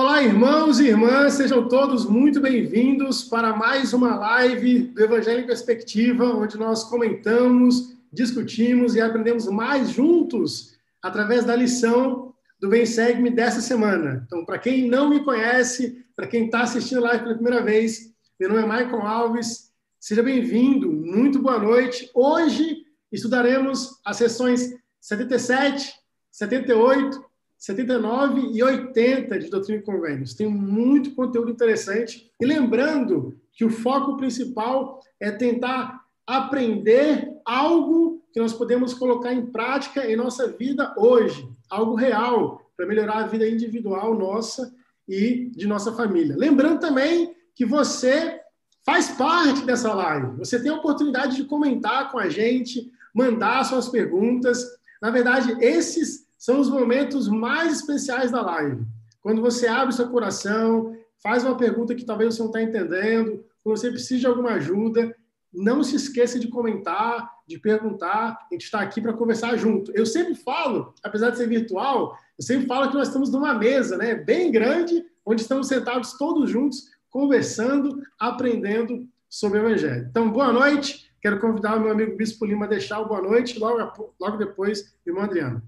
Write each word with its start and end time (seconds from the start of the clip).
Olá, 0.00 0.22
irmãos 0.22 0.78
e 0.78 0.86
irmãs, 0.86 1.34
sejam 1.34 1.66
todos 1.66 2.06
muito 2.06 2.40
bem-vindos 2.40 3.24
para 3.24 3.56
mais 3.56 3.92
uma 3.92 4.14
live 4.14 4.82
do 4.82 5.02
Evangelho 5.02 5.40
em 5.40 5.46
Perspectiva, 5.46 6.24
onde 6.24 6.56
nós 6.56 6.84
comentamos, 6.84 7.96
discutimos 8.12 8.94
e 8.94 9.00
aprendemos 9.00 9.48
mais 9.48 9.90
juntos 9.90 10.78
através 11.02 11.44
da 11.44 11.56
lição 11.56 12.32
do 12.60 12.70
Vem 12.70 12.86
Segue-me 12.86 13.28
dessa 13.28 13.60
semana. 13.60 14.22
Então, 14.24 14.44
para 14.44 14.60
quem 14.60 14.88
não 14.88 15.10
me 15.10 15.24
conhece, 15.24 16.06
para 16.14 16.28
quem 16.28 16.44
está 16.44 16.60
assistindo 16.60 16.98
a 16.98 17.08
live 17.08 17.24
pela 17.24 17.34
primeira 17.34 17.60
vez, 17.60 18.14
meu 18.38 18.50
nome 18.50 18.62
é 18.62 18.66
Michael 18.66 19.02
Alves, 19.02 19.72
seja 19.98 20.22
bem-vindo, 20.22 20.92
muito 20.92 21.42
boa 21.42 21.58
noite. 21.58 22.08
Hoje 22.14 22.84
estudaremos 23.10 23.98
as 24.04 24.16
sessões 24.16 24.76
77, 25.00 25.92
78, 26.30 27.27
79 27.58 28.52
e 28.52 28.62
80 28.62 29.38
de 29.38 29.50
Doutrina 29.50 29.80
e 29.80 29.84
Convênios. 29.84 30.34
Tem 30.34 30.48
muito 30.48 31.14
conteúdo 31.14 31.50
interessante. 31.50 32.30
E 32.40 32.46
lembrando 32.46 33.36
que 33.52 33.64
o 33.64 33.70
foco 33.70 34.16
principal 34.16 35.00
é 35.18 35.30
tentar 35.32 36.04
aprender 36.24 37.32
algo 37.44 38.22
que 38.32 38.38
nós 38.38 38.52
podemos 38.52 38.94
colocar 38.94 39.32
em 39.32 39.46
prática 39.46 40.06
em 40.06 40.14
nossa 40.14 40.46
vida 40.46 40.94
hoje, 40.96 41.48
algo 41.68 41.94
real, 41.94 42.70
para 42.76 42.86
melhorar 42.86 43.18
a 43.18 43.26
vida 43.26 43.48
individual 43.48 44.16
nossa 44.16 44.72
e 45.08 45.50
de 45.56 45.66
nossa 45.66 45.92
família. 45.92 46.36
Lembrando 46.36 46.78
também 46.78 47.34
que 47.56 47.64
você 47.64 48.40
faz 48.84 49.08
parte 49.08 49.64
dessa 49.64 49.92
live. 49.92 50.36
Você 50.36 50.62
tem 50.62 50.70
a 50.70 50.76
oportunidade 50.76 51.34
de 51.34 51.44
comentar 51.44 52.12
com 52.12 52.18
a 52.18 52.28
gente, 52.28 52.92
mandar 53.12 53.64
suas 53.64 53.88
perguntas. 53.88 54.64
Na 55.02 55.10
verdade, 55.10 55.56
esses 55.60 56.27
são 56.38 56.60
os 56.60 56.70
momentos 56.70 57.28
mais 57.28 57.72
especiais 57.72 58.30
da 58.30 58.40
live. 58.40 58.86
Quando 59.20 59.42
você 59.42 59.66
abre 59.66 59.94
seu 59.94 60.08
coração, 60.08 60.96
faz 61.22 61.44
uma 61.44 61.56
pergunta 61.56 61.94
que 61.94 62.04
talvez 62.04 62.34
você 62.34 62.40
não 62.40 62.48
está 62.48 62.62
entendendo, 62.62 63.44
quando 63.62 63.76
você 63.76 63.90
precisa 63.90 64.20
de 64.20 64.26
alguma 64.26 64.52
ajuda, 64.52 65.14
não 65.52 65.82
se 65.82 65.96
esqueça 65.96 66.38
de 66.38 66.48
comentar, 66.48 67.28
de 67.46 67.58
perguntar. 67.58 68.38
A 68.50 68.54
gente 68.54 68.64
está 68.64 68.80
aqui 68.80 69.00
para 69.00 69.12
conversar 69.12 69.56
junto. 69.56 69.90
Eu 69.92 70.06
sempre 70.06 70.34
falo, 70.34 70.94
apesar 71.02 71.30
de 71.30 71.38
ser 71.38 71.48
virtual, 71.48 72.16
eu 72.38 72.44
sempre 72.44 72.66
falo 72.66 72.88
que 72.88 72.96
nós 72.96 73.08
estamos 73.08 73.30
numa 73.30 73.54
mesa, 73.54 73.96
né, 73.96 74.14
bem 74.14 74.52
grande, 74.52 75.04
onde 75.26 75.42
estamos 75.42 75.66
sentados 75.66 76.12
todos 76.12 76.48
juntos, 76.48 76.88
conversando, 77.10 78.00
aprendendo 78.18 79.06
sobre 79.28 79.58
o 79.58 79.66
Evangelho. 79.66 80.06
Então, 80.08 80.30
boa 80.30 80.52
noite. 80.52 81.08
Quero 81.20 81.40
convidar 81.40 81.76
o 81.76 81.80
meu 81.80 81.90
amigo 81.90 82.16
Bispo 82.16 82.46
Lima 82.46 82.66
a 82.66 82.68
deixar 82.68 83.00
o 83.00 83.08
boa 83.08 83.20
noite, 83.20 83.58
logo, 83.58 84.14
logo 84.20 84.36
depois, 84.36 84.94
irmão 85.04 85.24
Adriano. 85.24 85.60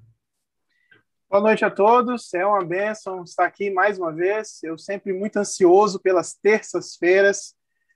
Boa 1.31 1.41
noite 1.41 1.65
a 1.65 1.71
todos, 1.71 2.35
é 2.35 2.45
uma 2.45 2.65
bênção 2.65 3.23
estar 3.23 3.45
aqui 3.45 3.71
mais 3.71 3.97
uma 3.97 4.13
vez. 4.13 4.61
Eu 4.65 4.77
sempre 4.77 5.13
muito 5.13 5.37
ansioso 5.37 6.01
pelas 6.01 6.35
terças-feiras. 6.35 7.55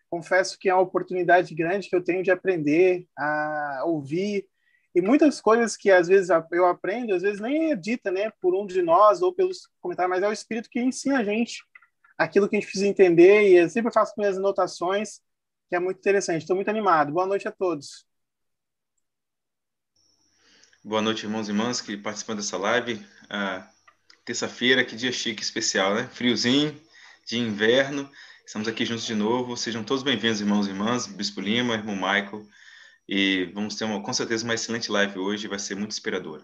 Confesso 0.08 0.56
que 0.56 0.68
é 0.68 0.74
uma 0.74 0.84
oportunidade 0.84 1.52
grande 1.52 1.88
que 1.88 1.96
eu 1.96 2.05
tenho 2.05 2.22
de 2.22 2.30
aprender, 2.30 3.08
a 3.18 3.82
ouvir, 3.86 4.46
e 4.94 5.02
muitas 5.02 5.40
coisas 5.40 5.77
que 5.77 5.90
às 5.90 6.06
vezes 6.06 6.30
eu 6.52 6.64
aprendo, 6.64 7.12
às 7.12 7.22
vezes 7.22 7.40
nem 7.40 7.72
é 7.72 7.74
dita 7.74 8.12
né, 8.12 8.30
por 8.40 8.55
um 8.55 8.64
de 8.68 8.80
nós 8.82 9.20
ou 9.20 9.34
pelos 9.34 9.68
comentários, 9.80 10.14
mas 10.14 10.22
é 10.22 10.28
o 10.28 10.32
Espírito 10.32 10.70
que 10.70 10.80
ensina 10.80 11.18
a 11.18 11.24
gente 11.24 11.64
aquilo 12.16 12.48
que 12.48 12.55
a 12.55 12.60
gente 12.60 12.70
precisa 12.70 12.86
entender, 12.86 13.48
e 13.48 13.56
eu 13.56 13.68
sempre 13.68 13.92
faço 13.92 14.14
minhas 14.16 14.38
anotações, 14.38 15.20
que 15.68 15.74
é 15.74 15.80
muito 15.80 15.98
interessante. 15.98 16.42
Estou 16.42 16.55
muito 16.55 16.68
animado. 16.68 17.12
Boa 17.12 17.27
noite 17.27 17.48
a 17.48 17.50
todos. 17.50 18.06
Boa 20.84 21.02
noite, 21.02 21.24
irmãos 21.24 21.48
e 21.48 21.50
irmãs 21.50 21.80
que 21.80 21.96
participam 21.96 22.36
dessa 22.36 22.56
live. 22.56 23.05
Ah, 23.28 23.69
Terça-feira, 24.25 24.83
que 24.83 24.97
dia 24.97 25.12
chique, 25.12 25.42
especial, 25.42 25.94
né? 25.94 26.08
Friozinho, 26.11 26.75
de 27.27 27.36
inverno. 27.36 28.08
Estamos 28.46 28.67
aqui 28.67 28.86
juntos 28.86 29.05
de 29.05 29.14
novo. 29.14 29.55
Sejam 29.55 29.85
todos 29.85 30.02
bem-vindos, 30.02 30.40
irmãos 30.40 30.67
e 30.67 30.70
irmãs, 30.70 31.07
Bispo 31.07 31.42
Lima, 31.42 31.74
irmão 31.74 31.95
Michael. 31.95 32.46
E 33.07 33.51
vamos 33.52 33.77
ter 33.77 33.85
uma, 33.85 34.02
com 34.02 34.12
certeza 34.14 34.45
uma 34.45 34.55
excelente 34.55 34.90
live 34.90 35.18
hoje, 35.18 35.46
vai 35.46 35.58
ser 35.58 35.74
muito 35.74 35.90
inspiradora. 35.90 36.42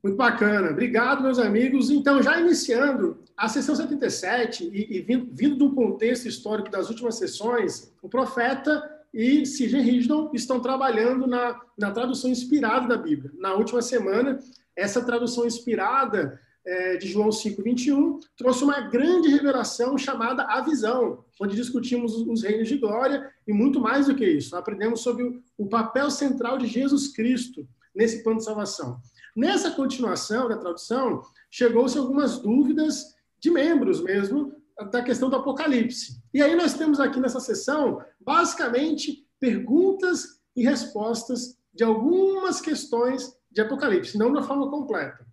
Muito 0.00 0.16
bacana. 0.16 0.70
Obrigado, 0.70 1.24
meus 1.24 1.40
amigos. 1.40 1.90
Então, 1.90 2.22
já 2.22 2.40
iniciando 2.40 3.24
a 3.36 3.48
sessão 3.48 3.74
77 3.74 4.64
e, 4.72 4.98
e 4.98 5.00
vindo, 5.00 5.28
vindo 5.32 5.56
de 5.56 5.64
um 5.64 5.74
contexto 5.74 6.28
histórico 6.28 6.70
das 6.70 6.88
últimas 6.88 7.18
sessões, 7.18 7.92
o 8.00 8.08
profeta 8.08 9.01
e 9.12 9.44
C.G. 9.44 9.78
Rigdon 9.80 10.30
estão 10.32 10.60
trabalhando 10.60 11.26
na, 11.26 11.60
na 11.76 11.90
tradução 11.90 12.30
inspirada 12.30 12.88
da 12.88 12.96
Bíblia. 12.96 13.30
Na 13.38 13.54
última 13.54 13.82
semana, 13.82 14.38
essa 14.74 15.04
tradução 15.04 15.46
inspirada 15.46 16.40
é, 16.64 16.96
de 16.96 17.08
João 17.08 17.28
5,21 17.28 18.20
trouxe 18.36 18.64
uma 18.64 18.80
grande 18.80 19.28
revelação 19.28 19.98
chamada 19.98 20.44
A 20.44 20.60
Visão, 20.60 21.24
onde 21.40 21.56
discutimos 21.56 22.14
os 22.14 22.42
reinos 22.42 22.68
de 22.68 22.78
glória 22.78 23.30
e 23.46 23.52
muito 23.52 23.80
mais 23.80 24.06
do 24.06 24.14
que 24.14 24.24
isso. 24.24 24.56
Aprendemos 24.56 25.00
sobre 25.00 25.24
o, 25.24 25.42
o 25.58 25.68
papel 25.68 26.10
central 26.10 26.56
de 26.58 26.66
Jesus 26.66 27.08
Cristo 27.08 27.66
nesse 27.94 28.22
plano 28.22 28.38
de 28.38 28.44
salvação. 28.44 29.00
Nessa 29.36 29.70
continuação 29.70 30.48
da 30.48 30.56
tradução, 30.56 31.22
chegou-se 31.50 31.98
algumas 31.98 32.38
dúvidas 32.38 33.14
de 33.40 33.50
membros 33.50 34.00
mesmo 34.00 34.54
da 34.90 35.02
questão 35.02 35.28
do 35.28 35.36
Apocalipse. 35.36 36.20
E 36.32 36.42
aí 36.42 36.54
nós 36.54 36.74
temos 36.74 36.98
aqui 37.00 37.20
nessa 37.20 37.40
sessão, 37.40 38.02
basicamente, 38.20 39.26
perguntas 39.38 40.40
e 40.56 40.62
respostas 40.62 41.56
de 41.74 41.84
algumas 41.84 42.60
questões 42.60 43.34
de 43.50 43.60
Apocalipse, 43.60 44.18
não 44.18 44.32
da 44.32 44.42
forma 44.42 44.70
completa. 44.70 45.26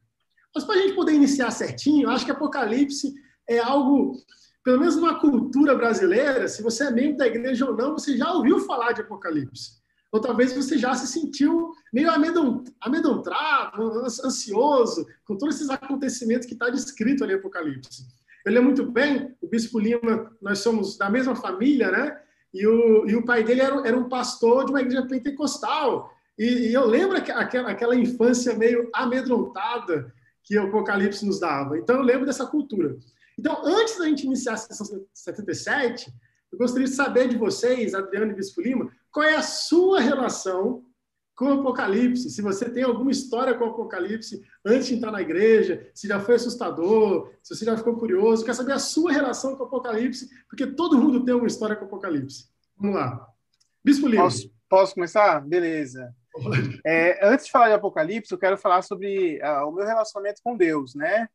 Mas 0.53 0.63
para 0.63 0.75
a 0.75 0.77
gente 0.79 0.95
poder 0.95 1.13
iniciar 1.13 1.51
certinho, 1.51 2.09
acho 2.09 2.25
que 2.25 2.31
Apocalipse 2.31 3.13
é 3.47 3.59
algo, 3.59 4.17
pelo 4.63 4.79
menos 4.79 4.95
numa 4.95 5.19
cultura 5.19 5.75
brasileira, 5.75 6.47
se 6.47 6.63
você 6.63 6.85
é 6.85 6.91
membro 6.91 7.17
da 7.17 7.27
igreja 7.27 7.65
ou 7.65 7.75
não, 7.75 7.93
você 7.93 8.17
já 8.17 8.31
ouviu 8.33 8.59
falar 8.61 8.93
de 8.93 9.01
Apocalipse. 9.01 9.79
Ou 10.11 10.19
talvez 10.19 10.53
você 10.53 10.77
já 10.77 10.95
se 10.95 11.05
sentiu 11.07 11.71
meio 11.93 12.09
amedrontado, 12.09 13.83
ansioso, 14.25 15.05
com 15.23 15.37
todos 15.37 15.55
esses 15.55 15.69
acontecimentos 15.69 16.47
que 16.47 16.53
está 16.53 16.69
descrito 16.69 17.23
ali 17.23 17.33
em 17.33 17.35
Apocalipse. 17.37 18.07
Eu 18.45 18.51
lembro 18.53 18.67
muito 18.67 18.91
bem, 18.91 19.35
o 19.41 19.47
Bispo 19.47 19.79
Lima, 19.79 20.31
nós 20.41 20.59
somos 20.59 20.97
da 20.97 21.09
mesma 21.09 21.35
família, 21.35 21.91
né? 21.91 22.19
E 22.53 22.65
o, 22.65 23.07
e 23.07 23.15
o 23.15 23.23
pai 23.23 23.43
dele 23.43 23.61
era, 23.61 23.87
era 23.87 23.97
um 23.97 24.09
pastor 24.09 24.65
de 24.65 24.71
uma 24.71 24.81
igreja 24.81 25.05
pentecostal. 25.05 26.11
E, 26.37 26.69
e 26.69 26.73
eu 26.73 26.85
lembro 26.85 27.17
aquela, 27.17 27.69
aquela 27.69 27.95
infância 27.95 28.55
meio 28.55 28.89
amedrontada 28.93 30.13
que 30.43 30.57
o 30.57 30.63
Apocalipse 30.63 31.25
nos 31.25 31.39
dava. 31.39 31.77
Então, 31.77 31.97
eu 31.97 32.01
lembro 32.01 32.25
dessa 32.25 32.45
cultura. 32.45 32.97
Então, 33.37 33.61
antes 33.63 33.97
da 33.97 34.05
gente 34.05 34.25
iniciar 34.25 34.53
a 34.53 34.57
sessão 34.57 35.05
77, 35.13 36.11
eu 36.51 36.57
gostaria 36.57 36.87
de 36.87 36.93
saber 36.93 37.27
de 37.27 37.37
vocês, 37.37 37.93
Adriano 37.93 38.31
e 38.31 38.35
Bispo 38.35 38.61
Lima, 38.61 38.91
qual 39.11 39.25
é 39.25 39.35
a 39.35 39.41
sua 39.43 39.99
relação 39.99 40.83
com 41.39 41.45
o 41.45 41.59
Apocalipse, 41.61 42.29
se 42.29 42.41
você 42.41 42.69
tem 42.69 42.83
alguma 42.83 43.11
história 43.11 43.53
com 43.53 43.63
o 43.63 43.69
Apocalipse 43.69 44.45
antes 44.65 44.87
de 44.87 44.95
entrar 44.95 45.09
na 45.09 45.21
igreja, 45.21 45.89
se 45.93 46.05
já 46.05 46.19
foi 46.19 46.35
assustador, 46.35 47.31
se 47.41 47.55
você 47.55 47.63
já 47.63 47.77
ficou 47.77 47.95
curioso, 47.95 48.43
quer 48.43 48.53
saber 48.53 48.73
a 48.73 48.77
sua 48.77 49.13
relação 49.13 49.55
com 49.55 49.63
o 49.63 49.67
Apocalipse, 49.67 50.29
porque 50.49 50.67
todo 50.67 50.97
mundo 50.97 51.23
tem 51.23 51.33
uma 51.33 51.47
história 51.47 51.77
com 51.77 51.85
o 51.85 51.87
Apocalipse. 51.87 52.49
Vamos 52.75 52.97
lá. 52.97 53.25
Bispo 53.81 54.09
Lima. 54.09 54.23
Posso, 54.23 54.51
posso 54.67 54.93
começar? 54.95 55.39
Beleza. 55.39 56.13
É, 56.85 57.25
antes 57.25 57.45
de 57.45 57.51
falar 57.53 57.69
de 57.69 57.75
Apocalipse, 57.75 58.33
eu 58.33 58.37
quero 58.37 58.57
falar 58.57 58.81
sobre 58.81 59.39
uh, 59.41 59.65
o 59.65 59.71
meu 59.71 59.85
relacionamento 59.85 60.41
com 60.43 60.57
Deus, 60.57 60.93
né? 60.93 61.29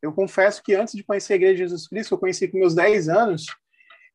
Eu 0.00 0.10
confesso 0.10 0.62
que 0.62 0.74
antes 0.74 0.94
de 0.94 1.04
conhecer 1.04 1.34
a 1.34 1.36
Igreja 1.36 1.52
de 1.56 1.60
Jesus 1.64 1.86
Cristo, 1.86 2.08
que 2.08 2.14
eu 2.14 2.18
conheci 2.18 2.48
com 2.48 2.56
meus 2.56 2.74
10 2.74 3.10
anos, 3.10 3.44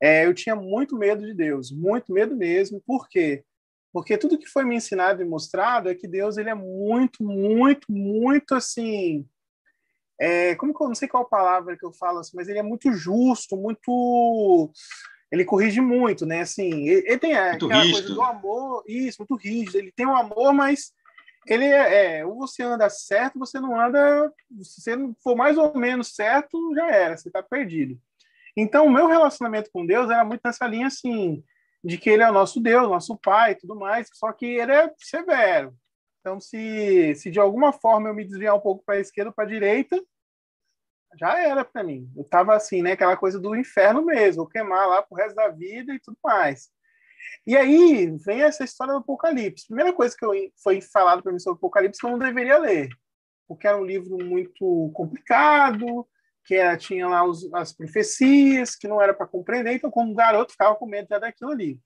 é, 0.02 0.26
eu 0.26 0.34
tinha 0.34 0.56
muito 0.56 0.98
medo 0.98 1.24
de 1.24 1.36
Deus, 1.36 1.72
muito 1.72 2.12
medo 2.12 2.36
mesmo. 2.36 2.82
Por 2.84 3.08
quê? 3.08 3.44
Porque 3.96 4.18
tudo 4.18 4.38
que 4.38 4.46
foi 4.46 4.66
me 4.66 4.76
ensinado 4.76 5.22
e 5.22 5.26
mostrado 5.26 5.90
é 5.90 5.96
que 5.96 6.06
Deus 6.06 6.36
ele 6.36 6.50
é 6.50 6.54
muito, 6.54 7.24
muito, 7.24 7.90
muito 7.90 8.54
assim. 8.54 9.26
É, 10.20 10.54
como 10.56 10.74
que 10.76 10.84
eu 10.84 10.90
não 10.90 10.96
sei 10.96 11.08
qual 11.08 11.30
palavra 11.30 11.78
que 11.78 11.86
eu 11.86 11.94
falo 11.94 12.20
assim, 12.20 12.36
mas 12.36 12.50
ele 12.50 12.60
é 12.60 12.62
muito 12.62 12.92
justo, 12.92 13.56
muito. 13.56 14.70
Ele 15.32 15.46
corrige 15.46 15.80
muito, 15.80 16.26
né? 16.26 16.42
Assim, 16.42 16.90
ele, 16.90 17.08
ele 17.08 17.18
tem 17.18 17.42
muito 17.42 17.68
aquela 17.68 17.84
rígido. 17.84 18.02
coisa 18.02 18.14
do 18.16 18.22
amor, 18.22 18.84
isso, 18.86 19.16
muito 19.22 19.42
rígido. 19.42 19.78
Ele 19.78 19.94
tem 19.96 20.06
um 20.06 20.18
amor, 20.18 20.52
mas 20.52 20.92
ele 21.48 21.64
é, 21.64 22.18
é, 22.18 22.26
ou 22.26 22.36
você 22.36 22.64
anda 22.64 22.90
certo, 22.90 23.40
você 23.40 23.62
não 23.62 23.80
anda. 23.80 24.30
Se 24.62 24.82
você 24.82 24.96
não 24.98 25.16
for 25.24 25.38
mais 25.38 25.58
ou 25.58 25.74
menos 25.74 26.14
certo, 26.14 26.76
já 26.76 26.90
era, 26.90 27.16
você 27.16 27.30
está 27.30 27.42
perdido. 27.42 27.98
Então, 28.58 28.88
o 28.88 28.92
meu 28.92 29.08
relacionamento 29.08 29.70
com 29.72 29.86
Deus 29.86 30.10
era 30.10 30.26
muito 30.26 30.42
nessa 30.44 30.68
linha 30.68 30.88
assim 30.88 31.42
de 31.86 32.00
que 32.00 32.10
ele 32.10 32.24
é 32.24 32.30
o 32.30 32.34
nosso 32.34 32.60
Deus, 32.60 32.90
nosso 32.90 33.16
Pai 33.16 33.52
e 33.52 33.56
tudo 33.56 33.76
mais, 33.76 34.10
só 34.12 34.32
que 34.32 34.46
ele 34.46 34.72
é 34.72 34.92
severo. 34.98 35.76
Então, 36.20 36.40
se, 36.40 37.14
se 37.16 37.30
de 37.30 37.40
alguma 37.40 37.72
forma 37.72 38.10
eu 38.10 38.16
me 38.16 38.26
desviar 38.26 38.56
um 38.56 38.60
pouco 38.60 38.84
para 38.84 38.96
a 38.96 39.00
esquerda 39.00 39.30
ou 39.30 39.34
para 39.36 39.46
a 39.46 39.48
direita, 39.48 40.04
já 41.18 41.40
era 41.40 41.64
para 41.64 41.84
mim. 41.84 42.12
Eu 42.16 42.24
estava 42.24 42.56
assim, 42.56 42.82
né? 42.82 42.94
Aquela 42.94 43.16
coisa 43.16 43.40
do 43.40 43.56
inferno 43.56 44.04
mesmo, 44.04 44.44
vou 44.44 44.48
queimar 44.48 44.88
lá 44.90 45.04
pro 45.04 45.16
resto 45.16 45.36
da 45.36 45.48
vida 45.50 45.94
e 45.94 46.00
tudo 46.00 46.18
mais. 46.24 46.70
E 47.46 47.56
aí 47.56 48.08
vem 48.26 48.42
essa 48.42 48.64
história 48.64 48.94
do 48.94 49.00
Apocalipse. 49.00 49.68
Primeira 49.68 49.94
coisa 49.94 50.16
que 50.18 50.26
eu, 50.26 50.32
foi 50.64 50.82
falado 50.82 51.22
para 51.22 51.32
mim 51.32 51.40
sobre 51.40 51.58
o 51.58 51.58
Apocalipse 51.58 52.00
que 52.00 52.08
eu 52.08 52.12
não 52.12 52.20
deveria 52.20 52.58
ler, 52.58 52.90
porque 53.48 53.68
era 53.68 53.78
um 53.78 53.86
livro 53.86 54.18
muito 54.26 54.92
complicado, 54.96 56.08
que 56.46 56.56
era, 56.56 56.78
tinha 56.78 57.08
lá 57.08 57.24
os, 57.24 57.52
as 57.54 57.74
profecias, 57.74 58.76
que 58.76 58.88
não 58.88 59.02
era 59.02 59.14
para 59.14 59.28
compreender, 59.28 59.74
então, 59.74 59.90
como 59.90 60.14
garoto, 60.14 60.52
ficava 60.52 60.76
com 60.76 60.86
medo 60.86 61.08
daquilo 61.08 61.52
ali. 61.52 61.80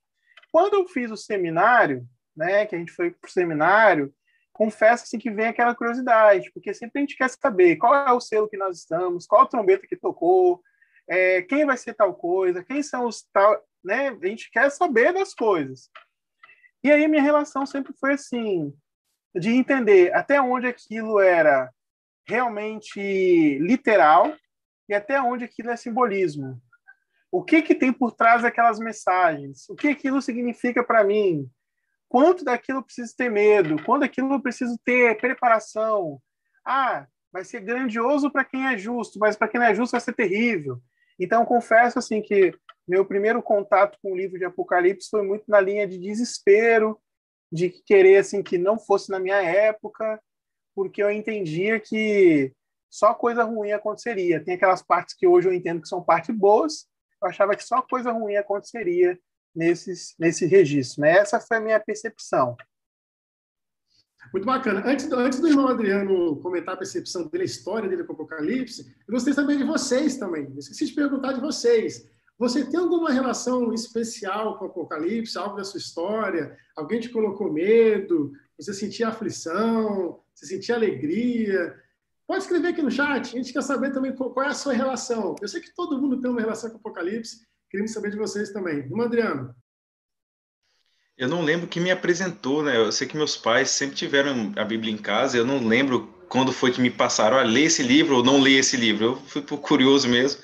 Quando 0.52 0.74
eu 0.74 0.88
fiz 0.88 1.10
o 1.10 1.18
seminário, 1.18 2.06
né, 2.36 2.66
que 2.66 2.76
a 2.76 2.78
gente 2.78 2.92
foi 2.92 3.12
para 3.12 3.28
o 3.28 3.32
seminário, 3.32 4.14
confesso 4.52 5.04
assim, 5.04 5.18
que 5.18 5.32
vem 5.32 5.48
aquela 5.48 5.74
curiosidade, 5.74 6.52
porque 6.54 6.74
sempre 6.74 7.00
a 7.00 7.02
gente 7.02 7.16
quer 7.16 7.30
saber 7.30 7.78
qual 7.78 7.96
é 7.96 8.12
o 8.12 8.20
selo 8.20 8.50
que 8.50 8.58
nós 8.58 8.80
estamos, 8.80 9.26
qual 9.26 9.44
a 9.44 9.48
trombeta 9.48 9.88
que 9.88 9.96
tocou, 9.96 10.62
é, 11.08 11.42
quem 11.44 11.66
vai 11.66 11.78
ser 11.78 11.94
tal 11.94 12.14
coisa, 12.14 12.64
quem 12.64 12.84
são 12.84 13.06
os 13.06 13.24
tal. 13.32 13.64
Né? 13.84 14.10
A 14.10 14.28
gente 14.28 14.52
quer 14.52 14.70
saber 14.70 15.14
das 15.14 15.34
coisas. 15.34 15.90
E 16.84 16.92
aí 16.92 17.08
minha 17.08 17.24
relação 17.24 17.66
sempre 17.66 17.94
foi 17.98 18.14
assim, 18.14 18.74
de 19.34 19.50
entender 19.50 20.14
até 20.14 20.42
onde 20.42 20.68
aquilo 20.68 21.20
era 21.20 21.70
realmente 22.28 23.58
literal 23.60 24.36
e 24.90 24.94
até 24.94 25.22
onde 25.22 25.46
aquilo 25.46 25.70
é 25.70 25.78
simbolismo. 25.78 26.60
O 27.32 27.44
que 27.44 27.62
que 27.62 27.76
tem 27.76 27.94
por 27.94 28.12
trás 28.12 28.42
daquelas 28.42 28.80
mensagens? 28.80 29.70
O 29.70 29.76
que 29.76 29.90
aquilo 29.90 30.20
significa 30.20 30.84
para 30.84 31.04
mim? 31.04 31.48
Quanto 32.10 32.44
daquilo 32.44 32.80
eu 32.80 32.84
preciso 32.84 33.16
ter 33.16 33.30
medo? 33.30 33.82
Quanto 33.84 34.02
daquilo 34.02 34.34
eu 34.34 34.42
preciso 34.42 34.76
ter 34.84 35.16
preparação? 35.22 36.20
Ah, 36.66 37.06
vai 37.32 37.46
ser 37.46 37.62
grandioso 37.62 38.32
para 38.32 38.44
quem 38.44 38.66
é 38.66 38.76
justo, 38.76 39.20
mas 39.20 39.36
para 39.36 39.48
quem 39.48 39.60
não 39.60 39.68
é 39.68 39.76
justo 39.76 39.92
vai 39.92 40.02
ser 40.02 40.14
terrível. 40.14 40.82
Então, 41.20 41.46
confesso 41.46 42.00
assim 42.00 42.20
que 42.20 42.52
meu 42.88 43.06
primeiro 43.06 43.44
contato 43.44 44.00
com 44.02 44.14
o 44.14 44.18
livro 44.18 44.40
de 44.40 44.46
Apocalipse 44.46 45.10
foi 45.12 45.22
muito 45.22 45.44
na 45.48 45.62
linha 45.62 45.88
de 45.88 46.00
desespero, 46.00 47.00
de 47.52 47.70
querer 47.70 48.18
assim 48.18 48.42
que 48.42 48.58
não 48.58 48.80
fosse 48.80 49.12
na 49.12 49.20
minha 49.20 49.40
época, 49.40 50.20
porque 50.74 51.04
eu 51.04 51.12
entendia 51.12 51.80
que 51.80 52.52
só 52.90 53.14
coisa 53.14 53.44
ruim 53.44 53.72
aconteceria. 53.72 54.44
Tem 54.44 54.56
aquelas 54.56 54.82
partes 54.82 55.16
que 55.16 55.28
hoje 55.28 55.48
eu 55.48 55.54
entendo 55.54 55.82
que 55.82 55.88
são 55.88 56.04
partes 56.04 56.36
boas, 56.36 56.88
eu 57.22 57.30
achava 57.30 57.56
que 57.56 57.64
só 57.64 57.82
coisa 57.82 58.12
ruim 58.12 58.36
aconteceria 58.36 59.20
nesses 59.56 60.16
nesse 60.18 60.46
registro. 60.46 61.02
Né? 61.02 61.12
Essa 61.18 61.40
foi 61.40 61.58
a 61.58 61.62
minha 61.62 61.80
percepção. 61.80 62.56
Muito 64.34 64.46
bacana. 64.46 64.84
Antes, 64.86 65.12
antes 65.12 65.40
do 65.40 65.48
irmão 65.48 65.68
Adriano 65.68 66.36
comentar 66.42 66.76
a 66.76 66.78
percepção 66.78 67.28
dele, 67.28 67.44
a 67.44 67.46
história 67.46 67.90
dele 67.90 68.04
com 68.04 68.14
o 68.14 68.16
Apocalipse, 68.16 68.96
eu 69.08 69.14
gostaria 69.14 69.36
também 69.36 69.58
de 69.58 69.64
vocês 69.64 70.18
também. 70.18 70.54
esqueci 70.58 70.88
de 70.88 70.94
perguntar 70.94 71.34
de 71.34 71.42
vocês. 71.42 72.08
Você 72.38 72.64
tem 72.66 72.80
alguma 72.80 73.12
relação 73.12 73.74
especial 73.74 74.58
com 74.58 74.66
o 74.66 74.68
Apocalipse, 74.70 75.38
algo 75.38 75.58
da 75.58 75.64
sua 75.64 75.80
história? 75.80 76.58
Alguém 76.76 77.00
te 77.00 77.10
colocou 77.10 77.52
medo? 77.52 78.32
Você 78.58 78.74
sentia 78.74 79.10
aflição? 79.10 80.22
Você 80.34 80.46
sentia 80.46 80.76
alegria? 80.76 81.76
Pode 82.30 82.44
escrever 82.44 82.68
aqui 82.68 82.84
no 82.84 82.92
chat. 82.92 83.36
A 83.36 83.38
gente 83.40 83.52
quer 83.52 83.64
saber 83.64 83.92
também 83.92 84.16
qual 84.16 84.44
é 84.44 84.50
a 84.50 84.54
sua 84.54 84.72
relação. 84.72 85.36
Eu 85.42 85.48
sei 85.48 85.60
que 85.60 85.74
todo 85.74 86.00
mundo 86.00 86.22
tem 86.22 86.30
uma 86.30 86.40
relação 86.40 86.70
com 86.70 86.76
o 86.76 86.80
Apocalipse. 86.80 87.40
Queremos 87.72 87.92
saber 87.92 88.12
de 88.12 88.18
vocês 88.18 88.52
também. 88.52 88.78
Irmão 88.78 89.08
Adriano. 89.08 89.52
Eu 91.18 91.28
não 91.28 91.42
lembro 91.42 91.68
quem 91.68 91.82
me 91.82 91.90
apresentou, 91.90 92.62
né? 92.62 92.78
Eu 92.78 92.92
sei 92.92 93.08
que 93.08 93.18
meus 93.18 93.36
pais 93.36 93.72
sempre 93.72 93.96
tiveram 93.96 94.54
a 94.56 94.64
Bíblia 94.64 94.94
em 94.94 94.98
casa. 94.98 95.40
Eu 95.40 95.44
não 95.44 95.66
lembro 95.68 96.06
quando 96.30 96.54
foi 96.54 96.72
que 96.72 96.80
me 96.80 96.92
passaram 96.92 97.36
a 97.36 97.42
ler 97.42 97.64
esse 97.64 97.82
livro 97.82 98.18
ou 98.18 98.24
não 98.24 98.40
ler 98.40 98.60
esse 98.60 98.78
livro. 98.78 99.06
Eu 99.06 99.16
fui 99.16 99.42
por 99.42 99.58
curioso 99.58 100.08
mesmo. 100.08 100.40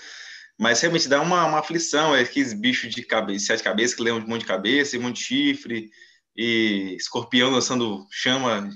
Mas 0.60 0.82
realmente 0.82 1.08
dá 1.08 1.22
uma, 1.22 1.46
uma 1.46 1.60
aflição. 1.60 2.16
É 2.16 2.22
aqueles 2.22 2.52
bichos 2.54 2.96
de 2.96 3.04
cabeça, 3.04 3.46
sete 3.46 3.62
cabeças 3.62 3.96
que 3.96 4.02
levam 4.02 4.22
um 4.22 4.28
monte 4.28 4.42
de 4.42 4.48
cabeça 4.48 4.96
e 4.96 5.00
um 5.00 5.04
monte 5.04 5.18
de 5.18 5.24
chifre. 5.24 5.92
E 6.36 6.96
escorpião 6.96 7.52
lançando 7.52 8.08
chama 8.10 8.72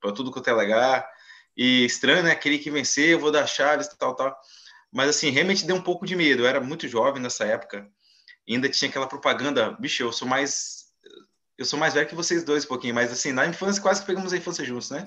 para 0.00 0.12
tudo 0.12 0.30
quanto 0.30 0.46
é 0.46 0.52
lugar. 0.52 1.13
E 1.56 1.84
estranho, 1.84 2.22
né? 2.22 2.32
Aquele 2.32 2.58
que 2.58 2.70
vencer, 2.70 3.10
eu 3.10 3.20
vou 3.20 3.30
dar 3.30 3.46
chaves, 3.46 3.88
tal, 3.98 4.14
tal. 4.14 4.36
Mas 4.92 5.10
assim, 5.10 5.30
realmente 5.30 5.66
deu 5.66 5.76
um 5.76 5.82
pouco 5.82 6.06
de 6.06 6.16
medo. 6.16 6.42
Eu 6.42 6.46
era 6.46 6.60
muito 6.60 6.88
jovem 6.88 7.22
nessa 7.22 7.44
época. 7.44 7.88
Ainda 8.48 8.68
tinha 8.68 8.88
aquela 8.88 9.06
propaganda. 9.06 9.72
Bicho, 9.72 10.02
eu 10.02 10.12
sou 10.12 10.28
mais 10.28 10.84
eu 11.56 11.64
sou 11.64 11.78
mais 11.78 11.94
velho 11.94 12.08
que 12.08 12.14
vocês 12.14 12.42
dois 12.42 12.64
um 12.64 12.68
pouquinho, 12.68 12.94
mas 12.94 13.12
assim, 13.12 13.32
na 13.32 13.46
infância 13.46 13.80
quase 13.80 14.00
que 14.00 14.06
pegamos 14.06 14.32
a 14.32 14.36
infância 14.36 14.64
juntos, 14.64 14.90
né? 14.90 15.04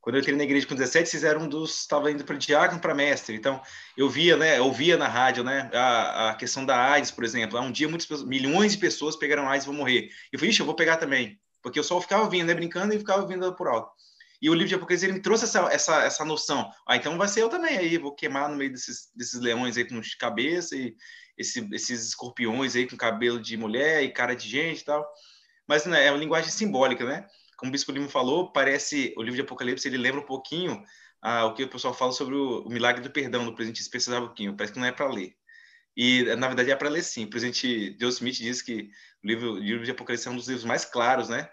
Quando 0.00 0.16
eu 0.16 0.20
entrei 0.20 0.36
na 0.36 0.44
igreja 0.44 0.66
com 0.66 0.74
17, 0.74 1.08
vocês 1.08 1.24
eram 1.24 1.42
um 1.42 1.48
dos, 1.48 1.80
estava 1.80 2.10
indo 2.12 2.22
para 2.22 2.36
diácono, 2.36 2.80
para 2.80 2.94
mestre. 2.94 3.34
Então, 3.34 3.60
eu 3.96 4.08
via, 4.08 4.36
né, 4.36 4.60
ouvia 4.60 4.96
na 4.96 5.08
rádio, 5.08 5.42
né, 5.42 5.68
a, 5.74 6.30
a 6.30 6.34
questão 6.36 6.64
da 6.64 6.78
AIDS, 6.92 7.10
por 7.10 7.24
exemplo. 7.24 7.58
Um 7.58 7.72
dia 7.72 7.88
muitas 7.88 8.06
pessoas, 8.06 8.28
milhões 8.28 8.72
de 8.72 8.78
pessoas 8.78 9.16
pegaram 9.16 9.48
AIDS 9.48 9.64
e 9.64 9.66
vão 9.66 9.74
morrer. 9.74 10.08
Eu 10.30 10.38
falei, 10.38 10.50
ixi, 10.50 10.60
eu 10.60 10.66
vou 10.66 10.76
pegar 10.76 10.98
também, 10.98 11.40
porque 11.60 11.78
eu 11.78 11.82
só 11.82 12.00
ficava 12.00 12.22
ouvindo, 12.22 12.46
né, 12.46 12.54
brincando 12.54 12.94
e 12.94 12.98
ficava 12.98 13.22
ouvindo 13.22 13.52
por 13.56 13.66
alto. 13.66 13.90
E 14.40 14.50
o 14.50 14.54
livro 14.54 14.68
de 14.68 14.74
Apocalipse 14.74 15.06
ele 15.06 15.14
me 15.14 15.22
trouxe 15.22 15.44
essa, 15.44 15.60
essa, 15.72 16.02
essa 16.02 16.24
noção. 16.24 16.70
Ah, 16.86 16.96
então 16.96 17.16
vai 17.16 17.28
ser 17.28 17.42
eu 17.42 17.48
também 17.48 17.76
aí, 17.76 17.98
vou 17.98 18.14
queimar 18.14 18.48
no 18.48 18.56
meio 18.56 18.70
desses, 18.70 19.10
desses 19.14 19.40
leões 19.40 19.76
aí 19.76 19.84
com 19.88 20.00
cabeça 20.18 20.76
e 20.76 20.94
esse, 21.38 21.68
esses 21.72 22.08
escorpiões 22.08 22.76
aí 22.76 22.88
com 22.88 22.96
cabelo 22.96 23.40
de 23.40 23.56
mulher 23.56 24.02
e 24.02 24.12
cara 24.12 24.34
de 24.34 24.48
gente 24.48 24.80
e 24.80 24.84
tal 24.84 25.06
mas 25.66 25.84
né, 25.84 26.06
é 26.06 26.10
uma 26.10 26.18
linguagem 26.18 26.50
simbólica, 26.50 27.04
né? 27.04 27.26
Como 27.56 27.70
o 27.70 27.72
Bispo 27.72 27.92
Lima 27.92 28.08
falou, 28.08 28.52
parece 28.52 29.12
o 29.16 29.22
livro 29.22 29.36
de 29.36 29.42
Apocalipse, 29.42 29.88
ele 29.88 29.96
lembra 29.96 30.20
um 30.20 30.26
pouquinho 30.26 30.82
ah, 31.20 31.46
o 31.46 31.54
que 31.54 31.64
o 31.64 31.68
pessoal 31.68 31.94
fala 31.94 32.12
sobre 32.12 32.34
o, 32.34 32.60
o 32.60 32.70
milagre 32.70 33.02
do 33.02 33.10
perdão 33.10 33.44
do 33.44 33.54
presidente 33.54 33.80
especial 33.80 34.22
um 34.22 34.26
pouquinho, 34.26 34.56
parece 34.56 34.72
que 34.72 34.78
não 34.78 34.86
é 34.86 34.92
para 34.92 35.08
ler. 35.08 35.34
E, 35.96 36.24
na 36.36 36.46
verdade, 36.46 36.70
é 36.70 36.76
para 36.76 36.90
ler 36.90 37.02
sim. 37.02 37.24
O 37.24 37.30
presidente 37.30 37.96
Joe 37.98 38.10
Smith 38.10 38.36
diz 38.36 38.60
que 38.60 38.90
o 39.24 39.26
livro, 39.26 39.52
o 39.54 39.58
livro 39.58 39.84
de 39.84 39.90
Apocalipse 39.90 40.28
é 40.28 40.30
um 40.30 40.36
dos 40.36 40.46
livros 40.46 40.64
mais 40.64 40.84
claros, 40.84 41.30
né? 41.30 41.48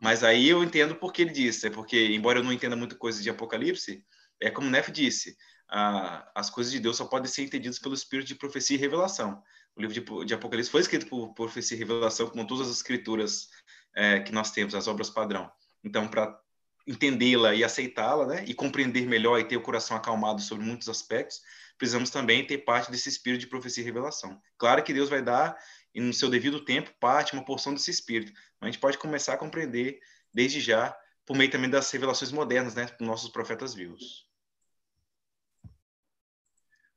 Mas 0.00 0.22
aí 0.22 0.48
eu 0.48 0.62
entendo 0.62 0.94
por 0.94 1.12
que 1.12 1.22
ele 1.22 1.32
disse, 1.32 1.66
é 1.66 1.70
porque, 1.70 2.14
embora 2.14 2.38
eu 2.38 2.44
não 2.44 2.52
entenda 2.52 2.76
muita 2.76 2.94
coisa 2.94 3.22
de 3.22 3.30
Apocalipse, 3.30 4.04
é 4.40 4.50
como 4.50 4.70
Neff 4.70 4.92
disse, 4.92 5.36
ah, 5.68 6.30
as 6.34 6.48
coisas 6.48 6.72
de 6.72 6.78
Deus 6.78 6.96
só 6.96 7.04
podem 7.04 7.30
ser 7.30 7.42
entendidas 7.42 7.78
pelo 7.78 7.94
espírito 7.94 8.28
de 8.28 8.34
profecia 8.36 8.76
e 8.76 8.80
revelação 8.80 9.42
o 9.78 9.80
livro 9.80 9.94
de, 9.94 10.26
de 10.26 10.34
Apocalipse 10.34 10.70
foi 10.70 10.80
escrito 10.80 11.06
por 11.06 11.32
profecia 11.34 11.76
e 11.76 11.78
revelação, 11.78 12.28
como 12.28 12.46
todas 12.46 12.68
as 12.68 12.76
escrituras 12.76 13.48
é, 13.94 14.18
que 14.18 14.32
nós 14.32 14.50
temos, 14.50 14.74
as 14.74 14.88
obras 14.88 15.08
padrão. 15.08 15.48
Então, 15.84 16.08
para 16.08 16.36
entendê-la 16.84 17.54
e 17.54 17.62
aceitá-la, 17.62 18.26
né, 18.26 18.44
e 18.46 18.54
compreender 18.54 19.06
melhor 19.06 19.38
e 19.38 19.44
ter 19.44 19.56
o 19.56 19.62
coração 19.62 19.96
acalmado 19.96 20.40
sobre 20.40 20.64
muitos 20.64 20.88
aspectos, 20.88 21.40
precisamos 21.78 22.10
também 22.10 22.44
ter 22.44 22.58
parte 22.58 22.90
desse 22.90 23.08
espírito 23.08 23.42
de 23.42 23.46
profecia 23.46 23.82
e 23.82 23.86
revelação. 23.86 24.40
Claro 24.58 24.82
que 24.82 24.92
Deus 24.92 25.08
vai 25.08 25.22
dar, 25.22 25.56
e 25.98 26.00
no 26.00 26.12
seu 26.12 26.30
devido 26.30 26.64
tempo, 26.64 26.94
parte, 27.00 27.32
uma 27.32 27.44
porção 27.44 27.74
desse 27.74 27.90
espírito. 27.90 28.32
A 28.60 28.66
gente 28.66 28.78
pode 28.78 28.96
começar 28.96 29.34
a 29.34 29.36
compreender 29.36 29.98
desde 30.32 30.60
já, 30.60 30.96
por 31.26 31.36
meio 31.36 31.50
também 31.50 31.68
das 31.68 31.90
revelações 31.90 32.30
modernas, 32.30 32.76
né, 32.76 32.86
dos 32.86 33.06
nossos 33.06 33.30
profetas 33.30 33.74
vivos. 33.74 34.24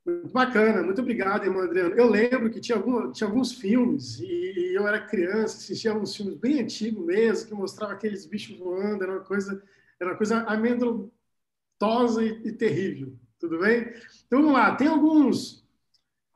Muito 0.06 0.32
bacana, 0.32 0.84
muito 0.84 1.00
obrigado, 1.00 1.44
irmão 1.44 1.62
Adriano. 1.64 1.96
Eu 1.96 2.08
lembro 2.08 2.48
que 2.48 2.60
tinha, 2.60 2.78
algum, 2.78 3.10
tinha 3.10 3.28
alguns 3.28 3.52
filmes, 3.52 4.20
e, 4.20 4.24
e, 4.24 4.74
eu 4.74 4.86
era 4.86 5.04
criança, 5.04 5.56
assistia 5.56 5.90
alguns 5.90 6.14
filmes 6.14 6.36
bem 6.36 6.60
antigos 6.60 7.04
mesmo, 7.04 7.48
que 7.48 7.54
mostrava 7.54 7.94
aqueles 7.94 8.24
bichos 8.24 8.56
voando, 8.56 9.02
era 9.02 9.14
uma 9.14 9.24
coisa, 9.24 9.60
era 9.98 10.10
uma 10.10 10.16
coisa 10.16 10.44
amedrontosa 10.44 12.24
e, 12.24 12.28
e 12.46 12.52
terrível, 12.52 13.16
tudo 13.40 13.58
bem? 13.58 13.92
Então 14.28 14.42
vamos 14.42 14.52
lá, 14.52 14.76
tem 14.76 14.86
alguns, 14.86 15.61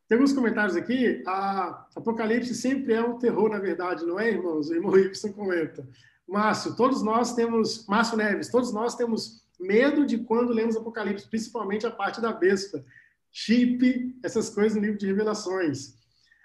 tem 0.09 0.17
alguns 0.17 0.33
comentários 0.33 0.77
aqui. 0.77 1.23
A 1.27 1.87
Apocalipse 1.97 2.55
sempre 2.55 2.95
é 2.95 3.03
um 3.03 3.19
terror, 3.19 3.49
na 3.49 3.59
verdade, 3.59 4.05
não 4.07 4.19
é, 4.19 4.31
irmãos? 4.31 4.69
O 4.69 4.75
irmão 4.75 4.93
Rickson 4.93 5.33
comenta. 5.33 5.87
Márcio, 6.29 6.77
todos 6.77 7.03
nós 7.03 7.35
temos, 7.35 7.87
Márcio 7.87 8.17
Neves, 8.17 8.49
todos 8.49 8.73
nós 8.73 8.95
temos 8.95 9.45
medo 9.59 10.05
de 10.05 10.19
quando 10.19 10.53
lemos 10.53 10.77
Apocalipse, 10.77 11.29
principalmente 11.29 11.87
a 11.87 11.91
parte 11.91 12.21
da 12.21 12.33
besta 12.33 12.85
chip, 13.33 14.17
essas 14.23 14.51
coisas 14.51 14.77
no 14.77 14.83
livro 14.83 14.99
de 14.99 15.07
Revelações. 15.07 15.95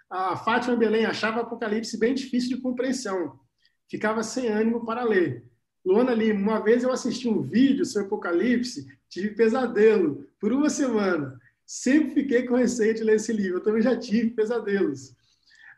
A 0.10 0.36
Fátima 0.36 0.76
Belém 0.76 1.06
achava 1.06 1.42
Apocalipse 1.42 1.98
bem 1.98 2.14
difícil 2.14 2.58
de 2.58 2.62
compreensão. 2.62 3.40
Ficava 3.90 4.24
sem 4.24 4.48
ânimo 4.48 4.86
para 4.86 5.04
ler. 5.04 5.46
Luana 5.86 6.14
Lima, 6.14 6.40
uma 6.40 6.60
vez 6.64 6.84
eu 6.84 6.92
assisti 6.92 7.28
um 7.28 7.42
vídeo 7.42 7.86
sobre 7.86 8.08
Apocalipse, 8.08 8.86
tive 9.10 9.30
pesadelo 9.30 10.28
por 10.40 10.52
uma 10.52 10.70
semana. 10.70 11.40
Sempre 11.74 12.16
fiquei 12.16 12.46
com 12.46 12.56
receio 12.56 12.94
de 12.94 13.02
ler 13.02 13.16
esse 13.16 13.32
livro. 13.32 13.60
Eu 13.60 13.64
também 13.64 13.82
já 13.82 13.98
tive 13.98 14.32
pesadelos. 14.32 15.16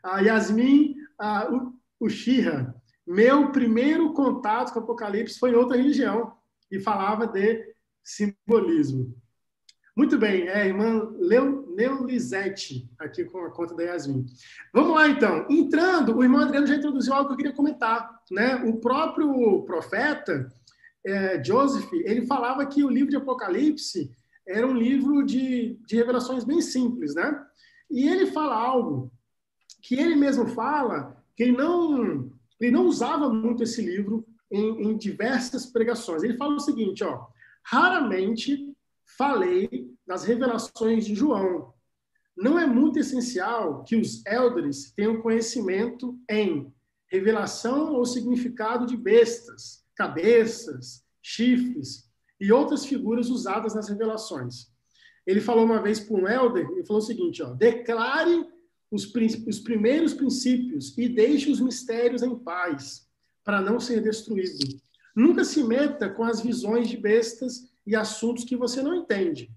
A 0.02 0.18
Yasmin 0.18 0.96
a, 1.16 1.48
o, 1.54 1.72
o 2.00 2.08
Shira, 2.08 2.74
meu 3.06 3.52
primeiro 3.52 4.12
contato 4.12 4.72
com 4.72 4.80
o 4.80 4.82
Apocalipse 4.82 5.38
foi 5.38 5.52
em 5.52 5.54
outra 5.54 5.76
religião 5.76 6.32
e 6.68 6.80
falava 6.80 7.28
de 7.28 7.76
simbolismo. 8.02 9.14
Muito 9.96 10.18
bem, 10.18 10.48
é 10.48 10.62
a 10.62 10.66
irmã 10.66 11.14
Neulizete, 11.76 12.90
aqui 12.98 13.24
com 13.24 13.44
a 13.44 13.52
conta 13.52 13.76
da 13.76 13.84
Yasmin. 13.84 14.26
Vamos 14.72 14.96
lá, 14.96 15.06
então. 15.06 15.46
Entrando, 15.48 16.16
o 16.16 16.24
irmão 16.24 16.40
Adriano 16.40 16.66
já 16.66 16.74
introduziu 16.74 17.14
algo 17.14 17.28
que 17.28 17.34
eu 17.34 17.36
queria 17.36 17.52
comentar. 17.52 18.20
Né? 18.32 18.56
O 18.64 18.80
próprio 18.80 19.62
profeta, 19.62 20.52
é, 21.06 21.40
Joseph, 21.44 21.88
ele 21.92 22.26
falava 22.26 22.66
que 22.66 22.82
o 22.82 22.90
livro 22.90 23.10
de 23.10 23.16
Apocalipse 23.16 24.10
era 24.46 24.66
um 24.66 24.76
livro 24.76 25.24
de, 25.24 25.78
de 25.86 25.96
revelações 25.96 26.44
bem 26.44 26.60
simples, 26.60 27.14
né? 27.14 27.44
E 27.90 28.08
ele 28.08 28.26
fala 28.26 28.54
algo 28.54 29.12
que 29.82 29.94
ele 29.94 30.14
mesmo 30.14 30.46
fala 30.48 31.16
que 31.36 31.42
ele 31.42 31.52
não, 31.52 32.30
ele 32.60 32.70
não 32.70 32.86
usava 32.86 33.28
muito 33.28 33.62
esse 33.62 33.82
livro 33.82 34.26
em, 34.50 34.88
em 34.88 34.96
diversas 34.96 35.66
pregações. 35.66 36.22
Ele 36.22 36.36
fala 36.36 36.54
o 36.54 36.60
seguinte, 36.60 37.02
ó, 37.04 37.26
raramente 37.62 38.74
falei 39.16 39.92
das 40.06 40.24
revelações 40.24 41.06
de 41.06 41.14
João. 41.14 41.72
Não 42.36 42.58
é 42.58 42.66
muito 42.66 42.98
essencial 42.98 43.84
que 43.84 43.96
os 43.96 44.24
elders 44.26 44.92
tenham 44.92 45.20
conhecimento 45.20 46.18
em 46.28 46.72
revelação 47.06 47.92
ou 47.92 48.04
significado 48.04 48.86
de 48.86 48.96
bestas, 48.96 49.84
cabeças, 49.94 51.04
chifres 51.22 52.03
e 52.44 52.52
outras 52.52 52.84
figuras 52.84 53.30
usadas 53.30 53.74
nas 53.74 53.88
revelações. 53.88 54.66
Ele 55.26 55.40
falou 55.40 55.64
uma 55.64 55.80
vez 55.80 55.98
para 55.98 56.14
um 56.14 56.28
elder, 56.28 56.68
ele 56.70 56.84
falou 56.84 57.00
o 57.00 57.06
seguinte, 57.06 57.42
ó, 57.42 57.54
declare 57.54 58.46
os, 58.90 59.10
os 59.48 59.60
primeiros 59.60 60.12
princípios 60.12 60.96
e 60.98 61.08
deixe 61.08 61.50
os 61.50 61.58
mistérios 61.58 62.22
em 62.22 62.38
paz, 62.38 63.08
para 63.42 63.62
não 63.62 63.80
ser 63.80 64.02
destruído. 64.02 64.58
Nunca 65.16 65.42
se 65.42 65.64
meta 65.64 66.10
com 66.10 66.22
as 66.22 66.42
visões 66.42 66.86
de 66.86 66.98
bestas 66.98 67.72
e 67.86 67.96
assuntos 67.96 68.44
que 68.44 68.56
você 68.56 68.82
não 68.82 68.94
entende. 68.94 69.50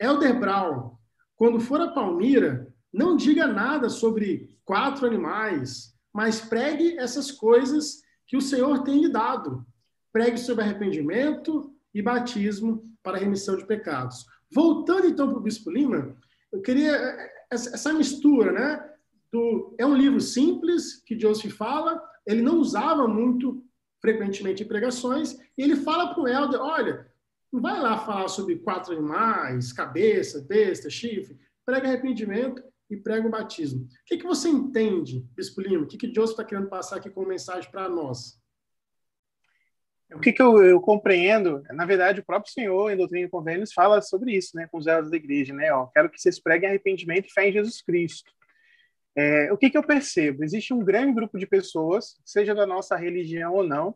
Elder 0.00 0.40
Brown, 0.40 0.96
quando 1.36 1.60
for 1.60 1.78
a 1.78 1.88
Palmira, 1.88 2.72
não 2.90 3.16
diga 3.16 3.46
nada 3.46 3.90
sobre 3.90 4.58
quatro 4.64 5.06
animais, 5.06 5.94
mas 6.10 6.40
pregue 6.40 6.96
essas 6.98 7.30
coisas 7.30 8.00
que 8.26 8.36
o 8.38 8.40
Senhor 8.40 8.82
tem 8.82 9.02
lhe 9.02 9.12
dado. 9.12 9.66
Pregue 10.10 10.38
sobre 10.38 10.64
arrependimento 10.64 11.70
e 11.94 12.02
batismo 12.02 12.84
para 13.02 13.18
remissão 13.18 13.56
de 13.56 13.66
pecados. 13.66 14.26
Voltando 14.52 15.06
então 15.06 15.28
para 15.28 15.38
o 15.38 15.42
Bispo 15.42 15.70
Lima, 15.70 16.16
eu 16.52 16.60
queria 16.60 16.94
essa 17.50 17.92
mistura, 17.92 18.52
né? 18.52 18.90
Do, 19.32 19.74
é 19.78 19.86
um 19.86 19.94
livro 19.94 20.20
simples 20.20 21.02
que 21.04 21.18
Joseph 21.18 21.52
fala, 21.52 22.02
ele 22.26 22.42
não 22.42 22.58
usava 22.58 23.06
muito 23.06 23.64
frequentemente 24.00 24.62
em 24.62 24.68
pregações, 24.68 25.34
e 25.56 25.62
ele 25.62 25.76
fala 25.76 26.12
para 26.12 26.22
o 26.22 26.26
Helder, 26.26 26.60
olha, 26.60 27.06
não 27.52 27.60
vai 27.60 27.78
lá 27.80 27.98
falar 27.98 28.28
sobre 28.28 28.56
quatro 28.56 28.92
animais, 28.92 29.72
cabeça, 29.72 30.40
besta, 30.48 30.88
chifre, 30.88 31.38
prega 31.64 31.86
arrependimento 31.86 32.62
e 32.88 32.96
prega 32.96 33.26
o 33.26 33.30
batismo. 33.30 33.84
O 33.84 33.88
que, 34.06 34.16
que 34.16 34.26
você 34.26 34.48
entende, 34.48 35.24
Bispo 35.36 35.60
Lima? 35.60 35.84
O 35.84 35.86
que, 35.86 35.98
que 35.98 36.12
Joseph 36.12 36.30
está 36.30 36.44
querendo 36.44 36.68
passar 36.68 36.96
aqui 36.96 37.10
como 37.10 37.28
mensagem 37.28 37.70
para 37.70 37.88
nós? 37.88 38.39
O 40.12 40.18
que, 40.18 40.32
que 40.32 40.42
eu, 40.42 40.62
eu, 40.62 40.80
compreendo, 40.80 41.62
na 41.70 41.86
verdade, 41.86 42.20
o 42.20 42.24
próprio 42.24 42.52
Senhor, 42.52 42.90
em 42.90 42.96
Doutrina 42.96 43.26
e 43.26 43.30
Convênios, 43.30 43.72
fala 43.72 44.02
sobre 44.02 44.36
isso, 44.36 44.56
né, 44.56 44.66
com 44.70 44.78
os 44.78 44.86
elos 44.86 45.10
da 45.10 45.16
igreja, 45.16 45.54
né, 45.54 45.72
ó, 45.72 45.86
quero 45.86 46.10
que 46.10 46.20
vocês 46.20 46.40
preguem 46.40 46.68
arrependimento 46.68 47.28
e 47.28 47.32
fé 47.32 47.48
em 47.48 47.52
Jesus 47.52 47.80
Cristo. 47.80 48.30
É, 49.16 49.52
o 49.52 49.56
que, 49.56 49.70
que 49.70 49.78
eu 49.78 49.82
percebo? 49.82 50.42
Existe 50.42 50.74
um 50.74 50.84
grande 50.84 51.12
grupo 51.12 51.38
de 51.38 51.46
pessoas, 51.46 52.16
seja 52.24 52.54
da 52.54 52.66
nossa 52.66 52.96
religião 52.96 53.54
ou 53.54 53.62
não, 53.62 53.94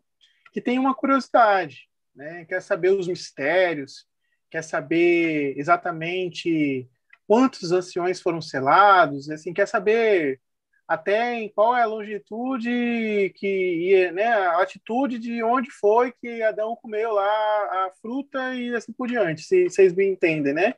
que 0.52 0.60
tem 0.60 0.78
uma 0.78 0.94
curiosidade, 0.94 1.88
né, 2.14 2.44
quer 2.44 2.62
saber 2.62 2.90
os 2.90 3.08
mistérios, 3.08 4.06
quer 4.50 4.62
saber 4.62 5.58
exatamente 5.58 6.88
quantos 7.26 7.72
anciões 7.72 8.20
foram 8.20 8.40
selados, 8.40 9.28
assim, 9.30 9.52
quer 9.52 9.66
saber 9.66 10.40
até 10.86 11.34
em 11.34 11.48
qual 11.48 11.76
é 11.76 11.82
a 11.82 11.86
longitude 11.86 13.32
que 13.36 14.10
né, 14.12 14.26
a 14.26 14.56
altitude 14.56 15.18
de 15.18 15.42
onde 15.42 15.70
foi 15.70 16.12
que 16.12 16.42
Adão 16.42 16.76
comeu 16.76 17.12
lá 17.12 17.24
a 17.24 17.92
fruta 18.00 18.54
e 18.54 18.74
assim 18.74 18.92
por 18.92 19.08
diante, 19.08 19.42
se 19.42 19.68
vocês 19.68 19.94
me 19.94 20.06
entendem, 20.06 20.52
né? 20.52 20.74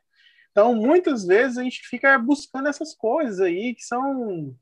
Então, 0.53 0.75
muitas 0.75 1.27
vezes 1.27 1.59
a 1.59 1.63
gente 1.63 1.87
fica 1.87 2.19
buscando 2.19 2.69
essas 2.69 2.95
coisas 2.95 3.41
aí 3.41 3.75
que 3.75 3.83
são 3.83 4.57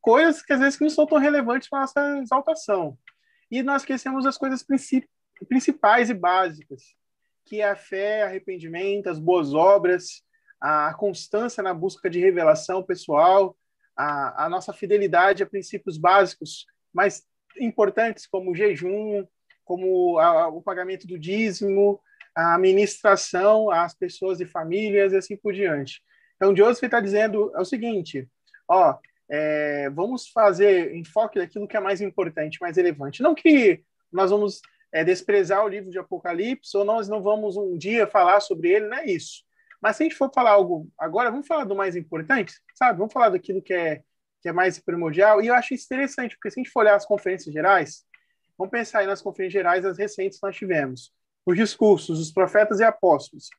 coisas 0.00 0.42
que 0.42 0.52
às 0.52 0.60
vezes 0.60 0.80
não 0.80 0.88
são 0.88 1.06
tão 1.06 1.18
relevantes 1.18 1.68
para 1.68 1.80
nossa 1.80 2.18
exaltação. 2.22 2.96
E 3.50 3.62
nós 3.62 3.82
esquecemos 3.82 4.24
as 4.24 4.38
coisas 4.38 4.64
principais 5.46 6.08
e 6.08 6.14
básicas, 6.14 6.94
que 7.44 7.60
é 7.60 7.68
a 7.68 7.76
fé, 7.76 8.22
arrependimento, 8.22 9.10
as 9.10 9.18
boas 9.18 9.52
obras, 9.52 10.22
a 10.60 10.94
constância 10.94 11.62
na 11.62 11.74
busca 11.74 12.08
de 12.08 12.20
revelação 12.20 12.82
pessoal, 12.82 13.54
a, 13.96 14.46
a 14.46 14.48
nossa 14.48 14.72
fidelidade 14.72 15.42
a 15.42 15.46
princípios 15.46 15.96
básicos 15.96 16.66
mais 16.92 17.24
importantes, 17.58 18.26
como 18.26 18.50
o 18.50 18.54
jejum, 18.54 19.26
como 19.64 20.18
a, 20.18 20.48
o 20.48 20.60
pagamento 20.60 21.06
do 21.06 21.18
dízimo, 21.18 22.00
a 22.34 22.58
ministração 22.58 23.70
às 23.70 23.94
pessoas 23.94 24.40
e 24.40 24.46
famílias 24.46 25.12
e 25.12 25.16
assim 25.16 25.36
por 25.36 25.52
diante. 25.52 26.02
Então, 26.36 26.54
Joseph 26.54 26.82
está 26.82 27.00
dizendo 27.00 27.52
é 27.54 27.60
o 27.60 27.64
seguinte, 27.64 28.28
ó, 28.68 28.98
é, 29.30 29.88
vamos 29.90 30.28
fazer 30.28 30.94
enfoque 30.94 31.38
daquilo 31.38 31.68
que 31.68 31.76
é 31.76 31.80
mais 31.80 32.00
importante, 32.00 32.58
mais 32.60 32.76
relevante. 32.76 33.22
Não 33.22 33.34
que 33.34 33.82
nós 34.12 34.30
vamos 34.30 34.60
é, 34.92 35.04
desprezar 35.04 35.64
o 35.64 35.68
livro 35.68 35.90
de 35.90 35.98
Apocalipse 35.98 36.76
ou 36.76 36.84
nós 36.84 37.08
não 37.08 37.22
vamos 37.22 37.56
um 37.56 37.76
dia 37.76 38.06
falar 38.06 38.40
sobre 38.40 38.70
ele, 38.70 38.88
não 38.88 38.98
é 38.98 39.06
isso. 39.06 39.43
Mas 39.84 39.96
se 39.96 40.02
a 40.02 40.04
gente 40.04 40.16
for 40.16 40.32
falar 40.32 40.52
algo 40.52 40.90
agora, 40.96 41.30
vamos 41.30 41.46
falar 41.46 41.64
do 41.64 41.76
mais 41.76 41.94
importante, 41.94 42.54
sabe? 42.74 42.96
Vamos 42.96 43.12
falar 43.12 43.28
daquilo 43.28 43.60
que 43.60 43.74
é, 43.74 44.02
que 44.40 44.48
é 44.48 44.52
mais 44.52 44.78
primordial. 44.78 45.42
E 45.42 45.48
eu 45.48 45.54
acho 45.54 45.74
isso 45.74 45.84
interessante, 45.84 46.36
porque 46.36 46.50
se 46.50 46.58
a 46.58 46.62
gente 46.62 46.72
for 46.72 46.80
olhar 46.80 46.94
as 46.94 47.04
conferências 47.04 47.52
gerais, 47.52 48.02
vamos 48.56 48.70
pensar 48.70 49.00
aí 49.00 49.06
nas 49.06 49.20
conferências 49.20 49.52
gerais, 49.52 49.84
as 49.84 49.98
recentes 49.98 50.40
que 50.40 50.46
nós 50.46 50.56
tivemos. 50.56 51.12
Os 51.44 51.54
discursos 51.54 52.18
dos 52.18 52.32
profetas 52.32 52.80
e 52.80 52.82
apóstolos. 52.82 53.50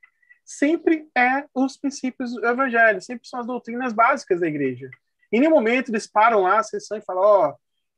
Sempre 0.44 1.08
é 1.16 1.46
os 1.54 1.78
princípios 1.78 2.34
do 2.34 2.44
evangelho, 2.44 3.00
sempre 3.04 3.28
são 3.28 3.42
as 3.42 3.46
doutrinas 3.46 3.94
básicas 3.94 4.40
da 4.40 4.48
igreja. 4.48 4.90
Em 5.32 5.40
nenhum 5.40 5.54
momento 5.54 5.92
eles 5.92 6.08
param 6.08 6.42
lá 6.42 6.58
a 6.58 6.64
sessão 6.64 6.98
e 6.98 7.02
falam: 7.02 7.22
Ó, 7.22 7.50
oh, 7.50 7.56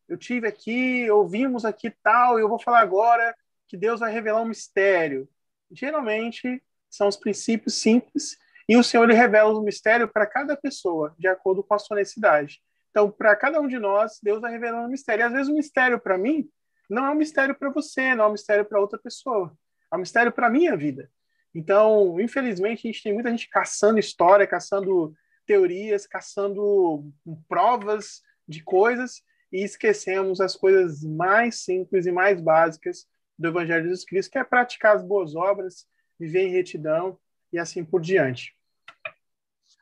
eu 0.10 0.18
tive 0.18 0.50
aqui, 0.50 1.10
ouvimos 1.10 1.64
aqui 1.64 1.92
tal, 2.04 2.38
eu 2.38 2.50
vou 2.50 2.60
falar 2.60 2.82
agora 2.82 3.34
que 3.70 3.78
Deus 3.78 4.02
vai 4.02 4.12
revelar 4.12 4.42
um 4.42 4.50
mistério. 4.50 5.30
Geralmente 5.72 6.62
são 6.90 7.08
os 7.08 7.18
princípios 7.18 7.76
simples 7.76 8.38
e 8.68 8.76
o 8.76 8.84
Senhor 8.84 9.06
ele 9.06 9.14
revela 9.14 9.54
o 9.54 9.62
mistério 9.62 10.08
para 10.08 10.26
cada 10.26 10.56
pessoa, 10.58 11.16
de 11.18 11.28
acordo 11.28 11.64
com 11.64 11.74
a 11.74 11.80
sua 11.80 11.98
necessidade. 11.98 12.62
Então, 12.92 13.10
para 13.10 13.36
cada 13.36 13.62
um 13.62 13.68
de 13.68 13.80
nós, 13.80 14.20
Deus 14.22 14.42
vai 14.42 14.52
revelando 14.52 14.88
um 14.88 14.92
mistério. 14.92 15.24
E 15.24 15.26
às 15.26 15.32
vezes 15.32 15.48
o 15.48 15.56
mistério 15.56 16.00
para 16.00 16.18
mim 16.18 16.50
não 16.90 17.06
é 17.06 17.12
um 17.12 17.16
mistério 17.16 17.56
para 17.56 17.70
você, 17.70 18.14
não 18.16 18.26
é 18.26 18.28
um 18.28 18.32
mistério 18.32 18.66
para 18.66 18.80
outra 18.80 19.00
pessoa. 19.00 19.56
É 19.92 19.96
um 19.96 20.00
mistério 20.00 20.32
para 20.32 20.48
a 20.48 20.50
minha 20.50 20.76
vida. 20.76 21.10
Então, 21.56 22.20
infelizmente, 22.20 22.88
a 22.88 22.92
gente 22.92 23.04
tem 23.04 23.14
muita 23.14 23.30
gente 23.30 23.50
caçando 23.50 24.00
história, 24.00 24.46
caçando 24.46 25.14
teorias, 25.46 26.06
caçando 26.06 27.10
provas 27.48 28.22
de 28.48 28.64
coisas 28.64 29.22
e 29.52 29.64
esquecemos 29.64 30.42
as 30.42 30.56
coisas 30.56 31.04
mais 31.04 31.64
simples 31.64 32.06
e 32.06 32.12
mais 32.12 32.42
básicas 32.42 33.06
do 33.40 33.48
Evangelho 33.48 33.84
de 33.84 33.90
Jesus 33.90 34.06
Cristo, 34.06 34.32
que 34.32 34.38
é 34.38 34.44
praticar 34.44 34.96
as 34.96 35.04
boas 35.04 35.36
obras, 35.36 35.86
viver 36.20 36.42
em 36.42 36.52
retidão 36.52 37.18
e 37.52 37.60
assim 37.60 37.84
por 37.84 38.02
diante. 38.02 38.56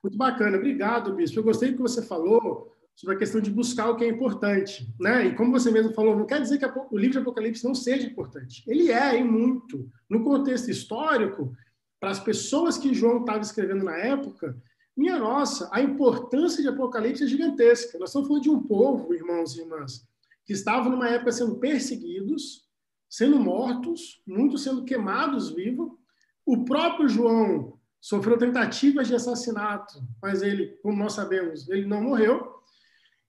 Muito 0.04 0.18
bacana, 0.18 0.58
obrigado, 0.58 1.15
Bispo. 1.15 1.39
Eu 1.39 1.44
gostei 1.44 1.72
do 1.72 1.77
que 1.77 1.82
você 1.82 2.01
falou 2.01 2.75
sobre 2.96 3.15
a 3.15 3.20
questão 3.20 3.42
de 3.42 3.51
buscar 3.51 3.89
o 3.89 3.98
que 3.98 4.06
é 4.06 4.08
importante, 4.08 4.88
né? 5.00 5.25
E 5.25 5.36
como 5.36 5.51
você 5.51 5.70
mesmo 5.70 5.94
falou, 5.94 6.15
não 6.15 6.25
quer 6.25 6.42
dizer 6.42 6.58
que 6.58 6.65
o 6.65 6.98
livro 6.98 7.13
de 7.13 7.18
Apocalipse 7.20 7.65
não 7.65 7.75
seja 7.75 8.08
importante. 8.08 8.63
Ele 8.68 8.92
é, 8.92 9.20
e 9.20 9.24
muito. 9.24 9.89
No 10.10 10.24
contexto 10.24 10.70
histórico, 10.70 11.54
para 12.00 12.12
as 12.12 12.20
pessoas 12.20 12.77
que 12.77 12.94
João 12.94 13.20
estava 13.20 13.42
escrevendo 13.42 13.84
na 13.84 13.98
época, 13.98 14.56
minha 14.96 15.20
nossa, 15.20 15.70
a 15.74 15.82
importância 15.82 16.62
de 16.62 16.70
Apocalipse 16.70 17.24
é 17.24 17.27
gigantesca. 17.27 18.00
Nós 18.00 18.10
estamos 18.10 18.27
falando 18.30 18.44
de 18.44 18.50
um 18.50 18.63
povo, 18.63 19.13
irmãos 19.13 19.58
e 19.58 19.62
irmãs, 19.62 20.08
que 20.46 20.54
estavam 20.54 20.89
numa 20.89 21.10
época 21.10 21.34
sendo 21.34 21.58
perseguidos, 21.58 22.65
sendo 23.10 23.39
mortos, 23.39 24.22
muitos 24.25 24.63
sendo 24.63 24.86
queimados 24.86 25.50
vivos, 25.50 25.92
o 26.46 26.64
próprio 26.64 27.08
João 27.10 27.80
sofreu 28.00 28.38
tentativas 28.38 29.08
de 29.08 29.16
assassinato, 29.16 30.02
mas 30.22 30.42
ele, 30.42 30.78
como 30.84 30.98
nós 30.98 31.14
sabemos, 31.14 31.68
ele 31.70 31.88
não 31.88 32.04
morreu. 32.04 32.54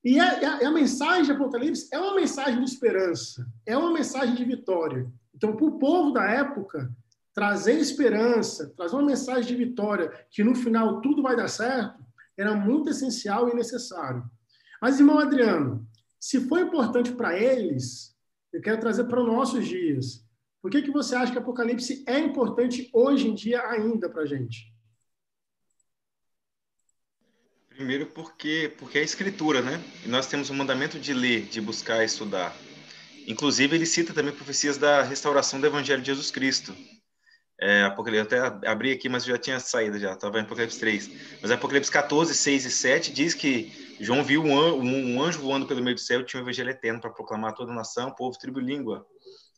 E 0.04 0.20
a, 0.20 0.58
a, 0.58 0.68
a 0.68 0.70
mensagem 0.70 1.24
de 1.24 1.32
Apocalipse 1.32 1.88
é 1.90 1.98
uma 1.98 2.14
mensagem 2.14 2.62
de 2.62 2.70
esperança, 2.70 3.46
é 3.64 3.76
uma 3.76 3.92
mensagem 3.92 4.34
de 4.34 4.44
vitória. 4.44 5.10
Então, 5.34 5.56
para 5.56 5.66
o 5.66 5.78
povo 5.78 6.12
da 6.12 6.24
época, 6.24 6.90
trazer 7.32 7.78
esperança, 7.78 8.72
trazer 8.76 8.96
uma 8.96 9.06
mensagem 9.06 9.44
de 9.44 9.56
vitória, 9.56 10.10
que 10.30 10.44
no 10.44 10.54
final 10.54 11.00
tudo 11.00 11.22
vai 11.22 11.36
dar 11.36 11.48
certo, 11.48 12.04
era 12.36 12.54
muito 12.54 12.90
essencial 12.90 13.48
e 13.48 13.54
necessário. 13.54 14.24
Mas, 14.80 14.98
irmão 14.98 15.18
Adriano, 15.18 15.86
se 16.20 16.40
foi 16.48 16.62
importante 16.62 17.12
para 17.12 17.38
eles, 17.38 18.14
eu 18.52 18.60
quero 18.60 18.80
trazer 18.80 19.04
para 19.04 19.20
os 19.20 19.26
nossos 19.26 19.66
dias. 19.66 20.25
Por 20.66 20.70
que, 20.72 20.82
que 20.82 20.90
você 20.90 21.14
acha 21.14 21.30
que 21.30 21.38
Apocalipse 21.38 22.02
é 22.08 22.18
importante 22.18 22.90
hoje 22.92 23.28
em 23.28 23.34
dia 23.36 23.62
ainda 23.68 24.10
para 24.10 24.22
a 24.22 24.26
gente? 24.26 24.74
Primeiro 27.68 28.06
porque, 28.06 28.74
porque 28.76 28.98
é 28.98 29.04
escritura, 29.04 29.62
né? 29.62 29.80
E 30.04 30.08
nós 30.08 30.26
temos 30.26 30.50
o 30.50 30.54
mandamento 30.54 30.98
de 30.98 31.14
ler, 31.14 31.42
de 31.42 31.60
buscar 31.60 32.02
e 32.02 32.06
estudar. 32.06 32.52
Inclusive, 33.28 33.76
ele 33.76 33.86
cita 33.86 34.12
também 34.12 34.34
profecias 34.34 34.76
da 34.76 35.04
restauração 35.04 35.60
do 35.60 35.68
Evangelho 35.68 36.02
de 36.02 36.08
Jesus 36.08 36.32
Cristo. 36.32 36.74
É, 37.60 37.84
Apocalipse, 37.84 38.34
eu 38.34 38.44
até 38.44 38.68
abri 38.68 38.90
aqui, 38.90 39.08
mas 39.08 39.24
já 39.24 39.38
tinha 39.38 39.60
saído 39.60 40.00
já, 40.00 40.14
estava 40.14 40.40
em 40.40 40.42
Apocalipse 40.42 40.80
3. 40.80 41.38
Mas 41.42 41.50
Apocalipse 41.52 41.92
14, 41.92 42.34
6 42.34 42.64
e 42.64 42.70
7 42.72 43.12
diz 43.12 43.34
que 43.34 43.96
João 44.00 44.24
viu 44.24 44.42
um, 44.42 45.22
anjo, 45.22 45.42
voando 45.42 45.64
pelo 45.64 45.80
meio 45.80 45.94
do 45.94 46.00
céu 46.00 46.24
tinha 46.24 46.40
um 46.40 46.44
evangelho 46.44 46.70
eterno 46.70 47.00
para 47.00 47.10
proclamar 47.10 47.52
a 47.52 47.54
toda 47.54 47.70
a 47.70 47.74
nação, 47.74 48.10
povo, 48.10 48.36
tribo 48.36 48.60
e 48.60 48.64
língua. 48.64 49.06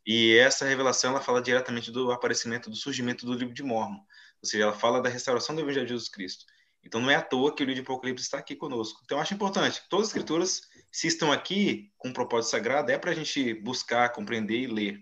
E 0.07 0.37
essa 0.37 0.65
revelação 0.65 1.11
ela 1.11 1.21
fala 1.21 1.43
diretamente 1.43 1.91
do 1.91 2.11
aparecimento, 2.13 2.71
do 2.71 2.77
surgimento 2.77 3.27
do 3.27 3.35
livro 3.35 3.55
de 3.55 3.63
Mormon. 3.63 3.99
ou 4.43 4.49
seja, 4.49 4.65
ela 4.65 4.73
fala 4.73 5.03
da 5.03 5.09
restauração 5.09 5.55
do 5.55 5.61
Evangelho 5.61 5.87
de 5.87 5.93
Jesus 5.93 6.09
Cristo. 6.09 6.45
Então 6.83 7.01
não 7.01 7.11
é 7.11 7.17
à 7.17 7.23
toa 7.23 7.55
que 7.55 7.63
o 7.63 7.67
livro 7.67 7.83
de 7.83 7.87
Apocalipse 7.87 8.25
está 8.25 8.39
aqui 8.39 8.55
conosco. 8.57 9.01
Então 9.05 9.19
eu 9.19 9.23
acho 9.23 9.35
importante, 9.35 9.83
todas 9.91 10.07
as 10.07 10.11
escrituras, 10.11 10.63
se 10.91 11.07
estão 11.07 11.33
aqui 11.33 11.91
com 11.99 12.09
um 12.09 12.13
propósito 12.13 12.53
sagrado, 12.53 12.91
é 12.91 12.99
para 12.99 13.11
a 13.11 13.15
gente 13.15 13.55
buscar, 13.55 14.13
compreender 14.13 14.59
e 14.59 14.67
ler. 14.67 15.01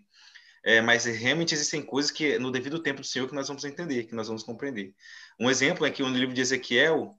É, 0.64 0.80
mas 0.80 1.04
realmente 1.04 1.54
existem 1.54 1.80
coisas 1.80 2.10
que 2.10 2.40
no 2.40 2.50
devido 2.50 2.82
tempo 2.82 3.00
do 3.00 3.06
Senhor 3.06 3.28
que 3.28 3.34
nós 3.34 3.46
vamos 3.46 3.64
entender, 3.64 4.04
que 4.04 4.14
nós 4.16 4.26
vamos 4.26 4.42
compreender. 4.42 4.94
Um 5.38 5.48
exemplo 5.48 5.86
é 5.86 5.90
que 5.90 6.02
no 6.02 6.08
livro 6.08 6.34
de 6.34 6.40
Ezequiel, 6.40 7.14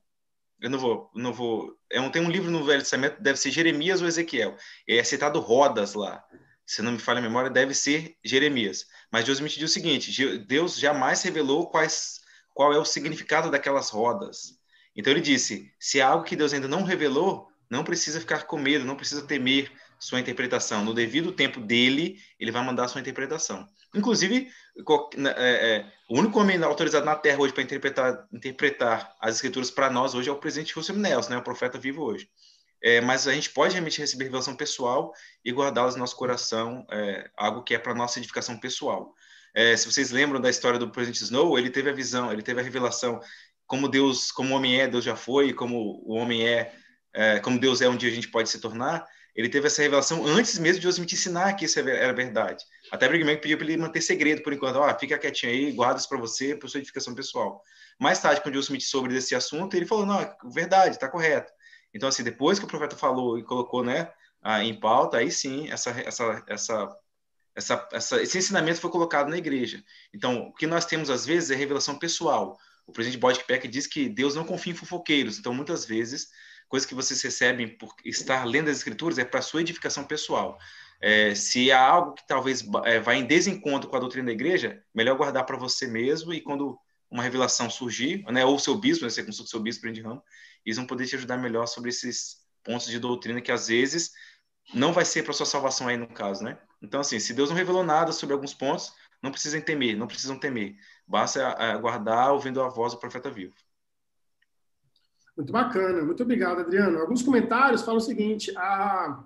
eu 0.60 0.70
não 0.70 0.78
vou, 0.78 1.10
não 1.16 1.32
vou, 1.32 1.74
é 1.90 2.02
um, 2.02 2.12
tem 2.12 2.22
um 2.22 2.30
livro 2.30 2.52
no 2.52 2.66
Velho 2.66 2.82
Testamento, 2.82 3.22
deve 3.22 3.40
ser 3.40 3.52
Jeremias 3.52 4.02
ou 4.02 4.08
Ezequiel. 4.08 4.58
É 4.86 5.02
citado 5.02 5.40
Rodas 5.40 5.94
lá. 5.94 6.22
Se 6.68 6.82
não 6.82 6.92
me 6.92 7.00
falha 7.00 7.20
a 7.20 7.22
memória, 7.22 7.50
deve 7.50 7.74
ser 7.74 8.18
Jeremias. 8.24 8.86
Mas 9.10 9.24
Deus 9.24 9.40
me 9.40 9.48
diz 9.48 9.64
o 9.64 9.74
seguinte: 9.74 10.38
Deus 10.40 10.78
jamais 10.78 11.24
revelou 11.24 11.70
quais 11.70 12.20
qual 12.54 12.74
é 12.74 12.78
o 12.78 12.86
significado 12.86 13.50
daquelas 13.50 13.90
rodas. 13.90 14.58
Então 14.96 15.14
ele 15.14 15.22
disse: 15.22 15.72
se 15.80 16.00
é 16.00 16.04
algo 16.04 16.26
que 16.26 16.36
Deus 16.36 16.54
ainda 16.54 16.68
não 16.68 16.84
revelou, 16.84 17.48
não 17.70 17.84
precisa 17.84 18.20
ficar 18.20 18.44
com 18.46 18.58
medo, 18.58 18.84
não 18.84 18.98
precisa 18.98 19.26
temer 19.26 19.72
sua 20.00 20.20
interpretação. 20.20 20.84
No 20.84 20.94
devido 20.94 21.32
tempo 21.32 21.60
dele, 21.60 22.20
ele 22.40 22.52
vai 22.52 22.64
mandar 22.64 22.88
sua 22.88 23.02
interpretação. 23.02 23.68
Inclusive, 23.96 24.50
é, 25.18 25.30
é, 25.38 25.92
o 26.10 26.20
único 26.20 26.40
homem 26.40 26.62
autorizado 26.62 27.06
na 27.06 27.16
Terra 27.16 27.40
hoje 27.40 27.54
para 27.54 27.64
interpretar, 27.64 28.28
interpretar 28.34 29.16
as 29.20 29.36
escrituras 29.36 29.72
para 29.72 29.90
nós 29.90 30.14
hoje 30.14 30.30
é 30.30 30.32
o 30.32 30.40
presidente 30.40 30.74
Russell 30.74 30.98
Nelson, 30.98 31.30
né, 31.30 31.38
o 31.38 31.44
profeta 31.44 31.80
vivo 31.80 32.04
hoje. 32.04 32.30
É, 32.84 33.02
mas 33.02 33.28
a 33.28 33.34
gente 33.34 33.50
pode 33.50 33.74
realmente 33.74 34.00
receber 34.00 34.26
revelação 34.26 34.56
pessoal 34.56 35.12
e 35.44 35.52
guardá-las 35.52 35.96
no 35.96 36.02
nosso 36.02 36.16
coração, 36.16 36.86
é, 36.92 37.30
algo 37.36 37.64
que 37.64 37.74
é 37.74 37.80
para 37.80 37.96
nossa 37.96 38.20
edificação 38.20 38.58
pessoal. 38.58 39.14
É, 39.54 39.76
se 39.76 39.92
vocês 39.92 40.12
lembram 40.12 40.40
da 40.40 40.50
história 40.50 40.78
do 40.78 40.92
presidente 40.92 41.24
Snow, 41.24 41.58
ele 41.58 41.70
teve 41.70 41.90
a 41.90 41.94
visão, 41.94 42.32
ele 42.32 42.44
teve 42.44 42.60
a 42.62 42.64
revelação 42.64 43.20
como 43.66 43.90
Deus, 43.90 44.32
como 44.32 44.54
o 44.54 44.58
homem 44.58 44.80
é, 44.80 44.88
Deus 44.88 45.04
já 45.04 45.16
foi, 45.16 45.54
como 45.54 46.02
o 46.06 46.14
homem 46.14 46.48
é, 46.48 46.74
é, 47.14 47.40
como 47.40 47.60
Deus 47.60 47.82
é, 47.82 47.90
um 47.90 47.98
dia 47.98 48.10
a 48.10 48.14
gente 48.14 48.30
pode 48.30 48.50
se 48.50 48.60
tornar. 48.60 49.06
Ele 49.36 49.50
teve 49.50 49.68
essa 49.68 49.82
revelação 49.82 50.26
antes 50.26 50.58
mesmo 50.58 50.80
de 50.80 50.86
Deus 50.86 50.98
me 50.98 51.06
ensinar 51.06 51.54
que 51.54 51.66
isso 51.66 51.80
era 51.80 52.14
verdade. 52.14 52.64
Até 52.92 53.08
Brigham 53.08 53.30
Young 53.30 53.40
pediu 53.40 53.58
para 53.58 53.68
ele 53.68 53.78
manter 53.78 54.02
segredo 54.02 54.42
por 54.42 54.52
enquanto. 54.52 54.78
Ó, 54.78 55.00
fica 55.00 55.18
quietinho 55.18 55.52
aí, 55.52 55.72
guarda 55.72 56.00
isso 56.00 56.10
para 56.10 56.18
você, 56.18 56.56
para 56.56 56.68
sua 56.68 56.80
edificação 56.80 57.14
pessoal. 57.14 57.62
Mais 58.00 58.20
tarde, 58.20 58.42
quando 58.42 58.54
Deus 58.54 58.66
Smith 58.66 58.82
soube 58.82 59.10
desse 59.10 59.36
assunto, 59.36 59.76
ele 59.76 59.86
falou, 59.86 60.06
não, 60.06 60.20
é 60.20 60.36
verdade, 60.54 60.96
está 60.96 61.08
correto. 61.08 61.52
Então, 61.94 62.10
assim, 62.10 62.24
depois 62.24 62.60
que 62.60 62.66
o 62.66 62.68
profeta 62.68 62.96
falou 62.96 63.38
e 63.40 63.44
colocou, 63.44 63.84
né, 63.84 64.12
em 64.62 64.80
pauta, 64.80 65.18
aí 65.18 65.32
sim, 65.32 65.70
essa, 65.70 65.90
essa, 65.92 66.44
essa 66.48 66.98
essa, 67.58 67.90
essa, 67.92 68.22
esse 68.22 68.38
ensinamento 68.38 68.80
foi 68.80 68.92
colocado 68.92 69.30
na 69.30 69.38
igreja. 69.38 69.84
Então, 70.14 70.50
o 70.50 70.54
que 70.54 70.68
nós 70.68 70.86
temos 70.86 71.10
às 71.10 71.26
vezes 71.26 71.50
é 71.50 71.56
revelação 71.56 71.98
pessoal. 71.98 72.56
O 72.86 72.92
presidente 72.92 73.20
Boyd 73.20 73.44
Peck 73.46 73.68
diz 73.68 73.88
que 73.88 74.08
Deus 74.08 74.36
não 74.36 74.46
confia 74.46 74.74
em 74.74 74.76
fofoqueiros. 74.76 75.40
Então, 75.40 75.56
muitas 75.56 75.84
vezes, 75.84 76.28
coisas 76.70 76.88
que 76.88 76.94
vocês 76.94 77.20
recebem 77.20 77.68
por 77.68 77.96
estar 78.06 78.46
lendo 78.46 78.70
as 78.70 78.78
escrituras 78.78 79.18
é 79.18 79.26
para 79.26 79.42
sua 79.42 79.62
edificação 79.62 80.04
pessoal. 80.04 80.60
É, 81.02 81.34
se 81.34 81.72
há 81.72 81.82
algo 81.82 82.14
que 82.14 82.28
talvez 82.28 82.64
é, 82.86 83.00
vá 83.00 83.16
em 83.16 83.26
desencontro 83.26 83.90
com 83.90 83.96
a 83.96 84.00
doutrina 84.00 84.28
da 84.28 84.34
igreja, 84.34 84.82
melhor 84.94 85.18
guardar 85.18 85.44
para 85.44 85.58
você 85.58 85.88
mesmo 85.88 86.34
e 86.34 86.42
quando 86.42 86.78
uma 87.10 87.24
revelação 87.24 87.70
surgir, 87.70 88.24
né, 88.32 88.46
ou 88.46 88.56
o 88.56 88.60
seu 88.60 88.76
bispo, 88.78 89.06
né, 89.06 89.10
você 89.10 89.24
consulta 89.24 89.48
o 89.48 89.52
seu 89.52 89.60
bispo 89.60 89.92
de 89.92 90.02
ramo, 90.02 90.22
eles 90.66 90.78
vão 90.78 90.86
poder 90.86 91.06
te 91.06 91.16
ajudar 91.16 91.38
melhor 91.38 91.66
sobre 91.66 91.90
esses 91.90 92.38
pontos 92.64 92.88
de 92.88 93.00
doutrina 93.00 93.42
que 93.42 93.52
às 93.52 93.68
vezes 93.68 94.12
não 94.74 94.92
vai 94.92 95.06
ser 95.06 95.24
para 95.24 95.34
sua 95.34 95.46
salvação 95.46 95.88
aí 95.88 95.96
no 95.96 96.08
caso, 96.08 96.44
né? 96.44 96.60
Então, 96.82 97.00
assim, 97.00 97.20
se 97.20 97.34
Deus 97.34 97.50
não 97.50 97.56
revelou 97.56 97.84
nada 97.84 98.12
sobre 98.12 98.34
alguns 98.34 98.54
pontos, 98.54 98.94
não 99.24 99.32
precisam 99.32 99.62
temer, 99.62 99.96
não 99.96 100.08
precisam 100.08 100.38
temer. 100.38 100.76
Basta 101.08 101.48
aguardar 101.48 102.34
ouvindo 102.34 102.62
a 102.62 102.68
voz 102.68 102.94
do 102.94 103.00
profeta 103.00 103.32
vivo. 103.32 103.54
Muito 105.36 105.54
bacana, 105.54 106.02
muito 106.04 106.24
obrigado, 106.24 106.60
Adriano. 106.60 107.00
Alguns 107.00 107.24
comentários 107.24 107.82
falam 107.82 108.00
o 108.00 108.04
seguinte: 108.04 108.52
a 108.58 109.24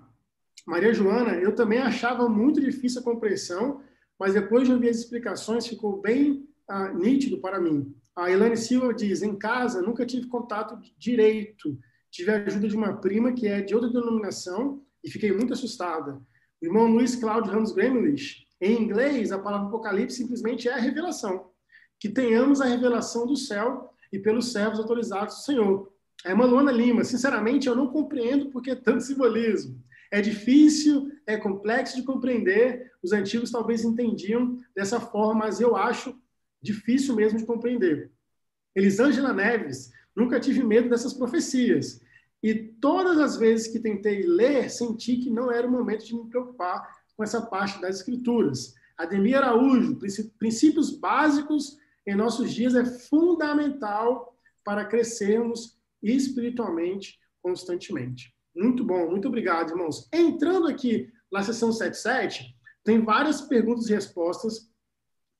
Maria 0.66 0.94
Joana, 0.94 1.32
eu 1.32 1.54
também 1.54 1.80
achava 1.80 2.28
muito 2.28 2.60
difícil 2.60 3.00
a 3.00 3.04
compreensão, 3.04 3.82
mas 4.18 4.34
depois 4.34 4.68
de 4.68 4.72
ouvir 4.72 4.90
as 4.90 4.98
explicações 4.98 5.66
ficou 5.66 6.00
bem 6.00 6.48
uh, 6.72 6.96
nítido 6.96 7.38
para 7.38 7.60
mim. 7.60 7.94
A 8.16 8.30
Elane 8.30 8.56
Silva 8.56 8.94
diz: 8.94 9.22
em 9.22 9.36
casa 9.36 9.82
nunca 9.82 10.06
tive 10.06 10.26
contato 10.28 10.78
direito, 10.98 11.78
tive 12.10 12.30
a 12.30 12.44
ajuda 12.44 12.68
de 12.68 12.76
uma 12.76 12.96
prima 12.96 13.32
que 13.32 13.46
é 13.46 13.60
de 13.60 13.74
outra 13.74 13.90
denominação 13.90 14.82
e 15.04 15.10
fiquei 15.10 15.32
muito 15.32 15.52
assustada. 15.52 16.20
O 16.60 16.66
irmão 16.66 16.86
Luiz 16.86 17.16
Cláudio 17.16 17.52
Ramos 17.52 17.72
Gremlich, 17.72 18.46
em 18.60 18.80
inglês, 18.80 19.32
a 19.32 19.38
palavra 19.38 19.66
Apocalipse 19.66 20.16
simplesmente 20.16 20.68
é 20.68 20.72
a 20.72 20.78
revelação. 20.78 21.50
Que 21.98 22.08
tenhamos 22.08 22.60
a 22.60 22.66
revelação 22.66 23.26
do 23.26 23.36
céu 23.36 23.92
e 24.12 24.18
pelos 24.18 24.52
servos 24.52 24.78
autorizados 24.78 25.36
do 25.36 25.42
Senhor. 25.42 25.92
A 26.24 26.30
irmã 26.30 26.44
Luana 26.44 26.70
Lima, 26.70 27.02
sinceramente, 27.02 27.66
eu 27.66 27.74
não 27.74 27.88
compreendo 27.88 28.50
porque 28.50 28.70
é 28.70 28.76
tanto 28.76 29.02
simbolismo. 29.02 29.82
É 30.12 30.20
difícil, 30.20 31.10
é 31.26 31.36
complexo 31.36 31.96
de 31.96 32.04
compreender. 32.04 32.92
Os 33.02 33.12
antigos 33.12 33.50
talvez 33.50 33.82
entendiam 33.82 34.58
dessa 34.76 35.00
forma, 35.00 35.46
mas 35.46 35.60
eu 35.60 35.74
acho 35.74 36.14
difícil 36.62 37.14
mesmo 37.14 37.38
de 37.38 37.46
compreender. 37.46 38.10
Elisângela 38.74 39.32
Neves, 39.32 39.92
nunca 40.14 40.40
tive 40.40 40.62
medo 40.62 40.88
dessas 40.88 41.12
profecias. 41.12 42.00
E 42.42 42.54
todas 42.54 43.18
as 43.18 43.36
vezes 43.36 43.68
que 43.68 43.78
tentei 43.78 44.22
ler, 44.22 44.70
senti 44.70 45.16
que 45.16 45.30
não 45.30 45.50
era 45.50 45.66
o 45.66 45.70
momento 45.70 46.04
de 46.04 46.14
me 46.14 46.28
preocupar 46.28 46.88
com 47.16 47.22
essa 47.22 47.40
parte 47.40 47.80
das 47.80 47.96
escrituras. 47.96 48.74
Ademir 48.96 49.36
Araújo, 49.36 49.98
princípios 50.38 50.90
básicos 50.90 51.76
em 52.06 52.14
nossos 52.14 52.52
dias 52.52 52.74
é 52.74 52.84
fundamental 52.84 54.36
para 54.64 54.84
crescermos 54.84 55.78
espiritualmente 56.02 57.18
constantemente. 57.40 58.34
Muito 58.54 58.84
bom, 58.84 59.10
muito 59.10 59.28
obrigado, 59.28 59.70
irmãos. 59.70 60.08
Entrando 60.12 60.68
aqui 60.68 61.10
na 61.30 61.42
sessão 61.42 61.72
77, 61.72 62.54
tem 62.84 63.02
várias 63.02 63.40
perguntas 63.40 63.88
e 63.88 63.94
respostas. 63.94 64.70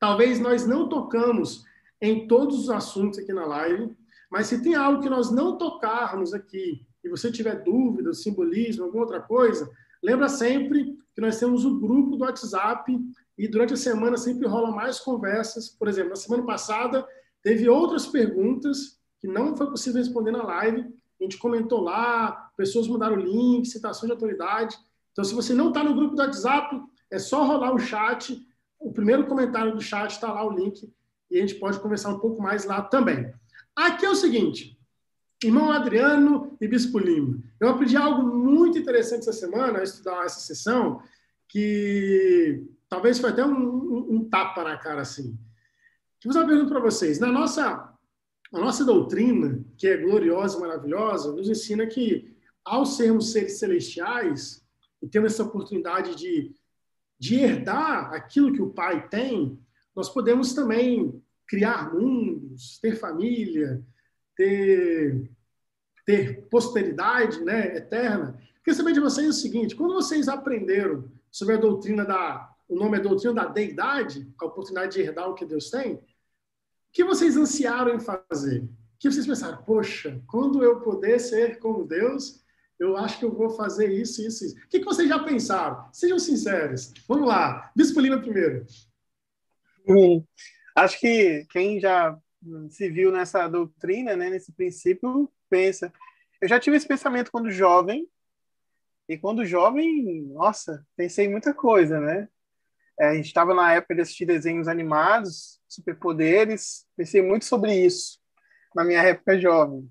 Talvez 0.02 0.40
nós 0.40 0.66
não 0.66 0.88
tocamos 0.88 1.64
em 2.00 2.26
todos 2.26 2.58
os 2.58 2.70
assuntos 2.70 3.20
aqui 3.20 3.32
na 3.32 3.46
live, 3.46 3.96
mas 4.28 4.48
se 4.48 4.60
tem 4.60 4.74
algo 4.74 5.00
que 5.00 5.08
nós 5.08 5.30
não 5.30 5.56
tocarmos 5.56 6.34
aqui 6.34 6.84
e 7.04 7.08
você 7.08 7.30
tiver 7.30 7.62
dúvida, 7.62 8.12
simbolismo, 8.12 8.82
alguma 8.82 9.04
outra 9.04 9.20
coisa, 9.20 9.70
lembra 10.02 10.28
sempre 10.28 10.98
que 11.14 11.20
nós 11.20 11.38
temos 11.38 11.64
o 11.64 11.78
grupo 11.78 12.16
do 12.16 12.24
WhatsApp 12.24 12.98
e 13.38 13.46
durante 13.46 13.74
a 13.74 13.76
semana 13.76 14.16
sempre 14.16 14.48
rola 14.48 14.72
mais 14.72 14.98
conversas. 14.98 15.68
Por 15.68 15.86
exemplo, 15.86 16.10
na 16.10 16.16
semana 16.16 16.44
passada 16.44 17.06
teve 17.40 17.68
outras 17.68 18.04
perguntas 18.04 18.98
que 19.20 19.28
não 19.28 19.56
foi 19.56 19.68
possível 19.68 20.00
responder 20.02 20.32
na 20.32 20.42
live. 20.42 20.80
A 20.80 21.22
gente 21.22 21.38
comentou 21.38 21.80
lá, 21.80 22.50
pessoas 22.56 22.88
mandaram 22.88 23.14
link, 23.14 23.66
citação 23.66 24.08
de 24.08 24.12
autoridade. 24.14 24.76
Então, 25.12 25.22
se 25.22 25.32
você 25.32 25.54
não 25.54 25.68
está 25.68 25.84
no 25.84 25.94
grupo 25.94 26.16
do 26.16 26.22
WhatsApp, 26.22 26.82
é 27.08 27.20
só 27.20 27.44
rolar 27.44 27.72
o 27.72 27.78
chat. 27.78 28.44
O 28.82 28.92
primeiro 28.92 29.26
comentário 29.26 29.74
do 29.74 29.80
chat 29.80 30.10
está 30.10 30.32
lá 30.32 30.44
o 30.44 30.50
link 30.50 30.92
e 31.30 31.38
a 31.38 31.40
gente 31.40 31.54
pode 31.54 31.78
conversar 31.80 32.10
um 32.10 32.18
pouco 32.18 32.42
mais 32.42 32.64
lá 32.64 32.82
também. 32.82 33.32
Aqui 33.74 34.04
é 34.04 34.10
o 34.10 34.14
seguinte, 34.14 34.78
Irmão 35.42 35.72
Adriano 35.72 36.56
e 36.60 36.68
Bispo 36.68 36.98
Lima, 36.98 37.42
eu 37.60 37.68
aprendi 37.68 37.96
algo 37.96 38.22
muito 38.22 38.78
interessante 38.78 39.20
essa 39.20 39.32
semana, 39.32 39.78
a 39.78 39.82
estudar 39.82 40.24
essa 40.24 40.40
sessão, 40.40 41.02
que 41.48 42.64
talvez 42.88 43.18
foi 43.18 43.30
até 43.30 43.44
um, 43.44 43.54
um, 43.54 44.06
um 44.10 44.28
tapa 44.28 44.62
na 44.64 44.76
cara 44.76 45.02
assim. 45.02 45.38
Vou 46.24 46.32
fazer 46.32 46.38
uma 46.40 46.48
pergunta 46.48 46.70
para 46.70 46.80
vocês. 46.80 47.18
Na 47.18 47.32
nossa, 47.32 47.92
a 48.52 48.58
nossa 48.58 48.84
doutrina, 48.84 49.64
que 49.76 49.86
é 49.86 49.96
gloriosa 49.96 50.58
e 50.58 50.60
maravilhosa, 50.60 51.32
nos 51.32 51.48
ensina 51.48 51.86
que, 51.86 52.36
ao 52.64 52.84
sermos 52.84 53.32
seres 53.32 53.58
celestiais 53.58 54.64
e 55.02 55.08
temos 55.08 55.32
essa 55.32 55.42
oportunidade 55.42 56.14
de, 56.14 56.54
de 57.22 57.36
herdar 57.36 58.12
aquilo 58.12 58.52
que 58.52 58.60
o 58.60 58.70
Pai 58.70 59.08
tem, 59.08 59.56
nós 59.94 60.08
podemos 60.08 60.54
também 60.54 61.22
criar 61.46 61.94
mundos, 61.94 62.80
ter 62.80 62.96
família, 62.96 63.80
ter, 64.34 65.30
ter 66.04 66.42
posteridade 66.50 67.40
né, 67.44 67.76
eterna. 67.76 68.36
Queria 68.64 68.76
saber 68.76 68.92
de 68.92 68.98
vocês 68.98 69.28
o 69.28 69.40
seguinte: 69.40 69.76
quando 69.76 69.94
vocês 69.94 70.26
aprenderam 70.26 71.08
sobre 71.30 71.54
a 71.54 71.58
doutrina 71.58 72.04
da. 72.04 72.52
O 72.68 72.74
nome 72.74 72.98
é 72.98 73.00
doutrina 73.00 73.34
da 73.34 73.44
deidade, 73.46 74.28
a 74.40 74.44
oportunidade 74.44 74.94
de 74.94 75.02
herdar 75.02 75.30
o 75.30 75.34
que 75.34 75.46
Deus 75.46 75.70
tem, 75.70 75.94
o 75.94 76.00
que 76.90 77.04
vocês 77.04 77.36
ansiaram 77.36 77.94
em 77.94 78.00
fazer? 78.00 78.62
O 78.62 78.68
que 78.98 79.08
vocês 79.08 79.26
pensaram? 79.28 79.62
Poxa, 79.62 80.20
quando 80.26 80.64
eu 80.64 80.80
puder 80.80 81.20
ser 81.20 81.60
como 81.60 81.86
Deus, 81.86 82.41
eu 82.82 82.96
acho 82.96 83.18
que 83.18 83.24
eu 83.24 83.32
vou 83.32 83.50
fazer 83.50 83.92
isso, 83.92 84.26
isso, 84.26 84.44
isso. 84.44 84.56
O 84.56 84.68
que 84.68 84.84
vocês 84.84 85.08
já 85.08 85.18
pensaram? 85.18 85.88
Sejam 85.92 86.18
sinceros. 86.18 86.92
Vamos 87.06 87.28
lá. 87.28 87.70
Bispo 87.76 88.00
Lima 88.00 88.20
primeiro. 88.20 88.66
Hum, 89.88 90.24
acho 90.74 90.98
que 90.98 91.46
quem 91.50 91.78
já 91.80 92.18
se 92.70 92.90
viu 92.90 93.12
nessa 93.12 93.46
doutrina, 93.46 94.16
né, 94.16 94.30
nesse 94.30 94.52
princípio, 94.52 95.30
pensa. 95.48 95.92
Eu 96.40 96.48
já 96.48 96.58
tive 96.58 96.76
esse 96.76 96.88
pensamento 96.88 97.30
quando 97.30 97.50
jovem, 97.50 98.08
e 99.08 99.16
quando 99.16 99.44
jovem, 99.44 100.22
nossa, 100.32 100.84
pensei 100.96 101.26
em 101.26 101.30
muita 101.30 101.54
coisa, 101.54 102.00
né? 102.00 102.28
É, 102.98 103.08
a 103.10 103.14
gente 103.14 103.26
estava 103.26 103.54
na 103.54 103.72
época 103.72 103.94
de 103.94 104.00
assistir 104.00 104.26
desenhos 104.26 104.66
animados, 104.68 105.60
superpoderes, 105.68 106.86
pensei 106.96 107.22
muito 107.22 107.44
sobre 107.44 107.74
isso 107.74 108.20
na 108.74 108.84
minha 108.84 109.02
época 109.02 109.38
jovem. 109.38 109.88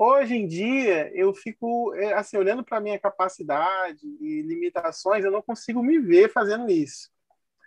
Hoje 0.00 0.36
em 0.36 0.46
dia, 0.46 1.10
eu 1.12 1.34
fico, 1.34 1.92
é, 1.96 2.12
assim, 2.12 2.36
olhando 2.36 2.62
para 2.62 2.80
minha 2.80 3.00
capacidade 3.00 4.06
e 4.20 4.42
limitações, 4.42 5.24
eu 5.24 5.30
não 5.32 5.42
consigo 5.42 5.82
me 5.82 5.98
ver 5.98 6.30
fazendo 6.30 6.70
isso. 6.70 7.10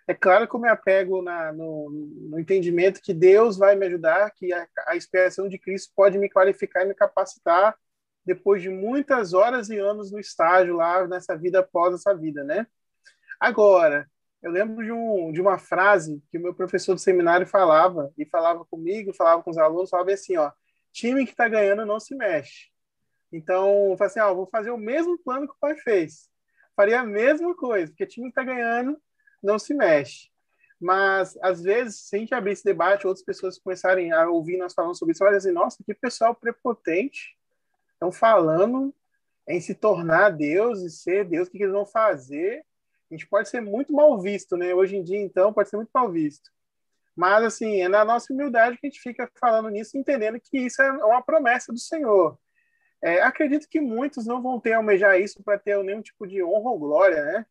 É 0.07 0.13
claro 0.13 0.47
que 0.47 0.55
eu 0.55 0.59
me 0.61 0.69
apego 0.69 1.21
na, 1.21 1.51
no, 1.51 1.89
no, 1.89 2.39
entendimento 2.39 3.01
que 3.01 3.13
Deus 3.13 3.57
vai 3.57 3.75
me 3.75 3.85
ajudar, 3.85 4.31
que 4.31 4.53
a, 4.53 4.65
a 4.87 4.95
expiação 4.95 5.49
de 5.49 5.59
Cristo 5.59 5.91
pode 5.93 6.17
me 6.17 6.29
qualificar 6.29 6.85
e 6.85 6.87
me 6.87 6.95
capacitar 6.95 7.75
depois 8.25 8.61
de 8.61 8.69
muitas 8.69 9.33
horas 9.33 9.69
e 9.69 9.77
anos 9.77 10.09
no 10.09 10.17
estágio 10.17 10.77
lá, 10.77 11.05
nessa 11.07 11.35
vida 11.35 11.59
após 11.59 11.93
essa 11.95 12.15
vida, 12.15 12.45
né? 12.45 12.65
Agora, 13.41 14.09
eu 14.41 14.51
lembro 14.51 14.85
de, 14.85 14.91
um, 14.93 15.33
de 15.33 15.41
uma 15.41 15.57
frase 15.57 16.23
que 16.31 16.37
o 16.37 16.41
meu 16.41 16.53
professor 16.53 16.93
do 16.93 17.01
seminário 17.01 17.45
falava, 17.45 18.09
e 18.17 18.25
falava 18.25 18.63
comigo, 18.63 19.13
falava 19.13 19.43
com 19.43 19.51
os 19.51 19.57
alunos, 19.57 19.89
falava 19.89 20.13
assim, 20.13 20.37
ó, 20.37 20.49
time 20.91 21.25
que 21.25 21.31
está 21.31 21.47
ganhando 21.47 21.85
não 21.85 21.99
se 21.99 22.15
mexe. 22.15 22.71
Então, 23.31 23.95
eu 23.97 24.05
assim, 24.05 24.19
ó, 24.19 24.33
vou 24.33 24.47
fazer 24.47 24.71
o 24.71 24.77
mesmo 24.77 25.17
plano 25.17 25.47
que 25.47 25.53
o 25.53 25.59
pai 25.59 25.75
fez. 25.77 26.29
Faria 26.75 27.01
a 27.01 27.05
mesma 27.05 27.55
coisa, 27.55 27.91
porque 27.91 28.05
time 28.05 28.31
que 28.31 28.39
está 28.39 28.43
ganhando 28.43 29.01
não 29.41 29.57
se 29.57 29.73
mexe. 29.73 30.29
Mas, 30.79 31.37
às 31.41 31.61
vezes, 31.61 32.07
se 32.07 32.15
a 32.15 32.19
gente 32.19 32.33
abrir 32.33 32.53
esse 32.53 32.63
debate, 32.63 33.05
outras 33.05 33.23
pessoas 33.23 33.59
começarem 33.59 34.11
a 34.11 34.27
ouvir 34.27 34.57
nós 34.57 34.73
falando 34.73 34.97
sobre 34.97 35.13
isso, 35.13 35.23
vai 35.23 35.31
dizer, 35.31 35.51
nossa, 35.51 35.83
que 35.83 35.93
pessoal 35.93 36.33
prepotente. 36.33 37.37
Estão 37.93 38.11
falando 38.11 38.93
em 39.47 39.61
se 39.61 39.75
tornar 39.75 40.31
Deus 40.31 40.81
e 40.81 40.89
ser 40.89 41.25
Deus, 41.25 41.47
o 41.47 41.51
que 41.51 41.61
eles 41.61 41.71
vão 41.71 41.85
fazer? 41.85 42.65
A 43.09 43.13
gente 43.13 43.27
pode 43.27 43.47
ser 43.47 43.61
muito 43.61 43.93
mal 43.93 44.19
visto, 44.19 44.57
né? 44.57 44.73
Hoje 44.73 44.95
em 44.95 45.03
dia, 45.03 45.19
então, 45.19 45.53
pode 45.53 45.69
ser 45.69 45.75
muito 45.75 45.91
mal 45.93 46.11
visto. 46.11 46.49
Mas, 47.15 47.43
assim, 47.43 47.81
é 47.81 47.87
na 47.87 48.05
nossa 48.05 48.33
humildade 48.33 48.77
que 48.77 48.87
a 48.87 48.89
gente 48.89 49.01
fica 49.01 49.29
falando 49.39 49.69
nisso, 49.69 49.97
entendendo 49.97 50.39
que 50.39 50.57
isso 50.57 50.81
é 50.81 50.91
uma 51.05 51.21
promessa 51.21 51.71
do 51.71 51.79
Senhor. 51.79 52.37
É, 53.03 53.21
acredito 53.21 53.67
que 53.67 53.81
muitos 53.81 54.25
não 54.25 54.41
vão 54.41 54.59
ter 54.59 54.73
almejar 54.73 55.19
isso 55.19 55.43
para 55.43 55.57
ter 55.57 55.81
nenhum 55.83 56.01
tipo 56.01 56.27
de 56.27 56.43
honra 56.43 56.69
ou 56.69 56.79
glória, 56.79 57.23
né? 57.23 57.45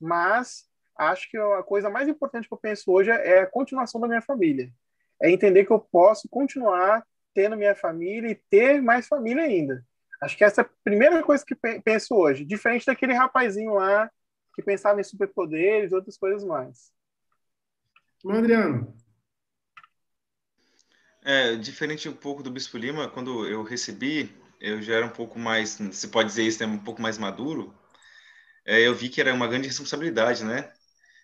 Mas 0.00 0.68
acho 0.96 1.28
que 1.28 1.36
a 1.36 1.62
coisa 1.62 1.90
mais 1.90 2.08
importante 2.08 2.46
que 2.46 2.54
eu 2.54 2.58
penso 2.58 2.90
hoje 2.92 3.10
é 3.10 3.40
a 3.40 3.46
continuação 3.46 4.00
da 4.00 4.06
minha 4.06 4.22
família. 4.22 4.70
É 5.20 5.30
entender 5.30 5.64
que 5.64 5.72
eu 5.72 5.80
posso 5.80 6.28
continuar 6.28 7.04
tendo 7.34 7.56
minha 7.56 7.74
família 7.74 8.30
e 8.30 8.40
ter 8.48 8.80
mais 8.80 9.08
família 9.08 9.42
ainda. 9.42 9.84
Acho 10.22 10.36
que 10.36 10.44
essa 10.44 10.62
é 10.62 10.64
a 10.64 10.70
primeira 10.84 11.22
coisa 11.22 11.44
que 11.44 11.56
penso 11.82 12.14
hoje, 12.14 12.44
diferente 12.44 12.86
daquele 12.86 13.12
rapazinho 13.12 13.74
lá 13.74 14.10
que 14.54 14.62
pensava 14.62 15.00
em 15.00 15.04
superpoderes 15.04 15.90
e 15.90 15.94
outras 15.94 16.16
coisas 16.16 16.44
mais. 16.44 16.93
Adriano. 18.32 18.94
É, 21.22 21.56
diferente 21.56 22.08
um 22.08 22.12
pouco 22.12 22.42
do 22.42 22.50
Bispo 22.50 22.76
Lima, 22.76 23.08
quando 23.08 23.46
eu 23.46 23.62
recebi, 23.62 24.30
eu 24.60 24.82
já 24.82 24.94
era 24.96 25.06
um 25.06 25.10
pouco 25.10 25.38
mais, 25.38 25.78
se 25.92 26.08
pode 26.08 26.28
dizer 26.28 26.42
isso, 26.44 26.60
né, 26.60 26.66
um 26.66 26.78
pouco 26.78 27.00
mais 27.00 27.16
maduro, 27.16 27.74
é, 28.66 28.80
eu 28.80 28.94
vi 28.94 29.08
que 29.08 29.20
era 29.20 29.32
uma 29.32 29.46
grande 29.46 29.68
responsabilidade, 29.68 30.44
né? 30.44 30.70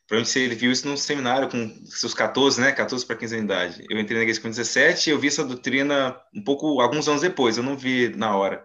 Provavelmente 0.06 0.38
ele 0.40 0.54
viu 0.54 0.72
isso 0.72 0.88
num 0.88 0.96
seminário 0.96 1.48
com 1.48 1.84
seus 1.86 2.12
14, 2.12 2.60
né? 2.60 2.72
14 2.72 3.06
para 3.06 3.16
15 3.16 3.36
anos 3.36 3.46
de 3.46 3.52
idade. 3.52 3.86
Eu 3.88 3.98
entrei 3.98 4.16
na 4.18 4.22
igreja 4.22 4.40
com 4.40 4.48
17 4.48 5.08
e 5.08 5.12
eu 5.12 5.18
vi 5.18 5.28
essa 5.28 5.44
doutrina 5.44 6.20
um 6.34 6.42
pouco, 6.42 6.80
alguns 6.80 7.08
anos 7.08 7.22
depois, 7.22 7.56
eu 7.56 7.62
não 7.62 7.76
vi 7.76 8.08
na 8.16 8.36
hora. 8.36 8.64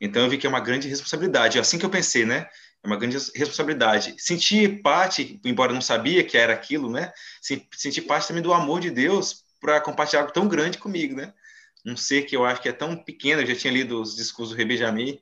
Então 0.00 0.22
eu 0.22 0.30
vi 0.30 0.38
que 0.38 0.46
é 0.46 0.50
uma 0.50 0.60
grande 0.60 0.88
responsabilidade. 0.88 1.58
Assim 1.58 1.78
que 1.78 1.84
eu 1.84 1.90
pensei, 1.90 2.24
né? 2.24 2.48
É 2.82 2.86
uma 2.86 2.96
grande 2.96 3.16
responsabilidade. 3.34 4.14
Sentir 4.18 4.80
parte, 4.82 5.40
embora 5.44 5.72
não 5.72 5.80
sabia 5.80 6.24
que 6.24 6.36
era 6.36 6.52
aquilo, 6.52 6.90
né? 6.90 7.12
Sentir 7.76 8.02
parte 8.02 8.28
também 8.28 8.42
do 8.42 8.52
amor 8.52 8.80
de 8.80 8.90
Deus 8.90 9.44
para 9.60 9.80
compartilhar 9.80 10.22
algo 10.22 10.32
tão 10.32 10.48
grande 10.48 10.78
comigo, 10.78 11.14
né? 11.14 11.32
Um 11.84 11.96
ser 11.96 12.22
que 12.22 12.36
eu 12.36 12.44
acho 12.44 12.60
que 12.60 12.68
é 12.68 12.72
tão 12.72 12.96
pequeno. 12.96 13.42
Eu 13.42 13.46
já 13.46 13.54
tinha 13.54 13.72
lido 13.72 14.00
os 14.00 14.16
discursos 14.16 14.54
do 14.54 14.58
Rebejami 14.58 15.20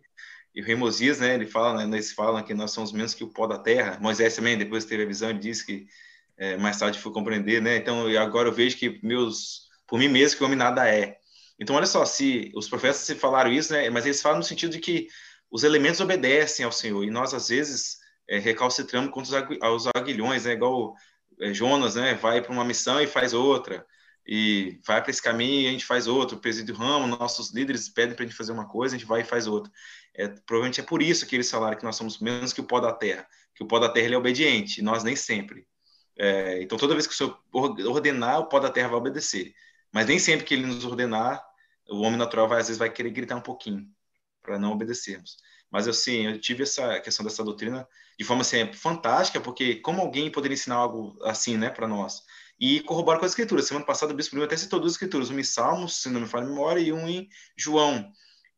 e 0.55 0.61
o 0.61 0.65
Rei 0.65 0.77
né? 0.77 1.35
Ele 1.35 1.47
fala, 1.47 1.85
né? 1.85 1.97
Eles 1.97 2.13
falam 2.13 2.43
que 2.43 2.55
nós 2.55 2.71
somos 2.71 2.93
menos 2.93 3.15
que 3.15 3.25
o 3.25 3.29
pó 3.29 3.47
da 3.47 3.59
terra. 3.59 3.99
Moisés 4.01 4.37
também, 4.37 4.57
depois 4.57 4.85
teve 4.85 5.03
a 5.03 5.07
visão, 5.07 5.31
ele 5.31 5.39
disse 5.41 5.67
que 5.67 5.87
é, 6.37 6.57
mais 6.57 6.79
tarde 6.79 7.01
foi 7.01 7.13
compreender, 7.13 7.61
né? 7.61 7.77
Então, 7.77 8.07
agora 8.17 8.49
eu 8.49 8.53
vejo 8.53 8.77
que 8.77 9.01
meus, 9.03 9.69
por 9.87 9.99
mim 9.99 10.09
mesmo, 10.09 10.37
que 10.37 10.43
o 10.45 10.47
homem 10.47 10.59
nada 10.59 10.89
é. 10.89 11.19
Então, 11.59 11.75
olha 11.75 11.87
só, 11.87 12.05
se 12.05 12.53
os 12.55 12.69
profetas 12.69 12.99
se 12.99 13.17
falaram 13.17 13.53
isso, 13.53 13.73
né? 13.73 13.91
Mas 13.91 14.05
eles 14.05 14.23
falam 14.23 14.39
no 14.39 14.45
sentido 14.45 14.71
de 14.71 14.79
que 14.79 15.09
os 15.51 15.65
elementos 15.65 16.01
obedecem 16.01 16.65
ao 16.65 16.73
Senhor 16.73 17.05
e 17.05 17.11
nós 17.11 17.33
às 17.33 17.49
vezes 17.49 17.99
é, 18.29 18.39
recalcitramos 18.39 19.11
contra 19.11 19.49
os 19.73 19.87
aguilhões, 19.95 20.45
né? 20.45 20.53
Igual 20.53 20.95
é, 21.41 21.53
Jonas, 21.53 21.95
né? 21.95 22.15
Vai 22.15 22.43
para 22.43 22.53
uma 22.53 22.65
missão 22.65 23.01
e 23.01 23.07
faz 23.07 23.33
outra 23.33 23.87
e 24.27 24.79
vai 24.87 25.01
para 25.01 25.11
esse 25.11 25.23
caminho 25.23 25.63
e 25.63 25.69
a 25.69 25.71
gente 25.71 25.87
faz 25.87 26.07
outro. 26.07 26.37
O 26.37 26.41
presídio 26.41 26.75
ramo, 26.75 27.07
nossos 27.07 27.53
líderes 27.53 27.89
pedem 27.89 28.15
para 28.15 28.25
a 28.25 28.29
gente 28.29 28.37
fazer 28.37 28.53
uma 28.53 28.69
coisa, 28.69 28.95
a 28.95 28.99
gente 28.99 29.09
vai 29.09 29.23
e 29.23 29.25
faz 29.25 29.47
outra. 29.47 29.73
É, 30.15 30.29
provavelmente 30.29 30.81
é 30.81 30.85
por 30.85 31.03
isso 31.03 31.27
que 31.27 31.35
eles 31.35 31.51
falaram 31.51 31.79
que 31.79 31.85
nós 31.85 31.97
somos 31.97 32.19
menos 32.19 32.53
que 32.53 32.61
o 32.61 32.65
pó 32.65 32.81
da 32.81 32.93
terra, 32.93 33.27
que 33.55 33.63
o 33.63 33.67
pó 33.67 33.79
da 33.79 33.89
terra 33.89 34.07
ele 34.07 34.15
é 34.15 34.19
obediente, 34.19 34.83
nós 34.83 35.03
nem 35.03 35.17
sempre. 35.17 35.67
É, 36.19 36.61
então, 36.63 36.77
toda 36.77 36.95
vez 36.95 37.07
que 37.07 37.15
o 37.15 37.17
Senhor 37.17 37.41
ordenar, 37.53 38.41
o 38.41 38.49
pó 38.49 38.59
da 38.59 38.71
terra 38.71 38.89
vai 38.89 38.99
obedecer. 38.99 39.55
Mas 39.93 40.07
nem 40.07 40.19
sempre 40.19 40.45
que 40.45 40.53
ele 40.53 40.67
nos 40.67 40.85
ordenar, 40.85 41.43
o 41.89 42.01
homem 42.01 42.19
natural 42.19 42.49
vai, 42.49 42.61
às 42.61 42.67
vezes 42.67 42.79
vai 42.79 42.91
querer 42.91 43.11
gritar 43.11 43.37
um 43.37 43.41
pouquinho 43.41 43.89
para 44.49 44.59
não 44.59 44.73
obedecermos. 44.73 45.37
Mas 45.71 45.87
assim, 45.87 46.27
eu 46.27 46.41
tive 46.41 46.63
essa 46.63 46.99
questão 47.01 47.23
dessa 47.23 47.45
doutrina 47.45 47.87
de 48.19 48.25
forma 48.25 48.41
assim, 48.41 48.73
fantástica, 48.73 49.41
porque 49.41 49.77
como 49.77 50.01
alguém 50.01 50.31
poderia 50.31 50.55
ensinar 50.55 50.77
algo 50.77 51.19
assim, 51.23 51.59
né, 51.59 51.69
para 51.69 51.87
nós? 51.87 52.23
E 52.59 52.81
corrobora 52.81 53.19
com 53.19 53.27
as 53.27 53.33
escrituras. 53.33 53.67
Semana 53.67 53.85
passada 53.85 54.13
o 54.13 54.17
Bispo 54.17 54.35
Lima 54.35 54.47
até 54.47 54.57
citou 54.57 54.81
duas 54.81 54.95
escrituras, 54.95 55.29
uma 55.29 55.41
em 55.41 55.45
Salmos, 55.45 56.03
se 56.03 56.09
não 56.09 56.23
me 56.23 56.27
falha 56.27 56.47
a 56.47 56.49
memória, 56.49 56.81
e 56.81 56.93
um 56.93 57.07
em 57.07 57.29
João, 57.57 58.11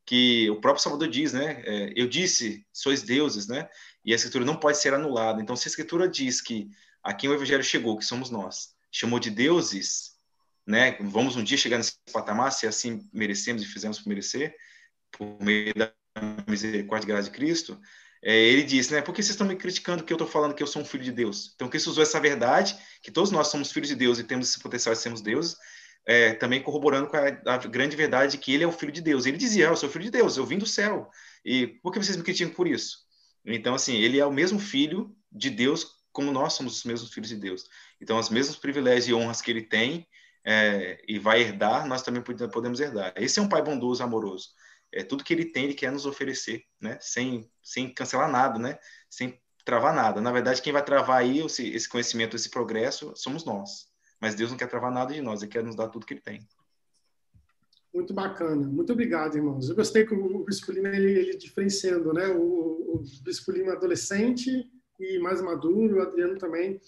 que 0.07 0.49
o 0.49 0.61
próprio 0.61 0.83
Salvador 0.83 1.09
diz, 1.09 1.33
né? 1.33 1.63
É, 1.67 1.93
eu 1.95 2.09
disse, 2.09 2.65
sois 2.73 3.03
deuses, 3.03 3.49
né? 3.49 3.69
E 4.05 4.13
a 4.13 4.17
escritura 4.17 4.45
não 4.45 4.57
pode 4.57 4.79
ser 4.79 4.95
anulada. 4.95 5.43
Então, 5.43 5.57
se 5.57 5.69
a 5.69 5.71
escritura 5.71 6.09
diz 6.09 6.41
que 6.41 6.71
a 7.03 7.13
quem 7.13 7.29
o 7.29 7.35
evangelho 7.35 7.65
chegou, 7.65 7.99
que 7.99 8.05
somos 8.05 8.31
nós, 8.31 8.71
chamou 8.91 9.19
de 9.19 9.31
deuses, 9.31 10.13
né? 10.67 10.97
Vamos 11.01 11.37
um 11.37 11.45
dia 11.45 11.59
chegar 11.59 11.77
nesse 11.77 11.97
patamar, 12.13 12.53
se 12.53 12.67
assim 12.67 13.07
merecemos 13.13 13.63
e 13.63 13.67
fizemos 13.67 13.99
por 13.99 14.09
merecer, 14.09 14.55
por 15.13 15.41
meio 15.41 15.73
da 15.75 15.93
misericórdia 16.47 17.07
e 17.07 17.09
graça 17.09 17.31
de 17.31 17.37
Cristo, 17.37 17.81
é, 18.23 18.37
ele 18.37 18.63
disse, 18.63 18.93
né, 18.93 19.01
por 19.01 19.15
que 19.15 19.23
vocês 19.23 19.31
estão 19.31 19.47
me 19.47 19.57
criticando 19.57 20.05
que 20.05 20.13
eu 20.13 20.17
estou 20.17 20.29
falando 20.29 20.55
que 20.55 20.63
eu 20.63 20.67
sou 20.67 20.83
um 20.83 20.85
filho 20.85 21.05
de 21.05 21.13
Deus? 21.13 21.53
Então, 21.55 21.69
Cristo 21.69 21.89
usou 21.89 22.03
essa 22.03 22.21
verdade, 22.21 22.77
que 23.03 23.11
todos 23.11 23.31
nós 23.31 23.49
somos 23.49 23.73
filhos 23.73 23.89
de 23.89 23.95
Deus 23.95 24.19
e 24.19 24.25
temos 24.25 24.49
esse 24.49 24.61
potencial 24.61 24.95
de 24.95 25.01
sermos 25.01 25.23
deuses, 25.23 25.57
é, 26.07 26.35
também 26.35 26.63
corroborando 26.63 27.09
com 27.09 27.17
a, 27.17 27.55
a, 27.55 27.57
grande 27.59 27.97
verdade 27.97 28.37
que 28.37 28.53
ele 28.53 28.65
é 28.65 28.67
o 28.67 28.73
filho 28.73 28.93
de 28.93 29.01
Deus. 29.01 29.25
Ele 29.25 29.39
dizia, 29.39 29.69
ah, 29.69 29.73
eu 29.73 29.77
sou 29.77 29.89
filho 29.89 30.05
de 30.05 30.11
Deus, 30.11 30.37
eu 30.37 30.45
vim 30.45 30.59
do 30.59 30.67
céu. 30.67 31.09
E 31.45 31.67
por 31.83 31.93
que 31.93 31.99
vocês 31.99 32.17
me 32.17 32.23
criticam 32.23 32.53
por 32.53 32.67
isso? 32.67 32.99
Então, 33.45 33.75
assim, 33.75 33.97
ele 33.97 34.19
é 34.19 34.27
o 34.27 34.33
mesmo 34.33 34.59
filho 34.59 35.15
de 35.33 35.49
Deus 35.49 35.99
como 36.13 36.33
nós 36.33 36.55
somos 36.55 36.79
os 36.79 36.85
mesmos 36.85 37.13
filhos 37.13 37.29
de 37.29 37.37
Deus. 37.37 37.65
Então, 38.01 38.19
os 38.19 38.29
mesmos 38.29 38.57
privilégios 38.57 39.09
e 39.09 39.15
honras 39.15 39.41
que 39.41 39.51
ele 39.51 39.63
tem 39.63 40.07
é, 40.45 41.01
e 41.07 41.19
vai 41.19 41.41
herdar, 41.41 41.87
nós 41.87 42.03
também 42.03 42.23
podemos 42.23 42.81
herdar. 42.81 43.15
Esse 43.17 43.39
é 43.39 43.43
um 43.43 43.49
pai 43.49 43.63
bondoso, 43.63 44.03
amoroso 44.03 44.49
é, 44.93 45.05
tudo 45.05 45.25
que 45.25 45.33
ele 45.33 45.45
tem, 45.45 45.65
ele 45.65 45.75
quer 45.75 45.93
nos 45.93 46.07
oferecer, 46.07 46.65
né? 46.81 46.99
Sem, 47.01 47.51
sem 47.63 47.93
cancelar 47.93 48.31
nada, 48.31 48.59
né? 48.59 48.79
Sem 49.09 49.41
travar 49.65 49.95
nada. 49.95 50.21
Na 50.21 50.33
verdade, 50.33 50.63
quem 50.63 50.73
vai 50.73 50.85
travar 50.85 51.21
aí 51.21 51.41
esse, 51.41 51.89
conhecimento, 51.89 52.37
esse 52.37 52.51
progresso, 52.51 53.13
somos 53.15 53.45
nós. 53.45 53.89
Mas 54.21 54.35
Deus 54.35 54.51
não 54.51 54.59
quer 54.59 54.69
travar 54.69 54.91
nada 54.91 55.15
de 55.15 55.21
nós, 55.21 55.43
ele 55.43 55.51
quer 55.51 55.63
nos 55.63 55.77
dar 55.77 55.89
tudo 55.89 56.05
que 56.05 56.15
ele 56.15 56.21
tem. 56.21 56.47
Muito 57.93 58.15
bacana. 58.15 58.67
Muito 58.67 58.93
obrigado, 58.93 59.37
irmãos. 59.37 59.69
Eu 59.69 59.75
gostei 59.75 60.07
que 60.07 60.15
o 60.15 60.45
Bispo 60.45 60.71
Lima, 60.71 60.89
ele, 60.89 61.11
ele 61.11 61.37
diferenciando, 61.37 62.13
né? 62.13 62.29
O, 62.29 62.97
o 62.97 63.05
Bispo 63.23 63.51
Lima 63.51 63.73
adolescente 63.73 64.69
e 64.99 65.19
mais 65.19 65.41
maduro, 65.41 65.99
o 65.99 66.03
Adriano 66.03 66.39
também. 66.39 66.81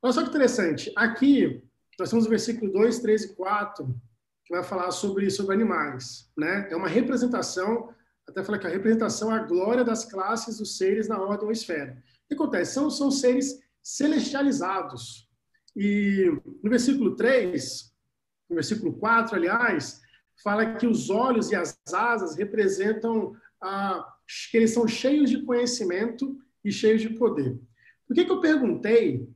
Olha 0.00 0.12
só 0.12 0.22
que 0.22 0.28
interessante. 0.28 0.90
Aqui, 0.96 1.62
nós 1.98 2.08
temos 2.08 2.26
o 2.26 2.30
versículo 2.30 2.72
2, 2.72 3.00
3 3.00 3.24
e 3.24 3.34
4, 3.34 3.94
que 4.50 4.56
vai 4.56 4.64
falar 4.64 4.90
sobre, 4.90 5.30
sobre 5.30 5.54
animais. 5.54 6.28
Né? 6.36 6.66
É 6.70 6.74
uma 6.74 6.88
representação, 6.88 7.94
até 8.28 8.42
falar 8.42 8.58
que 8.58 8.66
a 8.66 8.70
representação 8.70 9.32
é 9.32 9.38
a 9.38 9.44
glória 9.44 9.84
das 9.84 10.04
classes 10.04 10.58
dos 10.58 10.76
seres 10.76 11.06
na 11.06 11.20
ordem 11.22 11.46
ou 11.46 11.52
esfera. 11.52 12.02
O 12.24 12.28
que 12.28 12.34
acontece? 12.34 12.74
São, 12.74 12.90
são 12.90 13.12
seres 13.12 13.60
celestializados. 13.80 15.28
E 15.76 16.36
no 16.64 16.68
versículo 16.68 17.14
3, 17.14 17.94
no 18.48 18.56
versículo 18.56 18.92
4, 18.94 19.36
aliás, 19.36 20.00
fala 20.42 20.74
que 20.74 20.86
os 20.86 21.10
olhos 21.10 21.52
e 21.52 21.54
as 21.54 21.78
asas 21.94 22.34
representam 22.36 23.32
a, 23.62 24.04
que 24.50 24.56
eles 24.56 24.72
são 24.72 24.88
cheios 24.88 25.30
de 25.30 25.42
conhecimento 25.44 26.36
e 26.64 26.72
cheios 26.72 27.02
de 27.02 27.10
poder. 27.10 27.56
Por 28.04 28.14
que, 28.14 28.24
que 28.24 28.32
eu 28.32 28.40
perguntei 28.40 29.28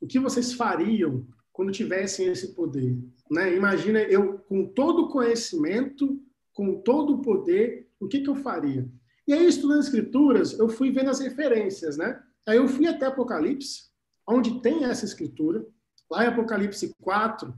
o 0.00 0.06
que 0.06 0.20
vocês 0.20 0.52
fariam 0.52 1.26
quando 1.52 1.72
tivessem 1.72 2.28
esse 2.28 2.54
poder? 2.54 2.96
Né? 3.32 3.56
Imagina 3.56 3.98
eu 4.02 4.38
com 4.40 4.66
todo 4.66 5.04
o 5.04 5.08
conhecimento, 5.08 6.20
com 6.52 6.82
todo 6.82 7.14
o 7.14 7.22
poder, 7.22 7.88
o 7.98 8.06
que, 8.06 8.20
que 8.20 8.28
eu 8.28 8.36
faria? 8.36 8.86
E 9.26 9.32
aí, 9.32 9.46
estudando 9.46 9.78
as 9.78 9.86
escrituras, 9.86 10.58
eu 10.58 10.68
fui 10.68 10.90
vendo 10.90 11.08
as 11.08 11.20
referências, 11.20 11.96
né? 11.96 12.22
Aí 12.46 12.58
eu 12.58 12.68
fui 12.68 12.86
até 12.86 13.06
Apocalipse, 13.06 13.84
onde 14.28 14.60
tem 14.60 14.84
essa 14.84 15.06
escritura, 15.06 15.64
lá 16.10 16.24
em 16.24 16.28
Apocalipse 16.28 16.94
4, 17.00 17.54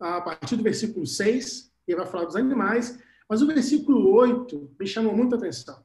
a 0.00 0.20
partir 0.22 0.56
do 0.56 0.62
versículo 0.62 1.06
6, 1.06 1.70
ele 1.86 1.98
vai 1.98 2.06
falar 2.06 2.24
dos 2.24 2.36
animais, 2.36 2.98
mas 3.28 3.42
o 3.42 3.46
versículo 3.46 4.14
8 4.14 4.76
me 4.80 4.86
chamou 4.86 5.14
muita 5.14 5.36
atenção. 5.36 5.84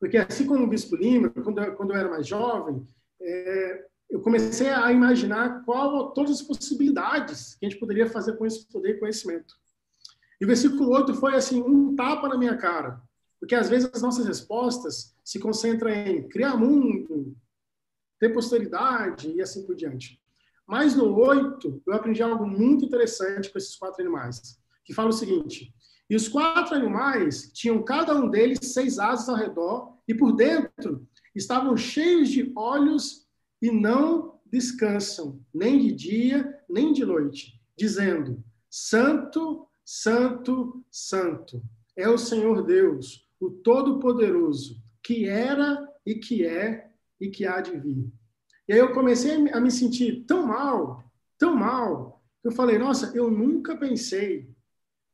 Porque 0.00 0.16
assim 0.16 0.46
como 0.46 0.64
o 0.64 0.66
Bispo 0.66 0.96
Lima, 0.96 1.28
quando 1.28 1.60
eu, 1.60 1.74
quando 1.74 1.90
eu 1.92 1.96
era 1.96 2.08
mais 2.08 2.26
jovem, 2.26 2.86
é, 3.20 3.86
eu 4.10 4.20
comecei 4.20 4.68
a 4.68 4.92
imaginar 4.92 5.64
qual 5.64 6.12
todas 6.12 6.32
as 6.32 6.42
possibilidades 6.42 7.54
que 7.54 7.66
a 7.66 7.68
gente 7.68 7.80
poderia 7.80 8.08
fazer 8.08 8.36
com 8.36 8.46
esse 8.46 8.66
poder 8.66 8.96
e 8.96 9.00
conhecimento. 9.00 9.54
E 10.40 10.44
o 10.44 10.48
versículo 10.48 10.90
8 10.90 11.14
foi 11.14 11.34
assim, 11.34 11.62
um 11.62 11.94
tapa 11.94 12.28
na 12.28 12.38
minha 12.38 12.56
cara. 12.56 13.00
Porque 13.40 13.54
às 13.54 13.68
vezes 13.68 13.90
as 13.92 14.02
nossas 14.02 14.26
respostas 14.26 15.14
se 15.24 15.38
concentram 15.38 15.90
em 15.90 16.28
criar 16.28 16.56
mundo, 16.56 17.36
ter 18.18 18.30
posteridade 18.30 19.30
e 19.32 19.42
assim 19.42 19.66
por 19.66 19.74
diante. 19.74 20.20
Mas 20.66 20.94
no 20.94 21.14
8, 21.14 21.82
eu 21.86 21.92
aprendi 21.92 22.22
algo 22.22 22.46
muito 22.46 22.84
interessante 22.84 23.50
com 23.50 23.58
esses 23.58 23.76
quatro 23.76 24.00
animais, 24.00 24.58
que 24.84 24.94
fala 24.94 25.10
o 25.10 25.12
seguinte: 25.12 25.74
e 26.08 26.16
os 26.16 26.28
quatro 26.28 26.74
animais 26.74 27.50
tinham 27.52 27.82
cada 27.82 28.14
um 28.14 28.28
deles 28.28 28.58
seis 28.72 28.98
asas 28.98 29.28
ao 29.28 29.36
redor, 29.36 29.98
e 30.06 30.14
por 30.14 30.32
dentro 30.32 31.06
estavam 31.34 31.76
cheios 31.76 32.28
de 32.28 32.52
olhos 32.56 33.23
e 33.64 33.70
não 33.70 34.38
descansam, 34.44 35.40
nem 35.52 35.78
de 35.78 35.92
dia, 35.92 36.62
nem 36.68 36.92
de 36.92 37.02
noite, 37.02 37.58
dizendo: 37.74 38.44
Santo, 38.68 39.66
Santo, 39.82 40.84
Santo 40.90 41.62
é 41.96 42.06
o 42.06 42.18
Senhor 42.18 42.62
Deus, 42.62 43.26
o 43.40 43.48
Todo-Poderoso, 43.48 44.76
que 45.02 45.26
era 45.26 45.90
e 46.04 46.16
que 46.16 46.44
é 46.44 46.90
e 47.18 47.30
que 47.30 47.46
há 47.46 47.62
de 47.62 47.70
vir. 47.78 48.12
E 48.68 48.74
aí 48.74 48.78
eu 48.78 48.92
comecei 48.92 49.48
a 49.50 49.58
me 49.58 49.70
sentir 49.70 50.26
tão 50.26 50.46
mal, 50.46 51.02
tão 51.38 51.56
mal, 51.56 52.22
que 52.42 52.48
eu 52.48 52.52
falei: 52.52 52.76
Nossa, 52.76 53.16
eu 53.16 53.30
nunca 53.30 53.74
pensei 53.74 54.46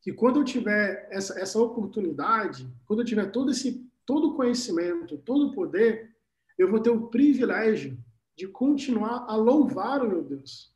que 0.03 0.13
quando 0.13 0.41
eu 0.41 0.45
tiver 0.45 1.07
essa, 1.13 1.39
essa 1.39 1.61
oportunidade, 1.61 2.69
quando 2.85 3.03
eu 3.03 3.07
tiver 3.07 3.31
todo 3.31 3.53
esse 3.53 3.89
todo 4.05 4.35
conhecimento, 4.35 5.19
todo 5.19 5.53
poder, 5.53 6.17
eu 6.59 6.69
vou 6.69 6.81
ter 6.81 6.91
o 6.91 7.07
privilégio 7.07 7.97
de 8.37 8.49
continuar 8.49 9.27
a 9.29 9.37
louvar 9.37 10.03
o 10.03 10.09
meu 10.09 10.23
Deus, 10.23 10.75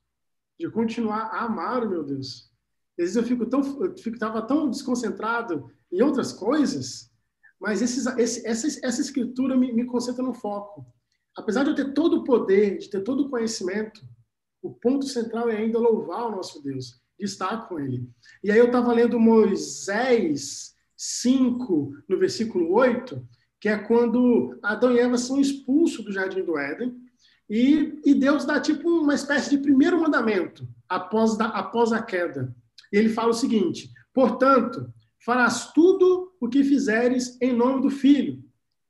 de 0.59 0.71
continuar 0.71 1.31
a 1.33 1.45
amar 1.45 1.85
o 1.85 1.91
meu 1.91 2.05
Deus. 2.05 2.53
Às 2.99 3.07
vezes 3.07 3.17
eu 3.17 3.25
fico 3.25 3.47
tão, 3.47 3.61
eu 3.83 3.97
fico, 3.99 4.19
tava 4.19 4.43
tão 4.43 4.71
desconcentrado 4.71 5.71
em 5.91 6.03
outras 6.03 6.33
coisas, 6.33 7.11
mas 7.61 7.83
esses, 7.83 8.07
esse, 8.19 8.47
essa, 8.47 8.67
essa 8.87 9.01
escritura 9.01 9.57
me, 9.57 9.73
me 9.73 9.85
concentra 9.85 10.23
no 10.23 10.35
foco. 10.35 10.87
Apesar 11.37 11.65
de 11.65 11.71
eu 11.71 11.75
ter 11.75 11.93
todo 11.93 12.19
o 12.19 12.25
poder, 12.25 12.79
de 12.79 12.89
ter 12.89 13.03
todo 13.03 13.25
o 13.25 13.31
conhecimento, 13.31 14.01
o 14.63 14.73
ponto 14.73 15.07
central 15.07 15.49
é 15.49 15.57
ainda 15.57 15.79
louvar 15.79 16.27
o 16.27 16.37
nosso 16.37 16.63
Deus 16.63 17.03
de 17.19 17.25
estar 17.25 17.69
com 17.69 17.79
ele. 17.79 18.09
E 18.43 18.51
aí 18.51 18.59
eu 18.59 18.67
estava 18.67 18.93
lendo 18.93 19.21
Moisés 19.21 20.75
5, 20.97 21.93
no 22.09 22.19
versículo 22.19 22.73
8, 22.73 23.27
que 23.61 23.69
é 23.69 23.79
quando 23.79 24.59
Adão 24.63 24.93
e 24.93 24.99
Eva 24.99 25.17
são 25.17 25.41
expulsos 25.41 26.05
do 26.05 26.13
jardim 26.13 26.45
do 26.45 26.59
Éden, 26.59 26.95
e, 27.49 28.01
e 28.05 28.15
Deus 28.15 28.45
dá 28.45 28.61
tipo 28.61 28.89
uma 28.89 29.15
espécie 29.15 29.51
de 29.51 29.59
primeiro 29.59 30.01
mandamento 30.01 30.67
após, 30.89 31.37
da, 31.37 31.47
após 31.47 31.93
a 31.93 32.03
queda. 32.03 32.55
Ele 32.91 33.09
fala 33.09 33.31
o 33.31 33.35
seguinte: 33.35 33.91
portanto, 34.13 34.93
farás 35.25 35.73
tudo 35.73 36.33
o 36.41 36.49
que 36.49 36.65
fizeres 36.65 37.41
em 37.41 37.53
nome 37.53 37.83
do 37.83 37.91
Filho, 37.91 38.43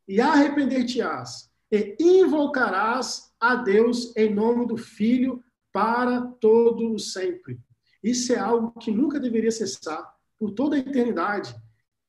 e 0.07 0.21
arrepender-te-ás, 0.21 1.51
e 1.71 1.97
invocarás 1.99 3.33
a 3.41 3.57
Deus 3.57 4.15
em 4.17 4.33
nome 4.33 4.67
do 4.67 4.77
Filho 4.77 5.43
para 5.73 6.21
todo 6.41 6.93
o 6.93 6.99
sempre. 6.99 7.59
Isso 8.03 8.33
é 8.33 8.39
algo 8.39 8.73
que 8.79 8.91
nunca 8.91 9.19
deveria 9.19 9.51
cessar 9.51 10.15
por 10.39 10.53
toda 10.53 10.77
a 10.77 10.79
eternidade. 10.79 11.57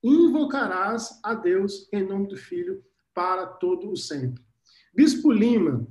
Invocarás 0.03 1.19
a 1.23 1.33
Deus 1.33 1.87
em 1.91 2.05
nome 2.05 2.27
do 2.27 2.35
Filho 2.35 2.83
para 3.13 3.47
todo 3.47 3.89
o 3.89 3.95
sempre. 3.95 4.43
Bispo 4.93 5.31
Lima, 5.31 5.87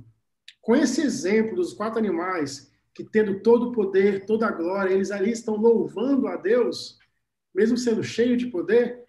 com 0.65 0.75
esse 0.75 1.01
exemplo 1.01 1.55
dos 1.55 1.73
quatro 1.73 1.99
animais 1.99 2.73
que 2.91 3.03
tendo 3.03 3.39
todo 3.41 3.69
o 3.69 3.71
poder, 3.71 4.25
toda 4.25 4.47
a 4.47 4.51
glória, 4.51 4.91
eles 4.91 5.11
ali 5.11 5.31
estão 5.31 5.55
louvando 5.55 6.27
a 6.27 6.37
Deus, 6.37 6.97
mesmo 7.53 7.77
sendo 7.77 8.03
cheio 8.03 8.35
de 8.35 8.47
poder, 8.47 9.03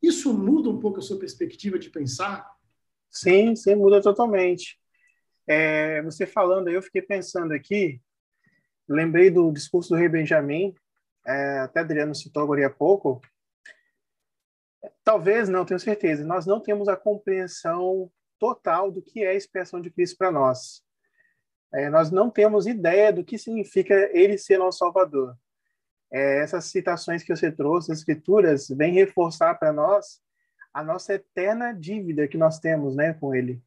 isso 0.00 0.32
muda 0.32 0.70
um 0.70 0.80
pouco 0.80 1.00
a 1.00 1.02
sua 1.02 1.18
perspectiva 1.18 1.78
de 1.78 1.90
pensar? 1.90 2.50
Sim, 3.10 3.54
sim, 3.54 3.74
muda 3.74 4.00
totalmente. 4.00 4.80
É, 5.46 6.00
você 6.02 6.24
falando 6.24 6.70
eu 6.70 6.80
fiquei 6.80 7.02
pensando 7.02 7.52
aqui 7.52 8.00
lembrei 8.88 9.30
do 9.30 9.52
discurso 9.52 9.90
do 9.90 9.96
rei 9.96 10.08
Benjamin, 10.08 10.74
é, 11.26 11.58
até 11.58 11.80
Adriano 11.80 12.14
citou 12.14 12.42
agora 12.42 12.66
há 12.66 12.70
pouco. 12.70 13.20
Talvez, 15.04 15.48
não 15.48 15.66
tenho 15.66 15.78
certeza, 15.78 16.24
nós 16.24 16.46
não 16.46 16.58
temos 16.58 16.88
a 16.88 16.96
compreensão 16.96 18.10
total 18.38 18.90
do 18.90 19.02
que 19.02 19.22
é 19.22 19.28
a 19.28 19.34
expiação 19.34 19.78
de 19.78 19.90
Cristo 19.90 20.16
para 20.16 20.32
nós. 20.32 20.82
É, 21.74 21.88
nós 21.88 22.10
não 22.10 22.30
temos 22.30 22.66
ideia 22.66 23.12
do 23.12 23.24
que 23.24 23.38
significa 23.38 23.94
ele 24.12 24.36
ser 24.36 24.58
nosso 24.58 24.78
Salvador. 24.78 25.36
É, 26.12 26.42
essas 26.42 26.66
citações 26.66 27.22
que 27.22 27.34
você 27.34 27.50
trouxe, 27.50 27.90
as 27.90 27.98
escrituras, 27.98 28.68
vêm 28.68 28.92
reforçar 28.92 29.54
para 29.54 29.72
nós 29.72 30.20
a 30.72 30.82
nossa 30.82 31.14
eterna 31.14 31.72
dívida 31.72 32.28
que 32.28 32.36
nós 32.36 32.58
temos 32.58 32.94
né, 32.94 33.14
com 33.14 33.34
ele. 33.34 33.62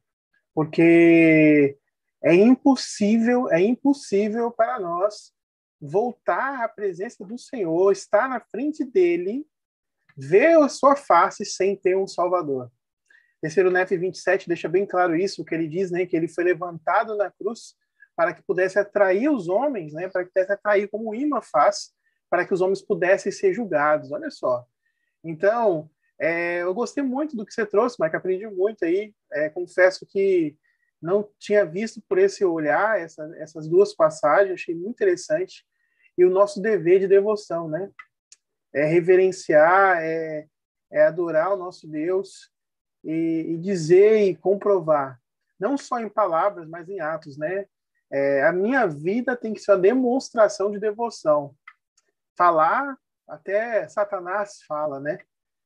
Porque 0.54 1.76
é 2.22 2.34
impossível, 2.34 3.50
é 3.50 3.60
impossível 3.60 4.50
para 4.50 4.78
nós 4.78 5.32
voltar 5.80 6.64
à 6.64 6.68
presença 6.68 7.24
do 7.24 7.36
Senhor, 7.36 7.92
estar 7.92 8.28
na 8.28 8.40
frente 8.40 8.84
dele, 8.84 9.46
ver 10.16 10.58
a 10.58 10.68
sua 10.68 10.96
face 10.96 11.44
sem 11.44 11.76
ter 11.76 11.96
um 11.96 12.06
Salvador. 12.06 12.70
Terceiro 13.40 13.70
Nef 13.70 13.90
27 13.90 14.48
deixa 14.48 14.68
bem 14.68 14.86
claro 14.86 15.14
isso, 15.14 15.44
que 15.44 15.54
ele 15.54 15.68
diz, 15.68 15.90
né, 15.90 16.06
que 16.06 16.16
ele 16.16 16.28
foi 16.28 16.44
levantado 16.44 17.16
na 17.16 17.30
cruz 17.30 17.74
para 18.16 18.32
que 18.32 18.42
pudesse 18.42 18.78
atrair 18.78 19.30
os 19.30 19.48
homens, 19.48 19.92
né, 19.92 20.08
para 20.08 20.24
que 20.24 20.30
pudesse 20.30 20.52
atrair 20.52 20.88
como 20.88 21.14
imã 21.14 21.40
faz, 21.42 21.92
para 22.30 22.44
que 22.46 22.54
os 22.54 22.60
homens 22.60 22.82
pudessem 22.82 23.30
ser 23.30 23.52
julgados. 23.52 24.10
Olha 24.10 24.30
só. 24.30 24.64
Então, 25.22 25.90
é, 26.18 26.62
eu 26.62 26.72
gostei 26.72 27.04
muito 27.04 27.36
do 27.36 27.44
que 27.44 27.52
você 27.52 27.66
trouxe, 27.66 27.96
Mike, 28.00 28.16
aprendi 28.16 28.46
muito 28.46 28.84
aí. 28.84 29.14
É, 29.30 29.50
confesso 29.50 30.06
que 30.06 30.56
não 31.00 31.28
tinha 31.38 31.64
visto 31.64 32.02
por 32.08 32.18
esse 32.18 32.44
olhar 32.44 32.98
essa, 32.98 33.30
essas 33.36 33.68
duas 33.68 33.94
passagens, 33.94 34.54
achei 34.54 34.74
muito 34.74 34.90
interessante. 34.90 35.64
E 36.16 36.24
o 36.24 36.30
nosso 36.30 36.60
dever 36.60 37.00
de 37.00 37.06
devoção, 37.06 37.68
né? 37.68 37.90
É 38.74 38.84
reverenciar, 38.84 39.98
é, 40.02 40.46
é 40.90 41.02
adorar 41.02 41.52
o 41.52 41.56
nosso 41.56 41.86
Deus 41.86 42.50
e, 43.04 43.46
e, 43.50 43.58
dizer 43.58 44.22
e 44.22 44.34
comprovar, 44.34 45.20
não 45.58 45.78
só 45.78 46.00
em 46.00 46.08
palavras, 46.08 46.68
mas 46.68 46.88
em 46.88 47.00
atos, 47.00 47.36
né? 47.36 47.66
É, 48.10 48.44
a 48.46 48.52
minha 48.52 48.86
vida 48.86 49.36
tem 49.36 49.52
que 49.52 49.60
ser 49.60 49.72
uma 49.72 49.78
demonstração 49.78 50.70
de 50.70 50.78
devoção. 50.78 51.54
Falar, 52.36 52.96
até 53.28 53.88
Satanás 53.88 54.62
fala, 54.66 55.00
né? 55.00 55.18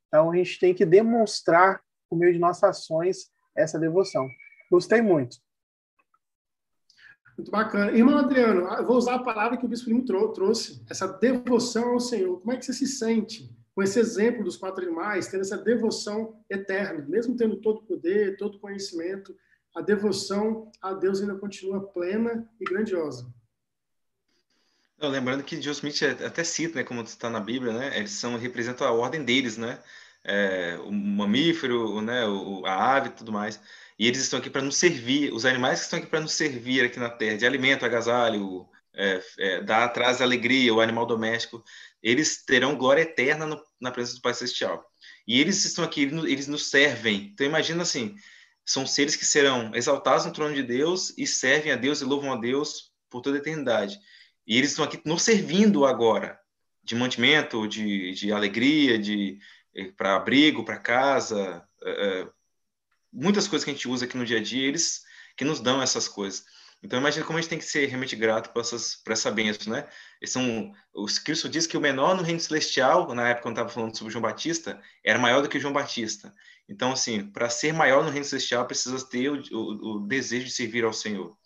Então 0.09 0.31
a 0.31 0.37
gente 0.37 0.59
tem 0.59 0.75
que 0.75 0.87
demonstrar, 0.87 1.83
por 2.09 2.17
meio 2.17 2.33
de 2.33 2.39
nossas 2.39 2.65
ações, 2.65 3.31
essa 3.55 3.79
devoção. 3.79 4.29
Gostei 4.71 5.03
muito. 5.03 5.37
Muito 7.37 7.51
bacana. 7.51 7.93
Irmão 7.93 8.19
Adriano, 8.19 8.67
eu 8.75 8.87
vou 8.87 8.97
usar 8.97 9.15
a 9.15 9.23
palavra 9.23 9.57
que 9.57 9.65
o 9.65 9.69
Bispo 9.69 9.89
Limo 9.89 10.05
trouxe, 10.05 10.85
essa 10.91 11.07
devoção 11.09 11.93
ao 11.93 12.01
Senhor. 12.01 12.41
Como 12.41 12.53
é 12.53 12.57
que 12.57 12.65
você 12.65 12.73
se 12.73 12.87
sente 12.87 13.51
com 13.75 13.83
esse 13.83 13.99
exemplo 13.99 14.45
dos 14.45 14.57
quatro 14.57 14.85
animais, 14.85 15.29
tendo 15.29 15.43
essa 15.43 15.57
devoção 15.57 16.39
eterna, 16.51 17.05
mesmo 17.09 17.37
tendo 17.37 17.61
todo 17.61 17.79
o 17.79 17.87
poder, 17.87 18.37
todo 18.37 18.57
o 18.57 18.61
conhecimento, 18.61 19.35
a 19.75 19.81
devoção 19.81 20.71
a 20.81 20.93
Deus 20.93 21.21
ainda 21.21 21.35
continua 21.35 21.87
plena 21.87 22.49
e 22.61 22.65
grandiosa. 22.65 23.33
Não, 24.99 25.09
lembrando 25.09 25.43
que 25.43 25.57
John 25.57 25.71
Smith 25.71 26.03
até 26.03 26.45
cita, 26.45 26.77
né, 26.77 26.85
como 26.85 27.03
está 27.03 27.31
na 27.31 27.41
Bíblia, 27.41 27.73
né, 27.73 27.97
eles 27.97 28.11
são 28.11 28.37
representam 28.37 28.87
a 28.87 28.93
ordem 28.93 29.25
deles, 29.25 29.57
né, 29.57 29.79
é, 30.23 30.79
o 30.85 30.93
mamífero, 30.93 32.03
né, 32.03 32.27
o, 32.27 32.67
a 32.67 32.97
ave 32.97 33.11
tudo 33.11 33.33
mais. 33.33 33.61
E 33.99 34.07
eles 34.07 34.21
estão 34.21 34.39
aqui 34.39 34.51
para 34.51 34.63
nos 34.63 34.77
servir, 34.77 35.33
os 35.33 35.45
animais 35.45 35.81
que 35.81 35.85
estão 35.85 35.99
aqui 35.99 36.09
para 36.09 36.21
nos 36.21 36.33
servir 36.33 36.85
aqui 36.85 36.99
na 36.99 37.09
Terra, 37.09 37.39
de 37.39 37.47
alimento, 37.47 37.85
agasalho, 37.85 38.69
é, 38.95 39.23
é, 39.39 39.61
dar 39.63 39.85
atrás 39.85 40.21
alegria, 40.21 40.75
o 40.75 40.81
animal 40.81 41.07
doméstico, 41.07 41.65
eles 42.03 42.45
terão 42.45 42.77
glória 42.77 43.03
eterna 43.03 43.47
no, 43.47 43.63
na 43.81 43.91
presença 43.91 44.17
do 44.17 44.23
Pai 44.23 44.35
Celestial. 44.35 44.85
E 45.27 45.41
eles 45.41 45.65
estão 45.65 45.85
aqui, 45.85 46.03
eles 46.03 46.47
nos 46.47 46.71
servem. 46.71 47.31
Então 47.33 47.47
imagina 47.47 47.83
assim, 47.83 48.17
são 48.71 48.87
seres 48.87 49.17
que 49.17 49.25
serão 49.25 49.75
exaltados 49.75 50.25
no 50.25 50.33
trono 50.33 50.55
de 50.55 50.63
Deus 50.63 51.13
e 51.19 51.27
servem 51.27 51.73
a 51.73 51.77
Deus 51.77 52.01
e 52.01 52.05
louvam 52.05 52.33
a 52.33 52.37
Deus 52.37 52.93
por 53.11 53.21
toda 53.21 53.37
a 53.37 53.41
eternidade. 53.41 53.99
E 54.47 54.57
eles 54.57 54.71
estão 54.71 54.85
aqui 54.85 55.01
nos 55.05 55.23
servindo 55.23 55.85
agora, 55.85 56.39
de 56.81 56.95
mantimento, 56.95 57.67
de, 57.67 58.13
de 58.13 58.33
alegria, 58.33 58.97
de 58.97 59.41
eh, 59.75 59.91
para 59.97 60.15
abrigo, 60.15 60.65
para 60.65 60.79
casa, 60.79 61.67
é, 61.83 62.29
muitas 63.13 63.49
coisas 63.49 63.65
que 63.65 63.73
a 63.73 63.75
gente 63.75 63.89
usa 63.89 64.05
aqui 64.05 64.17
no 64.17 64.25
dia 64.25 64.39
a 64.39 64.43
dia, 64.43 64.69
eles 64.69 65.03
que 65.37 65.45
nos 65.45 65.59
dão 65.59 65.83
essas 65.83 66.07
coisas. 66.07 66.45
Então, 66.83 66.99
imagina 66.99 67.27
como 67.27 67.39
a 67.39 67.41
gente 67.41 67.51
tem 67.51 67.59
que 67.59 67.65
ser 67.65 67.87
realmente 67.87 68.17
grato 68.17 68.51
por, 68.51 68.61
essas, 68.61 68.97
por 68.97 69.13
essa 69.13 69.31
bênção, 69.31 69.73
né? 69.73 69.87
São, 70.25 70.73
os 70.95 71.19
Cristo 71.19 71.49
diz 71.49 71.67
que 71.67 71.77
o 71.77 71.81
menor 71.81 72.17
no 72.17 72.23
reino 72.23 72.41
celestial, 72.41 73.15
na 73.15 73.29
época 73.29 73.43
quando 73.43 73.57
estava 73.57 73.69
falando 73.69 73.97
sobre 73.97 74.13
João 74.13 74.23
Batista, 74.23 74.81
era 75.05 75.19
maior 75.19 75.43
do 75.43 75.49
que 75.49 75.61
João 75.61 75.75
Batista. 75.75 76.35
Então, 76.67 76.93
assim, 76.93 77.27
para 77.27 77.51
ser 77.51 77.75
maior 77.75 78.03
no 78.03 78.11
reino 78.11 78.25
celestial, 78.25 78.67
precisa 78.67 79.05
ter 79.07 79.29
o, 79.29 79.43
o, 79.53 79.97
o, 79.97 80.01
desejo 80.07 80.47
de 80.47 80.53
servir 80.53 80.85
ao 80.85 80.93
Senhor. 80.93 81.37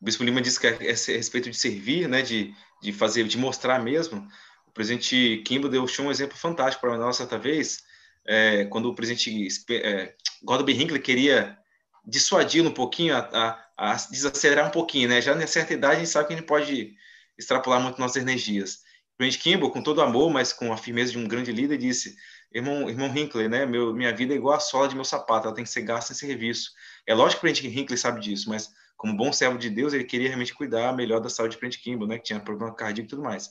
O 0.00 0.04
Bispo 0.04 0.22
Lima 0.22 0.42
disse 0.42 0.60
que 0.60 0.66
é, 0.66 0.70
é 0.70 0.90
a 0.90 1.16
respeito 1.16 1.50
de 1.50 1.56
servir, 1.56 2.08
né, 2.08 2.20
de, 2.20 2.52
de 2.82 2.92
fazer, 2.92 3.24
de 3.24 3.38
mostrar 3.38 3.78
mesmo. 3.78 4.28
O 4.66 4.70
presidente 4.72 5.42
Kimbo 5.46 5.68
deu 5.68 5.86
um 6.00 6.10
exemplo 6.10 6.36
fantástico 6.36 6.80
para 6.86 6.98
nós 6.98 7.16
certa 7.16 7.38
vez, 7.38 7.84
é, 8.26 8.66
quando 8.66 8.86
o 8.86 8.94
presidente 8.94 9.48
é, 9.70 10.14
Gordon. 10.42 10.70
Hinckley 10.70 11.00
queria 11.00 11.56
dissuadir 12.04 12.64
um 12.64 12.70
pouquinho, 12.70 13.16
a, 13.16 13.20
a, 13.20 13.67
a, 13.78 13.94
desacelerar 13.94 14.66
um 14.66 14.70
pouquinho, 14.70 15.08
né? 15.08 15.22
Já 15.22 15.34
nessa 15.36 15.54
certa 15.54 15.72
idade 15.72 15.94
a 15.94 15.98
gente 16.00 16.10
sabe 16.10 16.26
que 16.26 16.34
a 16.34 16.36
gente 16.36 16.46
pode 16.46 16.94
extrapolar 17.38 17.80
muito 17.80 18.00
nossas 18.00 18.20
energias. 18.20 18.80
Presidente 19.16 19.42
Kimball, 19.42 19.70
com 19.70 19.82
todo 19.82 20.02
amor, 20.02 20.30
mas 20.30 20.52
com 20.52 20.72
a 20.72 20.76
firmeza 20.76 21.12
de 21.12 21.18
um 21.18 21.28
grande 21.28 21.52
líder, 21.52 21.78
disse: 21.78 22.16
irmão, 22.52 22.90
irmão 22.90 23.16
Hinckley, 23.16 23.48
né? 23.48 23.64
Meu, 23.64 23.94
minha 23.94 24.12
vida 24.12 24.34
é 24.34 24.36
igual 24.36 24.56
a 24.56 24.60
sola 24.60 24.88
de 24.88 24.96
meu 24.96 25.04
sapato, 25.04 25.46
ela 25.46 25.54
tem 25.54 25.64
que 25.64 25.70
ser 25.70 25.82
gasta 25.82 26.12
em 26.12 26.16
serviço. 26.16 26.72
É 27.06 27.14
lógico 27.14 27.40
que 27.40 27.46
o 27.46 27.50
presidente 27.50 27.78
Hinckley 27.78 27.96
sabe 27.96 28.20
disso, 28.20 28.48
mas 28.48 28.70
como 28.96 29.16
bom 29.16 29.32
servo 29.32 29.56
de 29.56 29.70
Deus, 29.70 29.92
ele 29.92 30.04
queria 30.04 30.26
realmente 30.26 30.52
cuidar 30.52 30.92
melhor 30.92 31.20
da 31.20 31.30
saúde 31.30 31.56
do 31.56 31.60
presidente 31.60 31.84
Kimball, 31.84 32.08
né? 32.08 32.18
Que 32.18 32.24
tinha 32.24 32.40
problema 32.40 32.74
cardíaco 32.74 33.06
e 33.06 33.10
tudo 33.10 33.22
mais. 33.22 33.50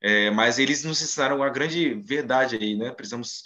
É, 0.00 0.30
mas 0.30 0.58
eles 0.60 0.84
nos 0.84 1.02
ensinaram 1.02 1.36
uma 1.36 1.48
grande 1.48 1.94
verdade 1.94 2.56
aí, 2.56 2.76
né? 2.76 2.92
Precisamos 2.92 3.44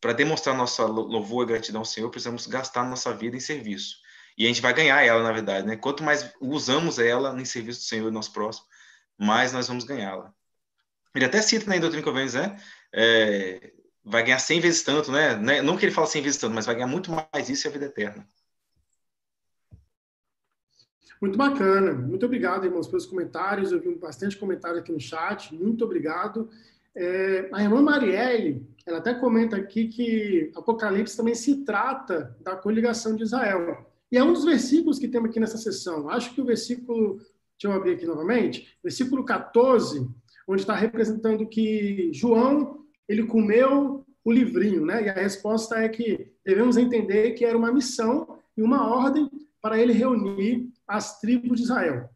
para 0.00 0.12
demonstrar 0.12 0.56
nossa 0.56 0.84
louvor 0.84 1.44
e 1.44 1.48
gratidão 1.48 1.80
ao 1.80 1.84
Senhor, 1.84 2.10
precisamos 2.10 2.46
gastar 2.46 2.84
nossa 2.84 3.12
vida 3.14 3.36
em 3.36 3.40
serviço. 3.40 3.96
E 4.36 4.44
a 4.44 4.48
gente 4.48 4.60
vai 4.60 4.74
ganhar 4.74 5.02
ela, 5.02 5.22
na 5.22 5.32
verdade, 5.32 5.66
né? 5.66 5.76
Quanto 5.76 6.02
mais 6.02 6.32
usamos 6.40 6.98
ela 6.98 7.40
em 7.40 7.44
serviço 7.44 7.80
do 7.80 7.84
Senhor 7.84 8.08
e 8.08 8.12
nosso 8.12 8.32
próximo, 8.32 8.66
mais 9.18 9.52
nós 9.52 9.68
vamos 9.68 9.84
ganhá-la. 9.84 10.32
Ele 11.14 11.24
até 11.24 11.40
cita 11.40 11.70
né, 11.70 11.76
em 11.76 11.80
Doutrina 11.80 12.04
e 12.06 12.32
né? 12.32 12.56
É, 12.92 13.72
vai 14.04 14.24
ganhar 14.24 14.38
100 14.38 14.60
vezes 14.60 14.82
tanto, 14.82 15.12
né? 15.12 15.36
né? 15.36 15.62
Não 15.62 15.76
que 15.76 15.84
ele 15.84 15.92
fala 15.92 16.08
100 16.08 16.22
vezes 16.22 16.40
tanto, 16.40 16.54
mas 16.54 16.66
vai 16.66 16.74
ganhar 16.74 16.88
muito 16.88 17.10
mais 17.10 17.48
isso 17.48 17.66
e 17.66 17.68
a 17.68 17.72
vida 17.72 17.86
eterna. 17.86 18.26
Muito 21.20 21.38
bacana. 21.38 21.92
Muito 21.92 22.26
obrigado, 22.26 22.64
irmãos, 22.64 22.88
pelos 22.88 23.06
comentários. 23.06 23.70
Eu 23.70 23.80
vi 23.80 23.94
bastante 23.94 24.36
comentário 24.36 24.80
aqui 24.80 24.92
no 24.92 25.00
chat. 25.00 25.54
Muito 25.54 25.84
obrigado. 25.84 26.50
É, 26.94 27.48
a 27.52 27.62
irmã 27.62 27.80
Marielle, 27.80 28.68
ela 28.84 28.98
até 28.98 29.14
comenta 29.14 29.56
aqui 29.56 29.88
que 29.88 30.52
Apocalipse 30.54 31.16
também 31.16 31.34
se 31.34 31.64
trata 31.64 32.36
da 32.40 32.56
coligação 32.56 33.16
de 33.16 33.22
Israel. 33.22 33.90
E 34.10 34.16
é 34.18 34.22
um 34.22 34.32
dos 34.32 34.44
versículos 34.44 34.98
que 34.98 35.08
temos 35.08 35.30
aqui 35.30 35.40
nessa 35.40 35.58
sessão. 35.58 36.08
Acho 36.08 36.34
que 36.34 36.40
o 36.40 36.44
versículo, 36.44 37.16
deixa 37.16 37.64
eu 37.64 37.72
abrir 37.72 37.94
aqui 37.94 38.06
novamente, 38.06 38.76
versículo 38.82 39.24
14, 39.24 40.08
onde 40.46 40.62
está 40.62 40.74
representando 40.74 41.48
que 41.48 42.10
João, 42.12 42.84
ele 43.08 43.26
comeu 43.26 44.04
o 44.24 44.32
livrinho, 44.32 44.84
né? 44.86 45.04
E 45.04 45.08
a 45.08 45.14
resposta 45.14 45.76
é 45.76 45.88
que 45.88 46.32
devemos 46.44 46.76
entender 46.76 47.32
que 47.32 47.44
era 47.44 47.56
uma 47.56 47.72
missão 47.72 48.38
e 48.56 48.62
uma 48.62 48.88
ordem 48.88 49.30
para 49.60 49.78
ele 49.78 49.92
reunir 49.92 50.70
as 50.86 51.20
tribos 51.20 51.58
de 51.58 51.64
Israel. 51.64 52.08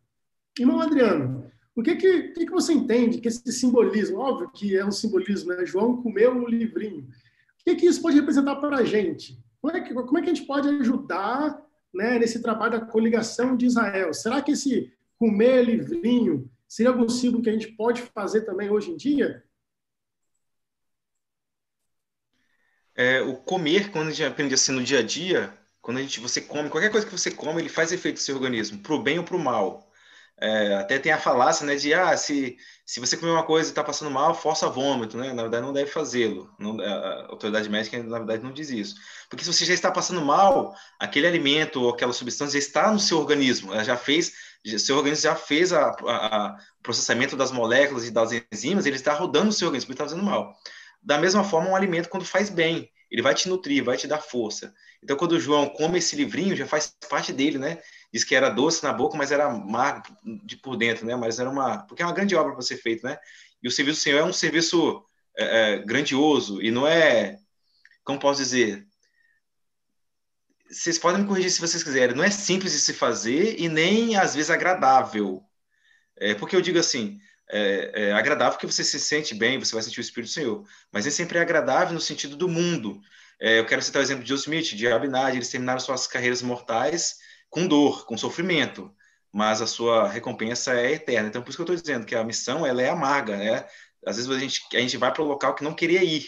Irmão 0.58 0.80
Adriano, 0.80 1.50
o 1.74 1.82
que, 1.82 1.94
que, 1.96 2.22
que, 2.30 2.46
que 2.46 2.50
você 2.50 2.72
entende 2.72 3.20
que 3.20 3.28
esse 3.28 3.52
simbolismo, 3.52 4.18
óbvio 4.18 4.50
que 4.50 4.76
é 4.76 4.84
um 4.84 4.90
simbolismo, 4.90 5.50
né? 5.50 5.64
João 5.64 6.02
comeu 6.02 6.32
um 6.32 6.46
livrinho. 6.46 7.02
O 7.02 7.64
que, 7.64 7.76
que 7.76 7.86
isso 7.86 8.02
pode 8.02 8.16
representar 8.16 8.56
para 8.56 8.78
a 8.78 8.84
gente? 8.84 9.38
Como 9.60 9.76
é, 9.76 9.80
que, 9.80 9.94
como 9.94 10.18
é 10.18 10.22
que 10.22 10.30
a 10.30 10.34
gente 10.34 10.46
pode 10.46 10.68
ajudar 10.68 11.60
né, 11.92 12.18
nesse 12.18 12.42
trabalho 12.42 12.72
da 12.72 12.86
coligação 12.86 13.56
de 13.56 13.66
Israel? 13.66 14.12
Será 14.12 14.42
que 14.42 14.52
esse 14.52 14.92
comer 15.18 15.64
livrinho 15.64 16.50
seria 16.68 16.92
algum 16.92 17.08
símbolo 17.08 17.42
que 17.42 17.50
a 17.50 17.52
gente 17.52 17.68
pode 17.72 18.02
fazer 18.02 18.42
também 18.42 18.70
hoje 18.70 18.90
em 18.90 18.96
dia? 18.96 19.44
É, 22.94 23.20
o 23.22 23.36
comer, 23.36 23.90
quando 23.90 24.08
a 24.08 24.10
gente 24.10 24.24
aprende 24.24 24.54
assim 24.54 24.72
no 24.72 24.82
dia 24.82 24.98
a 24.98 25.02
dia, 25.02 25.56
quando 25.80 25.98
a 25.98 26.02
gente, 26.02 26.20
você 26.20 26.40
come, 26.40 26.68
qualquer 26.68 26.90
coisa 26.90 27.06
que 27.06 27.12
você 27.12 27.30
come, 27.30 27.62
ele 27.62 27.68
faz 27.68 27.92
efeito 27.92 28.16
no 28.16 28.20
seu 28.20 28.34
organismo, 28.34 28.78
para 28.80 28.94
o 28.94 29.02
bem 29.02 29.18
ou 29.18 29.24
para 29.24 29.36
o 29.36 29.38
mal. 29.38 29.87
É, 30.40 30.74
até 30.76 30.98
tem 30.98 31.10
a 31.10 31.18
falácia, 31.18 31.66
né, 31.66 31.74
de 31.74 31.92
ah, 31.92 32.16
se, 32.16 32.56
se 32.86 33.00
você 33.00 33.16
comer 33.16 33.32
uma 33.32 33.42
coisa 33.42 33.68
e 33.68 33.72
está 33.72 33.82
passando 33.82 34.10
mal, 34.10 34.34
força 34.34 34.68
vômito, 34.68 35.16
né? 35.16 35.32
Na 35.32 35.42
verdade, 35.42 35.66
não 35.66 35.72
deve 35.72 35.90
fazê-lo. 35.90 36.48
A 36.80 37.26
autoridade 37.28 37.68
médica, 37.68 38.00
na 38.02 38.18
verdade, 38.18 38.44
não 38.44 38.52
diz 38.52 38.70
isso. 38.70 38.94
Porque 39.28 39.44
se 39.44 39.52
você 39.52 39.64
já 39.64 39.74
está 39.74 39.90
passando 39.90 40.20
mal, 40.24 40.74
aquele 40.98 41.26
alimento 41.26 41.82
ou 41.82 41.90
aquela 41.90 42.12
substância 42.12 42.60
já 42.60 42.66
está 42.66 42.92
no 42.92 43.00
seu 43.00 43.18
organismo, 43.18 43.74
ela 43.74 43.82
já 43.82 43.96
fez, 43.96 44.32
seu 44.78 44.96
organismo 44.96 45.24
já 45.24 45.34
fez 45.34 45.72
o 45.72 45.96
processamento 46.82 47.36
das 47.36 47.50
moléculas 47.50 48.06
e 48.06 48.10
das 48.12 48.30
enzimas, 48.52 48.86
ele 48.86 48.96
está 48.96 49.12
rodando 49.14 49.46
no 49.46 49.52
seu 49.52 49.66
organismo, 49.66 49.88
ele 49.88 49.94
está 49.94 50.04
fazendo 50.04 50.22
mal. 50.22 50.54
Da 51.02 51.18
mesma 51.18 51.42
forma, 51.42 51.70
um 51.70 51.76
alimento, 51.76 52.08
quando 52.08 52.24
faz 52.24 52.48
bem, 52.48 52.88
ele 53.10 53.22
vai 53.22 53.34
te 53.34 53.48
nutrir, 53.48 53.82
vai 53.82 53.96
te 53.96 54.06
dar 54.06 54.20
força. 54.20 54.74
Então, 55.02 55.16
quando 55.16 55.32
o 55.32 55.40
João 55.40 55.68
come 55.68 55.98
esse 55.98 56.16
livrinho, 56.16 56.56
já 56.56 56.66
faz 56.66 56.94
parte 57.08 57.32
dele, 57.32 57.58
né? 57.58 57.78
Diz 58.12 58.24
que 58.24 58.34
era 58.34 58.48
doce 58.48 58.82
na 58.82 58.92
boca, 58.92 59.16
mas 59.16 59.30
era 59.30 59.46
amargo 59.46 60.08
de 60.44 60.56
por 60.56 60.76
dentro, 60.76 61.06
né? 61.06 61.14
Mas 61.16 61.38
era 61.38 61.48
uma. 61.48 61.78
Porque 61.86 62.02
é 62.02 62.06
uma 62.06 62.14
grande 62.14 62.34
obra 62.34 62.52
para 62.52 62.62
ser 62.62 62.76
feita, 62.76 63.08
né? 63.08 63.18
E 63.62 63.68
o 63.68 63.70
serviço 63.70 64.00
do 64.00 64.02
Senhor 64.02 64.18
é 64.18 64.24
um 64.24 64.32
serviço 64.32 65.04
é, 65.36 65.74
é, 65.74 65.78
grandioso 65.78 66.60
e 66.62 66.70
não 66.70 66.86
é. 66.86 67.38
Como 68.04 68.18
posso 68.18 68.42
dizer? 68.42 68.86
Vocês 70.70 70.98
podem 70.98 71.22
me 71.22 71.26
corrigir 71.28 71.50
se 71.50 71.60
vocês 71.60 71.82
quiserem. 71.82 72.14
Não 72.14 72.24
é 72.24 72.30
simples 72.30 72.72
de 72.72 72.78
se 72.78 72.92
fazer 72.92 73.58
e 73.58 73.68
nem, 73.68 74.16
às 74.16 74.34
vezes, 74.34 74.50
agradável. 74.50 75.42
É, 76.16 76.34
porque 76.34 76.56
eu 76.56 76.60
digo 76.60 76.78
assim: 76.78 77.18
é, 77.50 77.90
é, 77.94 78.12
agradável 78.12 78.52
porque 78.52 78.66
você 78.66 78.84
se 78.84 79.00
sente 79.00 79.34
bem, 79.34 79.58
você 79.58 79.72
vai 79.72 79.82
sentir 79.82 80.00
o 80.00 80.02
Espírito 80.02 80.30
do 80.30 80.34
Senhor. 80.34 80.64
Mas 80.92 81.04
nem 81.04 81.12
sempre 81.12 81.38
é 81.38 81.40
agradável 81.40 81.94
no 81.94 82.00
sentido 82.00 82.36
do 82.36 82.48
mundo. 82.48 83.00
É, 83.40 83.58
eu 83.58 83.66
quero 83.66 83.82
citar 83.82 84.00
o 84.00 84.04
exemplo 84.04 84.22
de 84.22 84.28
Joe 84.28 84.38
Smith, 84.38 84.74
de 84.74 84.88
Abinad, 84.88 85.34
eles 85.34 85.48
terminaram 85.48 85.80
suas 85.80 86.06
carreiras 86.06 86.42
mortais 86.42 87.16
com 87.48 87.66
dor, 87.66 88.04
com 88.04 88.16
sofrimento, 88.18 88.92
mas 89.32 89.62
a 89.62 89.66
sua 89.66 90.08
recompensa 90.08 90.74
é 90.74 90.92
eterna. 90.92 91.28
Então, 91.28 91.42
por 91.42 91.50
isso 91.50 91.56
que 91.56 91.62
eu 91.62 91.74
estou 91.74 91.76
dizendo 91.76 92.06
que 92.06 92.14
a 92.14 92.24
missão 92.24 92.66
ela 92.66 92.82
é 92.82 92.90
amarga, 92.90 93.36
né? 93.36 93.66
Às 94.04 94.16
vezes 94.16 94.30
a 94.30 94.38
gente, 94.38 94.62
a 94.74 94.80
gente 94.80 94.96
vai 94.96 95.12
para 95.12 95.22
o 95.22 95.26
local 95.26 95.54
que 95.54 95.64
não 95.64 95.74
queria 95.74 96.02
ir, 96.02 96.26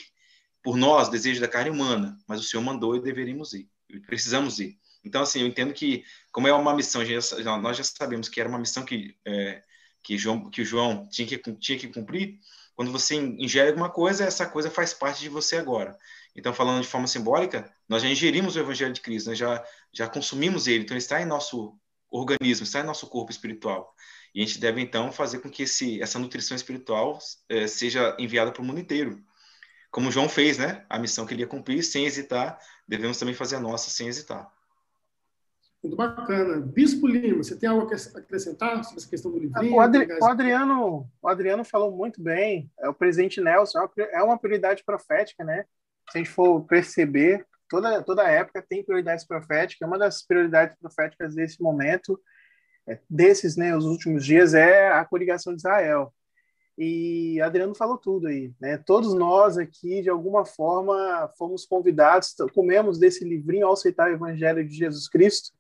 por 0.63 0.77
nós, 0.77 1.09
desejo 1.09 1.41
da 1.41 1.49
carne 1.49 1.71
humana, 1.71 2.17
mas 2.29 2.41
o 2.41 2.43
Senhor 2.43 2.63
mandou 2.63 2.95
e 2.95 3.01
deveríamos 3.01 3.55
ir, 3.55 3.69
precisamos 4.07 4.59
ir. 4.59 4.79
Então, 5.03 5.23
assim, 5.23 5.41
eu 5.41 5.47
entendo 5.47 5.73
que, 5.73 6.05
como 6.31 6.47
é 6.47 6.53
uma 6.53 6.75
missão, 6.75 7.03
nós 7.63 7.77
já 7.77 7.85
sabemos 7.85 8.29
que 8.29 8.39
era 8.39 8.49
uma 8.49 8.59
missão 8.59 8.85
que, 8.85 9.17
é, 9.27 9.63
que, 10.03 10.17
João, 10.19 10.51
que 10.51 10.63
o 10.63 10.65
João 10.65 11.07
tinha 11.09 11.27
que, 11.27 11.39
tinha 11.55 11.79
que 11.79 11.89
cumprir, 11.89 12.39
quando 12.75 12.93
você 12.93 13.15
ingere 13.15 13.69
alguma 13.69 13.91
coisa, 13.91 14.25
essa 14.25 14.47
coisa 14.47 14.71
faz 14.71 14.95
parte 14.95 15.21
de 15.21 15.29
você 15.29 15.57
agora. 15.57 15.97
Então, 16.35 16.55
falando 16.55 16.83
de 16.83 16.89
forma 16.89 17.07
simbólica, 17.07 17.71
nós 17.89 18.03
já 18.03 18.09
ingerimos 18.09 18.57
o 18.57 18.61
Evangelho 18.61 18.93
de 18.93 19.01
Cristo, 19.01 19.29
nós 19.29 19.39
já, 19.39 19.63
já 19.93 20.09
consumimos 20.09 20.67
ele, 20.67 20.85
então 20.85 20.95
ele 20.95 21.03
está 21.03 21.21
em 21.21 21.27
nosso 21.27 21.77
organismo, 22.11 22.65
está 22.65 22.81
em 22.81 22.85
nosso 22.85 23.07
corpo 23.07 23.31
espiritual. 23.31 23.95
E 24.35 24.43
a 24.43 24.47
gente 24.47 24.59
deve, 24.59 24.81
então, 24.81 25.13
fazer 25.13 25.41
com 25.41 25.51
que 25.51 25.65
esse, 25.65 26.01
essa 26.01 26.19
nutrição 26.19 26.57
espiritual 26.57 27.19
é, 27.49 27.67
seja 27.67 28.17
enviada 28.19 28.53
para 28.53 28.63
o 28.63 28.65
mundo 28.65 28.81
inteiro. 28.81 29.23
Como 29.91 30.11
João 30.11 30.29
fez, 30.29 30.57
né? 30.57 30.87
A 30.89 30.99
missão 30.99 31.27
que 31.27 31.35
ele 31.35 31.43
ia 31.43 31.49
cumprir, 31.49 31.83
sem 31.83 32.07
hesitar, 32.07 32.59
devemos 32.87 33.19
também 33.19 33.35
fazer 33.35 33.57
a 33.57 33.61
nossa 33.61 33.91
sem 33.91 34.07
hesitar. 34.07 34.49
Muito 35.83 35.97
bacana. 35.97 36.61
Bispo 36.61 37.07
Lima, 37.07 37.43
você 37.43 37.57
tem 37.57 37.69
algo 37.69 37.91
a 37.91 38.19
acrescentar 38.19 38.85
sobre 38.85 38.99
essa 38.99 39.09
questão 39.09 39.31
do 39.31 39.39
livrinho? 39.39 39.75
O, 39.75 39.81
Adri 39.81 40.07
o 40.21 40.25
Adriano, 40.27 41.11
o 41.23 41.29
Adriano 41.29 41.65
falou 41.65 41.91
muito 41.91 42.23
bem. 42.23 42.71
É, 42.79 42.89
o 42.89 42.95
presidente 42.95 43.41
Nelson 43.41 43.89
é 43.97 44.23
uma 44.23 44.39
prioridade 44.39 44.85
profética, 44.85 45.43
né? 45.43 45.65
se 46.11 46.19
a 46.19 46.23
gente 46.23 46.31
for 46.31 46.65
perceber, 46.65 47.47
toda, 47.69 48.03
toda 48.03 48.29
época 48.29 48.65
tem 48.69 48.85
prioridades 48.85 49.25
proféticas. 49.25 49.87
Uma 49.87 49.99
das 49.99 50.23
prioridades 50.23 50.77
proféticas 50.77 51.35
desse 51.35 51.63
momento, 51.63 52.21
é, 52.87 52.99
desses, 53.09 53.57
né, 53.57 53.77
os 53.77 53.85
últimos 53.85 54.25
dias, 54.25 54.55
é 54.55 54.89
a 54.89 55.05
coligação 55.05 55.55
de 55.55 55.61
Israel. 55.61 56.13
E 56.77 57.41
Adriano 57.41 57.75
falou 57.75 57.99
tudo 57.99 58.27
aí, 58.27 58.53
né? 58.59 58.79
Todos 58.79 59.13
nós 59.13 59.59
aqui, 59.59 60.01
de 60.03 60.09
alguma 60.09 60.47
forma, 60.47 61.31
fomos 61.37 61.67
convidados, 61.67 62.35
comemos 62.55 62.99
desse 62.99 63.23
livrinho 63.23 63.67
ao 63.67 63.75
aceitar 63.75 64.11
o 64.11 64.15
Evangelho 64.15 64.67
de 64.67 64.75
Jesus 64.75 65.07
Cristo 65.07 65.53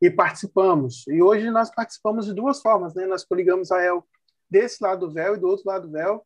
e 0.00 0.10
participamos. 0.10 1.06
E 1.08 1.22
hoje 1.22 1.50
nós 1.50 1.70
participamos 1.74 2.26
de 2.26 2.34
duas 2.34 2.60
formas, 2.60 2.94
né? 2.94 3.06
Nós 3.06 3.24
coligamos 3.24 3.68
Israel 3.68 4.06
desse 4.50 4.82
lado 4.82 5.06
do 5.06 5.12
véu 5.12 5.34
e 5.34 5.38
do 5.38 5.48
outro 5.48 5.66
lado 5.66 5.86
do 5.86 5.92
véu, 5.92 6.24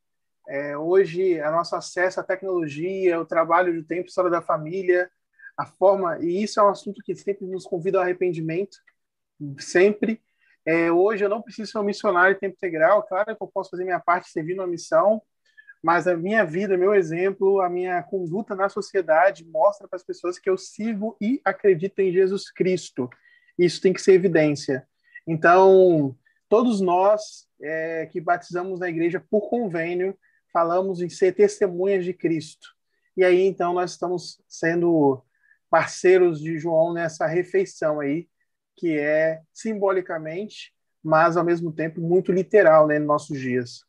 é, 0.51 0.77
hoje, 0.77 1.41
o 1.41 1.51
nosso 1.53 1.77
acesso 1.77 2.19
à 2.19 2.25
tecnologia, 2.25 3.21
o 3.21 3.25
trabalho 3.25 3.73
de 3.73 3.87
tempo, 3.87 4.09
história 4.09 4.31
da 4.31 4.43
família, 4.43 5.09
a 5.57 5.65
forma, 5.65 6.19
e 6.21 6.43
isso 6.43 6.59
é 6.59 6.63
um 6.63 6.69
assunto 6.69 7.01
que 7.05 7.15
sempre 7.15 7.47
nos 7.47 7.65
convida 7.65 7.99
ao 7.99 8.03
arrependimento, 8.05 8.79
sempre. 9.61 10.21
É, 10.67 10.91
hoje 10.91 11.25
eu 11.25 11.29
não 11.29 11.41
preciso 11.41 11.71
ser 11.71 11.79
um 11.79 11.85
missionário 11.85 12.35
em 12.35 12.39
tempo 12.39 12.57
integral, 12.57 13.03
claro 13.05 13.37
que 13.37 13.43
eu 13.43 13.47
posso 13.47 13.71
fazer 13.71 13.85
minha 13.85 14.01
parte 14.01 14.31
servindo 14.31 14.59
uma 14.59 14.67
missão, 14.67 15.23
mas 15.83 16.09
a 16.09 16.17
minha 16.17 16.45
vida, 16.45 16.77
meu 16.77 16.95
exemplo, 16.95 17.61
a 17.61 17.69
minha 17.69 18.03
conduta 18.03 18.55
na 18.55 18.69
sociedade 18.69 19.47
mostra 19.47 19.87
para 19.87 19.97
as 19.97 20.05
pessoas 20.05 20.39
que 20.39 20.51
eu 20.51 20.59
sigo 20.59 21.17
e 21.21 21.41
acredito 21.45 22.01
em 22.01 22.13
Jesus 22.13 22.51
Cristo. 22.51 23.09
Isso 23.61 23.81
tem 23.81 23.93
que 23.93 24.01
ser 24.01 24.15
evidência. 24.15 24.89
Então, 25.27 26.17
todos 26.49 26.81
nós 26.81 27.47
é, 27.61 28.07
que 28.07 28.19
batizamos 28.19 28.81
na 28.81 28.89
igreja 28.89 29.23
por 29.31 29.51
convênio, 29.51 30.17
falamos 30.51 31.03
em 31.03 31.11
ser 31.11 31.35
testemunhas 31.35 32.05
de 32.05 32.15
Cristo. 32.15 32.69
E 33.15 33.23
aí, 33.23 33.43
então, 33.43 33.75
nós 33.75 33.91
estamos 33.91 34.41
sendo 34.49 35.23
parceiros 35.69 36.41
de 36.41 36.59
João 36.59 36.95
nessa 36.95 37.27
refeição 37.27 38.01
aí, 38.01 38.27
que 38.75 38.99
é 38.99 39.43
simbolicamente, 39.53 40.73
mas 41.05 41.37
ao 41.37 41.45
mesmo 41.45 41.71
tempo 41.71 42.01
muito 42.01 42.33
literal 42.33 42.87
né, 42.87 42.99
nos 42.99 43.09
nossos 43.09 43.39
dias. 43.39 43.85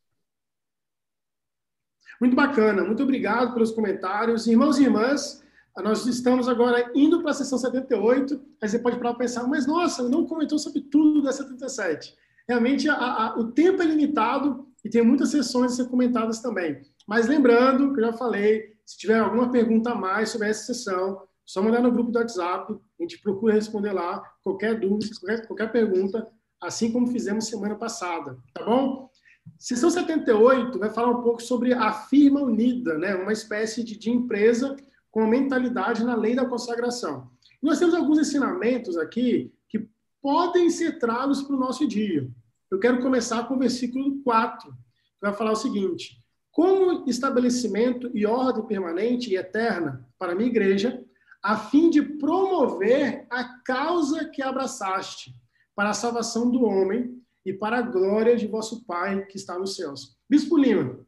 Muito 2.20 2.36
bacana, 2.36 2.84
muito 2.84 3.04
obrigado 3.04 3.54
pelos 3.54 3.72
comentários. 3.72 4.48
Irmãos 4.48 4.78
e 4.78 4.84
irmãs, 4.84 5.42
nós 5.78 6.06
estamos 6.06 6.50
agora 6.50 6.92
indo 6.94 7.22
para 7.22 7.32
a 7.32 7.34
sessão 7.34 7.58
78. 7.58 8.42
Aí 8.62 8.68
você 8.68 8.80
pode 8.80 8.98
parar 8.98 9.12
para 9.12 9.20
pensar, 9.20 9.48
mas 9.48 9.66
nossa, 9.66 10.08
não 10.10 10.26
comentou 10.26 10.60
sobre 10.60 10.82
tudo 10.82 11.22
da 11.22 11.32
77. 11.32 12.14
Realmente, 12.48 12.90
a, 12.90 12.96
a, 12.96 13.40
o 13.40 13.52
tempo 13.52 13.82
é 13.82 13.86
limitado 13.86 14.68
e 14.84 14.90
tem 14.90 15.02
muitas 15.02 15.30
sessões 15.30 15.74
a 15.74 15.76
ser 15.76 15.90
comentadas 15.90 16.42
também. 16.42 16.82
Mas 17.08 17.28
lembrando, 17.28 17.94
que 17.94 18.02
eu 18.02 18.06
já 18.06 18.14
falei, 18.14 18.74
se 18.86 18.98
tiver 18.98 19.20
alguma 19.20 19.50
pergunta 19.50 19.92
a 19.92 19.96
mais 19.96 20.30
sobre 20.30 20.50
essa 20.50 20.74
sessão, 20.74 21.22
só 21.46 21.62
mandar 21.62 21.82
no 21.82 21.92
grupo 21.92 22.12
do 22.12 22.20
WhatsApp, 22.20 22.74
a 22.74 23.04
gente 23.04 23.22
procura 23.22 23.54
responder 23.54 23.94
lá 23.94 24.22
qualquer 24.44 24.80
dúvida, 24.80 25.08
qualquer, 25.20 25.48
qualquer 25.48 25.72
pergunta, 25.72 26.28
assim 26.62 26.92
como 26.92 27.08
fizemos 27.08 27.48
semana 27.48 27.76
passada, 27.76 28.38
tá 28.54 28.64
bom? 28.64 29.10
Sessão 29.58 29.90
78 29.90 30.78
vai 30.78 30.90
falar 30.90 31.12
um 31.12 31.22
pouco 31.22 31.42
sobre 31.42 31.74
a 31.74 31.92
firma 31.92 32.42
unida, 32.42 32.98
né? 32.98 33.16
uma 33.16 33.34
espécie 33.34 33.84
de, 33.84 33.98
de 33.98 34.10
empresa 34.10 34.76
com 35.12 35.28
mentalidade 35.28 36.04
na 36.04 36.16
lei 36.16 36.34
da 36.34 36.46
consagração. 36.46 37.30
Nós 37.62 37.78
temos 37.78 37.94
alguns 37.94 38.18
ensinamentos 38.18 38.98
aqui 38.98 39.54
que 39.70 39.88
podem 40.22 40.70
ser 40.70 40.98
tragos 40.98 41.44
para 41.44 41.56
o 41.56 41.60
nosso 41.60 41.88
dia. 41.88 42.28
Eu 42.72 42.80
quero 42.80 43.02
começar 43.02 43.44
com 43.48 43.56
o 43.56 43.60
versículo 43.60 44.24
4, 44.24 44.72
que 44.72 45.22
vai 45.22 45.34
falar 45.34 45.52
o 45.52 45.56
seguinte: 45.56 46.18
Como 46.52 47.08
estabelecimento 47.08 48.10
e 48.14 48.26
ordem 48.26 48.66
permanente 48.66 49.30
e 49.30 49.36
eterna 49.36 50.08
para 50.18 50.32
a 50.32 50.36
minha 50.36 50.50
igreja, 50.50 51.04
a 51.44 51.58
fim 51.58 51.90
de 51.90 52.02
promover 52.02 53.28
a 53.30 53.44
causa 53.44 54.26
que 54.26 54.42
abraçaste, 54.42 55.36
para 55.76 55.90
a 55.90 55.94
salvação 55.94 56.50
do 56.50 56.64
homem 56.64 57.22
e 57.46 57.52
para 57.52 57.80
a 57.80 57.82
glória 57.82 58.36
de 58.36 58.48
vosso 58.48 58.86
Pai 58.86 59.26
que 59.26 59.38
está 59.38 59.58
nos 59.58 59.76
céus. 59.76 60.16
Bispo 60.30 60.58
Lima, 60.58 61.00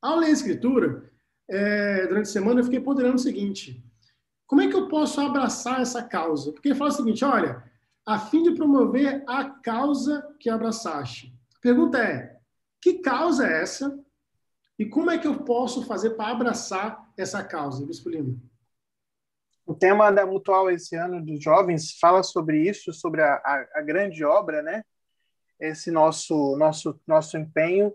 ao 0.00 0.18
ler 0.18 0.26
a 0.26 0.30
Escritura, 0.30 1.10
é, 1.48 2.06
durante 2.06 2.28
a 2.28 2.32
semana, 2.32 2.60
eu 2.60 2.64
fiquei 2.64 2.80
ponderando 2.80 3.16
o 3.16 3.20
seguinte: 3.20 3.82
como 4.46 4.62
é 4.62 4.68
que 4.68 4.74
eu 4.74 4.88
posso 4.88 5.20
abraçar 5.20 5.80
essa 5.80 6.02
causa? 6.02 6.52
Porque 6.52 6.74
fala 6.74 6.90
o 6.90 6.94
seguinte: 6.94 7.24
olha, 7.24 7.62
a 8.04 8.18
fim 8.18 8.42
de 8.42 8.54
promover 8.54 9.22
a 9.26 9.44
causa 9.44 10.26
que 10.38 10.48
abraçaste. 10.48 11.34
A 11.56 11.60
pergunta 11.60 11.98
é: 11.98 12.36
que 12.80 12.94
causa 12.94 13.46
é 13.46 13.62
essa? 13.62 13.98
E 14.78 14.84
como 14.86 15.10
é 15.10 15.18
que 15.18 15.26
eu 15.26 15.38
posso 15.44 15.84
fazer 15.86 16.10
para 16.10 16.32
abraçar 16.32 17.10
essa 17.16 17.42
causa, 17.42 17.86
Bispo 17.86 18.10
Lima? 18.10 18.36
O 19.64 19.74
tema 19.74 20.10
da 20.12 20.24
Mutual 20.26 20.70
esse 20.70 20.94
ano 20.94 21.24
dos 21.24 21.42
jovens 21.42 21.98
fala 21.98 22.22
sobre 22.22 22.68
isso, 22.68 22.92
sobre 22.92 23.22
a, 23.22 23.34
a, 23.36 23.66
a 23.76 23.82
grande 23.82 24.22
obra, 24.22 24.62
né? 24.62 24.82
esse 25.58 25.90
nosso 25.90 26.56
nosso 26.56 27.00
nosso 27.06 27.36
empenho. 27.36 27.92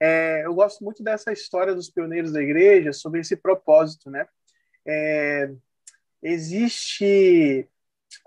É, 0.00 0.44
eu 0.44 0.54
gosto 0.54 0.82
muito 0.82 1.02
dessa 1.02 1.32
história 1.32 1.74
dos 1.74 1.90
pioneiros 1.90 2.32
da 2.32 2.42
igreja 2.42 2.92
sobre 2.92 3.20
esse 3.20 3.36
propósito, 3.36 4.10
né? 4.10 4.26
É, 4.86 5.50
existe, 6.22 7.68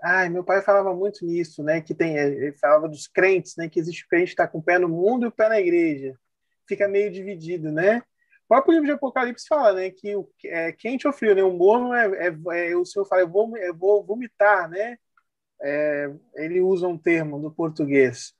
ai, 0.02 0.28
meu 0.28 0.44
pai 0.44 0.62
falava 0.62 0.94
muito 0.94 1.24
nisso, 1.24 1.62
né? 1.62 1.80
Que 1.80 1.94
tem, 1.94 2.16
ele 2.16 2.52
falava 2.52 2.88
dos 2.88 3.06
crentes, 3.06 3.56
né? 3.56 3.68
Que 3.68 3.80
existe 3.80 4.04
o 4.04 4.08
crente 4.08 4.26
que 4.26 4.30
está 4.32 4.48
com 4.48 4.58
o 4.58 4.62
pé 4.62 4.78
no 4.78 4.88
mundo 4.88 5.26
e 5.26 5.28
o 5.28 5.32
pé 5.32 5.48
na 5.48 5.60
igreja, 5.60 6.18
fica 6.66 6.88
meio 6.88 7.10
dividido, 7.10 7.70
né? 7.70 8.02
O 8.44 8.48
próprio 8.48 8.72
livro 8.72 8.86
de 8.86 8.92
Apocalipse 8.92 9.46
fala, 9.46 9.74
né? 9.74 9.90
Que 9.90 10.16
o 10.16 10.28
é, 10.46 10.72
quente 10.72 11.06
ou 11.06 11.12
frio, 11.12 11.34
né? 11.34 11.42
O 11.42 11.52
morno 11.52 11.92
é, 11.94 12.28
é, 12.28 12.70
é 12.70 12.76
o 12.76 12.84
Senhor 12.84 13.04
fala, 13.06 13.22
eu 13.22 13.28
vou, 13.28 13.56
eu 13.56 13.76
vou 13.76 14.04
vomitar, 14.04 14.68
né? 14.70 14.96
É, 15.60 16.10
ele 16.36 16.60
usa 16.60 16.86
um 16.86 16.96
termo 16.96 17.38
do 17.40 17.50
português. 17.50 18.37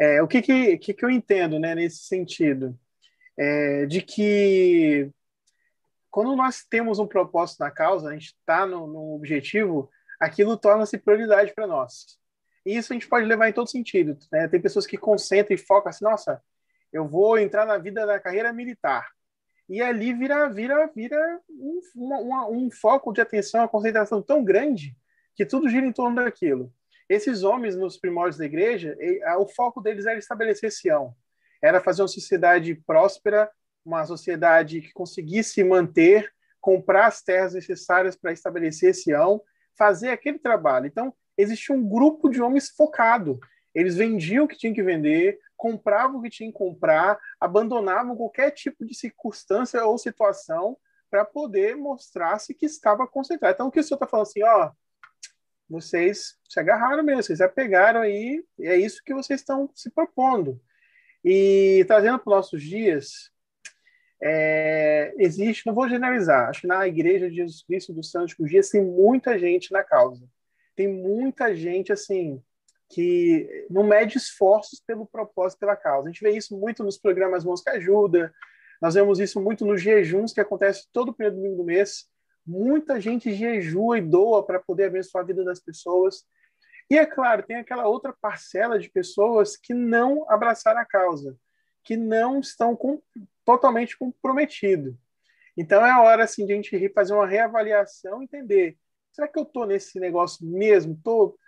É, 0.00 0.22
o 0.22 0.26
que, 0.26 0.40
que, 0.40 0.78
que, 0.78 0.94
que 0.94 1.04
eu 1.04 1.10
entendo 1.10 1.58
né, 1.58 1.74
nesse 1.74 2.04
sentido? 2.04 2.74
É, 3.36 3.84
de 3.84 4.00
que 4.00 5.10
quando 6.10 6.34
nós 6.34 6.64
temos 6.64 6.98
um 6.98 7.06
propósito 7.06 7.60
na 7.60 7.70
causa, 7.70 8.08
a 8.08 8.12
gente 8.14 8.28
está 8.28 8.66
no, 8.66 9.14
objetivo, 9.14 9.90
aquilo 10.18 10.56
torna-se 10.56 10.96
prioridade 10.96 11.54
para 11.54 11.66
nós. 11.66 12.18
E 12.64 12.76
isso 12.76 12.92
a 12.92 12.94
gente 12.94 13.08
pode 13.08 13.26
levar 13.26 13.48
em 13.50 13.52
todo 13.52 13.70
sentido. 13.70 14.16
Né? 14.32 14.48
Tem 14.48 14.60
pessoas 14.60 14.86
que 14.86 14.96
concentram 14.96 15.54
e 15.54 15.58
focam 15.58 15.90
assim, 15.90 16.04
nossa, 16.04 16.42
eu 16.90 17.06
vou 17.06 17.38
entrar 17.38 17.66
na 17.66 17.76
vida 17.76 18.06
da 18.06 18.18
carreira 18.18 18.54
militar. 18.54 19.10
E 19.68 19.82
ali 19.82 20.14
vira, 20.14 20.48
vira, 20.48 20.86
vira 20.94 21.40
um, 21.48 21.80
uma, 21.94 22.48
um 22.48 22.70
foco 22.70 23.12
de 23.12 23.20
atenção, 23.20 23.60
uma 23.60 23.68
concentração 23.68 24.22
tão 24.22 24.42
grande 24.42 24.96
que 25.36 25.44
tudo 25.44 25.68
gira 25.68 25.86
em 25.86 25.92
torno 25.92 26.16
daquilo. 26.16 26.72
Esses 27.10 27.42
homens, 27.42 27.74
nos 27.74 27.98
primórdios 27.98 28.38
da 28.38 28.44
igreja, 28.44 28.96
o 29.40 29.48
foco 29.48 29.80
deles 29.80 30.06
era 30.06 30.16
estabelecer 30.16 30.70
Sião. 30.70 31.12
Era 31.60 31.80
fazer 31.80 32.02
uma 32.02 32.08
sociedade 32.08 32.72
próspera, 32.86 33.50
uma 33.84 34.06
sociedade 34.06 34.80
que 34.80 34.92
conseguisse 34.92 35.64
manter, 35.64 36.32
comprar 36.60 37.06
as 37.06 37.20
terras 37.20 37.52
necessárias 37.52 38.14
para 38.14 38.30
estabelecer 38.30 38.94
Sião, 38.94 39.42
fazer 39.76 40.10
aquele 40.10 40.38
trabalho. 40.38 40.86
Então, 40.86 41.12
existia 41.36 41.74
um 41.74 41.84
grupo 41.84 42.28
de 42.28 42.40
homens 42.40 42.70
focado. 42.70 43.40
Eles 43.74 43.96
vendiam 43.96 44.44
o 44.44 44.48
que 44.48 44.56
tinham 44.56 44.74
que 44.74 44.82
vender, 44.82 45.40
compravam 45.56 46.20
o 46.20 46.22
que 46.22 46.30
tinham 46.30 46.52
que 46.52 46.58
comprar, 46.58 47.18
abandonavam 47.40 48.16
qualquer 48.16 48.52
tipo 48.52 48.86
de 48.86 48.94
circunstância 48.94 49.84
ou 49.84 49.98
situação 49.98 50.76
para 51.10 51.24
poder 51.24 51.76
mostrar-se 51.76 52.54
que 52.54 52.66
estava 52.66 53.04
concentrado. 53.04 53.54
Então, 53.54 53.66
o 53.66 53.70
que 53.70 53.80
o 53.80 53.82
senhor 53.82 53.96
está 53.96 54.06
falando 54.06 54.26
assim, 54.28 54.44
ó, 54.44 54.70
vocês 55.70 56.36
se 56.48 56.58
agarraram 56.58 57.02
mesmo, 57.02 57.22
vocês 57.22 57.40
apegaram 57.40 58.00
aí, 58.00 58.44
e 58.58 58.66
é 58.66 58.76
isso 58.76 59.02
que 59.04 59.14
vocês 59.14 59.40
estão 59.40 59.70
se 59.74 59.90
propondo. 59.90 60.60
E 61.24 61.84
trazendo 61.86 62.18
para 62.18 62.30
os 62.30 62.36
nossos 62.36 62.62
dias, 62.62 63.30
é, 64.22 65.14
existe, 65.16 65.66
não 65.66 65.74
vou 65.74 65.88
generalizar, 65.88 66.48
acho 66.48 66.62
que 66.62 66.66
na 66.66 66.86
Igreja 66.86 67.30
de 67.30 67.36
Jesus 67.36 67.62
Cristo 67.62 67.92
dos 67.92 68.10
Santos 68.10 68.34
Dias 68.38 68.68
tem 68.68 68.84
muita 68.84 69.38
gente 69.38 69.72
na 69.72 69.84
causa. 69.84 70.28
Tem 70.74 70.88
muita 70.88 71.54
gente, 71.54 71.92
assim, 71.92 72.42
que 72.88 73.66
não 73.70 73.84
mede 73.84 74.18
esforços 74.18 74.80
pelo 74.80 75.06
propósito, 75.06 75.60
pela 75.60 75.76
causa. 75.76 76.08
A 76.08 76.12
gente 76.12 76.22
vê 76.22 76.30
isso 76.32 76.58
muito 76.58 76.82
nos 76.82 76.98
programas 76.98 77.44
Mãos 77.44 77.62
que 77.62 77.70
Ajuda, 77.70 78.32
nós 78.80 78.94
vemos 78.94 79.20
isso 79.20 79.40
muito 79.40 79.64
nos 79.64 79.80
jejuns 79.82 80.32
que 80.32 80.40
acontece 80.40 80.88
todo 80.92 81.12
primeiro 81.12 81.36
domingo 81.36 81.56
do 81.56 81.64
mês, 81.64 82.08
Muita 82.46 83.00
gente 83.00 83.32
jejua 83.32 83.98
e 83.98 84.02
doa 84.02 84.44
para 84.44 84.60
poder 84.60 84.84
abençoar 84.84 85.24
a 85.24 85.26
vida 85.26 85.44
das 85.44 85.60
pessoas. 85.60 86.24
E 86.90 86.98
é 86.98 87.06
claro, 87.06 87.42
tem 87.42 87.56
aquela 87.56 87.86
outra 87.86 88.14
parcela 88.20 88.78
de 88.78 88.90
pessoas 88.90 89.56
que 89.56 89.72
não 89.72 90.28
abraçaram 90.28 90.80
a 90.80 90.84
causa, 90.84 91.36
que 91.84 91.96
não 91.96 92.40
estão 92.40 92.74
com, 92.74 93.00
totalmente 93.44 93.96
comprometidos. 93.96 94.94
Então 95.56 95.84
é 95.84 95.90
a 95.90 96.00
hora 96.00 96.24
assim, 96.24 96.46
de 96.46 96.52
a 96.52 96.56
gente 96.56 96.88
fazer 96.90 97.14
uma 97.14 97.26
reavaliação, 97.26 98.22
entender: 98.22 98.76
será 99.12 99.28
que 99.28 99.38
eu 99.38 99.44
estou 99.44 99.66
nesse 99.66 100.00
negócio 100.00 100.46
mesmo? 100.46 100.98
Tô, 101.02 101.38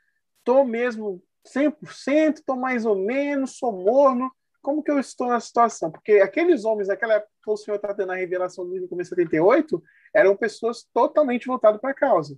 tô 0.44 0.64
mesmo 0.64 1.22
100%? 1.46 2.34
Estou 2.34 2.56
mais 2.56 2.84
ou 2.84 2.96
menos? 2.96 3.56
Sou 3.56 3.72
morno? 3.72 4.30
Como 4.60 4.82
que 4.82 4.90
eu 4.90 5.00
estou 5.00 5.26
na 5.26 5.40
situação? 5.40 5.90
Porque 5.90 6.12
aqueles 6.20 6.64
homens, 6.64 6.88
naquela 6.88 7.14
época 7.14 7.32
que 7.42 7.50
o 7.50 7.56
Senhor 7.56 7.76
está 7.76 7.92
tendo 7.92 8.12
a 8.12 8.16
revelação 8.16 8.64
livro 8.64 8.88
começo 8.88 9.10
78, 9.10 9.82
eram 10.14 10.36
pessoas 10.36 10.86
totalmente 10.92 11.46
voltadas 11.46 11.80
para 11.80 11.90
a 11.90 11.94
causa. 11.94 12.36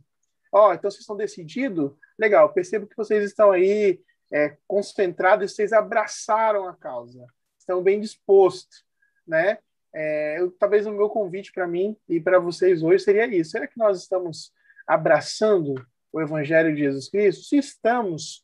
Ó, 0.53 0.69
oh, 0.69 0.73
então 0.73 0.91
vocês 0.91 1.01
estão 1.01 1.17
decididos? 1.17 1.93
Legal, 2.19 2.53
percebo 2.53 2.87
que 2.87 2.97
vocês 2.97 3.25
estão 3.25 3.51
aí 3.51 4.01
é, 4.33 4.57
concentrados, 4.67 5.53
vocês 5.53 5.73
abraçaram 5.73 6.69
a 6.69 6.77
causa, 6.77 7.27
estão 7.59 7.83
bem 7.83 8.01
dispostos, 8.01 8.85
né? 9.27 9.59
É, 9.93 10.41
eu, 10.41 10.51
talvez 10.51 10.87
o 10.87 10.93
meu 10.93 11.09
convite 11.09 11.53
para 11.53 11.69
mim 11.69 11.97
e 12.09 12.21
para 12.21 12.41
vocês 12.41 12.83
hoje 12.83 13.05
seria 13.05 13.27
isso. 13.27 13.53
Será 13.53 13.67
que 13.67 13.79
nós 13.79 14.01
estamos 14.01 14.53
abraçando 14.87 15.75
o 16.13 16.21
Evangelho 16.21 16.75
de 16.75 16.83
Jesus 16.83 17.09
Cristo? 17.09 17.45
Se 17.45 17.57
estamos, 17.57 18.43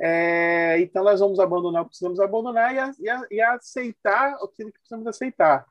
é, 0.00 0.78
então 0.80 1.02
nós 1.02 1.20
vamos 1.20 1.40
abandonar 1.40 1.82
o 1.82 1.84
que 1.84 1.90
precisamos 1.90 2.20
abandonar 2.20 2.72
e, 2.72 2.78
a, 2.78 2.92
e, 2.98 3.08
a, 3.08 3.26
e 3.32 3.40
aceitar 3.40 4.34
aquilo 4.34 4.72
que 4.72 4.78
precisamos 4.78 5.06
aceitar. 5.06 5.66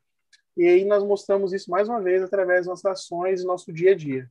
E 0.56 0.68
aí 0.68 0.86
nós 0.86 1.04
mostramos 1.04 1.54
isso 1.54 1.72
mais 1.72 1.88
uma 1.88 2.02
vez 2.02 2.22
através 2.22 2.60
das 2.60 2.68
nossas 2.68 2.86
ações 2.86 3.41
e 3.41 3.45
nosso 3.45 3.72
dia 3.72 3.91
a 3.91 3.95
dia. 3.95 4.30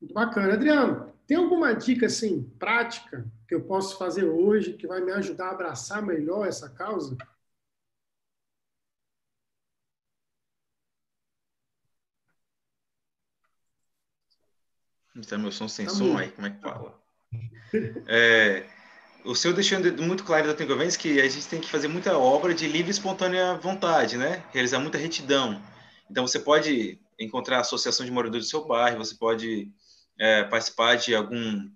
Muito 0.00 0.12
bacana. 0.12 0.54
Adriano, 0.54 1.12
tem 1.26 1.36
alguma 1.36 1.74
dica 1.74 2.06
assim, 2.06 2.42
prática, 2.58 3.26
que 3.48 3.54
eu 3.54 3.64
posso 3.64 3.96
fazer 3.96 4.24
hoje 4.24 4.74
que 4.74 4.86
vai 4.86 5.00
me 5.00 5.12
ajudar 5.12 5.48
a 5.48 5.52
abraçar 5.52 6.02
melhor 6.02 6.46
essa 6.46 6.68
causa? 6.68 7.16
Então, 15.16 15.38
meu 15.38 15.52
som 15.52 15.68
sem 15.68 15.86
tá 15.86 15.92
som 15.92 16.18
aí, 16.18 16.30
como 16.32 16.46
é 16.46 16.50
que 16.50 16.60
fala? 16.60 17.02
É, 18.06 18.68
o 19.24 19.34
senhor 19.34 19.54
deixou 19.54 19.78
muito 20.02 20.22
claro 20.24 20.46
da 20.46 20.54
Tengovens 20.54 20.96
que 20.96 21.20
a 21.20 21.28
gente 21.28 21.46
tem 21.48 21.60
que 21.60 21.68
fazer 21.68 21.88
muita 21.88 22.16
obra 22.18 22.54
de 22.54 22.66
livre 22.66 22.90
e 22.90 22.90
espontânea 22.90 23.54
vontade, 23.54 24.16
né? 24.16 24.44
Realizar 24.52 24.78
muita 24.78 24.98
retidão. 24.98 25.60
Então, 26.10 26.26
você 26.26 26.38
pode 26.38 26.98
encontrar 27.18 27.58
a 27.58 27.60
associação 27.60 28.04
de 28.04 28.12
moradores 28.12 28.46
do 28.46 28.50
seu 28.50 28.66
bairro, 28.66 28.98
você 28.98 29.14
pode 29.14 29.72
é, 30.18 30.44
participar 30.44 30.96
de 30.96 31.14
algum 31.14 31.70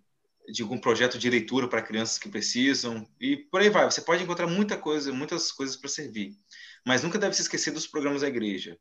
de 0.51 0.63
algum 0.63 0.79
projeto 0.79 1.19
de 1.19 1.29
leitura 1.29 1.69
para 1.69 1.83
crianças 1.83 2.19
que 2.19 2.27
precisam 2.27 3.07
e 3.21 3.37
por 3.37 3.61
aí 3.61 3.69
vai. 3.69 3.85
Você 3.85 4.01
pode 4.01 4.23
encontrar 4.23 4.47
muita 4.47 4.79
coisa, 4.79 5.13
muitas 5.13 5.53
coisas 5.53 5.77
para 5.77 5.91
servir, 5.91 6.35
mas 6.87 7.03
nunca 7.03 7.19
deve 7.19 7.35
se 7.35 7.43
esquecer 7.43 7.71
dos 7.71 7.87
programas 7.87 8.23
da 8.23 8.29
igreja. 8.29 8.79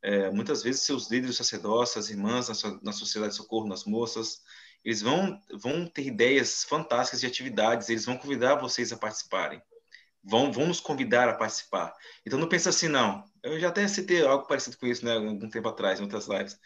É, 0.00 0.30
muitas 0.30 0.62
vezes 0.62 0.82
seus 0.82 1.10
líderes 1.10 1.36
sacerdotes, 1.36 1.96
as 1.96 2.08
irmãs 2.08 2.48
na, 2.48 2.80
na 2.82 2.92
sociedade 2.92 3.32
de 3.32 3.36
socorro, 3.36 3.66
nas 3.66 3.84
moças, 3.84 4.42
eles 4.84 5.02
vão 5.02 5.38
vão 5.52 5.86
ter 5.86 6.06
ideias 6.06 6.64
fantásticas 6.64 7.20
de 7.20 7.26
atividades, 7.26 7.88
eles 7.88 8.04
vão 8.04 8.16
convidar 8.16 8.56
vocês 8.56 8.92
a 8.92 8.96
participarem. 8.96 9.60
Vão, 10.22 10.52
vão 10.52 10.66
nos 10.66 10.80
convidar 10.80 11.28
a 11.28 11.34
participar. 11.34 11.94
Então 12.26 12.38
não 12.38 12.48
pensa 12.48 12.70
assim, 12.70 12.88
não. 12.88 13.24
Eu 13.42 13.58
já 13.58 13.68
até 13.68 13.86
citei 13.88 14.24
algo 14.24 14.46
parecido 14.46 14.76
com 14.76 14.86
isso, 14.86 15.04
né, 15.04 15.14
algum 15.14 15.48
tempo 15.48 15.68
atrás, 15.68 15.98
em 16.00 16.02
outras 16.02 16.26
lives. 16.26 16.58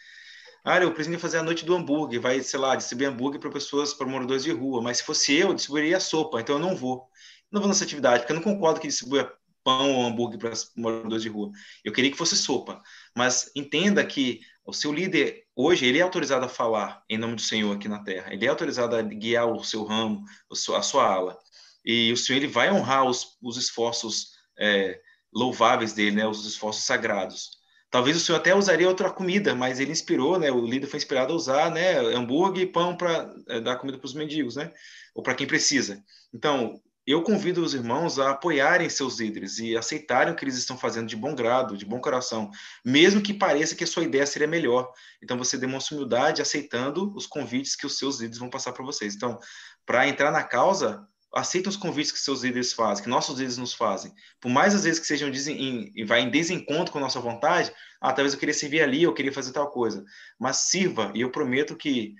Ah, 0.65 0.79
eu 0.81 0.93
preciso 0.93 1.19
fazer 1.19 1.39
a 1.39 1.43
noite 1.43 1.65
do 1.65 1.75
hambúrguer, 1.75 2.21
vai, 2.21 2.41
sei 2.41 2.59
lá, 2.59 2.75
distribuir 2.75 3.09
hambúrguer 3.09 3.39
para 3.39 3.51
pessoas, 3.51 3.93
para 3.93 4.07
moradores 4.07 4.43
de 4.43 4.51
rua. 4.51 4.81
Mas 4.81 4.97
se 4.97 5.03
fosse 5.03 5.33
eu, 5.35 5.53
distribuiria 5.53 5.99
sopa, 5.99 6.39
então 6.39 6.55
eu 6.55 6.61
não 6.61 6.75
vou. 6.75 7.09
Não 7.51 7.61
vou 7.61 7.67
nessa 7.67 7.83
atividade, 7.83 8.19
porque 8.19 8.31
eu 8.31 8.37
não 8.37 8.43
concordo 8.43 8.79
que 8.79 8.87
distribua 8.87 9.31
pão 9.63 9.93
ou 9.95 10.05
hambúrguer 10.05 10.39
para 10.39 10.53
moradores 10.75 11.21
de 11.23 11.29
rua. 11.29 11.51
Eu 11.83 11.91
queria 11.91 12.11
que 12.11 12.17
fosse 12.17 12.35
sopa. 12.35 12.81
Mas 13.15 13.51
entenda 13.55 14.05
que 14.05 14.41
o 14.65 14.73
seu 14.73 14.93
líder, 14.93 15.43
hoje, 15.55 15.85
ele 15.85 15.99
é 15.99 16.01
autorizado 16.01 16.45
a 16.45 16.49
falar 16.49 17.03
em 17.09 17.17
nome 17.17 17.35
do 17.35 17.41
Senhor 17.41 17.75
aqui 17.75 17.87
na 17.87 18.03
terra. 18.03 18.33
Ele 18.33 18.45
é 18.45 18.49
autorizado 18.49 18.95
a 18.95 19.01
guiar 19.01 19.47
o 19.47 19.63
seu 19.63 19.83
ramo, 19.83 20.23
a 20.51 20.81
sua 20.81 21.05
ala. 21.05 21.37
E 21.85 22.11
o 22.11 22.17
Senhor, 22.17 22.37
ele 22.37 22.47
vai 22.47 22.71
honrar 22.71 23.05
os, 23.05 23.37
os 23.41 23.57
esforços 23.57 24.33
é, 24.57 24.99
louváveis 25.33 25.93
dele, 25.93 26.15
né? 26.17 26.27
Os 26.27 26.45
esforços 26.45 26.83
sagrados. 26.83 27.61
Talvez 27.89 28.17
o 28.17 28.19
senhor 28.19 28.39
até 28.39 28.55
usaria 28.55 28.87
outra 28.87 29.11
comida, 29.11 29.53
mas 29.53 29.79
ele 29.79 29.91
inspirou, 29.91 30.39
né? 30.39 30.51
O 30.51 30.65
líder 30.65 30.87
foi 30.87 30.97
inspirado 30.97 31.31
a 31.31 31.35
usar, 31.35 31.69
né? 31.69 31.99
Hambúrguer 31.99 32.63
e 32.63 32.71
pão 32.71 32.97
para 32.97 33.31
é, 33.47 33.59
dar 33.59 33.75
comida 33.75 33.99
para 33.99 34.05
os 34.07 34.15
mendigos, 34.15 34.55
né? 34.55 34.71
Ou 35.13 35.21
para 35.21 35.35
quem 35.35 35.45
precisa. 35.45 36.03
Então, 36.33 36.81
eu 37.05 37.21
convido 37.21 37.61
os 37.61 37.73
irmãos 37.73 38.17
a 38.17 38.31
apoiarem 38.31 38.89
seus 38.89 39.19
líderes 39.19 39.59
e 39.59 39.75
aceitarem 39.75 40.33
o 40.33 40.35
que 40.35 40.45
eles 40.45 40.57
estão 40.57 40.77
fazendo 40.77 41.07
de 41.07 41.15
bom 41.15 41.35
grado, 41.35 41.75
de 41.75 41.85
bom 41.85 41.99
coração, 41.99 42.49
mesmo 42.83 43.21
que 43.21 43.33
pareça 43.33 43.75
que 43.75 43.83
a 43.83 43.87
sua 43.87 44.03
ideia 44.03 44.25
seria 44.25 44.47
melhor. 44.47 44.91
Então, 45.21 45.37
você 45.37 45.57
demonstra 45.57 45.95
humildade 45.95 46.41
aceitando 46.41 47.13
os 47.15 47.25
convites 47.25 47.75
que 47.75 47.85
os 47.85 47.97
seus 47.97 48.19
líderes 48.19 48.39
vão 48.39 48.49
passar 48.49 48.71
para 48.71 48.85
vocês. 48.85 49.15
Então, 49.15 49.37
para 49.85 50.07
entrar 50.07 50.31
na 50.31 50.43
causa, 50.43 51.05
aceitam 51.33 51.69
os 51.69 51.75
convites 51.75 52.11
que 52.11 52.19
seus 52.19 52.43
líderes 52.43 52.71
fazem, 52.71 53.03
que 53.03 53.09
nossos 53.09 53.35
líderes 53.35 53.57
nos 53.57 53.73
fazem. 53.73 54.13
Por 54.39 54.49
mais 54.49 54.75
às 54.75 54.83
vezes 54.83 54.99
que 54.99 55.07
sejam 55.07 55.29
em, 55.29 56.05
vai 56.05 56.21
em 56.21 56.29
desencontro 56.29 56.91
com 56.91 56.99
a 56.99 57.01
nossa 57.01 57.19
vontade, 57.19 57.73
ah, 57.99 58.13
talvez 58.13 58.33
eu 58.33 58.39
queria 58.39 58.53
servir 58.53 58.81
ali, 58.81 59.03
eu 59.03 59.13
queria 59.13 59.33
fazer 59.33 59.51
tal 59.51 59.69
coisa. 59.71 60.05
Mas 60.39 60.57
sirva, 60.57 61.11
e 61.15 61.21
eu 61.21 61.31
prometo 61.31 61.75
que, 61.75 62.13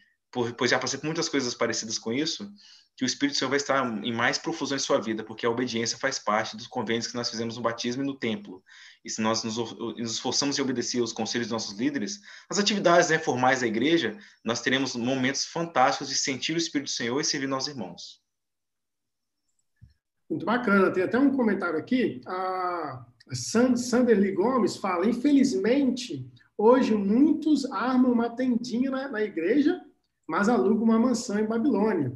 pois 0.57 0.71
já 0.71 0.79
passei 0.79 0.99
por 0.99 1.05
muitas 1.05 1.29
coisas 1.29 1.53
parecidas 1.53 1.99
com 1.99 2.11
isso, 2.11 2.51
que 2.95 3.03
o 3.03 3.07
Espírito 3.07 3.37
Santo 3.37 3.49
vai 3.49 3.57
estar 3.57 4.03
em 4.03 4.13
mais 4.13 4.37
profusão 4.37 4.75
em 4.75 4.79
sua 4.79 4.99
vida, 4.99 5.23
porque 5.23 5.45
a 5.45 5.49
obediência 5.49 5.97
faz 5.97 6.19
parte 6.19 6.55
dos 6.55 6.67
convênios 6.67 7.07
que 7.07 7.15
nós 7.15 7.29
fizemos 7.29 7.57
no 7.57 7.63
batismo 7.63 8.03
e 8.03 8.05
no 8.05 8.13
templo. 8.13 8.63
E 9.03 9.09
se 9.09 9.21
nós 9.21 9.43
nos, 9.43 9.57
esforçamos 9.97 10.57
em 10.57 10.61
obedecer 10.61 10.99
aos 10.99 11.11
conselhos 11.11 11.47
dos 11.47 11.53
nossos 11.53 11.77
líderes, 11.77 12.21
as 12.49 12.59
atividades 12.59 13.09
né, 13.09 13.17
formais 13.17 13.61
da 13.61 13.67
igreja, 13.67 14.17
nós 14.43 14.61
teremos 14.61 14.95
momentos 14.95 15.45
fantásticos 15.45 16.09
de 16.09 16.15
sentir 16.15 16.53
o 16.53 16.57
Espírito 16.57 16.87
do 16.87 16.91
Senhor 16.91 17.19
e 17.19 17.23
servir 17.23 17.47
nossos 17.47 17.69
irmãos. 17.69 18.21
Muito 20.29 20.45
bacana. 20.45 20.91
Tem 20.91 21.03
até 21.03 21.17
um 21.17 21.35
comentário 21.35 21.79
aqui. 21.79 22.21
A 22.27 23.05
Sanderly 23.31 24.31
Gomes 24.31 24.77
fala: 24.77 25.07
infelizmente, 25.07 26.27
hoje 26.57 26.93
muitos 26.93 27.65
armam 27.71 28.11
uma 28.11 28.29
tendinha 28.29 28.91
na, 28.91 29.09
na 29.09 29.21
igreja, 29.21 29.81
mas 30.27 30.47
alugam 30.47 30.83
uma 30.83 30.99
mansão 30.99 31.39
em 31.39 31.47
Babilônia. 31.47 32.15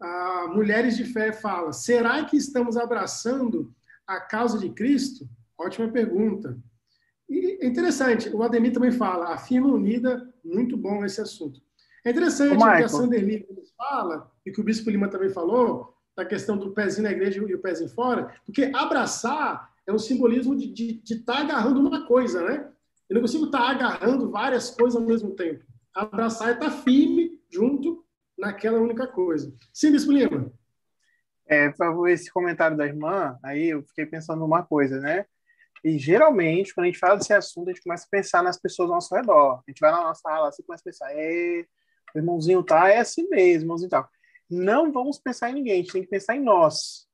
A 0.00 0.46
Mulheres 0.48 0.96
de 0.96 1.04
Fé 1.04 1.32
fala: 1.32 1.72
será 1.72 2.24
que 2.24 2.36
estamos 2.36 2.76
abraçando 2.76 3.74
a 4.06 4.20
causa 4.20 4.58
de 4.58 4.70
Cristo? 4.70 5.28
Ótima 5.58 5.88
pergunta. 5.88 6.56
E 7.28 7.58
é 7.60 7.66
interessante, 7.66 8.30
o 8.30 8.42
Ademir 8.42 8.72
também 8.72 8.90
fala, 8.90 9.34
a 9.34 9.38
firma 9.38 9.68
unida, 9.68 10.32
muito 10.42 10.76
bom 10.76 11.04
esse 11.04 11.20
assunto. 11.20 11.60
É 12.04 12.10
interessante 12.10 12.54
o 12.54 12.58
que 12.58 12.84
a 12.84 12.88
Sanderly 12.88 13.46
fala, 13.76 14.32
e 14.46 14.50
que 14.50 14.60
o 14.60 14.64
Bispo 14.64 14.88
Lima 14.88 15.08
também 15.08 15.28
falou, 15.28 15.94
da 16.16 16.24
questão 16.24 16.56
do 16.56 16.70
pezinho 16.70 17.04
na 17.04 17.12
igreja 17.12 17.44
e 17.46 17.54
o 17.54 17.60
pezinho 17.60 17.90
fora, 17.90 18.34
porque 18.46 18.72
abraçar 18.74 19.72
é 19.86 19.92
um 19.92 19.98
simbolismo 19.98 20.56
de 20.56 21.02
estar 21.04 21.34
tá 21.34 21.40
agarrando 21.40 21.80
uma 21.80 22.06
coisa, 22.06 22.42
né? 22.42 22.68
Eu 23.08 23.14
não 23.14 23.22
consigo 23.22 23.46
estar 23.46 23.58
tá 23.58 23.70
agarrando 23.70 24.30
várias 24.30 24.70
coisas 24.70 25.00
ao 25.00 25.06
mesmo 25.06 25.30
tempo. 25.30 25.64
Abraçar 25.94 26.48
é 26.48 26.52
estar 26.52 26.70
tá 26.70 26.76
firme 26.78 27.38
junto 27.50 28.04
naquela 28.38 28.78
única 28.78 29.06
coisa. 29.06 29.52
Sim, 29.72 29.92
Bispo 29.92 30.12
Lima. 30.12 30.52
É, 31.46 31.72
esse 32.08 32.30
comentário 32.30 32.76
da 32.76 32.86
irmã, 32.86 33.38
aí 33.42 33.68
eu 33.70 33.82
fiquei 33.82 34.06
pensando 34.06 34.40
numa 34.40 34.62
coisa, 34.62 35.00
né? 35.00 35.24
E 35.82 35.98
geralmente, 35.98 36.74
quando 36.74 36.84
a 36.84 36.88
gente 36.88 36.98
fala 36.98 37.16
desse 37.16 37.32
assunto, 37.32 37.70
a 37.70 37.72
gente 37.72 37.82
começa 37.82 38.04
a 38.04 38.10
pensar 38.10 38.42
nas 38.42 38.60
pessoas 38.60 38.88
ao 38.88 38.96
nosso 38.96 39.14
redor. 39.14 39.62
A 39.66 39.70
gente 39.70 39.80
vai 39.80 39.90
na 39.90 40.02
nossa 40.02 40.20
sala, 40.20 40.48
assim, 40.48 40.62
começa 40.62 40.82
a 40.82 40.84
pensar, 40.84 41.12
é, 41.12 41.64
o 42.14 42.18
irmãozinho 42.18 42.62
tá, 42.62 42.88
é 42.88 42.98
assim 42.98 43.28
mesmo, 43.28 43.64
irmãozinho 43.64 43.90
tal 43.90 44.08
não 44.48 44.90
vamos 44.90 45.18
pensar 45.18 45.50
em 45.50 45.54
ninguém, 45.54 45.74
a 45.74 45.76
gente 45.76 45.92
tem 45.92 46.02
que 46.02 46.08
pensar 46.08 46.36
em 46.36 46.42
nós. 46.42 47.06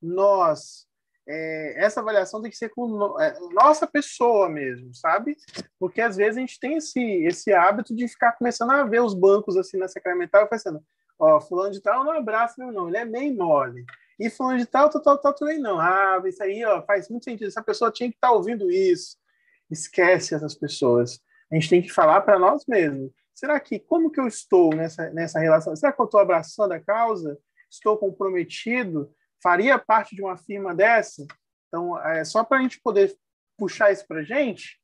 Nós. 0.00 0.86
É, 1.28 1.84
essa 1.84 2.00
avaliação 2.00 2.40
tem 2.40 2.50
que 2.50 2.56
ser 2.56 2.68
com 2.68 2.86
no, 2.86 3.20
é, 3.20 3.36
nossa 3.52 3.86
pessoa 3.86 4.48
mesmo, 4.48 4.94
sabe? 4.94 5.36
Porque 5.78 6.00
às 6.00 6.16
vezes 6.16 6.36
a 6.36 6.40
gente 6.40 6.60
tem 6.60 6.76
esse, 6.76 7.00
esse 7.24 7.52
hábito 7.52 7.94
de 7.94 8.06
ficar 8.06 8.32
começando 8.32 8.70
a 8.70 8.84
ver 8.84 9.00
os 9.00 9.14
bancos 9.14 9.56
assim 9.56 9.76
na 9.76 9.88
sacramental 9.88 10.44
e 10.44 10.48
pensando, 10.48 10.80
ó, 11.18 11.40
fulano 11.40 11.72
de 11.72 11.82
tal 11.82 12.04
não 12.04 12.12
abraça 12.12 12.54
meu 12.58 12.72
não, 12.72 12.88
ele 12.88 12.98
é 12.98 13.04
meio 13.04 13.34
mole. 13.34 13.84
E 14.18 14.30
fulano 14.30 14.58
de 14.58 14.66
tal, 14.66 14.88
tal, 14.88 15.02
tal, 15.02 15.18
tal, 15.18 15.34
também 15.34 15.58
não. 15.58 15.78
Ah, 15.80 16.22
isso 16.24 16.42
aí 16.42 16.64
ó, 16.64 16.82
faz 16.82 17.08
muito 17.08 17.24
sentido, 17.24 17.48
essa 17.48 17.62
pessoa 17.62 17.90
tinha 17.90 18.08
que 18.08 18.16
estar 18.16 18.28
tá 18.28 18.34
ouvindo 18.34 18.70
isso. 18.70 19.16
Esquece 19.70 20.34
essas 20.34 20.54
pessoas. 20.54 21.20
A 21.50 21.54
gente 21.54 21.68
tem 21.68 21.82
que 21.82 21.92
falar 21.92 22.20
para 22.22 22.38
nós 22.38 22.64
mesmos 22.66 23.10
será 23.36 23.60
que 23.60 23.78
como 23.78 24.10
que 24.10 24.18
eu 24.18 24.26
estou 24.26 24.74
nessa, 24.74 25.10
nessa 25.10 25.38
relação? 25.38 25.76
Será 25.76 25.92
que 25.92 26.00
eu 26.00 26.06
estou 26.06 26.18
abraçando 26.18 26.72
a 26.72 26.80
causa? 26.80 27.38
Estou 27.70 27.96
comprometido? 27.98 29.14
Faria 29.42 29.78
parte 29.78 30.14
de 30.14 30.22
uma 30.22 30.36
firma 30.36 30.74
dessa? 30.74 31.26
Então, 31.68 31.98
é 32.04 32.24
só 32.24 32.44
para 32.44 32.58
a 32.58 32.62
gente 32.62 32.80
poder 32.80 33.16
puxar 33.56 33.92
isso 33.92 34.06
para 34.06 34.20
a 34.20 34.24
gente, 34.24 34.78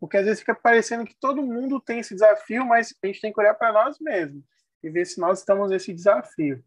porque 0.00 0.16
às 0.16 0.24
vezes 0.24 0.40
fica 0.40 0.54
parecendo 0.54 1.04
que 1.04 1.16
todo 1.20 1.42
mundo 1.42 1.80
tem 1.80 2.00
esse 2.00 2.14
desafio, 2.14 2.64
mas 2.66 2.94
a 3.02 3.06
gente 3.06 3.20
tem 3.20 3.32
que 3.32 3.40
olhar 3.40 3.54
para 3.54 3.72
nós 3.72 3.98
mesmos 4.00 4.44
e 4.82 4.90
ver 4.90 5.04
se 5.04 5.20
nós 5.20 5.40
estamos 5.40 5.70
nesse 5.70 5.92
desafio. 5.92 6.62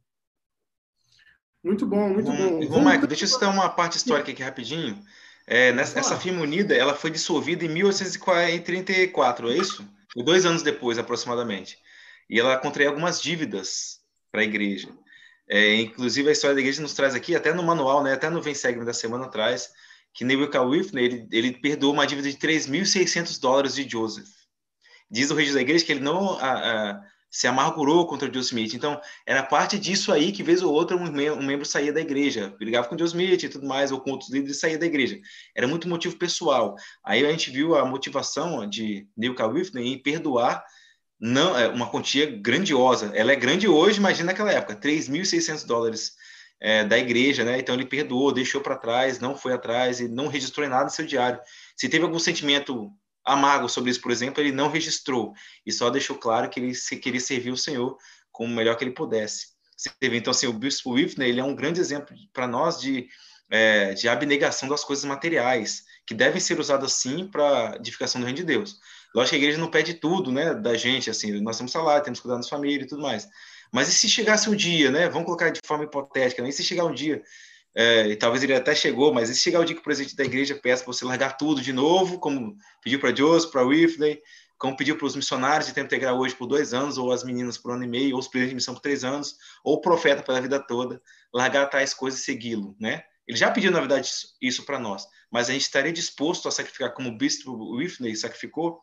Muito 1.63 1.85
bom, 1.85 2.09
muito 2.09 2.31
bom. 2.31 2.59
Bom, 2.67 2.79
Michael, 2.79 3.07
deixa 3.07 3.25
eu 3.25 3.27
citar 3.27 3.49
uma 3.49 3.69
parte 3.69 3.97
histórica 3.97 4.31
aqui 4.31 4.41
rapidinho. 4.41 5.01
É, 5.45 5.71
nessa, 5.71 5.99
essa 5.99 6.17
firma 6.17 6.41
unida, 6.41 6.75
ela 6.75 6.93
foi 6.93 7.09
dissolvida 7.09 7.65
em 7.65 7.69
1834, 7.69 9.49
é 9.49 9.57
isso? 9.57 9.87
Foi 10.13 10.23
dois 10.23 10.45
anos 10.45 10.61
depois, 10.61 10.97
aproximadamente. 10.97 11.77
E 12.29 12.39
ela 12.39 12.57
contraiu 12.57 12.89
algumas 12.89 13.21
dívidas 13.21 13.99
para 14.31 14.41
a 14.41 14.43
igreja. 14.43 14.89
É, 15.49 15.75
inclusive, 15.75 16.29
a 16.29 16.31
história 16.31 16.53
da 16.53 16.61
igreja 16.61 16.81
nos 16.81 16.93
traz 16.93 17.15
aqui, 17.15 17.35
até 17.35 17.51
no 17.51 17.63
manual, 17.63 18.03
né, 18.03 18.13
até 18.13 18.29
no 18.29 18.39
Vem 18.39 18.53
Segue 18.53 18.85
da 18.85 18.93
semana 18.93 19.25
atrás, 19.25 19.71
que 20.13 20.23
Nebuchadnezzar 20.23 20.67
Whitney, 20.67 21.03
ele, 21.05 21.27
ele 21.31 21.51
perdoou 21.53 21.93
uma 21.93 22.05
dívida 22.05 22.29
de 22.29 22.37
3.600 22.37 23.39
dólares 23.39 23.73
de 23.73 23.89
Joseph. 23.89 24.29
Diz 25.09 25.31
o 25.31 25.33
registro 25.33 25.55
da 25.55 25.61
igreja 25.61 25.83
que 25.83 25.91
ele 25.91 26.01
não 26.01 26.37
a, 26.39 26.91
a, 26.91 27.01
se 27.31 27.47
amargurou 27.47 28.05
contra 28.05 28.31
Joe 28.31 28.43
Smith. 28.43 28.75
Então, 28.75 29.01
era 29.25 29.41
parte 29.41 29.79
disso 29.79 30.11
aí 30.11 30.31
que, 30.31 30.43
vez 30.43 30.61
ou 30.61 30.71
outra, 30.71 30.95
um, 30.95 31.05
um 31.05 31.43
membro 31.43 31.65
saía 31.65 31.91
da 31.91 32.01
igreja, 32.01 32.55
brigava 32.59 32.87
com 32.87 32.97
Joe 32.97 33.07
Smith 33.07 33.41
e 33.41 33.49
tudo 33.49 33.65
mais, 33.65 33.91
ou 33.91 33.99
com 33.99 34.11
outros 34.11 34.29
líderes 34.29 34.59
saía 34.59 34.77
da 34.77 34.85
igreja. 34.85 35.19
Era 35.55 35.67
muito 35.67 35.89
motivo 35.89 36.15
pessoal. 36.15 36.75
Aí 37.03 37.25
a 37.25 37.31
gente 37.31 37.49
viu 37.49 37.75
a 37.75 37.83
motivação 37.83 38.69
de 38.69 39.07
Neil 39.17 39.35
Whitney 39.35 39.93
em 39.93 39.97
perdoar 39.97 40.63
não, 41.19 41.57
é 41.57 41.67
uma 41.67 41.89
quantia 41.89 42.25
grandiosa. 42.25 43.11
Ela 43.13 43.33
é 43.33 43.35
grande 43.35 43.67
hoje, 43.67 43.99
imagina 43.99 44.27
naquela 44.31 44.51
época, 44.51 44.75
3.600 44.75 45.65
dólares 45.65 46.13
é, 46.59 46.83
da 46.83 46.97
igreja, 46.97 47.43
né? 47.43 47.59
Então 47.59 47.75
ele 47.75 47.85
perdoou, 47.85 48.31
deixou 48.31 48.61
para 48.61 48.77
trás, 48.77 49.19
não 49.19 49.35
foi 49.35 49.53
atrás 49.53 49.99
e 49.99 50.07
não 50.07 50.27
registrou 50.27 50.65
em 50.65 50.69
nada 50.69 50.85
no 50.85 50.89
seu 50.89 51.05
diário. 51.05 51.39
Se 51.75 51.89
teve 51.89 52.03
algum 52.03 52.19
sentimento 52.19 52.91
amargo 53.23 53.67
sobre 53.67 53.91
isso, 53.91 54.01
por 54.01 54.11
exemplo, 54.11 54.41
ele 54.41 54.51
não 54.51 54.69
registrou 54.69 55.33
e 55.65 55.71
só 55.71 55.89
deixou 55.89 56.17
claro 56.17 56.49
que 56.49 56.59
ele 56.59 56.73
queria 57.01 57.19
servir 57.19 57.51
o 57.51 57.57
Senhor 57.57 57.97
como 58.31 58.53
melhor 58.53 58.75
que 58.75 58.83
ele 58.83 58.91
pudesse. 58.91 59.47
Então, 60.01 60.31
assim, 60.31 60.47
o 60.47 60.53
Bispo 60.53 60.93
Whitney, 60.93 61.29
ele 61.29 61.39
é 61.39 61.43
um 61.43 61.55
grande 61.55 61.79
exemplo 61.79 62.15
para 62.33 62.47
nós 62.47 62.79
de, 62.79 63.07
é, 63.49 63.93
de 63.93 64.09
abnegação 64.09 64.67
das 64.67 64.83
coisas 64.83 65.05
materiais, 65.05 65.83
que 66.05 66.13
devem 66.13 66.41
ser 66.41 66.59
usadas, 66.59 66.93
sim, 66.93 67.27
para 67.27 67.75
edificação 67.75 68.19
do 68.19 68.25
reino 68.25 68.37
de 68.37 68.43
Deus. 68.43 68.77
Lógico 69.13 69.31
que 69.31 69.35
a 69.35 69.39
igreja 69.39 69.57
não 69.57 69.71
pede 69.71 69.95
tudo, 69.95 70.31
né, 70.31 70.53
da 70.53 70.75
gente, 70.75 71.09
assim, 71.09 71.39
nós 71.41 71.57
temos 71.57 71.71
salário, 71.71 72.03
temos 72.03 72.19
que 72.19 72.23
cuidar 72.23 72.39
da 72.39 72.47
família 72.47 72.83
e 72.83 72.87
tudo 72.87 73.01
mais. 73.01 73.27
Mas 73.71 73.87
e 73.87 73.91
se 73.91 74.09
chegasse 74.09 74.49
um 74.49 74.55
dia, 74.55 74.89
né? 74.91 75.07
Vamos 75.09 75.25
colocar 75.25 75.49
de 75.49 75.59
forma 75.63 75.83
hipotética, 75.83 76.41
né? 76.41 76.49
E 76.49 76.51
se 76.51 76.63
chegar 76.63 76.85
um 76.85 76.93
dia, 76.93 77.21
é, 77.75 78.07
e 78.07 78.15
talvez 78.15 78.43
ele 78.43 78.53
até 78.53 78.73
chegou, 78.73 79.13
mas 79.13 79.29
e 79.29 79.35
se 79.35 79.41
chegar 79.41 79.59
o 79.59 79.65
dia 79.65 79.75
que 79.75 79.81
o 79.81 79.83
presidente 79.83 80.15
da 80.15 80.23
igreja 80.23 80.55
peça 80.55 80.83
para 80.83 80.93
você 80.93 81.05
largar 81.05 81.37
tudo 81.37 81.61
de 81.61 81.71
novo, 81.71 82.19
como 82.19 82.57
pediu 82.83 82.99
para 82.99 83.15
Joseph, 83.15 83.51
para 83.51 83.63
Whitney, 83.63 84.21
como 84.57 84.75
pediu 84.75 84.97
para 84.97 85.05
os 85.05 85.15
missionários 85.15 85.67
de 85.67 85.73
tempo 85.73 85.85
integral 85.85 86.19
hoje 86.19 86.35
por 86.35 86.47
dois 86.47 86.73
anos, 86.73 86.97
ou 86.97 87.11
as 87.11 87.23
meninas 87.23 87.57
por 87.57 87.71
um 87.71 87.75
ano 87.75 87.83
e 87.83 87.87
meio, 87.87 88.15
ou 88.15 88.19
os 88.19 88.27
presidentes 88.27 88.51
de 88.51 88.55
missão 88.55 88.73
por 88.73 88.81
três 88.81 89.03
anos, 89.03 89.37
ou 89.63 89.75
o 89.75 89.81
profeta 89.81 90.23
pela 90.23 90.41
vida 90.41 90.59
toda, 90.59 91.01
largar 91.33 91.67
tais 91.69 91.93
coisas 91.93 92.19
e 92.19 92.23
segui-lo, 92.23 92.75
né? 92.79 93.03
Ele 93.27 93.37
já 93.37 93.51
pediu, 93.51 93.71
na 93.71 93.79
verdade, 93.79 94.09
isso 94.41 94.65
para 94.65 94.79
nós, 94.79 95.07
mas 95.31 95.49
a 95.49 95.53
gente 95.53 95.61
estaria 95.61 95.93
disposto 95.93 96.47
a 96.47 96.51
sacrificar 96.51 96.93
como 96.93 97.09
o 97.09 97.17
bispo 97.17 97.75
Whitney 97.75 98.15
sacrificou? 98.15 98.81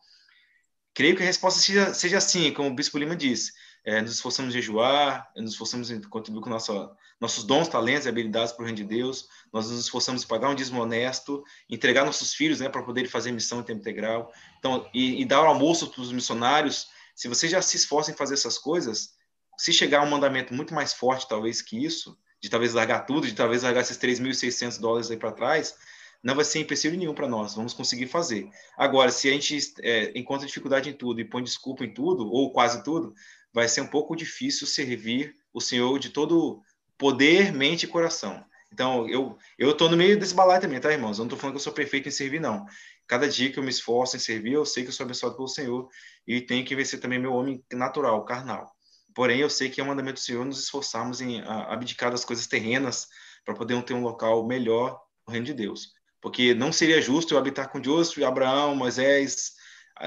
Creio 0.97 1.15
que 1.15 1.21
a 1.21 1.25
resposta 1.27 1.59
seja, 1.59 1.93
seja 1.93 2.19
sim, 2.19 2.51
como 2.51 2.69
o 2.69 2.73
bispo 2.73 2.97
Lima 2.97 3.15
disse. 3.15 3.53
É, 3.85 4.01
nos 4.01 4.13
esforçamos 4.13 4.55
em 4.55 4.57
jejuar, 4.57 5.31
nos 5.35 5.51
esforçamos 5.51 5.91
em 5.91 6.01
contribuir 6.01 6.41
com 6.41 6.49
nossa, 6.49 6.89
nossos 7.21 7.43
dons, 7.43 7.67
talentos 7.67 8.07
e 8.07 8.09
habilidades 8.09 8.51
para 8.51 8.63
o 8.63 8.65
reino 8.65 8.77
de 8.77 8.83
Deus, 8.83 9.27
nós 9.53 9.69
nos 9.69 9.79
esforçamos 9.79 10.23
em 10.23 10.27
pagar 10.27 10.49
um 10.49 10.55
dízimo 10.55 10.81
honesto, 10.81 11.43
entregar 11.69 12.03
nossos 12.03 12.33
filhos 12.33 12.61
né, 12.61 12.67
para 12.67 12.81
poder 12.81 13.07
fazer 13.07 13.31
missão 13.31 13.59
em 13.59 13.63
tempo 13.63 13.79
integral, 13.79 14.33
então, 14.57 14.89
e, 14.91 15.21
e 15.21 15.25
dar 15.25 15.43
o 15.43 15.45
almoço 15.45 15.87
para 15.91 16.01
os 16.01 16.11
missionários. 16.11 16.87
Se 17.15 17.27
você 17.27 17.47
já 17.47 17.61
se 17.61 17.77
esforça 17.77 18.09
em 18.09 18.15
fazer 18.15 18.33
essas 18.33 18.57
coisas, 18.57 19.11
se 19.55 19.71
chegar 19.71 19.99
a 19.99 20.03
um 20.03 20.09
mandamento 20.09 20.51
muito 20.51 20.73
mais 20.73 20.93
forte, 20.93 21.29
talvez, 21.29 21.61
que 21.61 21.77
isso, 21.77 22.17
de 22.41 22.49
talvez 22.49 22.73
largar 22.73 23.05
tudo, 23.05 23.27
de 23.27 23.33
talvez 23.33 23.61
largar 23.61 23.81
esses 23.81 23.99
3.600 23.99 24.79
dólares 24.79 25.11
aí 25.11 25.17
para 25.17 25.31
trás, 25.31 25.75
não 26.23 26.35
vai 26.35 26.45
ser 26.45 26.59
empecilho 26.59 26.97
nenhum 26.97 27.13
para 27.13 27.27
nós, 27.27 27.55
vamos 27.55 27.73
conseguir 27.73 28.07
fazer. 28.07 28.49
Agora, 28.77 29.11
se 29.11 29.29
a 29.29 29.31
gente 29.31 29.57
é, 29.81 30.11
encontra 30.17 30.47
dificuldade 30.47 30.89
em 30.89 30.93
tudo 30.93 31.21
e 31.21 31.25
põe 31.25 31.43
desculpa 31.43 31.85
em 31.85 31.93
tudo, 31.93 32.27
ou 32.29 32.51
quase 32.51 32.83
tudo, 32.83 33.13
vai 33.53 33.67
ser 33.67 33.81
um 33.81 33.87
pouco 33.87 34.15
difícil 34.15 34.67
servir 34.67 35.33
o 35.53 35.61
Senhor 35.61 35.97
de 35.99 36.09
todo 36.09 36.61
poder, 36.97 37.53
mente 37.53 37.83
e 37.83 37.87
coração. 37.87 38.43
Então, 38.71 39.07
eu 39.07 39.37
eu 39.57 39.71
estou 39.71 39.89
no 39.89 39.97
meio 39.97 40.19
desse 40.19 40.33
balaio 40.33 40.61
também, 40.61 40.79
tá, 40.79 40.91
irmãos? 40.91 41.17
Eu 41.17 41.23
não 41.23 41.27
estou 41.27 41.39
falando 41.39 41.53
que 41.53 41.59
eu 41.59 41.63
sou 41.63 41.73
perfeito 41.73 42.07
em 42.09 42.11
servir, 42.11 42.39
não. 42.39 42.65
Cada 43.07 43.27
dia 43.29 43.51
que 43.51 43.57
eu 43.57 43.63
me 43.63 43.69
esforço 43.69 44.17
em 44.17 44.19
servir, 44.19 44.53
eu 44.53 44.65
sei 44.65 44.83
que 44.83 44.89
eu 44.89 44.93
sou 44.93 45.05
abençoado 45.05 45.35
pelo 45.35 45.47
Senhor 45.47 45.87
e 46.27 46.41
tenho 46.41 46.65
que 46.65 46.75
vencer 46.75 46.99
também 46.99 47.17
meu 47.17 47.33
homem 47.33 47.63
natural, 47.71 48.23
carnal. 48.25 48.71
Porém, 49.15 49.39
eu 49.39 49.49
sei 49.49 49.69
que 49.69 49.79
é 49.79 49.83
um 49.83 49.87
mandamento 49.87 50.15
do 50.15 50.23
Senhor 50.23 50.45
nos 50.45 50.61
esforçarmos 50.61 51.21
em 51.21 51.41
abdicar 51.41 52.11
das 52.11 52.25
coisas 52.25 52.45
terrenas 52.45 53.07
para 53.43 53.55
poder 53.55 53.81
ter 53.83 53.93
um 53.93 54.03
local 54.03 54.45
melhor 54.45 54.99
no 55.25 55.31
reino 55.31 55.45
de 55.45 55.53
Deus. 55.53 55.93
Porque 56.27 56.53
não 56.53 56.73
seria 56.73 57.01
justo 57.01 57.33
eu 57.33 57.37
habitar 57.37 57.69
com 57.69 57.81
José, 57.81 58.21
Abraão, 58.25 58.75
Moisés, 58.75 59.53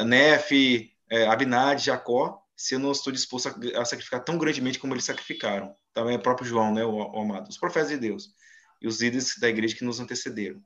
Nefe, 0.04 0.92
é, 1.08 1.26
Abinad, 1.26 1.82
Jacó, 1.82 2.42
se 2.54 2.74
eu 2.74 2.78
não 2.78 2.92
estou 2.92 3.10
disposto 3.10 3.48
a, 3.48 3.80
a 3.80 3.84
sacrificar 3.86 4.22
tão 4.22 4.36
grandemente 4.36 4.78
como 4.78 4.92
eles 4.92 5.06
sacrificaram. 5.06 5.74
Também 5.94 6.16
é 6.16 6.18
o 6.18 6.22
próprio 6.22 6.46
João, 6.46 6.74
né, 6.74 6.84
o, 6.84 6.94
o 6.94 7.22
amado, 7.22 7.48
os 7.48 7.56
profetas 7.56 7.88
de 7.88 7.96
Deus 7.96 8.34
e 8.82 8.86
os 8.86 9.00
líderes 9.00 9.38
da 9.40 9.48
igreja 9.48 9.74
que 9.74 9.82
nos 9.82 9.98
antecederam. 9.98 10.62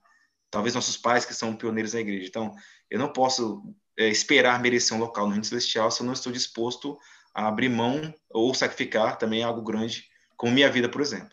Talvez 0.50 0.74
nossos 0.74 0.96
pais 0.96 1.24
que 1.24 1.32
são 1.32 1.55
pioneiros 1.55 1.92
da 1.92 2.00
igreja. 2.00 2.26
Então, 2.26 2.52
eu 2.90 2.98
não 2.98 3.12
posso 3.12 3.62
é, 3.96 4.09
esperar 4.09 4.61
merecer 4.61 4.96
um 4.96 5.00
local 5.00 5.26
no 5.26 5.30
reino 5.30 5.44
celestial 5.44 5.88
se 5.88 6.02
eu 6.02 6.07
não 6.07 6.14
estou 6.14 6.32
disposto 6.32 6.98
a 7.32 7.46
abrir 7.46 7.68
mão 7.68 8.12
ou 8.28 8.52
sacrificar 8.55 9.18
também 9.18 9.44
algo 9.44 9.62
grande, 9.62 10.05
como 10.36 10.52
minha 10.52 10.68
vida, 10.68 10.88
por 10.88 11.00
exemplo. 11.00 11.30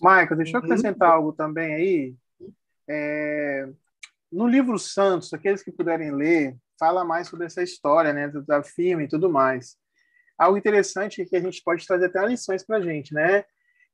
Michael, 0.00 0.36
deixa 0.36 0.56
eu 0.56 0.60
uhum. 0.60 0.64
acrescentar 0.64 1.10
uhum. 1.10 1.14
algo 1.14 1.32
também 1.34 1.74
aí. 1.74 2.16
É, 2.88 3.68
no 4.30 4.46
livro 4.46 4.78
Santos, 4.78 5.32
aqueles 5.32 5.62
que 5.62 5.70
puderem 5.70 6.10
ler, 6.10 6.56
fala 6.78 7.04
mais 7.04 7.28
sobre 7.28 7.46
essa 7.46 7.62
história, 7.62 8.12
né, 8.12 8.28
da 8.46 8.62
firma 8.62 9.02
e 9.02 9.08
tudo 9.08 9.30
mais. 9.30 9.76
Algo 10.38 10.56
interessante 10.56 11.22
é 11.22 11.24
que 11.24 11.36
a 11.36 11.40
gente 11.40 11.62
pode 11.62 11.86
trazer 11.86 12.06
até 12.06 12.24
lições 12.26 12.64
para 12.64 12.78
a 12.78 12.80
gente, 12.80 13.14
né? 13.14 13.44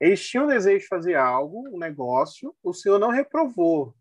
Eles 0.00 0.26
tinham 0.26 0.44
o 0.44 0.48
desejo 0.48 0.78
de 0.78 0.86
fazer 0.86 1.14
algo, 1.16 1.68
um 1.68 1.78
negócio, 1.78 2.54
o 2.62 2.72
Senhor 2.72 2.98
não 2.98 3.10
reprovou, 3.10 3.94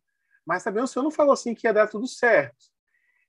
mas 0.45 0.63
também 0.63 0.83
o 0.83 0.87
Senhor 0.87 1.03
não 1.03 1.11
falou 1.11 1.33
assim 1.33 1.55
que 1.55 1.67
ia 1.67 1.73
dar 1.73 1.87
tudo 1.87 2.07
certo. 2.07 2.55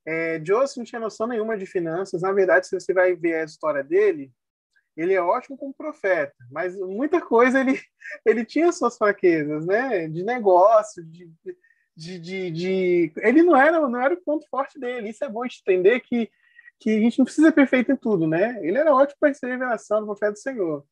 É, 0.07 0.41
Joseph 0.45 0.77
não 0.77 0.85
tinha 0.85 1.01
noção 1.01 1.27
nenhuma 1.27 1.57
de 1.57 1.67
finanças. 1.67 2.23
Na 2.23 2.33
verdade, 2.33 2.67
se 2.67 2.79
você 2.79 2.95
vai 2.95 3.15
ver 3.15 3.35
a 3.35 3.45
história 3.45 3.83
dele, 3.83 4.33
ele 4.99 5.15
é 5.15 5.23
ótimo 5.23 5.57
como 5.57 5.73
profeta, 5.73 6.35
mas 6.51 6.77
muita 6.77 7.21
coisa 7.21 7.61
ele, 7.61 7.81
ele 8.27 8.45
tinha 8.45 8.73
suas 8.73 8.99
fraquezas, 8.99 9.65
né? 9.65 10.09
De 10.09 10.25
negócio, 10.25 11.05
de, 11.05 11.31
de, 11.97 12.19
de, 12.19 12.51
de, 12.51 13.13
ele 13.19 13.43
não 13.43 13.57
era 13.57 13.81
não 13.81 14.03
era 14.03 14.15
o 14.15 14.23
ponto 14.25 14.47
forte 14.51 14.79
dele. 14.79 15.11
Isso 15.11 15.25
é 15.25 15.29
bom 15.29 15.47
de 15.47 15.59
entender 15.61 16.01
que 16.01 16.29
que 16.81 16.91
a 16.91 17.01
gente 17.01 17.19
não 17.19 17.25
precisa 17.25 17.49
ser 17.49 17.53
perfeito 17.53 17.91
em 17.91 17.97
tudo, 17.97 18.27
né? 18.27 18.57
Ele 18.63 18.79
era 18.79 18.95
ótimo 18.95 19.17
para 19.19 19.31
receber 19.31 19.53
revelação 19.53 20.01
do 20.01 20.07
profeta 20.07 20.33
do 20.33 20.39
Senhor. 20.39 20.85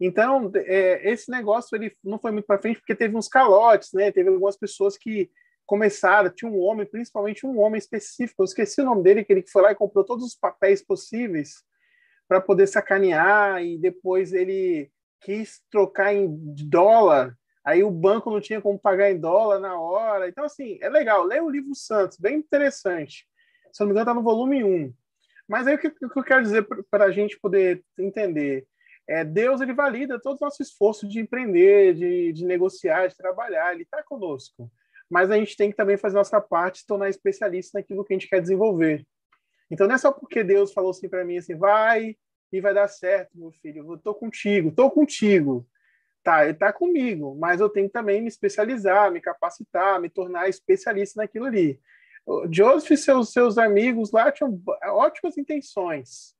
Então, 0.00 0.52
é, 0.54 1.10
esse 1.10 1.30
negócio 1.30 1.74
ele 1.74 1.92
não 2.04 2.18
foi 2.18 2.30
muito 2.30 2.46
para 2.46 2.60
frente 2.60 2.78
porque 2.78 2.94
teve 2.94 3.16
uns 3.16 3.26
calotes, 3.26 3.92
né? 3.92 4.12
Teve 4.12 4.28
algumas 4.28 4.56
pessoas 4.56 4.96
que 4.96 5.28
começaram, 5.64 6.30
tinha 6.30 6.48
um 6.50 6.60
homem, 6.60 6.86
principalmente 6.86 7.44
um 7.44 7.58
homem 7.58 7.78
específico, 7.78 8.40
eu 8.40 8.44
esqueci 8.44 8.80
o 8.80 8.84
nome 8.84 9.02
dele, 9.02 9.24
que 9.24 9.32
ele 9.32 9.44
foi 9.48 9.62
lá 9.62 9.72
e 9.72 9.74
comprou 9.74 10.04
todos 10.04 10.24
os 10.24 10.36
papéis 10.36 10.80
possíveis 10.80 11.64
para 12.28 12.40
poder 12.40 12.66
sacanear 12.66 13.62
e 13.62 13.78
depois 13.78 14.32
ele 14.32 14.90
quis 15.20 15.60
trocar 15.70 16.14
em 16.14 16.28
dólar 16.68 17.36
aí 17.66 17.82
o 17.82 17.90
banco 17.90 18.30
não 18.30 18.40
tinha 18.40 18.62
como 18.62 18.78
pagar 18.78 19.10
em 19.10 19.18
dólar 19.18 19.58
na 19.58 19.78
hora. 19.78 20.28
Então, 20.28 20.44
assim, 20.44 20.78
é 20.80 20.88
legal. 20.88 21.24
Leia 21.24 21.42
o 21.42 21.50
livro 21.50 21.74
Santos, 21.74 22.16
bem 22.16 22.36
interessante. 22.36 23.26
Se 23.72 23.80
não 23.80 23.88
me 23.88 23.92
engano, 23.92 24.04
está 24.04 24.14
no 24.14 24.22
volume 24.22 24.62
1. 24.62 24.94
Mas 25.48 25.66
aí 25.66 25.74
o 25.74 25.78
que, 25.78 25.88
o 25.88 26.08
que 26.08 26.18
eu 26.18 26.22
quero 26.22 26.42
dizer 26.42 26.66
para 26.88 27.06
a 27.06 27.10
gente 27.10 27.38
poder 27.40 27.84
entender? 27.98 28.64
É, 29.08 29.24
Deus 29.24 29.60
ele 29.60 29.74
valida 29.74 30.20
todo 30.20 30.36
o 30.40 30.44
nosso 30.44 30.62
esforço 30.62 31.08
de 31.08 31.18
empreender, 31.18 31.94
de, 31.94 32.32
de 32.32 32.44
negociar, 32.44 33.08
de 33.08 33.16
trabalhar, 33.16 33.72
ele 33.72 33.82
está 33.82 34.02
conosco. 34.02 34.70
Mas 35.10 35.30
a 35.30 35.36
gente 35.36 35.56
tem 35.56 35.70
que 35.70 35.76
também 35.76 35.96
fazer 35.96 36.16
nossa 36.16 36.40
parte, 36.40 36.80
se 36.80 36.86
tornar 36.86 37.08
especialista 37.08 37.78
naquilo 37.78 38.04
que 38.04 38.12
a 38.12 38.16
gente 38.16 38.28
quer 38.28 38.40
desenvolver. 38.40 39.04
Então 39.70 39.86
não 39.86 39.94
é 39.94 39.98
só 39.98 40.12
porque 40.12 40.44
Deus 40.44 40.72
falou 40.72 40.90
assim 40.90 41.08
para 41.08 41.24
mim 41.24 41.38
assim, 41.38 41.56
vai 41.56 42.16
e 42.52 42.60
vai 42.60 42.72
dar 42.72 42.88
certo, 42.88 43.30
meu 43.34 43.50
filho, 43.52 43.84
eu 43.84 43.94
estou 43.94 44.14
contigo, 44.14 44.68
estou 44.68 44.90
contigo. 44.90 45.66
Tá, 46.22 46.42
ele 46.42 46.52
está 46.52 46.72
comigo, 46.72 47.36
mas 47.38 47.60
eu 47.60 47.68
tenho 47.68 47.86
que 47.86 47.92
também 47.92 48.20
me 48.20 48.28
especializar, 48.28 49.12
me 49.12 49.20
capacitar, 49.20 50.00
me 50.00 50.08
tornar 50.08 50.48
especialista 50.48 51.20
naquilo 51.20 51.46
ali. 51.46 51.80
O 52.26 52.48
Joseph 52.52 52.90
e 52.90 52.96
seus, 52.96 53.32
seus 53.32 53.56
amigos 53.56 54.10
lá 54.10 54.32
tinham 54.32 54.60
ótimas 54.86 55.38
intenções. 55.38 56.34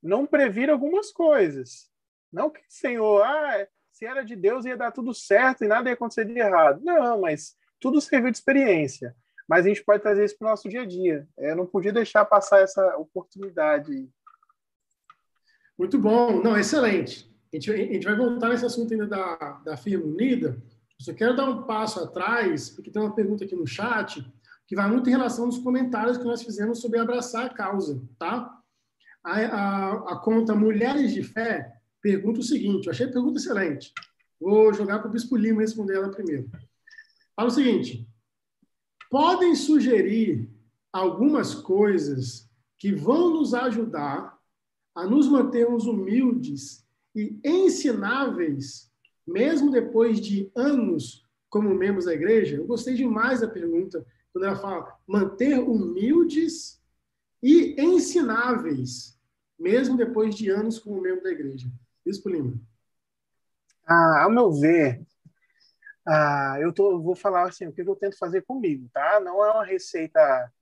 Não 0.00 0.24
previram 0.24 0.74
algumas 0.74 1.10
coisas. 1.10 1.90
Não 2.32 2.48
que 2.48 2.60
o 2.60 2.64
Senhor, 2.68 3.22
ah, 3.22 3.66
se 3.90 4.06
era 4.06 4.22
de 4.22 4.36
Deus 4.36 4.64
ia 4.64 4.76
dar 4.76 4.92
tudo 4.92 5.12
certo 5.12 5.64
e 5.64 5.68
nada 5.68 5.88
ia 5.88 5.94
acontecer 5.94 6.24
de 6.24 6.38
errado. 6.38 6.80
Não, 6.84 7.20
mas 7.20 7.56
tudo 7.80 8.00
serviu 8.00 8.30
de 8.30 8.36
experiência. 8.36 9.16
Mas 9.48 9.64
a 9.64 9.68
gente 9.68 9.84
pode 9.84 10.02
trazer 10.02 10.24
isso 10.24 10.36
para 10.38 10.46
o 10.46 10.50
nosso 10.50 10.68
dia 10.68 10.82
a 10.82 10.86
dia. 10.86 11.28
Eu 11.36 11.56
não 11.56 11.66
podia 11.66 11.92
deixar 11.92 12.24
passar 12.24 12.60
essa 12.60 12.96
oportunidade. 12.96 14.08
Muito 15.78 15.98
bom. 15.98 16.42
Não, 16.42 16.56
excelente. 16.58 17.30
A 17.52 17.56
gente, 17.56 17.70
a 17.70 17.76
gente 17.76 18.04
vai 18.04 18.16
voltar 18.16 18.48
nesse 18.48 18.64
assunto 18.64 18.92
ainda 18.92 19.06
da, 19.06 19.36
da 19.64 19.76
firma 19.76 20.04
unida. 20.04 20.56
Eu 20.98 21.04
só 21.04 21.12
quero 21.12 21.36
dar 21.36 21.44
um 21.44 21.64
passo 21.64 22.00
atrás, 22.00 22.70
porque 22.70 22.90
tem 22.90 23.02
uma 23.02 23.14
pergunta 23.14 23.44
aqui 23.44 23.54
no 23.54 23.66
chat 23.66 24.24
que 24.66 24.74
vai 24.74 24.88
muito 24.88 25.08
em 25.08 25.12
relação 25.12 25.44
aos 25.44 25.58
comentários 25.58 26.16
que 26.16 26.24
nós 26.24 26.42
fizemos 26.42 26.80
sobre 26.80 26.98
abraçar 26.98 27.46
a 27.46 27.50
causa, 27.50 28.02
tá? 28.18 28.50
A, 29.22 29.40
a, 29.40 29.92
a 30.12 30.16
conta 30.16 30.54
Mulheres 30.54 31.12
de 31.12 31.22
Fé 31.22 31.72
pergunta 32.00 32.40
o 32.40 32.42
seguinte, 32.42 32.86
eu 32.86 32.92
achei 32.92 33.06
a 33.06 33.12
pergunta 33.12 33.38
excelente. 33.38 33.92
Vou 34.40 34.72
jogar 34.72 34.98
para 34.98 35.08
o 35.08 35.10
Bispo 35.10 35.36
Lima 35.36 35.60
responder 35.60 35.96
ela 35.96 36.10
primeiro. 36.10 36.50
Fala 37.34 37.48
o 37.48 37.52
seguinte, 37.52 38.06
podem 39.14 39.54
sugerir 39.54 40.50
algumas 40.92 41.54
coisas 41.54 42.50
que 42.76 42.92
vão 42.92 43.30
nos 43.30 43.54
ajudar 43.54 44.36
a 44.92 45.06
nos 45.06 45.28
mantermos 45.28 45.86
humildes 45.86 46.84
e 47.14 47.38
ensináveis, 47.44 48.90
mesmo 49.24 49.70
depois 49.70 50.20
de 50.20 50.50
anos 50.52 51.24
como 51.48 51.72
membros 51.72 52.06
da 52.06 52.12
igreja? 52.12 52.56
Eu 52.56 52.66
gostei 52.66 52.94
demais 52.94 53.40
da 53.40 53.46
pergunta, 53.46 54.04
quando 54.32 54.46
ela 54.46 54.56
fala 54.56 54.98
manter 55.06 55.60
humildes 55.60 56.82
e 57.40 57.80
ensináveis, 57.80 59.16
mesmo 59.56 59.96
depois 59.96 60.34
de 60.34 60.50
anos 60.50 60.80
como 60.80 61.00
membro 61.00 61.22
da 61.22 61.30
igreja. 61.30 61.68
Bispo 62.04 62.28
Lima. 62.28 62.60
Ah, 63.86 64.24
ao 64.24 64.30
meu 64.32 64.50
ver, 64.50 65.03
ah, 66.06 66.56
eu 66.60 66.72
tô, 66.72 67.00
vou 67.00 67.14
falar 67.14 67.48
assim, 67.48 67.66
o 67.66 67.72
que 67.72 67.82
eu 67.82 67.96
tento 67.96 68.18
fazer 68.18 68.42
comigo, 68.42 68.88
tá? 68.92 69.20
Não 69.20 69.44
é 69.44 69.50
uma 69.50 69.64
receita 69.64 70.52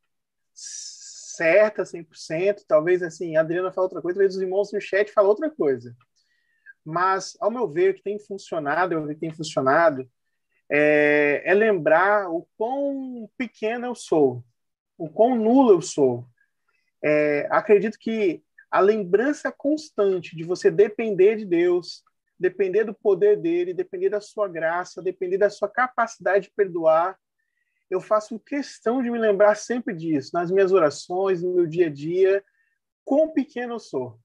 certa, 0.54 1.84
100%, 1.84 2.64
talvez 2.66 3.02
assim, 3.02 3.36
a 3.36 3.40
Adriana 3.40 3.72
fala 3.72 3.86
outra 3.86 4.02
coisa, 4.02 4.16
talvez 4.16 4.36
os 4.36 4.42
irmãos 4.42 4.72
no 4.72 4.80
chat 4.80 5.10
falam 5.12 5.30
outra 5.30 5.50
coisa. 5.50 5.96
Mas, 6.84 7.36
ao 7.40 7.50
meu 7.50 7.68
ver, 7.68 7.90
o 7.90 7.94
que 7.94 8.02
tem 8.02 8.18
funcionado, 8.18 8.98
o 8.98 9.08
que 9.08 9.14
tem 9.14 9.32
funcionado, 9.32 10.08
é, 10.70 11.42
é, 11.44 11.54
lembrar 11.54 12.30
o 12.30 12.46
quão 12.56 13.28
pequeno 13.36 13.86
eu 13.86 13.94
sou, 13.94 14.44
o 14.98 15.08
quão 15.08 15.36
nulo 15.36 15.72
eu 15.72 15.82
sou. 15.82 16.26
É, 17.02 17.46
acredito 17.50 17.98
que 17.98 18.42
a 18.70 18.80
lembrança 18.80 19.52
constante 19.52 20.34
de 20.34 20.44
você 20.44 20.70
depender 20.70 21.36
de 21.36 21.44
Deus, 21.44 22.02
depender 22.42 22.82
do 22.82 22.92
poder 22.92 23.36
dele, 23.36 23.72
depender 23.72 24.08
da 24.08 24.20
sua 24.20 24.48
graça, 24.48 25.00
depender 25.00 25.38
da 25.38 25.48
sua 25.48 25.68
capacidade 25.68 26.46
de 26.48 26.54
perdoar. 26.54 27.16
Eu 27.88 28.00
faço 28.00 28.38
questão 28.40 29.00
de 29.00 29.08
me 29.08 29.18
lembrar 29.18 29.54
sempre 29.54 29.94
disso, 29.94 30.30
nas 30.34 30.50
minhas 30.50 30.72
orações, 30.72 31.40
no 31.40 31.54
meu 31.54 31.66
dia 31.66 31.86
a 31.86 31.90
dia, 31.90 32.44
quão 33.04 33.28
pequeno 33.28 33.74
eu 33.74 33.78
sou. 33.78 34.18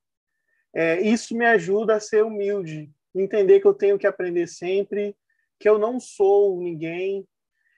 É, 0.74 0.99
isso 0.99 1.38
me 1.38 1.45
ajuda 1.45 1.95
a 1.95 1.99
ser 1.99 2.24
humilde, 2.24 2.91
entender 3.13 3.59
que 3.59 3.68
eu 3.68 3.74
tenho 3.74 3.99
que 3.99 4.07
aprender 4.07 4.47
sempre, 4.47 5.15
que 5.59 5.70
eu 5.70 5.78
não 5.78 5.99
sou 5.99 6.59
ninguém, 6.59 7.28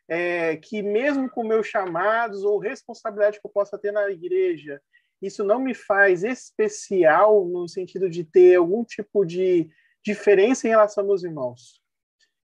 é, 0.07 0.55
que 0.55 0.81
mesmo 0.81 1.29
com 1.29 1.43
meus 1.43 1.67
chamados 1.67 2.43
ou 2.43 2.57
responsabilidade 2.59 3.41
que 3.41 3.45
eu 3.45 3.51
possa 3.51 3.77
ter 3.77 3.91
na 3.91 4.09
igreja, 4.09 4.81
isso 5.21 5.43
não 5.43 5.59
me 5.59 5.73
faz 5.73 6.23
especial 6.23 7.45
no 7.45 7.67
sentido 7.67 8.09
de 8.09 8.23
ter 8.23 8.55
algum 8.55 8.85
tipo 8.85 9.25
de 9.25 9.69
diferença 10.03 10.67
em 10.67 10.71
relação 10.71 11.09
aos 11.09 11.23
irmãos. 11.23 11.81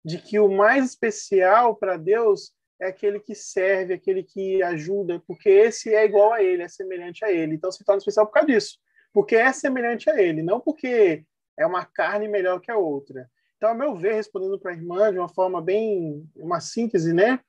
De 0.03 0.17
que 0.17 0.39
o 0.39 0.49
mais 0.49 0.85
especial 0.85 1.75
para 1.75 1.97
Deus 1.97 2.53
é 2.79 2.87
aquele 2.87 3.19
que 3.19 3.35
serve, 3.35 3.93
aquele 3.93 4.23
que 4.23 4.63
ajuda, 4.63 5.21
porque 5.27 5.49
esse 5.49 5.93
é 5.93 6.03
igual 6.03 6.33
a 6.33 6.41
ele, 6.41 6.63
é 6.63 6.67
semelhante 6.67 7.23
a 7.23 7.31
ele. 7.31 7.53
Então 7.53 7.71
se 7.71 7.83
torna 7.85 7.99
especial 7.99 8.25
por 8.25 8.33
causa 8.33 8.47
disso, 8.47 8.79
porque 9.13 9.35
é 9.35 9.53
semelhante 9.53 10.09
a 10.09 10.19
ele, 10.19 10.41
não 10.41 10.59
porque 10.59 11.23
é 11.57 11.65
uma 11.65 11.85
carne 11.85 12.27
melhor 12.27 12.59
que 12.59 12.71
a 12.71 12.77
outra. 12.77 13.29
Então, 13.57 13.69
a 13.69 13.75
meu 13.75 13.95
ver, 13.95 14.15
respondendo 14.15 14.59
para 14.59 14.71
a 14.71 14.73
irmã 14.73 15.11
de 15.11 15.19
uma 15.19 15.29
forma 15.29 15.61
bem, 15.61 16.27
uma 16.35 16.59
síntese, 16.59 17.13
né? 17.13 17.39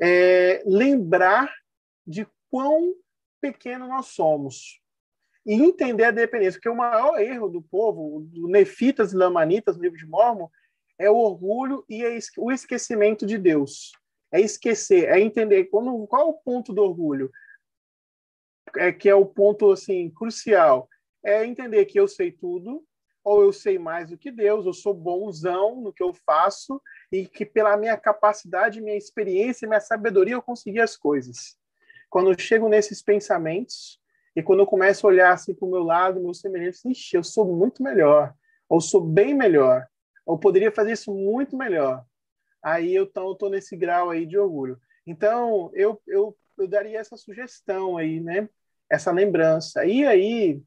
É 0.00 0.60
lembrar 0.66 1.54
de 2.04 2.26
quão 2.50 2.92
pequeno 3.40 3.86
nós 3.86 4.06
somos 4.06 4.81
e 5.44 5.54
entender 5.54 6.04
a 6.04 6.10
dependência, 6.10 6.58
porque 6.58 6.68
o 6.68 6.76
maior 6.76 7.20
erro 7.20 7.48
do 7.48 7.60
povo, 7.60 8.20
do 8.20 8.48
Nefitas 8.48 9.12
e 9.12 9.16
Lamanitas, 9.16 9.76
no 9.76 9.82
livro 9.82 9.98
de 9.98 10.06
Mormon, 10.06 10.48
é 10.98 11.10
o 11.10 11.16
orgulho 11.16 11.84
e 11.88 12.02
o 12.38 12.52
esquecimento 12.52 13.26
de 13.26 13.36
Deus. 13.36 13.92
É 14.30 14.40
esquecer, 14.40 15.08
é 15.08 15.20
entender 15.20 15.64
quando, 15.64 16.06
qual 16.06 16.22
é 16.22 16.24
o 16.26 16.34
ponto 16.34 16.72
do 16.72 16.82
orgulho, 16.82 17.30
é 18.76 18.92
que 18.92 19.08
é 19.08 19.14
o 19.14 19.26
ponto 19.26 19.70
assim 19.72 20.08
crucial, 20.10 20.88
é 21.24 21.44
entender 21.44 21.84
que 21.86 21.98
eu 21.98 22.08
sei 22.08 22.30
tudo, 22.30 22.84
ou 23.24 23.42
eu 23.42 23.52
sei 23.52 23.78
mais 23.78 24.10
do 24.10 24.18
que 24.18 24.30
Deus, 24.30 24.66
eu 24.66 24.72
sou 24.72 24.94
bonzão 24.94 25.80
no 25.80 25.92
que 25.92 26.02
eu 26.02 26.12
faço 26.12 26.80
e 27.10 27.26
que 27.26 27.44
pela 27.44 27.76
minha 27.76 27.96
capacidade, 27.96 28.80
minha 28.80 28.96
experiência, 28.96 29.68
minha 29.68 29.80
sabedoria 29.80 30.34
eu 30.34 30.42
consegui 30.42 30.80
as 30.80 30.96
coisas. 30.96 31.56
Quando 32.10 32.30
eu 32.30 32.38
chego 32.38 32.68
nesses 32.68 33.00
pensamentos 33.00 34.01
e 34.34 34.42
quando 34.42 34.60
eu 34.60 34.66
começo 34.66 35.06
a 35.06 35.10
olhar 35.10 35.32
assim 35.32 35.54
para 35.54 35.66
o 35.66 35.70
meu 35.70 35.82
lado, 35.82 36.20
meus 36.20 36.40
semelhantes, 36.40 36.84
ixi, 36.84 37.16
eu 37.16 37.24
sou 37.24 37.44
muito 37.44 37.82
melhor, 37.82 38.34
ou 38.68 38.80
sou 38.80 39.00
bem 39.00 39.34
melhor, 39.34 39.86
ou 40.24 40.38
poderia 40.38 40.72
fazer 40.72 40.92
isso 40.92 41.12
muito 41.12 41.56
melhor. 41.56 42.04
Aí 42.62 42.94
eu 42.94 43.04
estou 43.04 43.50
nesse 43.50 43.76
grau 43.76 44.10
aí 44.10 44.24
de 44.24 44.38
orgulho. 44.38 44.80
Então, 45.06 45.70
eu, 45.74 46.00
eu, 46.06 46.36
eu 46.56 46.68
daria 46.68 47.00
essa 47.00 47.16
sugestão 47.16 47.98
aí, 47.98 48.20
né? 48.20 48.48
Essa 48.88 49.10
lembrança. 49.10 49.84
E 49.84 50.06
aí, 50.06 50.62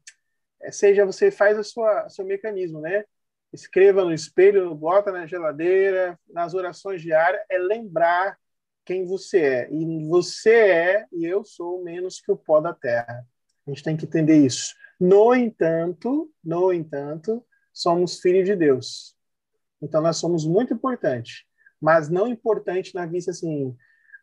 é, 0.60 0.70
seja 0.70 1.06
você 1.06 1.30
faz 1.30 1.66
sua 1.68 2.08
seu 2.08 2.24
mecanismo, 2.24 2.80
né? 2.80 3.04
Escreva 3.52 4.04
no 4.04 4.12
espelho, 4.12 4.74
bota 4.74 5.10
na 5.10 5.26
geladeira, 5.26 6.18
nas 6.28 6.52
orações 6.52 7.00
diárias, 7.00 7.42
é 7.48 7.58
lembrar 7.58 8.38
quem 8.84 9.06
você 9.06 9.38
é. 9.40 9.72
E 9.72 10.06
você 10.06 10.50
é, 10.50 11.06
e 11.12 11.24
eu 11.24 11.44
sou, 11.44 11.82
menos 11.82 12.20
que 12.20 12.30
o 12.30 12.36
pó 12.36 12.60
da 12.60 12.74
terra. 12.74 13.26
A 13.66 13.70
gente 13.70 13.82
tem 13.82 13.96
que 13.96 14.06
entender 14.06 14.36
isso. 14.44 14.74
No 14.98 15.34
entanto, 15.34 16.32
no 16.42 16.72
entanto, 16.72 17.44
somos 17.72 18.20
filhos 18.20 18.46
de 18.46 18.56
Deus. 18.56 19.16
Então 19.82 20.00
nós 20.00 20.16
somos 20.16 20.46
muito 20.46 20.72
importantes, 20.72 21.44
mas 21.80 22.08
não 22.08 22.26
importante 22.26 22.94
na 22.94 23.04
vista 23.06 23.30
assim. 23.30 23.76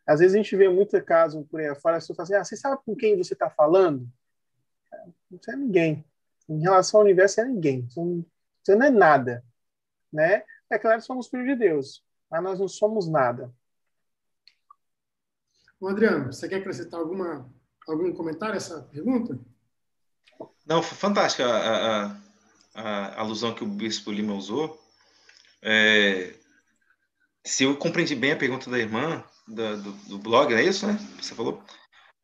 Às 0.06 0.20
vezes 0.20 0.34
a 0.34 0.38
gente 0.38 0.56
vê 0.56 0.68
muito 0.68 1.00
caso 1.04 1.44
por 1.44 1.60
aí 1.60 1.74
fora, 1.76 1.96
as 1.96 2.04
pessoas 2.04 2.16
falam 2.16 2.24
assim: 2.24 2.34
ah, 2.34 2.44
você 2.44 2.56
sabe 2.56 2.82
com 2.84 2.96
quem 2.96 3.16
você 3.16 3.34
está 3.34 3.48
falando? 3.48 4.08
Você 5.30 5.52
é 5.52 5.56
ninguém. 5.56 6.04
Em 6.48 6.60
relação 6.60 7.00
ao 7.00 7.04
universo, 7.04 7.36
você 7.36 7.40
é 7.42 7.44
ninguém. 7.44 7.88
Você 7.88 8.74
não 8.74 8.86
é 8.86 8.90
nada. 8.90 9.44
Né? 10.12 10.44
É 10.70 10.78
claro 10.78 11.00
que 11.00 11.06
somos 11.06 11.28
filhos 11.28 11.46
de 11.46 11.56
Deus, 11.56 12.04
mas 12.30 12.42
nós 12.42 12.60
não 12.60 12.68
somos 12.68 13.08
nada. 13.08 13.52
Adriano, 15.88 16.32
você 16.32 16.48
quer 16.48 16.56
acrescentar 16.56 16.98
alguma, 16.98 17.52
algum 17.88 18.12
comentário 18.12 18.54
a 18.54 18.56
essa 18.56 18.82
pergunta? 18.82 19.38
Não, 20.66 20.82
fantástica 20.82 21.46
a, 21.46 22.04
a, 22.04 22.16
a, 22.74 23.20
alusão 23.20 23.54
que 23.54 23.62
o 23.62 23.68
Bispo 23.68 24.10
Lima 24.10 24.34
usou. 24.34 24.80
É, 25.62 26.34
se 27.44 27.64
eu 27.64 27.76
compreendi 27.76 28.14
bem 28.14 28.32
a 28.32 28.36
pergunta 28.36 28.70
da 28.70 28.78
irmã 28.78 29.22
da, 29.46 29.76
do, 29.76 29.92
do, 29.92 30.18
blog, 30.18 30.52
é 30.54 30.62
isso, 30.62 30.86
né? 30.86 30.98
Você 31.20 31.34
falou? 31.34 31.62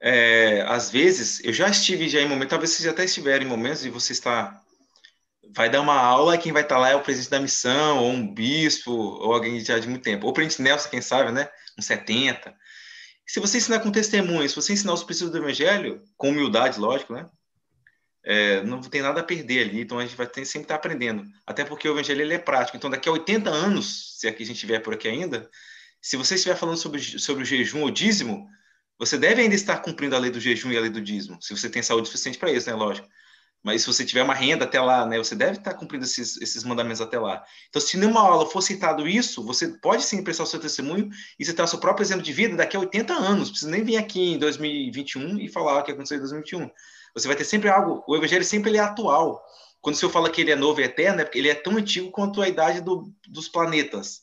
É, 0.01 0.63
às 0.63 0.91
vezes, 0.91 1.45
eu 1.45 1.53
já 1.53 1.69
estive 1.69 2.09
já 2.09 2.21
em 2.21 2.29
momentos, 2.29 2.51
talvez 2.51 2.71
vocês 2.71 2.89
até 2.89 3.05
estiverem 3.05 3.47
em 3.47 3.51
momentos 3.51 3.85
e 3.85 3.91
você 3.91 4.13
está 4.13 4.63
vai 5.55 5.69
dar 5.69 5.81
uma 5.81 5.97
aula 5.97 6.37
e 6.37 6.39
quem 6.39 6.53
vai 6.53 6.63
estar 6.63 6.79
lá 6.79 6.91
é 6.91 6.95
o 6.95 7.03
presidente 7.03 7.31
da 7.31 7.41
missão, 7.41 7.99
ou 7.99 8.11
um 8.11 8.35
bispo, 8.35 8.93
ou 8.93 9.35
alguém 9.35 9.59
já 9.61 9.79
de 9.79 9.89
muito 9.89 10.05
tempo. 10.05 10.25
Ou 10.27 10.31
o 10.31 10.35
presidente 10.35 10.63
Nelson, 10.63 10.89
quem 10.89 11.03
sabe, 11.03 11.33
né? 11.33 11.51
Uns 11.79 11.87
70 11.87 12.55
se 13.33 13.39
você 13.39 13.59
ensinar 13.59 13.79
com 13.79 13.93
testemunho, 13.93 14.49
se 14.49 14.57
você 14.57 14.73
ensinar 14.73 14.93
os 14.93 15.05
princípios 15.05 15.31
do 15.31 15.39
evangelho, 15.39 16.03
com 16.17 16.31
humildade, 16.31 16.81
lógico, 16.81 17.13
né? 17.13 17.31
É, 18.25 18.61
não 18.65 18.81
tem 18.81 19.03
nada 19.03 19.21
a 19.21 19.23
perder 19.23 19.69
ali, 19.69 19.83
então 19.83 20.01
a 20.01 20.03
gente 20.03 20.17
vai 20.17 20.27
ter, 20.27 20.45
sempre 20.45 20.65
estar 20.65 20.75
aprendendo. 20.75 21.23
Até 21.47 21.65
porque 21.65 21.89
o 21.89 21.93
evangelho 21.93 22.23
ele 22.23 22.35
é 22.35 22.41
prático. 22.41 22.77
Então, 22.77 22.91
daqui 22.91 23.09
a 23.09 23.13
80 23.13 23.49
anos, 23.49 24.19
se 24.19 24.27
aqui 24.27 24.43
a 24.43 24.47
gente 24.47 24.57
estiver 24.57 24.81
por 24.81 24.95
aqui 24.95 25.07
ainda, 25.07 25.49
se 26.03 26.17
você 26.17 26.35
estiver 26.35 26.57
falando 26.57 26.77
sobre, 26.77 27.01
sobre 27.01 27.45
o 27.45 27.47
jejum 27.47 27.83
ou 27.83 27.91
dízimo, 27.93 28.49
você 28.99 29.17
deve 29.17 29.43
ainda 29.43 29.55
estar 29.55 29.79
cumprindo 29.79 30.17
a 30.17 30.19
lei 30.19 30.33
do 30.33 30.41
jejum 30.41 30.73
e 30.73 30.77
a 30.77 30.81
lei 30.81 30.91
do 30.91 31.01
dízimo, 31.01 31.41
se 31.41 31.57
você 31.57 31.71
tem 31.71 31.85
saúde 31.85 32.09
suficiente 32.09 32.37
para 32.37 32.51
isso, 32.51 32.69
né? 32.69 32.75
Lógico. 32.75 33.09
Mas 33.63 33.83
se 33.83 33.87
você 33.87 34.05
tiver 34.05 34.23
uma 34.23 34.35
renda 34.35 34.65
até 34.65 34.81
lá, 34.81 35.05
né, 35.05 35.19
você 35.19 35.35
deve 35.35 35.59
estar 35.59 35.75
cumprindo 35.75 36.05
esses, 36.05 36.41
esses 36.41 36.65
mandamentos 36.65 37.01
até 37.01 37.19
lá. 37.19 37.45
Então, 37.69 37.81
se 37.81 37.99
numa 37.99 38.21
aula 38.21 38.47
for 38.47 38.63
citado 38.63 39.07
isso, 39.07 39.45
você 39.45 39.69
pode 39.69 40.03
sim 40.03 40.25
prestar 40.25 40.45
o 40.45 40.47
seu 40.47 40.59
testemunho 40.59 41.11
e 41.39 41.45
citar 41.45 41.67
o 41.67 41.69
seu 41.69 41.79
próprio 41.79 42.03
exemplo 42.03 42.23
de 42.23 42.33
vida 42.33 42.57
daqui 42.57 42.77
a 42.77 42.81
80 42.81 43.13
anos. 43.13 43.51
Precisa 43.51 43.71
nem 43.71 43.85
vir 43.85 43.99
aqui 43.99 44.33
em 44.33 44.39
2021 44.39 45.39
e 45.39 45.49
falar 45.49 45.79
o 45.79 45.83
que 45.83 45.93
aconteceu 45.93 46.17
em 46.17 46.21
2021. 46.21 46.71
Você 47.15 47.29
vai 47.29 47.37
ter 47.37 47.45
sempre 47.45 47.69
algo. 47.69 48.03
O 48.07 48.17
evangelho 48.17 48.45
sempre 48.45 48.71
ele 48.71 48.79
é 48.79 48.81
atual. 48.81 49.45
Quando 49.83 49.95
o 49.95 49.99
senhor 49.99 50.11
fala 50.11 50.31
que 50.31 50.41
ele 50.41 50.51
é 50.51 50.57
novo 50.57 50.81
e 50.81 50.85
eterno, 50.85 51.21
é 51.21 51.25
porque 51.25 51.39
ele 51.39 51.49
é 51.49 51.55
tão 51.55 51.77
antigo 51.77 52.11
quanto 52.11 52.41
a 52.41 52.49
idade 52.49 52.81
do, 52.81 53.13
dos 53.29 53.49
planetas. 53.49 54.23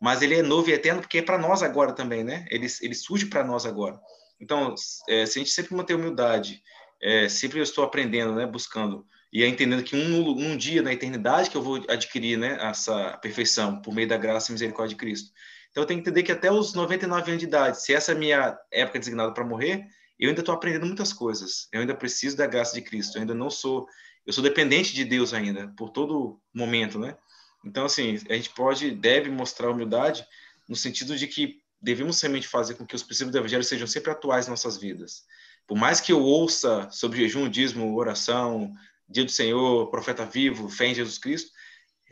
Mas 0.00 0.22
ele 0.22 0.36
é 0.36 0.42
novo 0.42 0.68
e 0.68 0.72
eterno 0.72 1.00
porque 1.00 1.18
é 1.18 1.22
para 1.22 1.38
nós 1.38 1.62
agora 1.62 1.92
também, 1.92 2.22
né? 2.22 2.46
Ele, 2.50 2.66
ele 2.82 2.94
surge 2.94 3.26
para 3.26 3.42
nós 3.42 3.66
agora. 3.66 3.98
Então, 4.40 4.74
é, 5.08 5.24
se 5.24 5.38
a 5.38 5.42
gente 5.42 5.50
sempre 5.50 5.74
manter 5.74 5.94
humildade 5.94 6.62
é, 7.02 7.28
sempre 7.28 7.58
eu 7.58 7.62
estou 7.62 7.84
aprendendo, 7.84 8.34
né, 8.34 8.46
buscando 8.46 9.06
e 9.32 9.42
é 9.42 9.46
entendendo 9.46 9.82
que 9.82 9.94
um, 9.94 10.30
um 10.30 10.56
dia 10.56 10.82
na 10.82 10.92
eternidade 10.92 11.50
que 11.50 11.56
eu 11.56 11.62
vou 11.62 11.84
adquirir, 11.88 12.38
né, 12.38 12.56
essa 12.60 13.18
perfeição 13.18 13.82
por 13.82 13.92
meio 13.92 14.08
da 14.08 14.16
graça 14.16 14.50
e 14.50 14.52
misericórdia 14.52 14.94
de 14.94 15.00
Cristo. 15.00 15.30
Então 15.70 15.82
eu 15.82 15.86
tenho 15.86 16.02
que 16.02 16.08
entender 16.08 16.22
que 16.22 16.32
até 16.32 16.50
os 16.50 16.72
99 16.72 17.30
anos 17.30 17.40
de 17.40 17.46
idade, 17.46 17.82
se 17.82 17.92
essa 17.92 18.12
é 18.12 18.14
a 18.14 18.18
minha 18.18 18.58
época 18.70 18.98
designada 18.98 19.34
para 19.34 19.44
morrer, 19.44 19.86
eu 20.18 20.30
ainda 20.30 20.40
estou 20.40 20.54
aprendendo 20.54 20.86
muitas 20.86 21.12
coisas. 21.12 21.68
Eu 21.70 21.80
ainda 21.80 21.94
preciso 21.94 22.34
da 22.34 22.46
graça 22.46 22.74
de 22.74 22.80
Cristo. 22.80 23.18
Eu 23.18 23.20
ainda 23.20 23.34
não 23.34 23.50
sou, 23.50 23.86
eu 24.24 24.32
sou 24.32 24.42
dependente 24.42 24.94
de 24.94 25.04
Deus 25.04 25.34
ainda 25.34 25.68
por 25.76 25.90
todo 25.90 26.40
momento, 26.54 26.98
né? 26.98 27.14
Então 27.62 27.84
assim, 27.84 28.18
a 28.30 28.34
gente 28.34 28.50
pode, 28.50 28.90
deve 28.92 29.28
mostrar 29.28 29.70
humildade 29.70 30.24
no 30.66 30.76
sentido 30.76 31.14
de 31.14 31.26
que 31.26 31.60
devemos 31.78 32.18
realmente 32.22 32.48
fazer 32.48 32.74
com 32.74 32.86
que 32.86 32.94
os 32.94 33.02
princípios 33.02 33.32
do 33.32 33.38
Evangelho 33.38 33.64
sejam 33.64 33.86
sempre 33.86 34.10
atuais 34.10 34.46
em 34.46 34.50
nossas 34.50 34.78
vidas 34.78 35.24
por 35.66 35.76
mais 35.76 36.00
que 36.00 36.12
eu 36.12 36.20
ouça 36.20 36.88
sobre 36.90 37.18
jejum, 37.18 37.48
dízimo, 37.48 37.96
oração, 37.96 38.72
dia 39.08 39.24
do 39.24 39.30
Senhor, 39.30 39.90
profeta 39.90 40.24
vivo, 40.24 40.68
fé 40.68 40.86
em 40.86 40.94
Jesus 40.94 41.18
Cristo, 41.18 41.50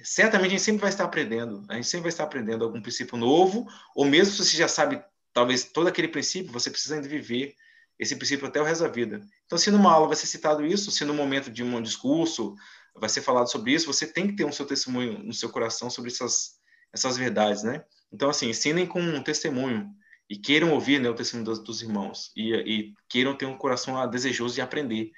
certamente 0.02 0.48
a 0.48 0.50
gente 0.50 0.62
sempre 0.62 0.80
vai 0.80 0.90
estar 0.90 1.04
aprendendo, 1.04 1.64
a 1.68 1.74
gente 1.74 1.86
sempre 1.86 2.02
vai 2.02 2.08
estar 2.10 2.24
aprendendo 2.24 2.64
algum 2.64 2.80
princípio 2.80 3.16
novo, 3.16 3.66
ou 3.94 4.04
mesmo 4.04 4.34
se 4.34 4.44
você 4.44 4.56
já 4.56 4.68
sabe, 4.68 5.02
talvez, 5.32 5.64
todo 5.64 5.86
aquele 5.86 6.08
princípio, 6.08 6.52
você 6.52 6.70
precisa 6.70 6.96
ainda 6.96 7.08
viver 7.08 7.54
esse 7.98 8.16
princípio 8.16 8.46
até 8.46 8.60
o 8.60 8.64
resto 8.64 8.82
da 8.82 8.88
vida. 8.88 9.20
Então, 9.46 9.56
se 9.56 9.70
numa 9.70 9.92
aula 9.92 10.08
vai 10.08 10.16
ser 10.16 10.26
citado 10.26 10.66
isso, 10.66 10.90
se 10.90 11.04
no 11.04 11.14
momento 11.14 11.50
de 11.50 11.62
um 11.62 11.80
discurso 11.80 12.56
vai 12.94 13.08
ser 13.08 13.22
falado 13.22 13.50
sobre 13.50 13.72
isso, 13.72 13.86
você 13.86 14.06
tem 14.06 14.26
que 14.26 14.36
ter 14.36 14.44
um 14.44 14.52
seu 14.52 14.66
testemunho 14.66 15.18
no 15.18 15.32
seu 15.32 15.48
coração 15.48 15.88
sobre 15.88 16.10
essas, 16.10 16.56
essas 16.92 17.16
verdades, 17.16 17.62
né? 17.62 17.84
Então, 18.12 18.28
assim, 18.28 18.48
ensinem 18.48 18.86
com 18.86 19.00
um 19.00 19.22
testemunho, 19.22 19.90
e 20.34 20.38
queiram 20.38 20.72
ouvir 20.72 21.00
né, 21.00 21.08
o 21.08 21.14
testemunho 21.14 21.44
dos, 21.44 21.60
dos 21.60 21.80
irmãos 21.80 22.32
e, 22.36 22.52
e, 22.54 22.94
queiram 23.08 23.36
ter 23.36 23.46
um 23.46 23.56
coração 23.56 23.94
desejoso 24.10 24.56
de 24.56 24.60
aprender. 24.60 25.12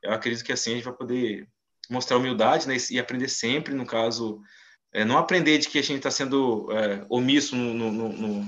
Eu 0.00 0.12
acredito 0.12 0.44
que 0.44 0.52
assim 0.52 0.70
a 0.70 0.74
gente 0.76 0.84
vai 0.84 0.92
poder 0.92 1.48
mostrar 1.90 2.16
humildade 2.16 2.68
né, 2.68 2.76
e 2.88 3.00
aprender 3.00 3.26
sempre, 3.26 3.74
no 3.74 3.84
caso, 3.84 4.40
é, 4.92 5.04
não 5.04 5.18
aprender 5.18 5.58
de 5.58 5.68
que 5.68 5.76
a 5.76 5.82
gente 5.82 5.96
está 5.96 6.10
sendo 6.10 6.70
é, 6.70 7.04
omisso 7.08 7.56
no, 7.56 7.74
no, 7.74 7.90
no, 7.90 8.46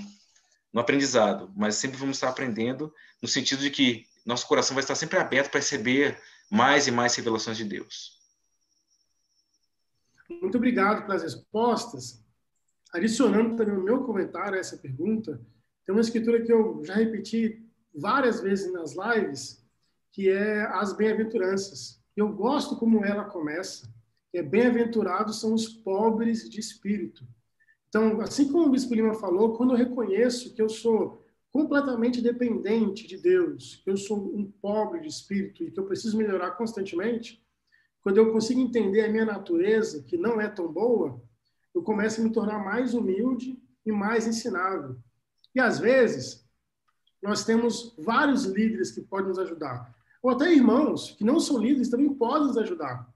no, 0.73 0.81
aprendizado, 0.81 1.53
mas 1.57 1.75
sempre 1.75 1.99
vamos 1.99 2.19
estar 2.19 2.29
aprendendo 2.29 2.95
no 3.21 3.27
sentido 3.27 3.61
de 3.61 3.71
que 3.71 4.07
nosso 4.25 4.47
coração 4.47 4.77
vai 4.77 4.85
estar 4.85 4.95
sempre 4.95 5.19
aberto 5.19 5.51
para 5.51 5.59
receber 5.59 6.17
mais 6.49 6.87
e 6.87 6.93
mais 6.93 7.17
revelações 7.17 7.57
de 7.57 7.65
Deus. 7.65 8.17
Muito 10.41 10.57
obrigado 10.57 11.05
pelas 11.05 11.25
respostas. 11.25 12.23
Adicionando 12.95 13.57
também 13.57 13.75
o 13.75 13.83
meu 13.83 14.05
comentário 14.05 14.57
a 14.57 14.61
essa 14.61 14.77
pergunta, 14.77 15.41
tem 15.85 15.95
uma 15.95 16.01
escritura 16.01 16.43
que 16.43 16.53
eu 16.53 16.83
já 16.85 16.95
repeti 16.95 17.65
várias 17.95 18.41
vezes 18.41 18.73
nas 18.73 18.95
lives, 18.95 19.65
que 20.11 20.29
é 20.29 20.63
as 20.63 20.93
bem-aventuranças. 20.93 22.01
Eu 22.17 22.29
gosto 22.33 22.77
como 22.77 23.05
ela 23.05 23.25
começa, 23.25 23.93
é 24.33 24.43
bem-aventurados 24.43 25.41
são 25.41 25.55
os 25.55 25.69
pobres 25.69 26.49
de 26.49 26.61
espírito. 26.61 27.27
Então, 27.89 28.21
assim 28.21 28.51
como 28.51 28.67
o 28.67 28.71
Bispo 28.71 28.95
Lima 28.95 29.15
falou, 29.15 29.55
quando 29.55 29.73
eu 29.73 29.77
reconheço 29.77 30.55
que 30.55 30.63
eu 30.63 30.69
sou 30.69 31.23
completamente 31.51 32.23
dependente 32.23 33.07
de 33.07 33.19
Deus, 33.19 33.83
que 33.85 33.91
eu 33.91 33.97
sou 33.97 34.35
um 34.35 34.51
pobre 34.51 35.01
de 35.01 35.09
espírito 35.09 35.63
e 35.63 35.71
que 35.71 35.79
eu 35.79 35.85
preciso 35.85 36.17
melhorar 36.17 36.53
constantemente, 36.53 37.45
quando 38.03 38.17
eu 38.17 38.33
consigo 38.33 38.61
entender 38.61 39.03
a 39.03 39.11
minha 39.11 39.27
natureza, 39.27 40.03
que 40.03 40.17
não 40.17 40.41
é 40.41 40.49
tão 40.49 40.73
boa, 40.73 41.23
eu 41.75 41.83
começo 41.83 42.21
a 42.21 42.25
me 42.25 42.33
tornar 42.33 42.59
mais 42.59 42.95
humilde 42.95 43.63
e 43.85 43.93
mais 43.93 44.27
ensinável. 44.27 44.97
E 45.55 45.61
às 45.61 45.79
vezes, 45.79 46.47
nós 47.23 47.45
temos 47.45 47.95
vários 47.99 48.45
líderes 48.45 48.91
que 48.91 49.01
podem 49.01 49.29
nos 49.29 49.39
ajudar, 49.39 49.95
ou 50.23 50.31
até 50.31 50.53
irmãos 50.53 51.13
que 51.13 51.25
não 51.25 51.39
são 51.39 51.59
líderes 51.59 51.89
também 51.89 52.13
podem 52.15 52.49
nos 52.49 52.59
ajudar. 52.59 53.09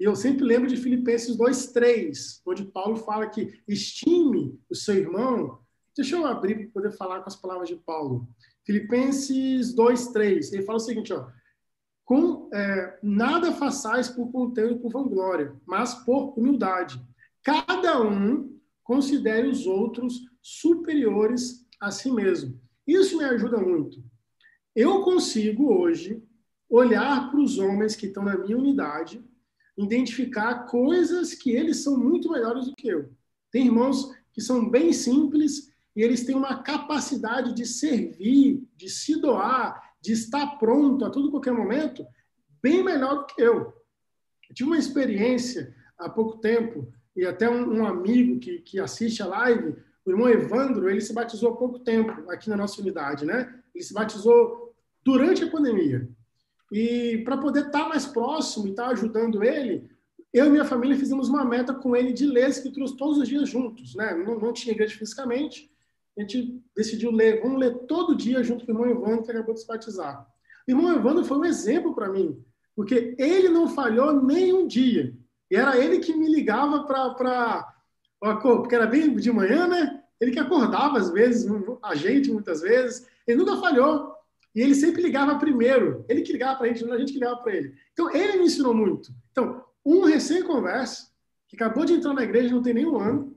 E 0.00 0.04
eu 0.04 0.16
sempre 0.16 0.44
lembro 0.44 0.68
de 0.68 0.76
Filipenses 0.76 1.36
2:3, 1.36 2.42
onde 2.44 2.64
Paulo 2.64 2.96
fala 2.96 3.28
que 3.28 3.62
estime 3.68 4.58
o 4.68 4.74
seu 4.74 4.96
irmão. 4.96 5.60
Deixa 5.96 6.16
eu 6.16 6.26
abrir 6.26 6.56
para 6.56 6.72
poder 6.72 6.96
falar 6.96 7.20
com 7.20 7.28
as 7.28 7.36
palavras 7.36 7.68
de 7.68 7.76
Paulo. 7.76 8.28
Filipenses 8.64 9.74
2:3, 9.74 10.52
ele 10.52 10.62
fala 10.62 10.78
o 10.78 10.80
seguinte, 10.80 11.12
ó: 11.12 11.28
com 12.04 12.50
é, 12.52 12.98
nada 13.02 13.52
façais 13.52 14.08
por 14.08 14.30
conteúdo 14.32 14.74
e 14.74 14.78
por 14.80 14.90
vanglória, 14.90 15.54
mas 15.64 15.94
por 15.94 16.36
humildade. 16.36 17.00
Cada 17.42 18.02
um 18.02 18.58
considere 18.82 19.48
os 19.48 19.66
outros 19.66 20.20
superiores 20.40 21.61
a 21.82 21.90
si 21.90 22.12
mesmo. 22.12 22.58
Isso 22.86 23.18
me 23.18 23.24
ajuda 23.24 23.58
muito. 23.58 24.02
Eu 24.74 25.02
consigo 25.02 25.74
hoje 25.74 26.22
olhar 26.70 27.28
para 27.28 27.40
os 27.40 27.58
homens 27.58 27.96
que 27.96 28.06
estão 28.06 28.22
na 28.22 28.38
minha 28.38 28.56
unidade, 28.56 29.22
identificar 29.76 30.66
coisas 30.66 31.34
que 31.34 31.50
eles 31.50 31.78
são 31.78 31.98
muito 31.98 32.30
melhores 32.30 32.66
do 32.66 32.74
que 32.74 32.86
eu. 32.86 33.10
Tem 33.50 33.66
irmãos 33.66 34.14
que 34.32 34.40
são 34.40 34.70
bem 34.70 34.92
simples 34.92 35.72
e 35.94 36.02
eles 36.02 36.24
têm 36.24 36.36
uma 36.36 36.62
capacidade 36.62 37.52
de 37.52 37.66
servir, 37.66 38.62
de 38.76 38.88
se 38.88 39.20
doar, 39.20 39.92
de 40.00 40.12
estar 40.12 40.58
pronto 40.58 41.04
a 41.04 41.10
todo 41.10 41.32
qualquer 41.32 41.52
momento, 41.52 42.06
bem 42.62 42.82
melhor 42.82 43.16
do 43.16 43.26
que 43.26 43.42
eu. 43.42 43.74
Eu 44.48 44.54
tive 44.54 44.70
uma 44.70 44.78
experiência 44.78 45.74
há 45.98 46.08
pouco 46.08 46.38
tempo, 46.38 46.92
e 47.14 47.26
até 47.26 47.50
um, 47.50 47.80
um 47.80 47.86
amigo 47.86 48.38
que, 48.38 48.60
que 48.60 48.80
assiste 48.80 49.22
a 49.22 49.26
live, 49.26 49.76
o 50.04 50.10
irmão 50.10 50.28
Evandro, 50.28 50.88
ele 50.88 51.00
se 51.00 51.12
batizou 51.12 51.50
há 51.52 51.56
pouco 51.56 51.78
tempo 51.78 52.30
aqui 52.30 52.48
na 52.48 52.56
nossa 52.56 52.80
unidade, 52.80 53.24
né? 53.24 53.54
Ele 53.74 53.84
se 53.84 53.94
batizou 53.94 54.74
durante 55.04 55.44
a 55.44 55.50
pandemia. 55.50 56.08
E 56.70 57.18
para 57.24 57.36
poder 57.36 57.66
estar 57.66 57.84
tá 57.84 57.88
mais 57.88 58.06
próximo 58.06 58.66
e 58.66 58.70
estar 58.70 58.86
tá 58.86 58.90
ajudando 58.90 59.44
ele, 59.44 59.90
eu 60.32 60.46
e 60.46 60.50
minha 60.50 60.64
família 60.64 60.96
fizemos 60.96 61.28
uma 61.28 61.44
meta 61.44 61.74
com 61.74 61.94
ele 61.94 62.12
de 62.12 62.26
ler 62.26 62.48
escrituras 62.48 62.92
todos 62.92 63.18
os 63.18 63.28
dias 63.28 63.48
juntos, 63.48 63.94
né? 63.94 64.14
Não, 64.14 64.38
não 64.38 64.52
tinha 64.52 64.72
igreja 64.72 64.96
fisicamente, 64.96 65.70
a 66.16 66.20
gente 66.20 66.62
decidiu 66.76 67.10
ler, 67.10 67.40
vamos 67.42 67.58
ler 67.58 67.74
todo 67.86 68.16
dia 68.16 68.42
junto 68.42 68.66
com 68.66 68.72
o 68.72 68.74
irmão 68.74 68.90
Evandro, 68.90 69.24
que 69.24 69.30
acabou 69.30 69.54
de 69.54 69.60
se 69.60 69.66
batizar. 69.66 70.26
O 70.66 70.70
irmão 70.70 70.94
Evandro 70.94 71.24
foi 71.24 71.38
um 71.38 71.44
exemplo 71.44 71.94
para 71.94 72.08
mim, 72.08 72.42
porque 72.74 73.14
ele 73.18 73.48
não 73.48 73.68
falhou 73.68 74.22
nem 74.22 74.52
um 74.52 74.66
dia. 74.66 75.14
E 75.50 75.56
era 75.56 75.76
ele 75.76 75.98
que 75.98 76.14
me 76.14 76.30
ligava 76.30 76.84
para. 76.84 77.68
Porque 78.22 78.74
era 78.74 78.86
bem 78.86 79.14
de 79.16 79.32
manhã, 79.32 79.66
né? 79.66 80.00
Ele 80.20 80.30
que 80.30 80.38
acordava 80.38 80.98
às 80.98 81.10
vezes, 81.10 81.50
a 81.82 81.94
gente 81.96 82.30
muitas 82.30 82.60
vezes. 82.60 83.06
Ele 83.26 83.38
nunca 83.38 83.56
falhou. 83.56 84.14
E 84.54 84.60
ele 84.60 84.74
sempre 84.74 85.02
ligava 85.02 85.38
primeiro. 85.38 86.04
Ele 86.08 86.22
que 86.22 86.32
ligava 86.32 86.58
para 86.58 86.66
a 86.66 86.68
gente, 86.68 86.84
não 86.84 86.92
a 86.92 86.98
gente 86.98 87.12
que 87.12 87.18
ligava 87.18 87.42
para 87.42 87.56
ele. 87.56 87.74
Então, 87.92 88.14
ele 88.14 88.38
me 88.38 88.44
ensinou 88.44 88.72
muito. 88.72 89.10
Então, 89.32 89.64
um 89.84 90.04
recém-converso, 90.04 91.10
que 91.48 91.56
acabou 91.56 91.84
de 91.84 91.94
entrar 91.94 92.14
na 92.14 92.22
igreja, 92.22 92.54
não 92.54 92.62
tem 92.62 92.74
nem 92.74 92.86
um 92.86 92.98
ano, 92.98 93.36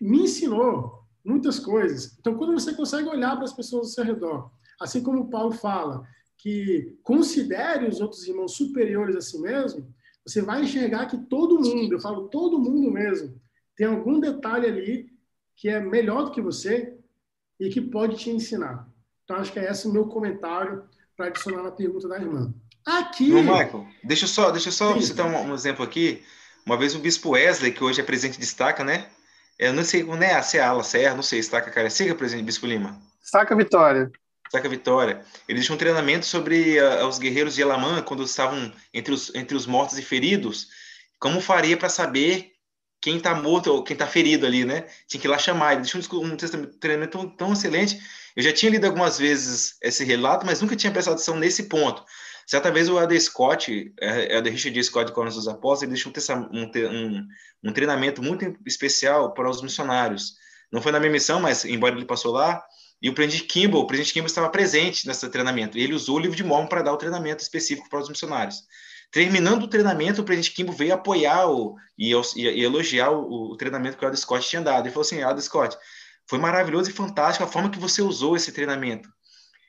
me 0.00 0.22
ensinou 0.22 1.02
muitas 1.24 1.58
coisas. 1.58 2.16
Então, 2.20 2.36
quando 2.36 2.52
você 2.52 2.72
consegue 2.72 3.08
olhar 3.08 3.34
para 3.34 3.44
as 3.44 3.52
pessoas 3.52 3.88
ao 3.88 3.92
seu 3.92 4.04
redor, 4.04 4.50
assim 4.80 5.02
como 5.02 5.28
Paulo 5.28 5.52
fala, 5.52 6.06
que 6.36 6.96
considere 7.02 7.88
os 7.88 8.00
outros 8.00 8.26
irmãos 8.26 8.52
superiores 8.52 9.16
a 9.16 9.20
si 9.20 9.40
mesmo, 9.40 9.92
você 10.24 10.40
vai 10.40 10.62
enxergar 10.62 11.06
que 11.06 11.18
todo 11.18 11.60
mundo, 11.60 11.94
eu 11.94 12.00
falo 12.00 12.28
todo 12.28 12.60
mundo 12.60 12.90
mesmo, 12.90 13.40
tem 13.78 13.86
algum 13.86 14.18
detalhe 14.18 14.66
ali 14.66 15.06
que 15.56 15.68
é 15.68 15.78
melhor 15.78 16.24
do 16.24 16.32
que 16.32 16.42
você 16.42 16.92
e 17.58 17.68
que 17.68 17.80
pode 17.80 18.16
te 18.16 18.28
ensinar. 18.28 18.88
Então, 19.24 19.36
acho 19.36 19.52
que 19.52 19.60
é 19.60 19.70
esse 19.70 19.86
o 19.86 19.92
meu 19.92 20.06
comentário 20.06 20.82
para 21.16 21.26
adicionar 21.26 21.62
na 21.62 21.70
pergunta 21.70 22.08
da 22.08 22.16
irmã. 22.16 22.52
Aqui. 22.84 23.32
Ô, 23.32 23.40
Michael, 23.40 23.86
deixa 24.02 24.24
eu 24.24 24.28
só, 24.28 24.50
deixa 24.50 24.68
eu 24.68 24.72
só 24.72 25.00
citar 25.00 25.26
um, 25.26 25.50
um 25.50 25.54
exemplo 25.54 25.84
aqui. 25.84 26.24
Uma 26.66 26.76
vez 26.76 26.94
o 26.94 26.98
bispo 26.98 27.30
Wesley, 27.30 27.72
que 27.72 27.84
hoje 27.84 28.00
é 28.00 28.04
presidente 28.04 28.34
de 28.34 28.40
destaca, 28.40 28.82
né? 28.82 29.08
Eu 29.58 29.72
não 29.72 29.84
sei, 29.84 30.02
não 30.02 30.16
é, 30.16 30.40
se 30.42 30.58
é 30.58 30.62
ala, 30.62 30.82
se 30.82 30.98
é, 30.98 31.14
não 31.14 31.22
sei, 31.22 31.38
Estaca 31.38 31.70
Cariacica, 31.70 32.14
presidente 32.14 32.46
Bispo 32.46 32.66
Lima? 32.66 33.00
Estaca 33.22 33.54
Vitória. 33.56 34.10
Estaca 34.46 34.68
Vitória. 34.68 35.24
Ele 35.48 35.58
deixou 35.58 35.74
um 35.74 35.78
treinamento 35.78 36.26
sobre 36.26 36.80
uh, 36.80 37.06
os 37.06 37.18
guerreiros 37.18 37.54
de 37.54 37.62
Elamã, 37.62 38.02
quando 38.02 38.22
estavam 38.22 38.72
entre 38.94 39.12
os, 39.12 39.34
entre 39.34 39.56
os 39.56 39.66
mortos 39.66 39.98
e 39.98 40.02
feridos, 40.02 40.68
como 41.18 41.40
faria 41.40 41.76
para 41.76 41.88
saber 41.88 42.52
quem 43.00 43.16
está 43.16 43.34
morto 43.34 43.72
ou 43.72 43.82
quem 43.82 43.94
está 43.94 44.06
ferido 44.06 44.46
ali, 44.46 44.64
né? 44.64 44.86
Tinha 45.06 45.20
que 45.20 45.26
ir 45.26 45.30
lá 45.30 45.38
chamar. 45.38 45.74
Ele 45.74 45.82
deixou 45.82 46.22
um, 46.22 46.32
um 46.32 46.36
treinamento 46.78 47.18
tão, 47.18 47.28
tão 47.28 47.52
excelente. 47.52 48.00
Eu 48.34 48.42
já 48.42 48.52
tinha 48.52 48.70
lido 48.70 48.84
algumas 48.86 49.18
vezes 49.18 49.76
esse 49.82 50.04
relato, 50.04 50.44
mas 50.44 50.60
nunca 50.60 50.76
tinha 50.76 50.92
prestado 50.92 51.14
atenção 51.14 51.36
nesse 51.36 51.64
ponto. 51.64 52.04
Certa 52.46 52.70
vez 52.70 52.88
o 52.88 53.00
Ed 53.00 53.20
Scott, 53.20 53.92
é, 54.00 54.38
Ed 54.38 54.48
Richard 54.48 54.82
Scott 54.82 55.06
de 55.06 55.12
Cornos 55.12 55.34
dos 55.34 55.46
Apóstolos, 55.46 55.82
ele 55.82 55.92
deixou 55.92 56.12
um, 56.50 56.62
um, 56.62 57.28
um, 57.64 57.72
treinamento 57.72 58.22
muito 58.22 58.56
especial 58.66 59.34
para 59.34 59.50
os 59.50 59.60
missionários. 59.60 60.34
Não 60.72 60.80
foi 60.80 60.90
na 60.90 60.98
minha 60.98 61.12
missão, 61.12 61.40
mas 61.40 61.64
embora 61.64 61.94
ele 61.94 62.06
passou 62.06 62.32
lá, 62.32 62.64
e 63.02 63.08
o 63.10 63.14
presidente 63.14 63.44
Kimball, 63.44 63.82
o 63.82 63.86
presidente 63.86 64.14
Kimball 64.14 64.26
estava 64.26 64.48
presente 64.48 65.06
nesse 65.06 65.28
treinamento. 65.28 65.76
Ele 65.76 65.92
usou 65.92 66.16
o 66.16 66.18
livro 66.18 66.36
de 66.36 66.42
Mormon 66.42 66.68
para 66.68 66.82
dar 66.82 66.92
o 66.92 66.96
treinamento 66.96 67.42
específico 67.42 67.88
para 67.88 68.00
os 68.00 68.08
missionários. 68.08 68.62
Terminando 69.10 69.62
o 69.62 69.68
treinamento, 69.68 70.20
o 70.20 70.24
presidente 70.24 70.54
Kimball 70.54 70.76
veio 70.76 70.94
apoiar 70.94 71.46
o, 71.48 71.76
e, 71.96 72.12
e 72.36 72.62
elogiar 72.62 73.10
o, 73.10 73.52
o, 73.52 73.56
treinamento 73.56 73.96
que 73.96 74.04
o 74.04 74.08
Ed 74.08 74.16
Scott 74.18 74.48
tinha 74.48 74.60
dado. 74.60 74.84
Ele 74.84 74.92
falou 74.92 75.06
assim: 75.06 75.24
Ed 75.24 75.42
Scott, 75.42 75.76
foi 76.26 76.38
maravilhoso 76.38 76.90
e 76.90 76.92
fantástico 76.92 77.44
a 77.44 77.48
forma 77.48 77.70
que 77.70 77.78
você 77.78 78.02
usou 78.02 78.36
esse 78.36 78.52
treinamento. 78.52 79.08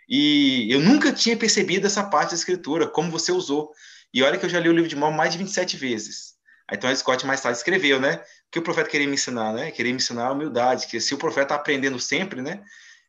E 0.10 0.68
eu 0.70 0.80
nunca 0.82 1.14
tinha 1.14 1.38
percebido 1.38 1.88
essa 1.88 2.04
parte 2.04 2.32
da 2.32 2.36
escritura, 2.36 2.88
como 2.88 3.12
você 3.12 3.32
usou. 3.32 3.72
E 4.14 4.24
olha 4.24 4.38
que 4.38 4.46
eu 4.46 4.50
já 4.50 4.60
li 4.60 4.68
o 4.68 4.74
livro 4.74 4.90
de 4.90 4.96
Mó 4.96 5.12
mais 5.12 5.32
de 5.32 5.38
27 5.38 5.78
vezes. 5.78 6.34
Então 6.72 6.94
Scott 6.96 7.26
mais 7.26 7.42
tarde 7.42 7.58
escreveu, 7.58 8.00
né? 8.00 8.16
O 8.48 8.52
que 8.52 8.60
o 8.60 8.62
profeta 8.62 8.90
queria 8.90 9.08
me 9.08 9.14
ensinar, 9.14 9.54
né? 9.54 9.72
Queria 9.72 9.94
me 9.94 9.98
ensinar 9.98 10.28
a 10.28 10.32
humildade, 10.32 10.88
que 10.88 11.00
se 11.00 11.14
o 11.14 11.18
profeta 11.18 11.44
está 11.44 11.56
aprendendo 11.56 12.00
sempre, 12.00 12.42
né? 12.42 12.62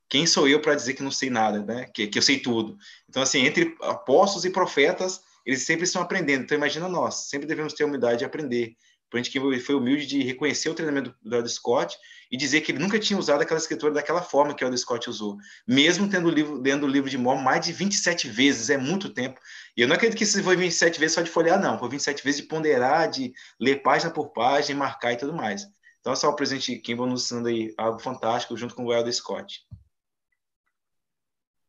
Quem 0.09 0.27
sou 0.27 0.49
eu 0.49 0.61
para 0.61 0.75
dizer 0.75 0.95
que 0.95 1.03
não 1.03 1.11
sei 1.11 1.31
nada, 1.31 1.63
né? 1.65 1.87
Que, 1.95 2.07
que 2.07 2.19
eu 2.19 2.23
sei 2.23 2.39
tudo. 2.39 2.77
Então, 3.09 3.23
assim, 3.23 3.47
entre 3.47 3.77
apóstolos 3.81 4.45
e 4.45 4.51
profetas, 4.51 5.21
eles 5.45 5.63
sempre 5.63 5.85
estão 5.85 6.03
aprendendo. 6.03 6.45
Então, 6.45 6.57
imagina 6.57 6.89
nós, 6.89 7.29
sempre 7.29 7.47
devemos 7.47 7.73
ter 7.73 7.85
a 7.85 7.87
humildade 7.87 8.19
de 8.19 8.25
aprender. 8.25 8.75
Por 9.11 9.17
gente 9.17 9.31
que 9.31 9.61
foi 9.61 9.75
humilde 9.75 10.07
de 10.07 10.23
reconhecer 10.23 10.69
o 10.69 10.75
treinamento 10.75 11.13
do 11.21 11.37
Ed 11.37 11.49
Scott 11.49 11.97
e 12.31 12.37
dizer 12.37 12.61
que 12.61 12.71
ele 12.71 12.79
nunca 12.79 12.97
tinha 12.97 13.19
usado 13.19 13.43
aquela 13.43 13.59
escritura 13.59 13.93
daquela 13.93 14.23
forma 14.23 14.55
que 14.55 14.65
o 14.65 14.69
Ed 14.69 14.79
Scott 14.79 15.11
usou, 15.11 15.37
mesmo 15.67 16.09
tendo 16.09 16.29
o 16.29 16.31
livro, 16.31 16.63
lendo 16.63 16.85
o 16.85 16.89
livro 16.89 17.11
de 17.11 17.19
Mormon 17.19 17.43
mais 17.43 17.67
de 17.67 17.73
27 17.73 18.29
vezes, 18.29 18.71
é 18.71 18.77
muito 18.77 19.09
tempo. 19.13 19.41
E 19.77 19.83
eu 19.83 19.89
não 19.89 19.97
acredito 19.97 20.17
que 20.17 20.23
isso 20.23 20.41
foi 20.45 20.55
27 20.55 21.01
vezes 21.01 21.15
só 21.15 21.23
de 21.23 21.31
folhear, 21.31 21.61
não, 21.61 21.77
foi 21.77 21.89
27 21.89 22.23
vezes 22.23 22.43
de 22.43 22.47
ponderar, 22.47 23.11
de 23.11 23.33
ler 23.59 23.83
página 23.83 24.13
por 24.13 24.29
página, 24.33 24.79
marcar 24.79 25.13
e 25.13 25.17
tudo 25.17 25.35
mais. 25.35 25.67
Então, 26.01 26.15
só 26.15 26.31
o 26.31 26.37
presidente 26.37 26.79
Kimball 26.79 27.09
nos 27.09 27.25
ensinando 27.25 27.49
aí 27.49 27.75
algo 27.77 27.99
fantástico 27.99 28.57
junto 28.57 28.77
com 28.77 28.85
o 28.85 28.95
Ed 28.95 29.13
Scott. 29.13 29.61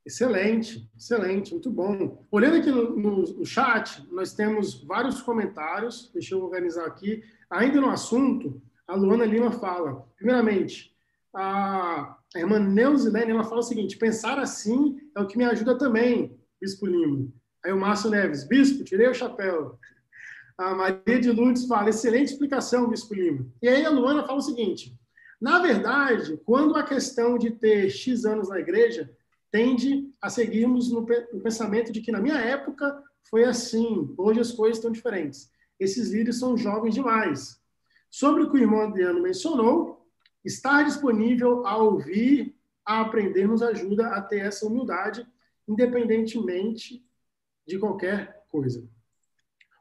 Excelente, 0.06 0.90
excelente, 0.98 1.52
muito 1.52 1.70
bom. 1.70 2.26
Olhando 2.32 2.58
aqui 2.58 2.72
no, 2.72 2.96
no, 2.98 3.22
no, 3.22 3.46
chat, 3.46 4.04
nós 4.12 4.34
temos 4.34 4.84
vários 4.84 5.22
comentários, 5.22 6.10
deixa 6.12 6.34
eu 6.34 6.44
organizar 6.44 6.86
aqui. 6.86 7.24
Ainda 7.50 7.80
no 7.80 7.90
assunto, 7.90 8.60
a 8.88 8.96
Luana 8.96 9.26
Lima 9.26 9.52
fala, 9.52 10.08
primeiramente, 10.18 10.92
a, 11.34 12.18
irmã 12.36 12.58
Neuzilene, 12.60 13.32
ela 13.32 13.44
fala 13.44 13.60
o 13.60 13.64
seguinte, 13.64 13.98
pensar 13.98 14.40
assim 14.40 15.00
é 15.16 15.22
o 15.22 15.28
que 15.28 15.38
me 15.38 15.46
ajuda 15.46 15.78
também, 15.78 16.36
Bispo 16.60 16.88
Lima. 16.88 17.28
Aí 17.64 17.72
o 17.72 17.80
Márcio 17.80 18.10
Neves, 18.10 18.44
Bispo, 18.44 18.84
tirei 18.84 19.08
o 19.08 19.14
chapéu. 19.14 19.78
A 20.58 20.74
Maria 20.74 21.20
de 21.20 21.32
Lourdes 21.32 21.68
fala, 21.68 21.90
excelente 21.90 22.32
explicação, 22.32 22.90
Bispo 22.90 23.14
Lima. 23.14 23.46
E 23.62 23.70
aí 23.70 23.86
a 23.86 23.90
Luana 23.90 24.24
fala 24.24 24.40
o 24.40 24.42
seguinte, 24.42 24.98
na 25.40 25.60
verdade, 25.60 26.40
quando 26.44 26.76
a 26.76 26.84
questão 26.84 27.38
de 27.38 27.52
ter 27.52 27.90
X 27.90 28.26
anos 28.26 28.50
na 28.50 28.60
igreja 28.60 29.12
tende 29.52 30.10
a 30.22 30.30
seguirmos 30.30 30.92
no, 30.92 31.06
pensamento 31.44 31.92
de 31.92 32.02
que, 32.02 32.12
na 32.12 32.22
minha 32.22 32.38
época, 32.38 33.04
foi 33.30 33.44
assim. 33.44 34.14
Hoje 34.18 34.40
as 34.40 34.52
coisas 34.52 34.78
estão 34.78 34.92
diferentes. 34.92 35.52
Esses 35.80 36.12
líderes 36.12 36.40
são 36.40 36.58
jovens 36.58 36.96
demais. 36.96 37.60
Sobre 38.10 38.44
o 38.44 38.50
que 38.50 38.58
o 38.58 38.60
irmão 38.60 38.82
Adriano 38.82 39.22
mencionou, 39.22 40.08
estar 40.44 40.84
disponível 40.84 41.66
a 41.66 41.76
ouvir, 41.78 42.56
a 42.86 43.02
aprender, 43.02 43.48
nos 43.48 43.62
ajuda 43.62 44.08
a 44.08 44.22
ter 44.22 44.40
essa 44.40 44.66
humildade, 44.66 45.28
independentemente 45.68 47.06
de 47.68 47.78
qualquer 47.78 48.46
coisa. 48.50 48.88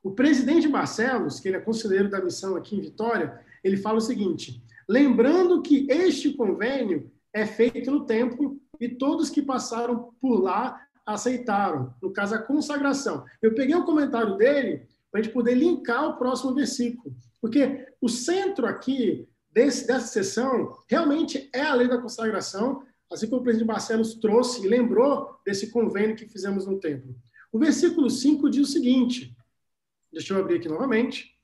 O 0.03 0.13
presidente 0.13 0.69
Barcelos, 0.69 1.41
que 1.41 1.49
ele 1.49 1.57
é 1.57 1.61
conselheiro 1.61 2.09
da 2.09 2.23
missão 2.23 2.57
aqui 2.57 2.77
em 2.77 2.81
Vitória, 2.81 3.41
ele 3.63 3.77
fala 3.77 3.99
o 3.99 4.03
seguinte: 4.03 4.63
lembrando 4.89 5.63
que 5.63 5.87
este 5.91 6.33
convênio 6.33 7.11
é 7.33 7.47
feito 7.47 7.91
no 7.91 8.07
tempo 8.07 8.60
e 8.81 8.89
todos 8.89 9.31
que 9.31 9.43
passaram 9.43 10.15
por 10.21 10.41
lá 10.41 10.81
aceitaram, 11.05 11.95
no 12.01 12.13
caso 12.13 12.35
a 12.35 12.39
consagração. 12.43 13.25
Eu 13.43 13.55
peguei 13.55 13.75
o 13.75 13.85
comentário 13.85 14.37
dele 14.37 14.89
para 15.11 15.21
a 15.21 15.23
gente 15.23 15.33
poder 15.33 15.55
linkar 15.55 16.09
o 16.09 16.17
próximo 16.17 16.55
versículo, 16.55 17.15
porque 17.41 17.87
o 18.01 18.09
centro 18.09 18.67
aqui 18.67 19.29
desse, 19.53 19.87
dessa 19.87 20.07
sessão 20.07 20.77
realmente 20.89 21.51
é 21.53 21.63
a 21.63 21.75
lei 21.75 21.89
da 21.89 22.01
consagração, 22.01 22.83
assim 23.13 23.29
como 23.29 23.41
o 23.41 23.45
presidente 23.45 23.67
Barcelos 23.67 24.15
trouxe 24.15 24.65
e 24.65 24.69
lembrou 24.69 25.37
desse 25.45 25.71
convênio 25.71 26.17
que 26.17 26.29
fizemos 26.29 26.65
no 26.65 26.79
templo. 26.79 27.15
O 27.53 27.59
versículo 27.59 28.09
5 28.09 28.49
diz 28.49 28.69
o 28.69 28.73
seguinte: 28.73 29.37
deixa 30.13 30.33
eu 30.33 30.39
abrir 30.39 30.57
aqui 30.57 30.69
novamente. 30.69 31.37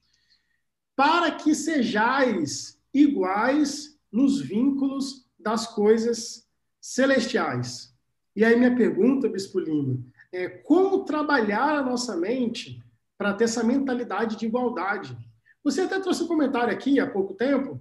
Para 0.95 1.31
que 1.33 1.55
sejais 1.55 2.81
iguais 2.95 3.99
nos 4.11 4.41
vínculos 4.41 5.27
das 5.39 5.67
coisas 5.67 6.46
celestiais. 6.87 7.93
E 8.35 8.45
aí 8.45 8.55
minha 8.55 8.77
pergunta, 8.77 9.29
Bispo 9.29 9.59
Lima, 9.59 9.99
é 10.33 10.49
como 10.49 11.05
trabalhar 11.05 11.79
a 11.79 11.83
nossa 11.83 12.17
mente 12.17 12.81
para 13.19 13.35
ter 13.35 13.45
essa 13.45 13.65
mentalidade 13.65 14.37
de 14.37 14.47
igualdade? 14.47 15.17
Você 15.65 15.81
até 15.81 15.99
trouxe 15.99 16.23
um 16.23 16.29
comentário 16.29 16.73
aqui 16.73 17.01
há 17.01 17.11
pouco 17.11 17.35
tempo 17.35 17.81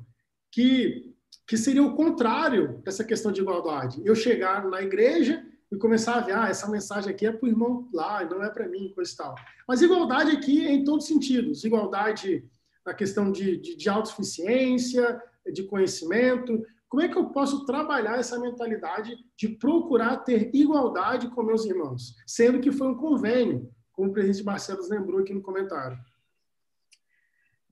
que, 0.51 1.14
que 1.45 1.56
seria 1.56 1.84
o 1.84 1.95
contrário 1.95 2.82
dessa 2.84 3.03
questão 3.03 3.32
de 3.32 3.41
igualdade. 3.41 4.01
Eu 4.03 4.16
chegar 4.16 4.66
na 4.68 4.82
igreja 4.82 5.45
e 5.72 5.78
começar 5.78 6.16
a 6.16 6.22
ver, 6.22 6.36
ah, 6.36 6.49
essa 6.49 6.68
mensagem 6.68 7.12
aqui 7.12 7.28
é 7.28 7.32
para 7.32 7.45
o 7.45 7.49
irmão 7.49 7.88
lá, 7.93 8.24
não 8.24 8.43
é 8.43 8.49
para 8.49 8.68
mim, 8.68 8.91
coisa 8.95 9.14
e 9.14 9.16
tal. 9.16 9.36
Mas 9.68 9.84
igualdade 9.84 10.32
aqui 10.32 10.66
é 10.66 10.72
em 10.72 10.84
todos 10.84 11.03
os 11.03 11.10
sentidos. 11.10 11.64
Igualdade 11.64 12.43
na 12.84 12.93
questão 12.93 13.32
de, 13.32 13.58
de, 13.58 13.76
de 13.76 13.88
autossuficiência, 13.88 15.22
de 15.53 15.64
conhecimento. 15.64 16.66
Como 16.88 17.02
é 17.02 17.10
que 17.10 17.18
eu 17.18 17.30
posso 17.30 17.66
trabalhar 17.66 18.20
essa 18.20 18.40
mentalidade 18.40 19.18
de 19.38 19.50
procurar 19.50 20.18
ter 20.18 20.50
igualdade 20.54 21.30
com 21.30 21.44
meus 21.44 21.66
irmãos? 21.66 22.16
Sendo 22.26 22.60
que 22.60 22.72
foi 22.72 22.88
um 22.88 22.96
convênio, 22.96 23.70
como 23.92 24.10
o 24.10 24.14
presidente 24.14 24.46
Marcelo 24.46 24.88
lembrou 24.88 25.20
aqui 25.20 25.34
no 25.34 25.42
comentário. 25.42 25.98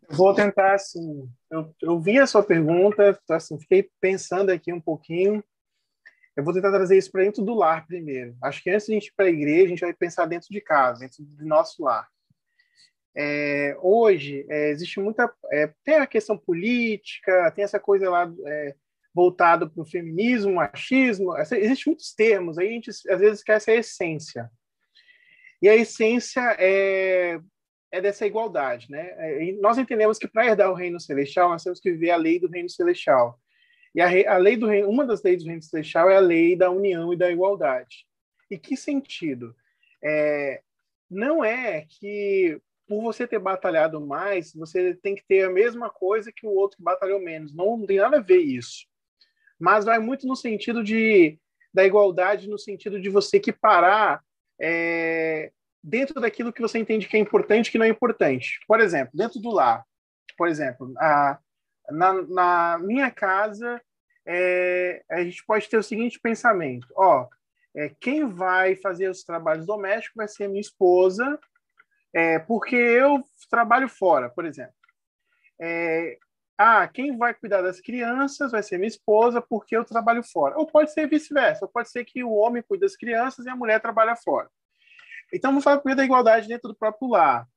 Vou 0.10 0.34
tentar, 0.34 0.74
assim, 0.74 1.30
eu, 1.50 1.74
eu 1.82 2.00
vi 2.00 2.20
a 2.20 2.28
sua 2.28 2.44
pergunta, 2.44 3.20
assim, 3.30 3.60
fiquei 3.60 3.90
pensando 4.02 4.52
aqui 4.52 4.74
um 4.74 4.82
pouquinho, 4.82 5.44
eu 6.36 6.44
vou 6.44 6.54
tentar 6.54 6.72
trazer 6.72 6.98
isso 6.98 7.12
para 7.12 7.24
dentro 7.24 7.44
do 7.44 7.54
lar 7.54 7.86
primeiro. 7.86 8.36
Acho 8.42 8.62
que 8.62 8.70
antes 8.70 8.88
de 8.88 8.94
a 8.94 8.96
gente 8.96 9.08
ir 9.08 9.14
para 9.16 9.26
a 9.26 9.30
igreja, 9.30 9.66
a 9.66 9.70
gente 9.70 9.82
vai 9.82 9.94
pensar 9.94 10.26
dentro 10.26 10.50
de 10.50 10.60
casa, 10.60 11.00
dentro 11.00 11.24
do 11.24 11.46
nosso 11.46 11.84
lar. 11.84 12.08
É, 13.16 13.78
hoje, 13.80 14.46
é, 14.50 14.70
existe 14.70 15.00
muita. 15.00 15.32
É, 15.52 15.72
tem 15.84 15.96
a 15.96 16.08
questão 16.08 16.36
política, 16.36 17.52
tem 17.52 17.64
essa 17.64 17.80
coisa 17.80 18.10
lá 18.10 18.32
voltada 19.14 19.70
para 19.70 19.82
o 19.82 19.86
feminismo, 19.86 20.56
machismo, 20.56 21.38
existem 21.38 21.84
muitos 21.88 22.14
termos, 22.14 22.58
aí 22.58 22.68
a 22.68 22.72
gente 22.72 22.90
às 22.90 23.20
vezes 23.20 23.40
esquece 23.40 23.72
a 23.72 23.76
essência. 23.76 24.50
E 25.62 25.70
a 25.70 25.76
essência 25.76 26.42
é, 26.60 27.40
é 27.92 28.02
dessa 28.02 28.26
igualdade. 28.26 28.90
Né? 28.90 29.14
É, 29.18 29.52
nós 29.62 29.78
entendemos 29.78 30.18
que 30.18 30.28
para 30.28 30.48
herdar 30.48 30.70
o 30.72 30.76
reino 30.76 31.00
celestial, 31.00 31.50
nós 31.50 31.64
temos 31.64 31.80
que 31.80 31.92
viver 31.92 32.12
a 32.12 32.18
lei 32.18 32.40
do 32.40 32.50
reino 32.50 32.70
celestial. 32.70 33.40
E 33.96 34.02
a, 34.02 34.34
a 34.34 34.38
lei 34.38 34.58
do 34.58 34.68
reino, 34.68 34.90
uma 34.90 35.06
das 35.06 35.22
leis 35.22 35.44
do 35.44 35.48
reino 35.48 35.62
celestial 35.62 36.10
é 36.10 36.18
a 36.18 36.20
lei 36.20 36.56
da 36.56 36.70
união 36.70 37.14
e 37.14 37.18
da 37.18 37.32
igualdade. 37.32 38.06
E 38.50 38.58
que 38.58 38.76
sentido? 38.76 39.56
É, 40.04 40.62
não 41.10 41.46
é 41.46 41.86
que 41.88 42.60
por 42.88 43.02
você 43.02 43.26
ter 43.26 43.40
batalhado 43.40 44.06
mais, 44.06 44.54
você 44.54 44.94
tem 44.96 45.16
que 45.16 45.26
ter 45.26 45.44
a 45.46 45.50
mesma 45.50 45.90
coisa 45.90 46.32
que 46.32 46.46
o 46.46 46.52
outro 46.52 46.78
que 46.78 46.84
batalhou 46.84 47.20
menos. 47.20 47.56
Não, 47.56 47.78
não 47.78 47.86
tem 47.86 47.98
nada 47.98 48.18
a 48.18 48.22
ver 48.22 48.40
isso. 48.40 48.86
Mas 49.64 49.86
vai 49.86 49.98
muito 49.98 50.28
no 50.28 50.36
sentido 50.36 50.84
de 50.84 51.40
da 51.74 51.86
igualdade, 51.86 52.50
no 52.50 52.60
sentido 52.60 53.00
de 53.00 53.10
você 53.10 53.38
equiparar 53.38 54.22
é, 54.62 55.54
dentro 55.82 56.20
daquilo 56.20 56.52
que 56.52 56.62
você 56.62 56.78
entende 56.80 57.08
que 57.08 57.16
é 57.16 57.20
importante 57.20 57.68
e 57.68 57.72
que 57.72 57.78
não 57.78 57.86
é 57.86 57.90
importante. 57.90 58.60
Por 58.68 58.82
exemplo, 58.82 59.12
dentro 59.16 59.40
do 59.40 59.50
lar. 59.50 59.86
Por 60.38 60.50
exemplo, 60.50 60.94
a, 61.00 61.40
na, 61.90 62.14
na 62.24 62.78
minha 62.78 63.10
casa, 63.10 63.82
é, 64.26 65.02
a 65.10 65.24
gente 65.24 65.42
pode 65.46 65.70
ter 65.70 65.78
o 65.78 65.84
seguinte 65.84 66.20
pensamento: 66.20 66.86
ó, 66.98 67.30
é, 67.74 67.90
quem 68.02 68.28
vai 68.28 68.76
fazer 68.76 69.08
os 69.08 69.24
trabalhos 69.24 69.66
domésticos 69.66 70.18
vai 70.18 70.28
ser 70.28 70.44
a 70.44 70.50
minha 70.50 70.60
esposa, 70.60 71.40
é, 72.14 72.38
porque 72.38 72.76
eu 72.76 73.24
trabalho 73.50 73.88
fora, 73.88 74.30
por 74.30 74.44
exemplo. 74.44 74.76
Ah, 76.58 76.88
quem 76.88 77.18
vai 77.18 77.34
cuidar 77.34 77.62
das 77.62 77.82
crianças 77.82 78.52
vai 78.52 78.62
ser 78.62 78.78
minha 78.78 78.88
esposa, 78.88 79.42
porque 79.42 79.76
eu 79.76 79.84
trabalho 79.84 80.24
fora. 80.24 80.58
Ou 80.58 80.68
pode 80.68 80.92
ser 80.94 81.08
vice-versa, 81.08 81.68
pode 81.68 81.90
ser 81.90 82.06
que 82.06 82.24
o 82.24 82.34
homem 82.34 82.62
cuide 82.62 82.82
das 82.82 82.96
crianças 82.96 83.46
e 83.46 83.50
a 83.50 83.56
mulher 83.56 83.82
trabalha 83.82 84.16
fora. 84.16 84.50
Então, 85.34 85.52
vamos 85.52 85.64
falar 85.64 85.78
primeiro 85.78 85.98
da 85.98 86.06
igualdade 86.06 86.48
dentro 86.48 86.70
do 86.70 86.76
próprio 86.76 87.10
lar. 87.10 87.48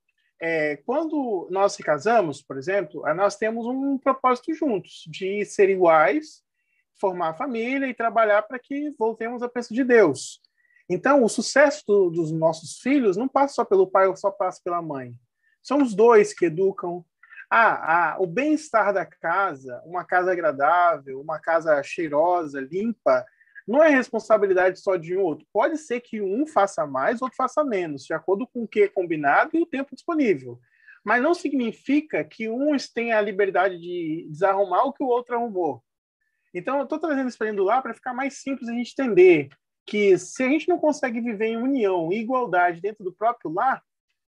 É, 0.41 0.77
quando 0.85 1.47
nós 1.51 1.73
se 1.73 1.83
casamos, 1.83 2.43
por 2.43 2.57
exemplo, 2.57 3.03
nós 3.15 3.37
temos 3.37 3.67
um 3.67 3.99
propósito 3.99 4.55
juntos, 4.55 5.05
de 5.07 5.45
ser 5.45 5.69
iguais, 5.69 6.43
formar 6.99 7.35
família 7.35 7.87
e 7.87 7.95
trabalhar 7.95 8.43
para 8.43 8.59
que 8.59 8.95
voltemos 8.99 9.43
a 9.43 9.49
preço 9.49 9.75
de 9.75 9.85
Deus. 9.85 10.41
Então, 10.89 11.23
o 11.25 11.29
sucesso 11.29 11.83
do, 11.87 12.11
dos 12.11 12.31
nossos 12.31 12.79
filhos 12.79 13.17
não 13.17 13.29
passa 13.29 13.55
só 13.55 13.65
pelo 13.65 13.87
pai 13.87 14.07
ou 14.07 14.17
só 14.17 14.31
passa 14.31 14.61
pela 14.63 14.81
mãe. 14.81 15.15
São 15.63 15.83
os 15.83 15.95
dois 15.95 16.33
que 16.33 16.47
educam. 16.47 17.05
Ah, 17.51 18.15
ah 18.15 18.17
o 18.21 18.27
bem-estar 18.27 18.93
da 18.93 19.07
casa, 19.07 19.81
uma 19.85 20.05
casa 20.05 20.33
agradável, 20.33 21.21
uma 21.21 21.39
casa 21.39 21.83
cheirosa, 21.83 22.61
limpa, 22.61 23.25
não 23.67 23.83
é 23.83 23.89
responsabilidade 23.89 24.81
só 24.81 24.97
de 24.97 25.17
um 25.17 25.23
outro. 25.23 25.47
Pode 25.53 25.77
ser 25.79 26.01
que 26.01 26.21
um 26.21 26.47
faça 26.47 26.87
mais, 26.87 27.21
outro 27.21 27.37
faça 27.37 27.65
menos, 27.65 28.05
de 28.05 28.15
acordo 28.15 28.47
com 28.47 28.63
o 28.63 28.69
que 28.69 28.83
é 28.83 28.89
combinado 28.89 29.51
e 29.55 29.63
o 29.63 29.67
tempo 29.67 29.95
disponível. 29.95 30.61
Mas 31.05 31.23
não 31.23 31.35
significa 31.35 32.25
que 32.25 32.49
um 32.49 32.77
tenha 32.95 33.19
a 33.19 33.21
liberdade 33.21 33.79
de 33.79 34.27
desarrumar 34.31 34.85
o 34.85 34.93
que 34.93 35.03
o 35.03 35.09
outro 35.09 35.35
arrumou. 35.35 35.83
Então, 36.55 36.79
eu 36.79 36.85
estou 36.85 36.99
trazendo 36.99 37.29
isso 37.29 37.39
para 37.39 37.53
lá 37.63 37.83
para 37.83 37.95
ficar 37.95 38.15
mais 38.15 38.41
simples 38.41 38.69
a 38.69 38.73
gente 38.73 38.95
entender 38.97 39.51
que 39.85 40.17
se 40.19 40.43
a 40.43 40.49
gente 40.49 40.69
não 40.69 40.79
consegue 40.79 41.21
viver 41.21 41.47
em 41.47 41.57
união 41.57 42.13
e 42.13 42.19
igualdade 42.19 42.81
dentro 42.81 43.05
do 43.05 43.13
próprio 43.13 43.53
lar, 43.53 43.83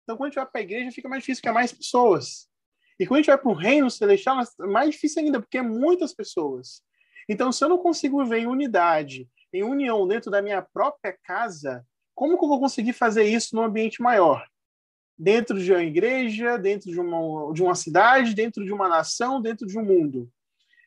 então 0.02 0.16
quando 0.16 0.26
a 0.26 0.30
gente 0.30 0.36
vai 0.36 0.46
para 0.46 0.60
a 0.60 0.64
igreja 0.64 0.90
fica 0.90 1.08
mais 1.08 1.22
difícil, 1.22 1.42
é 1.44 1.52
mais 1.52 1.72
pessoas. 1.72 2.48
E 2.98 3.06
quando 3.06 3.18
a 3.18 3.20
gente 3.22 3.26
vai 3.26 3.38
para 3.38 3.50
o 3.50 3.54
reino 3.54 3.90
celestial, 3.90 4.40
é 4.40 4.66
mais 4.66 4.90
difícil 4.90 5.22
ainda, 5.22 5.40
porque 5.40 5.58
é 5.58 5.62
muitas 5.62 6.14
pessoas. 6.14 6.82
Então, 7.28 7.50
se 7.50 7.64
eu 7.64 7.68
não 7.68 7.78
consigo 7.78 8.22
viver 8.22 8.38
em 8.38 8.46
unidade, 8.46 9.28
em 9.52 9.62
união 9.62 10.06
dentro 10.06 10.30
da 10.30 10.42
minha 10.42 10.62
própria 10.62 11.16
casa, 11.24 11.84
como 12.14 12.38
que 12.38 12.44
eu 12.44 12.48
vou 12.48 12.60
conseguir 12.60 12.92
fazer 12.92 13.24
isso 13.24 13.56
num 13.56 13.62
ambiente 13.62 14.00
maior? 14.00 14.46
Dentro 15.16 15.58
de 15.58 15.72
uma 15.72 15.82
igreja, 15.82 16.56
dentro 16.56 16.90
de 16.90 17.00
uma, 17.00 17.52
de 17.52 17.62
uma 17.62 17.74
cidade, 17.74 18.34
dentro 18.34 18.64
de 18.64 18.72
uma 18.72 18.88
nação, 18.88 19.40
dentro 19.40 19.66
de 19.66 19.78
um 19.78 19.84
mundo. 19.84 20.30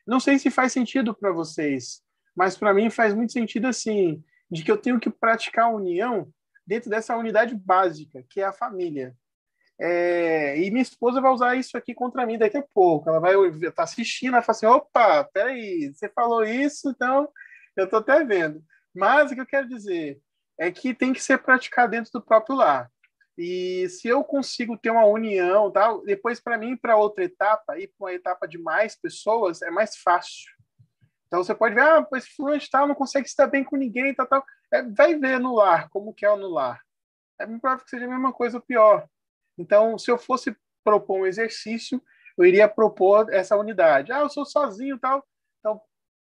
Não 0.06 0.20
sei 0.20 0.38
se 0.38 0.50
faz 0.50 0.72
sentido 0.72 1.14
para 1.14 1.32
vocês, 1.32 2.02
mas 2.34 2.56
para 2.56 2.72
mim 2.72 2.88
faz 2.88 3.14
muito 3.14 3.32
sentido 3.32 3.66
assim, 3.66 4.22
de 4.50 4.62
que 4.62 4.70
eu 4.70 4.78
tenho 4.78 4.98
que 4.98 5.10
praticar 5.10 5.66
a 5.66 5.74
união 5.74 6.28
dentro 6.66 6.88
dessa 6.88 7.16
unidade 7.16 7.54
básica, 7.54 8.24
que 8.28 8.40
é 8.40 8.44
a 8.44 8.52
família. 8.52 9.14
É, 9.80 10.58
e 10.58 10.70
minha 10.70 10.82
esposa 10.82 11.20
vai 11.20 11.30
usar 11.30 11.54
isso 11.54 11.76
aqui 11.76 11.94
contra 11.94 12.26
mim 12.26 12.38
daqui 12.38 12.56
a 12.56 12.64
pouco. 12.74 13.08
Ela 13.08 13.20
vai 13.20 13.34
estar 13.34 13.72
tá 13.72 13.82
assistindo, 13.84 14.36
e 14.36 14.42
falar 14.42 14.56
assim: 14.56 14.66
opa, 14.66 15.24
peraí, 15.24 15.92
você 15.94 16.08
falou 16.08 16.44
isso, 16.44 16.90
então 16.90 17.28
eu 17.76 17.84
estou 17.84 18.00
até 18.00 18.24
vendo. 18.24 18.62
Mas 18.94 19.30
o 19.30 19.34
que 19.34 19.40
eu 19.40 19.46
quero 19.46 19.68
dizer 19.68 20.20
é 20.58 20.72
que 20.72 20.92
tem 20.92 21.12
que 21.12 21.22
ser 21.22 21.38
praticado 21.38 21.92
dentro 21.92 22.10
do 22.12 22.22
próprio 22.24 22.56
lar. 22.56 22.90
E 23.36 23.88
se 23.88 24.08
eu 24.08 24.24
consigo 24.24 24.76
ter 24.76 24.90
uma 24.90 25.04
união, 25.04 25.70
tal, 25.70 26.02
depois 26.02 26.40
para 26.40 26.58
mim 26.58 26.76
para 26.76 26.96
outra 26.96 27.22
etapa, 27.22 27.78
ir 27.78 27.86
para 27.86 28.06
uma 28.06 28.12
etapa 28.12 28.48
de 28.48 28.58
mais 28.58 29.00
pessoas 29.00 29.62
é 29.62 29.70
mais 29.70 29.96
fácil. 29.96 30.50
Então 31.28 31.44
você 31.44 31.54
pode 31.54 31.76
ver, 31.76 31.82
ah, 31.82 32.04
esse 32.14 32.34
fulano 32.34 32.60
tal 32.68 32.88
não 32.88 32.96
consegue 32.96 33.28
estar 33.28 33.46
bem 33.46 33.62
com 33.62 33.76
ninguém, 33.76 34.12
tal, 34.12 34.26
tal. 34.26 34.44
É, 34.72 34.82
vai 34.82 35.14
ver 35.14 35.38
no 35.38 35.54
lar 35.54 35.88
como 35.90 36.12
que 36.12 36.26
é 36.26 36.34
no 36.34 36.48
lar. 36.48 36.80
É 37.38 37.46
muito 37.46 37.60
provável 37.60 37.84
que 37.84 37.90
seja 37.90 38.06
a 38.06 38.08
mesma 38.08 38.32
coisa 38.32 38.56
ou 38.56 38.62
pior. 38.62 39.06
Então, 39.58 39.98
se 39.98 40.10
eu 40.10 40.16
fosse 40.16 40.56
propor 40.84 41.20
um 41.20 41.26
exercício, 41.26 42.00
eu 42.38 42.44
iria 42.44 42.68
propor 42.68 43.32
essa 43.32 43.56
unidade. 43.56 44.12
Ah, 44.12 44.20
eu 44.20 44.30
sou 44.30 44.46
sozinho 44.46 44.98
tal. 44.98 45.26
Então, 45.58 45.80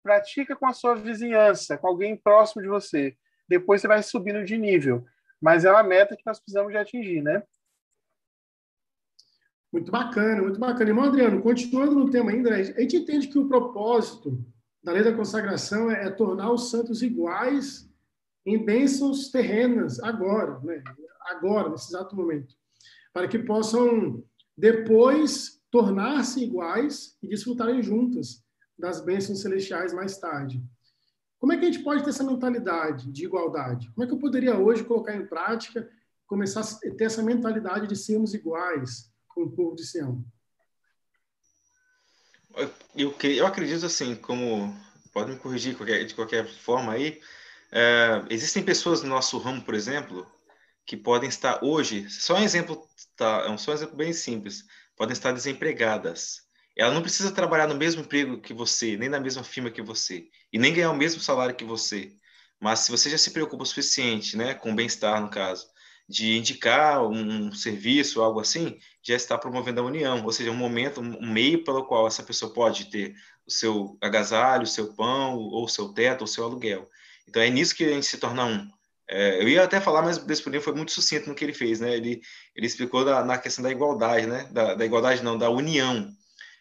pratica 0.03 0.55
com 0.55 0.65
a 0.65 0.73
sua 0.73 0.95
vizinhança, 0.95 1.77
com 1.77 1.88
alguém 1.88 2.17
próximo 2.17 2.61
de 2.61 2.67
você. 2.67 3.15
Depois 3.47 3.82
você 3.82 3.88
vai 3.88 4.01
subindo 4.01 4.43
de 4.43 4.57
nível. 4.57 5.05
mas 5.41 5.63
é 5.63 5.71
uma 5.71 5.84
meta 5.84 6.17
que 6.17 6.25
nós 6.25 6.39
precisamos 6.39 6.71
de 6.71 6.77
atingir, 6.77 7.21
né? 7.21 7.41
Muito 9.71 9.91
bacana, 9.91 10.41
muito 10.41 10.59
bacana. 10.59 10.89
Irmão 10.89 11.05
Adriano, 11.05 11.41
continuando 11.41 11.95
no 11.95 12.09
tema 12.09 12.32
ainda, 12.32 12.55
a 12.55 12.63
gente 12.63 12.97
entende 12.97 13.27
que 13.27 13.38
o 13.38 13.47
propósito 13.47 14.43
da 14.84 14.91
lei 14.91 15.03
da 15.03 15.15
consagração 15.15 15.91
é, 15.91 16.07
é 16.07 16.09
tornar 16.09 16.51
os 16.51 16.71
santos 16.71 17.01
iguais 17.01 17.89
em 18.45 18.57
bênçãos 18.57 19.30
terrenas, 19.30 19.99
agora, 19.99 20.59
né? 20.59 20.84
agora, 21.21 21.69
nesse 21.69 21.89
exato 21.89 22.15
momento, 22.15 22.55
para 23.14 23.28
que 23.28 23.39
possam 23.39 24.24
depois 24.57 25.62
tornar-se 25.72 26.43
iguais 26.43 27.18
e 27.22 27.28
desfrutarem 27.28 27.82
juntas 27.82 28.43
das 28.78 29.01
bênçãos 29.01 29.41
celestiais 29.41 29.93
mais 29.93 30.18
tarde. 30.18 30.64
Como 31.39 31.53
é 31.53 31.57
que 31.57 31.66
a 31.66 31.72
gente 31.72 31.84
pode 31.84 32.03
ter 32.03 32.10
essa 32.10 32.24
mentalidade 32.24 33.12
de 33.12 33.26
igualdade? 33.26 33.89
Como 33.91 34.03
é 34.03 34.07
que 34.07 34.14
eu 34.14 34.20
poderia 34.20 34.57
hoje 34.57 34.84
colocar 34.84 35.16
em 35.16 35.26
prática, 35.26 35.89
começar 36.28 36.62
a 36.62 36.95
ter 36.95 37.05
essa 37.05 37.24
mentalidade 37.24 37.88
de 37.88 37.95
sermos 37.95 38.34
iguais 38.34 39.10
com 39.28 39.43
o 39.43 39.51
povo 39.51 39.76
de 39.76 39.86
Sião? 39.86 40.24
Eu, 42.95 43.16
eu 43.24 43.45
acredito 43.45 43.86
assim, 43.86 44.16
como 44.16 44.76
pode 45.14 45.32
me 45.32 45.38
corrigir 45.38 45.76
de 46.05 46.14
qualquer, 46.14 46.47
forma 46.47 46.91
aí, 46.91 47.22
é, 47.72 48.26
existem 48.30 48.64
pessoas 48.64 49.01
no 49.01 49.10
nosso 49.10 49.38
ramo, 49.38 49.62
por 49.62 49.74
exemplo, 49.74 50.28
que 50.89 50.97
podem 50.97 51.29
estar 51.29 51.63
hoje, 51.63 52.09
só 52.09 52.33
um 52.33 52.43
exemplo, 52.43 52.83
tá, 53.15 53.43
é 53.45 53.49
um 53.51 53.59
só 53.59 53.69
um 53.69 53.73
exemplo 53.75 53.95
bem 53.95 54.11
simples, 54.11 54.65
podem 54.97 55.13
estar 55.13 55.31
desempregadas. 55.31 56.41
Ela 56.75 56.91
não 56.91 57.03
precisa 57.03 57.31
trabalhar 57.31 57.67
no 57.67 57.75
mesmo 57.75 58.01
emprego 58.01 58.41
que 58.41 58.55
você, 58.55 58.97
nem 58.97 59.07
na 59.07 59.19
mesma 59.19 59.43
firma 59.43 59.69
que 59.69 59.83
você, 59.83 60.25
e 60.51 60.57
nem 60.57 60.73
ganhar 60.73 60.89
o 60.89 60.97
mesmo 60.97 61.21
salário 61.21 61.55
que 61.55 61.63
você. 61.63 62.11
Mas 62.59 62.79
se 62.79 62.91
você 62.91 63.07
já 63.07 63.19
se 63.19 63.29
preocupa 63.29 63.61
o 63.61 63.65
suficiente, 63.67 64.35
né, 64.35 64.55
com 64.55 64.75
bem-estar 64.75 65.21
no 65.21 65.29
caso, 65.29 65.67
de 66.07 66.35
indicar 66.35 67.05
um 67.05 67.51
serviço, 67.51 68.19
algo 68.19 68.39
assim, 68.39 68.79
já 69.03 69.15
está 69.15 69.37
promovendo 69.37 69.81
a 69.81 69.83
união, 69.83 70.25
ou 70.25 70.31
seja, 70.31 70.49
um 70.49 70.55
momento, 70.55 71.01
um 71.01 71.31
meio 71.31 71.63
pelo 71.63 71.85
qual 71.85 72.07
essa 72.07 72.23
pessoa 72.23 72.51
pode 72.51 72.85
ter 72.85 73.13
o 73.45 73.51
seu 73.51 73.95
agasalho, 74.01 74.63
o 74.63 74.67
seu 74.67 74.91
pão, 74.95 75.37
ou 75.37 75.65
o 75.65 75.69
seu 75.69 75.89
teto, 75.89 76.21
ou 76.21 76.25
o 76.25 76.27
seu 76.27 76.45
aluguel. 76.45 76.89
Então 77.27 77.43
é 77.43 77.49
nisso 77.51 77.75
que 77.75 77.85
a 77.85 77.89
gente 77.89 78.07
se 78.07 78.17
torna 78.17 78.43
um. 78.43 78.78
É, 79.12 79.41
eu 79.41 79.49
ia 79.49 79.64
até 79.64 79.82
falar, 79.82 80.03
mas 80.03 80.18
o 80.18 80.26
Desponinho 80.28 80.62
foi 80.62 80.74
muito 80.74 80.91
sucinto 80.91 81.28
no 81.28 81.34
que 81.34 81.43
ele 81.43 81.53
fez, 81.53 81.80
né? 81.80 81.95
Ele, 81.95 82.22
ele 82.55 82.68
explicou 82.68 83.03
da, 83.03 83.26
na 83.26 83.39
questão 83.39 83.64
da 83.64 83.72
igualdade, 83.72 84.28
né? 84.28 84.47
Da, 84.51 84.76
da, 84.76 84.86
igualdade 84.86 85.24
não, 85.24 85.36
da 85.36 85.49
união. 85.49 86.07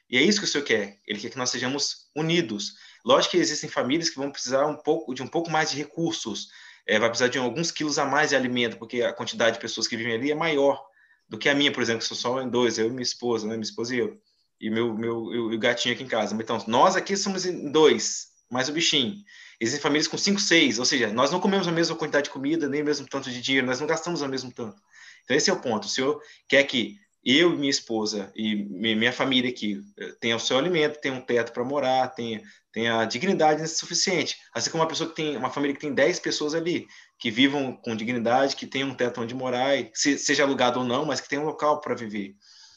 E 0.09 0.17
é 0.17 0.23
isso 0.23 0.41
que 0.41 0.47
o 0.47 0.49
Senhor 0.49 0.65
quer. 0.65 0.99
Ele 1.07 1.21
quer 1.21 1.29
que 1.29 1.37
nós 1.37 1.51
sejamos 1.51 2.09
unidos. 2.17 2.73
Lógico 3.05 3.33
que 3.33 3.37
existem 3.37 3.69
famílias 3.69 4.09
que 4.09 4.17
vão 4.17 4.31
precisar 4.31 4.67
um 4.67 4.77
pouco 4.77 5.15
de 5.15 5.23
um 5.23 5.27
pouco 5.27 5.51
mais 5.51 5.71
de 5.71 5.77
recursos, 5.77 6.49
é, 6.87 6.99
vai 6.99 7.11
precisar 7.11 7.29
de 7.29 7.39
alguns 7.39 7.71
quilos 7.71 7.99
a 7.99 8.07
mais 8.07 8.31
de 8.31 8.37
alimento, 8.37 8.79
porque 8.79 9.03
a 9.03 9.13
quantidade 9.13 9.57
de 9.57 9.61
pessoas 9.61 9.87
que 9.87 9.97
vivem 9.97 10.15
ali 10.15 10.31
é 10.31 10.35
maior 10.35 10.83
do 11.29 11.37
que 11.37 11.51
a 11.51 11.55
minha, 11.55 11.71
por 11.71 11.83
exemplo, 11.83 12.01
que 12.01 12.09
sou 12.09 12.17
só 12.17 12.41
em 12.41 12.49
dois, 12.49 12.79
eu 12.79 12.87
e 12.87 12.91
minha 12.91 13.03
esposa, 13.03 13.47
né? 13.47 13.53
Minha 13.53 13.65
esposa 13.65 13.95
e 13.95 13.99
eu. 13.99 14.19
E 14.59 14.71
meu, 14.71 14.95
meu, 14.95 15.17
o 15.19 15.59
gatinho 15.59 15.95
aqui 15.95 16.03
em 16.03 16.09
casa. 16.09 16.35
Então, 16.35 16.65
nós 16.67 16.97
aqui 16.97 17.15
somos 17.15 17.45
em 17.45 17.71
dois, 17.71 18.29
mais 18.51 18.71
o 18.71 18.73
bichinho. 18.73 19.17
Existem 19.61 19.83
famílias 19.83 20.07
com 20.07 20.17
cinco, 20.17 20.41
seis, 20.41 20.79
ou 20.79 20.85
seja, 20.85 21.13
nós 21.13 21.31
não 21.31 21.41
comemos 21.41 21.67
a 21.67 21.73
mesma 21.73 21.97
quantidade 21.97 22.25
de 22.25 22.31
comida, 22.31 22.69
nem 22.69 22.83
o 22.83 22.85
mesmo 22.85 23.09
tanto 23.09 23.31
de 23.31 23.41
dinheiro, 23.41 23.67
nós 23.67 23.81
não 23.81 23.87
gastamos 23.87 24.23
o 24.23 24.29
mesmo 24.29 24.53
tanto. 24.53 24.81
Então, 25.25 25.37
esse 25.37 25.51
é 25.51 25.53
o 25.53 25.61
ponto. 25.61 25.85
O 25.85 25.89
senhor 25.89 26.23
quer 26.49 26.63
que 26.65 26.97
eu, 27.25 27.51
minha 27.51 27.71
esposa 27.71 28.33
e 28.35 28.55
minha 28.55 29.13
família 29.13 29.51
aqui 29.51 29.81
eh, 29.99 30.15
tenha 30.21 30.37
o 30.37 30.41
seu 30.41 30.57
alimento, 30.57 31.01
tenha 31.01 31.13
um 31.13 31.21
teto 31.21 31.53
para 31.53 31.65
morar, 31.65 32.09
tenha, 32.09 32.41
tenha 32.73 33.05
dignidade 33.05 33.67
suficiente. 33.69 34.37
Assim 34.55 34.71
como 34.71 34.83
uma 34.83 34.89
pessoa 34.89 35.11
que 35.11 35.17
tem 35.17 35.37
uma 35.37 35.51
família 35.51 35.75
que 35.75 35.81
tem 35.81 35.93
10 35.93 36.21
pessoas 36.21 36.55
ali, 36.55 36.87
que 37.19 37.31
vivam 37.31 37.77
com 37.77 37.97
dignidade, 37.97 38.57
que 38.57 38.67
tenham 38.67 38.91
um 38.91 38.95
teto 38.95 39.21
onde 39.21 39.35
morar, 39.35 39.77
e 39.77 39.91
seja 39.95 40.45
alugado 40.45 40.79
ou 40.79 40.87
não, 40.87 41.05
mas 41.05 41.21
que 41.21 41.29
tenha 41.29 41.43
um 41.43 41.47
local 41.47 41.81
para 41.81 41.95
viver. 41.95 42.35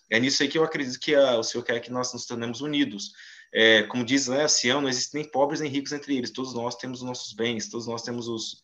É 0.10 0.20
nisso 0.20 0.44
aí 0.44 0.50
que 0.50 0.58
eu 0.58 0.64
acredito 0.64 1.00
que 1.00 1.16
a, 1.16 1.38
o 1.38 1.44
Senhor 1.44 1.64
quer 1.64 1.80
que 1.80 1.92
nós 1.92 2.12
nos 2.12 2.26
tornemos 2.26 2.60
unidos. 2.60 3.14
É, 3.54 3.84
como 3.84 4.06
diz 4.06 4.28
né, 4.28 4.48
Sião, 4.48 4.82
não 4.82 4.90
existem 4.90 5.22
nem 5.22 5.32
pobres 5.32 5.60
nem 5.60 5.70
ricos 5.70 5.92
entre 5.92 6.16
eles, 6.16 6.32
todos 6.32 6.54
nós 6.54 6.76
temos 6.76 7.00
os 7.02 7.06
nossos 7.06 7.34
bens, 7.34 7.70
todos 7.70 7.86
nós 7.86 8.02
temos 8.02 8.28
os, 8.28 8.64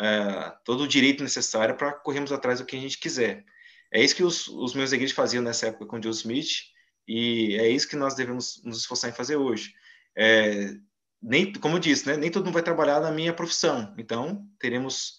é, 0.00 0.52
todo 0.64 0.84
o 0.84 0.88
direito 0.88 1.22
necessário 1.22 1.76
para 1.76 1.92
corrermos 1.92 2.30
atrás 2.30 2.60
do 2.60 2.66
que 2.66 2.76
a 2.76 2.80
gente 2.80 2.98
quiser. 2.98 3.44
É 3.92 4.02
isso 4.02 4.14
que 4.14 4.22
os, 4.22 4.46
os 4.48 4.74
meus 4.74 4.92
igrejas 4.92 5.16
faziam 5.16 5.42
nessa 5.42 5.66
época 5.66 5.86
com 5.86 6.00
Joe 6.00 6.12
Smith, 6.12 6.50
e 7.06 7.56
é 7.58 7.68
isso 7.68 7.88
que 7.88 7.96
nós 7.96 8.14
devemos 8.14 8.60
nos 8.64 8.78
esforçar 8.78 9.10
em 9.10 9.14
fazer 9.14 9.36
hoje. 9.36 9.72
É, 10.16 10.74
nem, 11.20 11.52
como 11.54 11.76
eu 11.76 11.80
disse, 11.80 12.06
né, 12.06 12.16
nem 12.16 12.30
todo 12.30 12.44
mundo 12.44 12.54
vai 12.54 12.62
trabalhar 12.62 13.00
na 13.00 13.10
minha 13.10 13.32
profissão, 13.32 13.92
então 13.98 14.46
teremos 14.58 15.14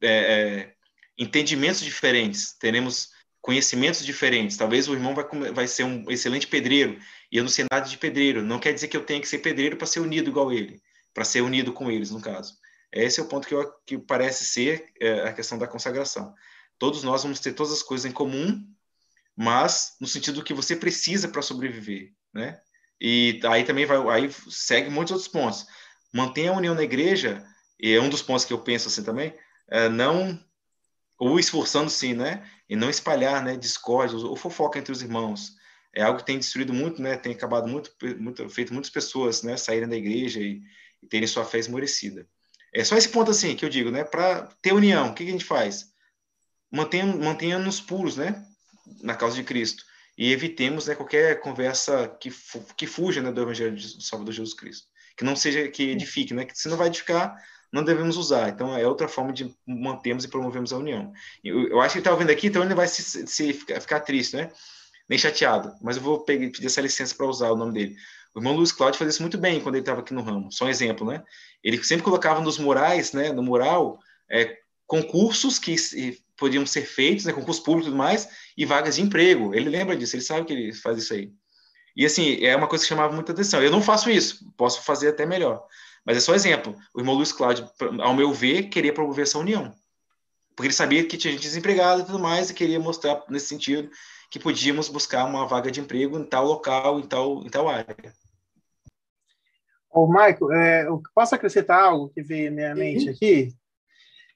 é, 0.00 0.08
é 0.08 0.74
entendimentos 1.18 1.82
diferentes, 1.82 2.56
teremos 2.58 3.10
conhecimentos 3.42 4.06
diferentes. 4.06 4.56
Talvez 4.56 4.88
o 4.88 4.94
irmão 4.94 5.14
vai, 5.14 5.26
vai 5.52 5.66
ser 5.66 5.82
um 5.82 6.08
excelente 6.08 6.46
pedreiro 6.46 6.98
e 7.30 7.36
eu 7.36 7.42
não 7.42 7.50
sei 7.50 7.66
nada 7.70 7.86
de 7.86 7.98
pedreiro. 7.98 8.40
Não 8.40 8.60
quer 8.60 8.72
dizer 8.72 8.88
que 8.88 8.96
eu 8.96 9.04
tenha 9.04 9.20
que 9.20 9.28
ser 9.28 9.38
pedreiro 9.38 9.76
para 9.76 9.86
ser 9.86 10.00
unido 10.00 10.30
igual 10.30 10.52
ele, 10.52 10.80
para 11.12 11.24
ser 11.24 11.42
unido 11.42 11.72
com 11.72 11.90
eles, 11.90 12.10
no 12.10 12.20
caso. 12.20 12.56
Esse 12.92 13.20
é 13.20 13.22
o 13.22 13.26
ponto 13.26 13.48
que, 13.48 13.54
eu, 13.54 13.70
que 13.84 13.98
parece 13.98 14.44
ser 14.44 14.86
é, 15.00 15.22
a 15.22 15.32
questão 15.32 15.58
da 15.58 15.66
consagração. 15.66 16.32
Todos 16.78 17.02
nós 17.02 17.22
vamos 17.22 17.40
ter 17.40 17.52
todas 17.52 17.72
as 17.72 17.82
coisas 17.82 18.08
em 18.08 18.12
comum, 18.12 18.64
mas 19.36 19.96
no 20.00 20.06
sentido 20.06 20.44
que 20.44 20.54
você 20.54 20.76
precisa 20.76 21.28
para 21.28 21.42
sobreviver, 21.42 22.12
né? 22.32 22.60
E 23.00 23.40
aí 23.44 23.64
também 23.64 23.84
vai, 23.84 23.98
aí 24.10 24.30
segue 24.48 24.88
muitos 24.88 25.12
outros 25.12 25.28
pontos. 25.28 25.66
Mantenha 26.12 26.52
a 26.52 26.56
união 26.56 26.74
na 26.74 26.82
igreja, 26.84 27.44
e 27.80 27.92
é 27.92 28.00
um 28.00 28.08
dos 28.08 28.22
pontos 28.22 28.44
que 28.44 28.52
eu 28.52 28.60
penso 28.60 28.88
assim 28.88 29.02
também, 29.02 29.34
é 29.68 29.88
não 29.88 30.38
ou 31.22 31.38
esforçando 31.38 31.88
sim, 31.88 32.14
né? 32.14 32.42
E 32.68 32.74
não 32.74 32.90
espalhar, 32.90 33.44
né, 33.44 33.56
discórdia 33.56 34.18
ou 34.18 34.34
fofoca 34.34 34.76
entre 34.78 34.90
os 34.90 35.02
irmãos. 35.02 35.52
É 35.94 36.02
algo 36.02 36.18
que 36.18 36.26
tem 36.26 36.36
destruído 36.36 36.74
muito, 36.74 37.00
né? 37.00 37.16
Tem 37.16 37.32
acabado 37.32 37.68
muito, 37.68 37.92
muito 38.18 38.48
feito 38.48 38.72
muitas 38.72 38.90
pessoas, 38.90 39.42
né, 39.44 39.56
saírem 39.56 39.88
da 39.88 39.96
igreja 39.96 40.40
e, 40.40 40.60
e 41.00 41.06
terem 41.06 41.28
sua 41.28 41.44
fé 41.44 41.58
esmorecida. 41.58 42.26
É 42.74 42.82
só 42.82 42.96
esse 42.96 43.08
ponto 43.08 43.30
assim 43.30 43.54
que 43.54 43.64
eu 43.64 43.68
digo, 43.68 43.88
né? 43.90 44.02
Para 44.02 44.48
ter 44.60 44.72
união, 44.72 45.10
o 45.10 45.14
que, 45.14 45.22
que, 45.22 45.30
a 45.30 45.32
gente 45.32 45.44
faz? 45.44 45.92
Mantenha-nos 46.72 47.80
puros, 47.80 48.16
né? 48.16 48.44
Na 49.00 49.14
causa 49.14 49.36
de 49.36 49.44
Cristo 49.44 49.84
e 50.18 50.32
evitemos 50.32 50.86
né, 50.86 50.94
qualquer 50.94 51.40
conversa 51.40 52.08
que, 52.20 52.30
que 52.76 52.86
fuja 52.86 53.22
né, 53.22 53.30
do 53.30 53.40
Evangelho 53.40 53.74
do 53.74 54.02
Salvador 54.02 54.34
Jesus 54.34 54.54
Cristo, 54.54 54.88
que 55.16 55.24
não 55.24 55.36
seja 55.36 55.68
que 55.68 55.84
edifique, 55.84 56.34
né? 56.34 56.44
Que 56.44 56.58
se 56.58 56.68
não 56.68 56.76
vai 56.76 56.88
edificar, 56.88 57.34
não 57.72 57.82
devemos 57.82 58.16
usar. 58.16 58.50
Então, 58.50 58.76
é 58.76 58.86
outra 58.86 59.08
forma 59.08 59.32
de 59.32 59.52
mantermos 59.66 60.24
e 60.24 60.28
promovermos 60.28 60.72
a 60.72 60.76
união. 60.76 61.12
Eu, 61.42 61.68
eu 61.68 61.80
acho 61.80 61.92
que 61.92 61.98
ele 61.98 62.00
está 62.02 62.12
ouvindo 62.12 62.30
aqui, 62.30 62.48
então 62.48 62.62
ele 62.62 62.74
vai 62.74 62.86
se, 62.86 63.26
se 63.26 63.52
ficar, 63.54 63.80
ficar, 63.80 64.00
triste, 64.00 64.36
né? 64.36 64.50
Nem 65.08 65.18
chateado. 65.18 65.72
Mas 65.80 65.96
eu 65.96 66.02
vou 66.02 66.20
pedir, 66.20 66.52
pedir 66.52 66.66
essa 66.66 66.82
licença 66.82 67.14
para 67.14 67.26
usar 67.26 67.50
o 67.50 67.56
nome 67.56 67.72
dele. 67.72 67.96
O 68.34 68.38
irmão 68.38 68.54
Luiz 68.54 68.72
Cláudio 68.72 68.98
fazia 68.98 69.10
isso 69.10 69.22
muito 69.22 69.38
bem 69.38 69.60
quando 69.60 69.76
ele 69.76 69.82
estava 69.82 70.00
aqui 70.00 70.12
no 70.12 70.22
ramo. 70.22 70.52
Só 70.52 70.66
um 70.66 70.68
exemplo, 70.68 71.06
né? 71.06 71.22
Ele 71.64 71.82
sempre 71.82 72.04
colocava 72.04 72.40
nos 72.40 72.58
murais, 72.58 73.12
né? 73.12 73.32
No 73.32 73.42
mural, 73.42 73.98
é, 74.30 74.58
concursos 74.86 75.58
que 75.58 75.76
podiam 76.36 76.66
ser 76.66 76.82
feitos, 76.82 77.24
né? 77.24 77.32
Concursos 77.32 77.64
públicos 77.64 77.86
e 77.86 77.90
tudo 77.90 77.98
mais, 77.98 78.28
e 78.56 78.66
vagas 78.66 78.96
de 78.96 79.02
emprego. 79.02 79.54
Ele 79.54 79.70
lembra 79.70 79.96
disso, 79.96 80.14
ele 80.14 80.22
sabe 80.22 80.46
que 80.46 80.52
ele 80.52 80.74
faz 80.74 80.98
isso 80.98 81.14
aí. 81.14 81.32
E 81.96 82.04
assim, 82.04 82.42
é 82.44 82.54
uma 82.56 82.68
coisa 82.68 82.84
que 82.84 82.88
chamava 82.88 83.14
muita 83.14 83.32
atenção. 83.32 83.62
Eu 83.62 83.70
não 83.70 83.82
faço 83.82 84.10
isso, 84.10 84.50
posso 84.56 84.82
fazer 84.82 85.08
até 85.08 85.24
melhor. 85.26 85.66
Mas 86.04 86.16
é 86.16 86.20
só 86.20 86.34
exemplo. 86.34 86.76
O 86.94 87.00
irmão 87.00 87.14
Luiz 87.14 87.32
Cláudio, 87.32 87.68
ao 88.00 88.14
meu 88.14 88.32
ver, 88.32 88.64
queria 88.64 88.92
promover 88.92 89.22
essa 89.22 89.38
união. 89.38 89.74
Porque 90.54 90.66
ele 90.68 90.74
sabia 90.74 91.06
que 91.06 91.16
tinha 91.16 91.32
gente 91.32 91.42
desempregada 91.42 92.02
e 92.02 92.04
tudo 92.04 92.18
mais, 92.18 92.50
e 92.50 92.54
queria 92.54 92.78
mostrar, 92.78 93.24
nesse 93.28 93.46
sentido, 93.46 93.90
que 94.30 94.38
podíamos 94.38 94.88
buscar 94.88 95.24
uma 95.24 95.46
vaga 95.46 95.70
de 95.70 95.80
emprego 95.80 96.18
em 96.18 96.24
tal 96.24 96.44
local, 96.44 96.98
em 96.98 97.06
tal, 97.06 97.42
em 97.42 97.48
tal 97.48 97.68
área. 97.68 97.96
Ô, 99.90 100.06
Michael, 100.06 100.52
é, 100.52 100.86
eu 100.86 101.02
posso 101.14 101.34
acrescentar 101.34 101.84
algo 101.84 102.08
que 102.08 102.22
veio 102.22 102.50
na 102.50 102.56
minha 102.56 102.74
mente 102.74 103.08
aqui? 103.08 103.54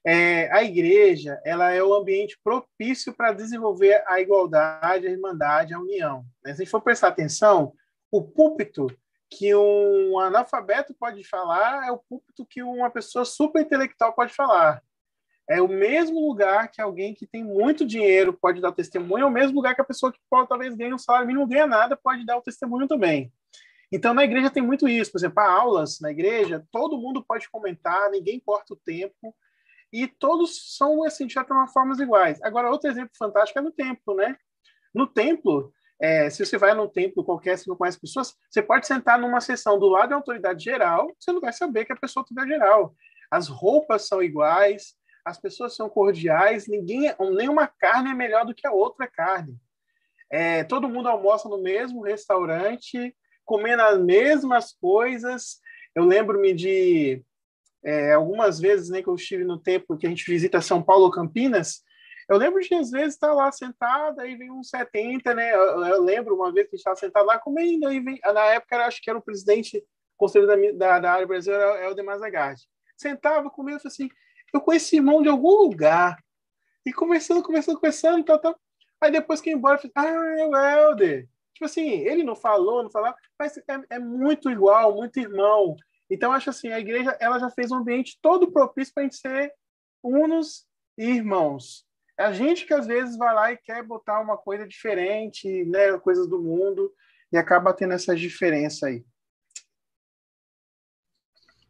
É, 0.05 0.49
a 0.53 0.63
igreja 0.63 1.41
ela 1.45 1.73
é 1.73 1.83
o 1.83 1.93
ambiente 1.93 2.39
propício 2.45 3.13
para 3.13 3.33
desenvolver 3.33 4.05
a 4.07 4.21
igualdade, 4.21 5.07
a 5.07 5.11
irmandade, 5.11 5.75
a 5.75 5.81
união. 5.81 6.25
Se 6.45 6.53
a 6.53 6.55
gente 6.55 6.71
for 6.71 6.81
prestar 6.81 7.09
atenção, 7.09 7.73
o 8.11 8.23
púlpito 8.23 8.87
que 9.31 9.55
um 9.55 10.19
analfabeto 10.19 10.95
pode 10.95 11.25
falar 11.25 11.87
é 11.87 11.91
o 11.91 11.99
púlpito 11.99 12.47
que 12.47 12.63
uma 12.63 12.91
pessoa 12.91 13.25
super 13.25 13.63
intelectual 13.63 14.13
pode 14.13 14.33
falar. 14.33 14.83
É 15.49 15.63
o 15.63 15.69
mesmo 15.69 16.21
lugar 16.21 16.71
que 16.71 16.81
alguém 16.81 17.15
que 17.15 17.27
tem 17.27 17.45
muito 17.45 17.87
dinheiro 17.87 18.33
pode 18.33 18.61
dar 18.61 18.73
testemunho, 18.73 19.23
é 19.23 19.27
o 19.27 19.31
mesmo 19.31 19.55
lugar 19.55 19.75
que 19.75 19.81
a 19.81 19.85
pessoa 19.85 20.13
que 20.13 20.19
pode, 20.29 20.49
talvez 20.49 20.75
ganhe 20.75 20.93
um 20.93 20.99
salário 20.99 21.27
mínimo, 21.27 21.45
não 21.45 21.49
ganha 21.49 21.67
nada, 21.67 21.97
pode 21.97 22.27
dar 22.27 22.37
o 22.37 22.43
testemunho 22.43 22.89
também. 22.89 23.33
Então, 23.93 24.13
na 24.13 24.25
igreja 24.25 24.51
tem 24.51 24.63
muito 24.63 24.89
isso. 24.89 25.13
Por 25.13 25.19
exemplo, 25.19 25.41
há 25.41 25.49
aulas 25.49 26.01
na 26.01 26.11
igreja, 26.11 26.67
todo 26.73 26.99
mundo 26.99 27.25
pode 27.25 27.49
comentar, 27.49 28.11
ninguém 28.11 28.41
corta 28.41 28.75
o 28.75 28.77
tempo, 28.77 29.35
e 29.93 30.09
todos 30.09 30.77
são, 30.77 31.05
assim, 31.05 31.27
de 31.27 31.33
certa 31.33 31.67
formas 31.69 32.01
iguais. 32.01 32.43
Agora, 32.43 32.71
outro 32.71 32.91
exemplo 32.91 33.13
fantástico 33.17 33.59
é 33.59 33.63
no 33.63 33.71
templo, 33.71 34.17
né? 34.17 34.37
No 34.93 35.07
templo, 35.07 35.73
é, 36.01 36.29
se 36.29 36.45
você 36.45 36.59
vai 36.59 36.75
num 36.75 36.89
templo 36.89 37.25
qualquer, 37.25 37.59
se 37.59 37.69
não 37.69 37.77
conhece 37.77 38.01
pessoas, 38.01 38.35
você 38.51 38.63
pode 38.63 38.87
sentar 38.87 39.19
numa 39.19 39.41
sessão 39.41 39.79
do 39.79 39.89
lado 39.89 40.11
da 40.11 40.17
autoridade 40.17 40.63
geral, 40.63 41.11
você 41.19 41.33
não 41.33 41.41
vai 41.41 41.53
saber 41.53 41.85
que 41.85 41.93
a 41.93 41.97
pessoa 41.97 42.25
é 42.39 42.47
geral. 42.47 42.95
As 43.31 43.49
roupas 43.49 44.07
são 44.07 44.23
iguais, 44.23 44.95
as 45.25 45.41
pessoas 45.41 45.75
são 45.75 45.89
cordiais, 45.89 46.69
ninguém, 46.69 47.13
nenhuma 47.35 47.67
carne 47.67 48.11
é 48.11 48.15
melhor 48.15 48.45
do 48.45 48.55
que 48.55 48.67
a 48.67 48.73
outra 48.73 49.07
carne. 49.09 49.57
É, 50.31 50.65
todo 50.65 50.89
mundo 50.89 51.09
almoça 51.09 51.49
no 51.49 51.59
mesmo 51.59 52.03
restaurante, 52.03 53.15
comendo 53.45 53.83
as 53.83 53.99
mesmas 53.99 54.73
coisas. 54.73 55.61
Eu 55.95 56.05
lembro-me 56.05 56.53
de 56.53 57.25
é, 57.85 58.13
algumas 58.13 58.61
vezes 58.61 58.91
né, 58.91 59.03
que 59.03 59.09
eu 59.09 59.15
estive 59.15 59.45
no 59.45 59.59
tempo 59.59 59.97
que 59.97 60.07
a 60.07 60.11
gente 60.11 60.29
visita 60.31 60.61
São 60.61 60.83
Paulo, 60.83 61.11
Campinas, 61.11 61.83
eu 62.29 62.37
lembro 62.37 62.61
de, 62.61 62.75
às 62.75 62.91
vezes, 62.91 63.15
estar 63.15 63.33
lá 63.33 63.51
sentado, 63.53 64.21
aí 64.21 64.37
vem 64.37 64.51
uns 64.51 64.69
70, 64.69 65.35
né? 65.35 65.55
Eu, 65.55 65.85
eu 65.85 66.03
lembro 66.03 66.35
uma 66.35 66.53
vez 66.53 66.67
que 66.69 66.75
a 66.75 66.77
gente 66.77 66.81
estava 66.81 66.97
sentado 66.97 67.27
lá 67.27 67.39
comendo, 67.39 67.87
aí 67.87 68.01
vem, 68.01 68.19
na 68.25 68.45
época, 68.47 68.85
acho 68.85 69.01
que 69.01 69.09
era 69.09 69.19
o 69.19 69.23
presidente 69.23 69.85
conselho 70.17 70.47
da, 70.47 70.57
da, 70.73 71.01
da 71.01 71.13
área 71.13 71.27
brasileira, 71.27 71.65
é 71.65 71.89
o 71.89 71.95
Demar 71.95 72.19
Zagatti. 72.19 72.69
Sentava, 72.97 73.51
comendo, 73.51 73.81
assim, 73.85 74.09
eu 74.53 74.61
conheci 74.61 74.97
irmão 74.97 75.23
de 75.23 75.29
algum 75.29 75.63
lugar. 75.63 76.19
E 76.85 76.93
conversando, 76.93 77.43
conversando, 77.43 77.77
conversando, 77.77 78.25
tal, 78.25 78.39
tal. 78.41 78.59
Aí 79.01 79.11
depois 79.11 79.41
que 79.41 79.51
ia 79.51 79.57
embora, 79.57 79.77
eu 79.77 79.91
falei, 79.93 79.93
ah, 79.97 80.41
é 80.41 80.47
o 80.47 80.57
Helder. 80.57 81.29
Tipo 81.53 81.65
assim, 81.65 81.89
ele 81.89 82.23
não 82.23 82.35
falou, 82.35 82.83
não 82.83 82.91
falava, 82.91 83.17
mas 83.39 83.57
é, 83.57 83.63
é 83.91 83.99
muito 83.99 84.51
igual, 84.51 84.95
muito 84.95 85.19
irmão. 85.19 85.77
Então, 86.11 86.33
acho 86.33 86.51
assim, 86.51 86.69
a 86.69 86.79
igreja 86.79 87.17
ela 87.21 87.39
já 87.39 87.51
fez 87.51 87.71
um 87.71 87.77
ambiente 87.77 88.19
todo 88.21 88.53
propício 88.53 88.93
para 88.93 89.03
a 89.03 89.05
gente 89.05 89.17
ser 89.17 89.53
unos 90.03 90.67
e 90.99 91.05
irmãos. 91.05 91.86
É 92.19 92.25
a 92.25 92.33
gente 92.33 92.67
que 92.67 92.73
às 92.73 92.87
vezes 92.87 93.17
vai 93.17 93.35
lá 93.35 93.53
e 93.53 93.59
quer 93.59 93.83
botar 93.83 94.21
uma 94.21 94.39
coisa 94.39 94.67
diferente, 94.67 95.65
né, 95.67 95.99
coisas 95.99 96.27
do 96.27 96.41
mundo, 96.41 96.93
e 97.31 97.37
acaba 97.37 97.75
tendo 97.75 97.93
essa 97.93 98.17
diferença 98.17 98.87
aí. 98.87 99.05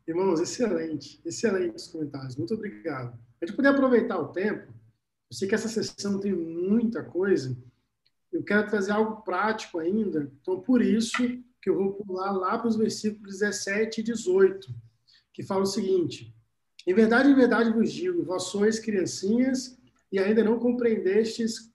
Irmãos, 0.06 0.40
excelente, 0.40 1.20
excelentes 1.24 1.89
comentários. 1.89 2.36
Muito 2.36 2.55
obrigado. 2.55 3.18
A 3.40 3.44
gente 3.44 3.56
poder 3.56 3.68
aproveitar 3.68 4.18
o 4.18 4.28
tempo. 4.28 4.73
Eu 5.28 5.36
sei 5.36 5.48
que 5.48 5.55
essa 5.56 5.68
sessão 5.68 6.20
tem 6.20 6.32
muita 6.32 7.02
coisa. 7.02 7.56
Eu 8.32 8.44
quero 8.44 8.68
trazer 8.68 8.93
algo 8.93 9.23
prático 9.23 9.81
ainda. 9.81 10.31
Então, 10.40 10.60
por 10.60 10.81
isso 10.81 11.16
que 11.60 11.68
eu 11.68 11.74
vou 11.74 11.94
pular 11.94 12.31
lá 12.31 12.56
para 12.56 12.68
os 12.68 12.77
versículos 12.77 13.40
17 13.40 14.01
e 14.01 14.05
18, 14.05 14.73
que 15.32 15.43
fala 15.43 15.62
o 15.62 15.66
seguinte: 15.66 16.32
Em 16.86 16.94
verdade, 16.94 17.28
em 17.28 17.35
verdade 17.35 17.73
vos 17.73 17.93
digo, 17.93 18.23
vós 18.23 18.44
sois 18.44 18.78
criancinhas 18.78 19.77
e 20.11 20.19
ainda 20.19 20.43
não 20.45 20.59
compreendestes 20.59 21.73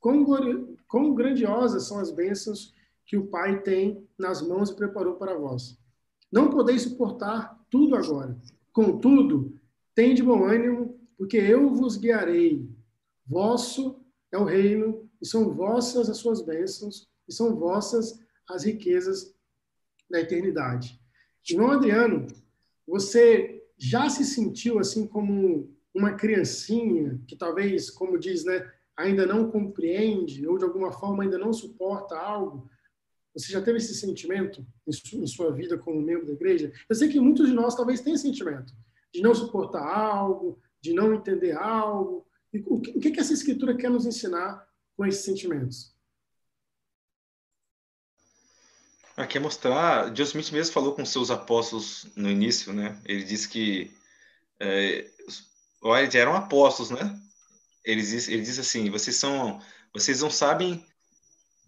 quão, 0.00 1.14
grandiosas 1.14 1.84
são 1.84 1.98
as 1.98 2.10
bênçãos 2.10 2.74
que 3.04 3.16
o 3.16 3.26
Pai 3.26 3.60
tem 3.62 4.06
nas 4.18 4.40
mãos 4.40 4.70
e 4.70 4.76
preparou 4.76 5.14
para 5.14 5.36
vós. 5.36 5.78
Não 6.30 6.50
podeis 6.50 6.82
suportar 6.82 7.60
tudo 7.70 7.96
agora. 7.96 8.36
Contudo, 8.72 9.58
tende 9.94 10.22
bom 10.22 10.44
ânimo, 10.44 10.98
porque 11.16 11.36
eu 11.36 11.72
vos 11.72 11.96
guiarei. 11.96 12.68
Vosso 13.26 14.00
é 14.30 14.38
o 14.38 14.44
reino, 14.44 15.08
e 15.20 15.26
são 15.26 15.54
vossas 15.54 16.10
as 16.10 16.18
suas 16.18 16.42
bênçãos, 16.42 17.08
e 17.28 17.32
são 17.32 17.56
vossas 17.56 18.20
as 18.48 18.64
riquezas 18.64 19.34
da 20.10 20.20
eternidade. 20.20 21.00
Irmão 21.48 21.70
Adriano, 21.70 22.26
você 22.86 23.64
já 23.78 24.08
se 24.08 24.24
sentiu 24.24 24.78
assim 24.78 25.06
como 25.06 25.70
uma 25.96 26.12
criancinha 26.12 27.18
que 27.26 27.34
talvez, 27.34 27.90
como 27.90 28.18
diz, 28.18 28.44
né, 28.44 28.70
ainda 28.94 29.24
não 29.24 29.50
compreende 29.50 30.46
ou 30.46 30.58
de 30.58 30.64
alguma 30.64 30.92
forma 30.92 31.22
ainda 31.22 31.38
não 31.38 31.52
suporta 31.52 32.16
algo? 32.16 32.70
Você 33.34 33.52
já 33.52 33.62
teve 33.62 33.78
esse 33.78 33.94
sentimento 33.94 34.66
em 34.86 35.26
sua 35.26 35.50
vida 35.52 35.78
como 35.78 36.00
membro 36.00 36.26
da 36.26 36.32
igreja? 36.32 36.72
Eu 36.88 36.94
sei 36.94 37.08
que 37.08 37.20
muitos 37.20 37.48
de 37.48 37.54
nós 37.54 37.74
talvez 37.74 38.00
tenham 38.00 38.18
sentimento 38.18 38.74
de 39.12 39.22
não 39.22 39.34
suportar 39.34 39.82
algo, 39.82 40.60
de 40.80 40.92
não 40.92 41.14
entender 41.14 41.52
algo. 41.52 42.26
o 42.66 42.80
que 42.80 43.18
essa 43.18 43.32
escritura 43.32 43.76
quer 43.76 43.90
nos 43.90 44.06
ensinar 44.06 44.66
com 44.96 45.04
esses 45.06 45.24
sentimentos? 45.24 45.94
Aqui 49.16 49.38
é 49.38 49.40
mostrar, 49.40 50.12
John 50.12 50.24
Smith 50.24 50.52
mesmo 50.52 50.74
falou 50.74 50.94
com 50.94 51.04
seus 51.06 51.30
apóstolos 51.30 52.06
no 52.14 52.28
início, 52.28 52.74
né? 52.74 53.00
Ele 53.06 53.24
disse 53.24 53.48
que 53.48 53.90
é, 54.60 55.10
eles 55.84 56.14
eram 56.14 56.34
apóstolos, 56.34 56.90
né? 56.90 57.18
Ele 57.84 58.02
diz, 58.02 58.28
ele 58.28 58.42
diz 58.42 58.58
assim: 58.58 58.90
vocês 58.90 59.16
são, 59.16 59.60
vocês 59.92 60.20
não 60.20 60.30
sabem 60.30 60.84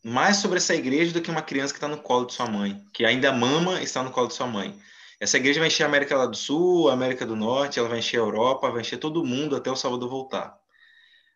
mais 0.03 0.39
sobre 0.39 0.59
essa 0.59 0.75
igreja 0.75 1.13
do 1.13 1.21
que 1.21 1.31
uma 1.31 1.43
criança 1.43 1.73
que 1.73 1.79
está 1.79 1.89
no 1.89 1.99
colo 1.99 2.27
de 2.27 2.35
sua 2.35 2.47
mãe, 2.47 2.83
que 2.93 3.05
ainda 3.05 3.33
mama 3.33 3.81
e 3.81 3.85
está 3.85 4.03
no 4.03 4.11
colo 4.11 4.29
de 4.29 4.35
sua 4.35 4.47
mãe. 4.47 4.79
Essa 5.21 5.37
igreja 5.37 5.59
vai 5.59 5.69
encher 5.69 5.83
a 5.83 5.87
América 5.87 6.27
do 6.27 6.37
Sul, 6.37 6.89
a 6.89 6.93
América 6.93 7.27
do 7.27 7.35
Norte, 7.35 7.79
ela 7.79 7.89
vai 7.89 7.99
encher 7.99 8.19
a 8.19 8.21
Europa, 8.21 8.71
vai 8.71 8.83
encher 8.83 8.99
todo 8.99 9.25
mundo 9.25 9.57
até 9.57 9.71
o 9.71 9.77
Salvador 9.77 10.09
voltar. 10.09 10.57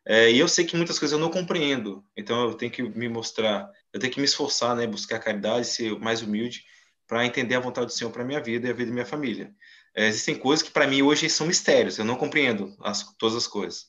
É, 0.04 0.30
e 0.30 0.38
eu 0.38 0.48
sei 0.48 0.64
que 0.64 0.76
muitas 0.76 0.98
coisas 0.98 1.12
eu 1.12 1.18
não 1.18 1.30
compreendo, 1.30 2.04
então 2.16 2.44
eu 2.44 2.54
tenho 2.54 2.72
que 2.72 2.82
me 2.82 3.08
mostrar, 3.08 3.70
eu 3.92 4.00
tenho 4.00 4.12
que 4.12 4.18
me 4.18 4.24
esforçar, 4.24 4.74
né, 4.74 4.86
buscar 4.86 5.18
caridade, 5.20 5.66
ser 5.66 5.96
mais 5.98 6.22
humilde, 6.22 6.64
para 7.06 7.24
entender 7.26 7.54
a 7.54 7.60
vontade 7.60 7.86
do 7.86 7.92
Senhor 7.92 8.10
para 8.10 8.24
minha 8.24 8.40
vida 8.40 8.66
e 8.66 8.70
a 8.70 8.74
vida 8.74 8.86
da 8.86 8.94
minha 8.94 9.06
família. 9.06 9.52
É, 9.94 10.08
existem 10.08 10.34
coisas 10.34 10.62
que 10.62 10.70
para 10.70 10.86
mim 10.86 11.02
hoje 11.02 11.28
são 11.28 11.46
mistérios, 11.46 11.98
eu 11.98 12.04
não 12.04 12.16
compreendo 12.16 12.74
as, 12.80 13.02
todas 13.18 13.36
as 13.36 13.46
coisas. 13.46 13.86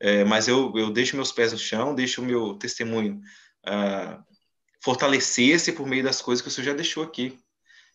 É, 0.00 0.24
mas 0.24 0.48
eu, 0.48 0.72
eu 0.76 0.90
deixo 0.90 1.16
meus 1.16 1.30
pés 1.30 1.52
no 1.52 1.58
chão, 1.58 1.94
deixo 1.94 2.22
o 2.22 2.24
meu 2.24 2.54
testemunho 2.54 3.20
uh, 3.66 4.22
fortalecer-se 4.82 5.72
por 5.72 5.86
meio 5.86 6.02
das 6.02 6.20
coisas 6.20 6.42
que 6.42 6.48
o 6.48 6.50
Senhor 6.50 6.66
já 6.66 6.74
deixou 6.74 7.04
aqui. 7.04 7.38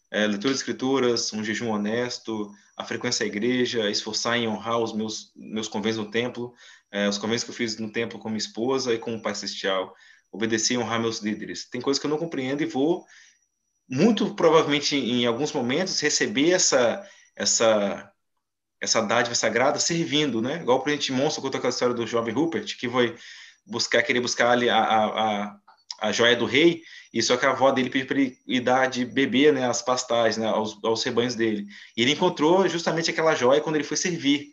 É, 0.09 0.25
leitura 0.25 0.53
de 0.53 0.59
escrituras, 0.59 1.33
um 1.33 1.43
jejum 1.43 1.69
honesto, 1.69 2.49
a 2.77 2.85
frequência 2.85 3.25
à 3.25 3.27
igreja, 3.27 3.89
esforçar 3.89 4.37
em 4.37 4.47
honrar 4.47 4.79
os 4.79 4.93
meus, 4.93 5.33
meus 5.35 5.67
convênios 5.67 5.97
no 5.97 6.09
templo, 6.09 6.53
é, 6.89 7.09
os 7.09 7.17
convênios 7.17 7.43
que 7.43 7.49
eu 7.49 7.55
fiz 7.55 7.77
no 7.77 7.91
templo 7.91 8.17
com 8.17 8.29
minha 8.29 8.37
esposa 8.37 8.93
e 8.93 8.99
com 8.99 9.15
o 9.15 9.21
Pai 9.21 9.35
Celestial, 9.35 9.93
obedecer 10.31 10.75
e 10.75 10.77
honrar 10.77 11.01
meus 11.01 11.19
líderes. 11.19 11.67
Tem 11.69 11.81
coisas 11.81 11.99
que 11.99 12.05
eu 12.05 12.11
não 12.11 12.17
compreendo 12.17 12.63
e 12.63 12.65
vou, 12.65 13.05
muito 13.89 14.33
provavelmente, 14.33 14.95
em 14.95 15.25
alguns 15.25 15.51
momentos, 15.51 15.99
receber 15.99 16.51
essa, 16.51 17.05
essa, 17.37 18.11
essa 18.81 19.01
dádiva 19.01 19.35
sagrada 19.35 19.79
servindo, 19.79 20.41
né? 20.41 20.57
Igual 20.61 20.79
o 20.79 20.81
presidente 20.81 21.11
Monstro 21.11 21.41
contou 21.41 21.59
aquela 21.59 21.71
história 21.71 21.93
do 21.93 22.07
jovem 22.07 22.33
Rupert, 22.33 22.77
que 22.77 22.89
foi 22.89 23.15
buscar, 23.65 24.01
querer 24.01 24.19
buscar 24.19 24.51
ali 24.51 24.69
a, 24.69 24.77
a, 24.77 25.05
a, 25.05 25.57
a 26.01 26.11
joia 26.11 26.35
do 26.35 26.45
rei, 26.45 26.81
e 27.13 27.21
só 27.21 27.37
que 27.37 27.45
a 27.45 27.51
avó 27.51 27.71
dele 27.71 27.89
pediu 27.89 28.07
para 28.07 28.19
ele 28.19 28.37
ir 28.47 28.61
dar 28.61 28.87
de 28.87 29.05
beber, 29.05 29.53
né, 29.53 29.65
as 29.65 29.81
pastagens, 29.81 30.37
né, 30.37 30.47
aos, 30.47 30.77
aos 30.83 31.03
rebanhos 31.03 31.35
dele. 31.35 31.67
E 31.95 32.01
ele 32.01 32.11
encontrou 32.11 32.67
justamente 32.67 33.11
aquela 33.11 33.35
joia 33.35 33.61
quando 33.61 33.75
ele 33.75 33.83
foi 33.83 33.97
servir 33.97 34.51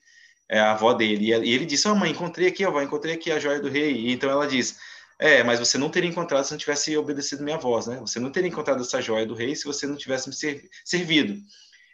é, 0.48 0.60
a 0.60 0.72
avó 0.72 0.92
dele. 0.92 1.26
E 1.26 1.32
ele 1.32 1.64
disse, 1.64 1.88
oh, 1.88 1.94
mãe, 1.94 2.10
encontrei 2.10 2.48
aqui, 2.48 2.64
avó, 2.64 2.80
encontrei 2.82 3.14
aqui 3.14 3.32
a 3.32 3.38
joia 3.38 3.60
do 3.60 3.68
rei. 3.68 3.92
E 3.92 4.12
então 4.12 4.30
ela 4.30 4.46
diz, 4.46 4.76
é, 5.18 5.42
mas 5.42 5.58
você 5.58 5.78
não 5.78 5.88
teria 5.88 6.10
encontrado 6.10 6.44
se 6.44 6.52
não 6.52 6.58
tivesse 6.58 6.96
obedecido 6.96 7.42
minha 7.42 7.56
voz, 7.56 7.86
né? 7.86 7.98
Você 8.00 8.18
não 8.18 8.30
teria 8.30 8.48
encontrado 8.48 8.82
essa 8.82 9.00
joia 9.00 9.24
do 9.24 9.34
rei 9.34 9.54
se 9.54 9.64
você 9.64 9.86
não 9.86 9.96
tivesse 9.96 10.28
me 10.28 10.34
servido. 10.84 11.40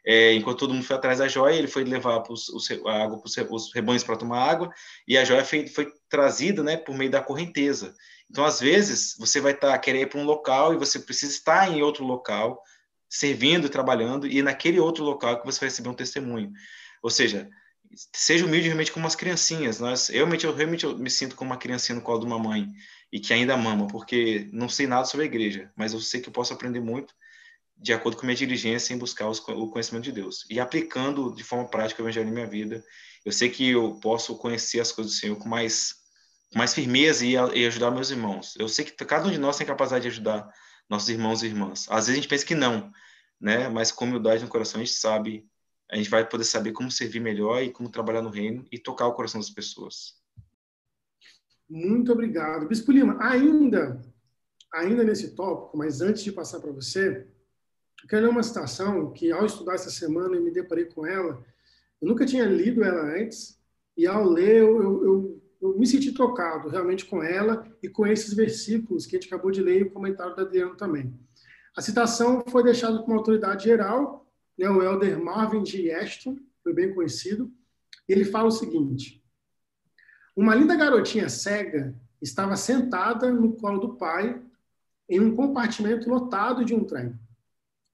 É, 0.07 0.35
enquanto 0.35 0.59
todo 0.61 0.75
mundo 0.75 0.85
foi 0.85 0.97
atrás 0.97 1.19
da 1.19 1.29
joia, 1.29 1.55
ele 1.55 1.69
foi 1.69 1.85
levar 1.85 2.23
os, 2.31 2.49
os, 2.49 2.71
a 2.71 3.03
água 3.03 3.21
para 3.21 3.55
os 3.55 3.73
rebanhos 3.73 4.03
para 4.03 4.17
tomar 4.17 4.49
água, 4.49 4.73
e 5.07 5.19
a 5.19 5.25
joia 5.25 5.45
foi, 5.45 5.67
foi 5.67 5.93
trazida 6.09 6.63
né, 6.63 6.77
por 6.77 6.97
meio 6.97 7.11
da 7.11 7.21
correnteza. 7.21 7.95
Então, 8.31 8.45
às 8.45 8.61
vezes, 8.61 9.17
você 9.19 9.41
vai 9.41 9.55
tá, 9.55 9.77
querer 9.79 10.03
ir 10.03 10.09
para 10.09 10.21
um 10.21 10.25
local 10.25 10.73
e 10.73 10.79
você 10.79 10.99
precisa 10.99 11.33
estar 11.33 11.71
em 11.71 11.83
outro 11.83 12.05
local, 12.05 12.63
servindo, 13.09 13.69
trabalhando, 13.69 14.27
e 14.27 14.41
naquele 14.41 14.79
outro 14.79 15.05
local 15.05 15.41
que 15.41 15.47
você 15.47 15.61
vai 15.61 15.69
receber 15.69 15.89
um 15.89 15.95
testemunho. 15.95 16.53
Ou 17.03 17.11
seja, 17.11 17.51
seja 18.15 18.47
humilde 18.47 18.69
realmente 18.69 18.93
como 18.93 19.07
as 19.07 19.17
criancinhas. 19.17 19.81
Nós, 19.81 20.09
eu, 20.11 20.17
realmente, 20.17 20.47
eu 20.47 20.55
realmente 20.55 20.85
eu 20.85 20.97
me 20.97 21.11
sinto 21.11 21.35
como 21.35 21.51
uma 21.51 21.57
criancinha 21.57 21.97
no 21.97 22.03
colo 22.03 22.21
de 22.21 22.27
uma 22.27 22.39
mãe 22.39 22.69
e 23.13 23.19
que 23.19 23.33
ainda 23.33 23.57
mama, 23.57 23.89
porque 23.89 24.49
não 24.53 24.69
sei 24.69 24.87
nada 24.87 25.05
sobre 25.05 25.27
a 25.27 25.29
igreja, 25.29 25.73
mas 25.77 25.93
eu 25.93 26.01
sei 26.01 26.21
que 26.21 26.29
eu 26.29 26.33
posso 26.33 26.53
aprender 26.53 26.81
muito 26.81 27.13
de 27.81 27.95
acordo 27.95 28.19
com 28.19 28.27
minha 28.27 28.37
diligência 28.37 28.93
em 28.93 28.99
buscar 28.99 29.29
os, 29.29 29.39
o 29.39 29.69
conhecimento 29.69 30.05
de 30.05 30.13
Deus 30.13 30.45
e 30.51 30.61
aplicando 30.61 31.35
de 31.35 31.43
forma 31.43 31.67
prática 31.67 32.03
o 32.03 32.05
evangelho 32.05 32.29
em 32.29 32.33
minha 32.33 32.47
vida. 32.47 32.85
Eu 33.25 33.33
sei 33.33 33.49
que 33.49 33.71
eu 33.71 33.99
posso 34.01 34.37
conhecer 34.37 34.81
as 34.81 34.93
coisas 34.93 35.15
do 35.15 35.19
Senhor 35.19 35.37
com 35.37 35.49
mais, 35.49 35.95
com 36.53 36.59
mais 36.59 36.75
firmeza 36.75 37.25
e, 37.25 37.33
e 37.33 37.67
ajudar 37.67 37.91
meus 37.91 38.11
irmãos. 38.11 38.55
Eu 38.59 38.69
sei 38.69 38.85
que 38.85 38.93
cada 39.05 39.27
um 39.27 39.31
de 39.31 39.39
nós 39.39 39.57
tem 39.57 39.67
capacidade 39.67 40.03
de 40.03 40.09
ajudar 40.09 40.47
nossos 40.89 41.09
irmãos 41.09 41.43
e 41.43 41.47
irmãs. 41.47 41.87
Às 41.89 42.07
vezes 42.07 42.11
a 42.11 42.15
gente 42.17 42.29
pensa 42.29 42.45
que 42.45 42.55
não, 42.55 42.93
né? 43.41 43.69
Mas 43.69 43.91
com 43.91 44.05
humildade 44.05 44.43
no 44.43 44.51
coração 44.51 44.81
a 44.81 44.85
gente 44.85 44.97
sabe, 44.97 45.49
a 45.91 45.97
gente 45.97 46.11
vai 46.11 46.29
poder 46.29 46.45
saber 46.45 46.73
como 46.73 46.91
servir 46.91 47.21
melhor 47.21 47.63
e 47.63 47.73
como 47.73 47.91
trabalhar 47.91 48.21
no 48.21 48.31
reino 48.31 48.67
e 48.71 48.79
tocar 48.79 49.07
o 49.07 49.15
coração 49.15 49.41
das 49.41 49.51
pessoas. 49.51 50.21
Muito 51.69 52.13
obrigado. 52.13 52.69
Bispo 52.69 52.93
Lima, 52.93 53.17
ainda, 53.21 54.03
ainda 54.75 55.05
nesse 55.05 55.35
tópico, 55.35 55.79
mas 55.79 56.01
antes 56.01 56.25
de 56.25 56.33
passar 56.33 56.61
para 56.61 56.73
você, 56.73 57.29
quero 58.09 58.23
ler 58.23 58.31
uma 58.31 58.43
citação 58.43 59.13
que, 59.13 59.31
ao 59.31 59.45
estudar 59.45 59.75
essa 59.75 59.91
semana 59.91 60.37
e 60.37 60.41
me 60.41 60.51
deparei 60.51 60.87
com 60.87 61.07
ela, 61.07 61.45
eu 62.01 62.09
nunca 62.09 62.25
tinha 62.25 62.45
lido 62.45 62.83
ela 62.83 63.03
antes, 63.03 63.61
e 63.97 64.07
ao 64.07 64.25
ler 64.25 64.59
eu, 64.59 64.83
eu, 64.83 65.05
eu, 65.05 65.43
eu 65.61 65.79
me 65.79 65.87
senti 65.87 66.13
tocado 66.13 66.69
realmente 66.69 67.05
com 67.05 67.23
ela 67.23 67.67
e 67.83 67.89
com 67.89 68.07
esses 68.07 68.33
versículos 68.33 69.05
que 69.05 69.17
a 69.17 69.21
gente 69.21 69.29
acabou 69.29 69.51
de 69.51 69.63
ler 69.63 69.81
e 69.81 69.83
o 69.83 69.91
comentário 69.91 70.35
da 70.35 70.43
Adriano 70.43 70.77
também. 70.77 71.15
A 71.77 71.83
citação 71.83 72.43
foi 72.49 72.63
deixada 72.65 72.99
por 72.99 73.09
uma 73.09 73.19
autoridade 73.19 73.65
geral, 73.65 74.27
né, 74.57 74.69
o 74.69 74.83
elder 74.83 75.23
Marvin 75.23 75.65
G. 75.65 75.93
Ashton, 75.93 76.37
foi 76.63 76.73
bem 76.73 76.95
conhecido, 76.95 77.53
ele 78.09 78.25
fala 78.25 78.49
o 78.49 78.53
seguinte, 78.53 79.23
Uma 80.37 80.55
linda 80.55 80.75
garotinha 80.75 81.29
cega 81.29 81.95
estava 82.21 82.57
sentada 82.57 83.31
no 83.31 83.53
colo 83.55 83.79
do 83.79 83.97
pai 83.97 84.41
em 85.09 85.21
um 85.21 85.35
compartimento 85.35 86.09
lotado 86.09 86.65
de 86.65 86.75
um 86.75 86.85
trem. 86.85 87.15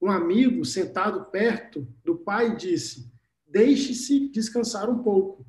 Um 0.01 0.10
amigo 0.10 0.64
sentado 0.64 1.24
perto 1.31 1.86
do 2.05 2.16
pai 2.16 2.55
disse: 2.56 3.10
Deixe-se 3.47 4.28
descansar 4.28 4.90
um 4.90 5.02
pouco. 5.02 5.47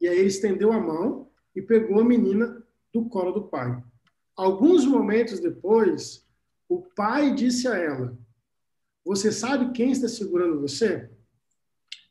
E 0.00 0.08
aí 0.08 0.18
ele 0.18 0.28
estendeu 0.28 0.72
a 0.72 0.80
mão 0.80 1.30
e 1.54 1.60
pegou 1.60 2.00
a 2.00 2.04
menina 2.04 2.62
do 2.92 3.04
colo 3.08 3.32
do 3.32 3.48
pai. 3.48 3.82
Alguns 4.34 4.84
momentos 4.86 5.40
depois, 5.40 6.26
o 6.68 6.82
pai 6.82 7.34
disse 7.34 7.68
a 7.68 7.76
ela: 7.76 8.18
Você 9.04 9.30
sabe 9.30 9.72
quem 9.72 9.92
está 9.92 10.08
segurando 10.08 10.60
você? 10.60 11.10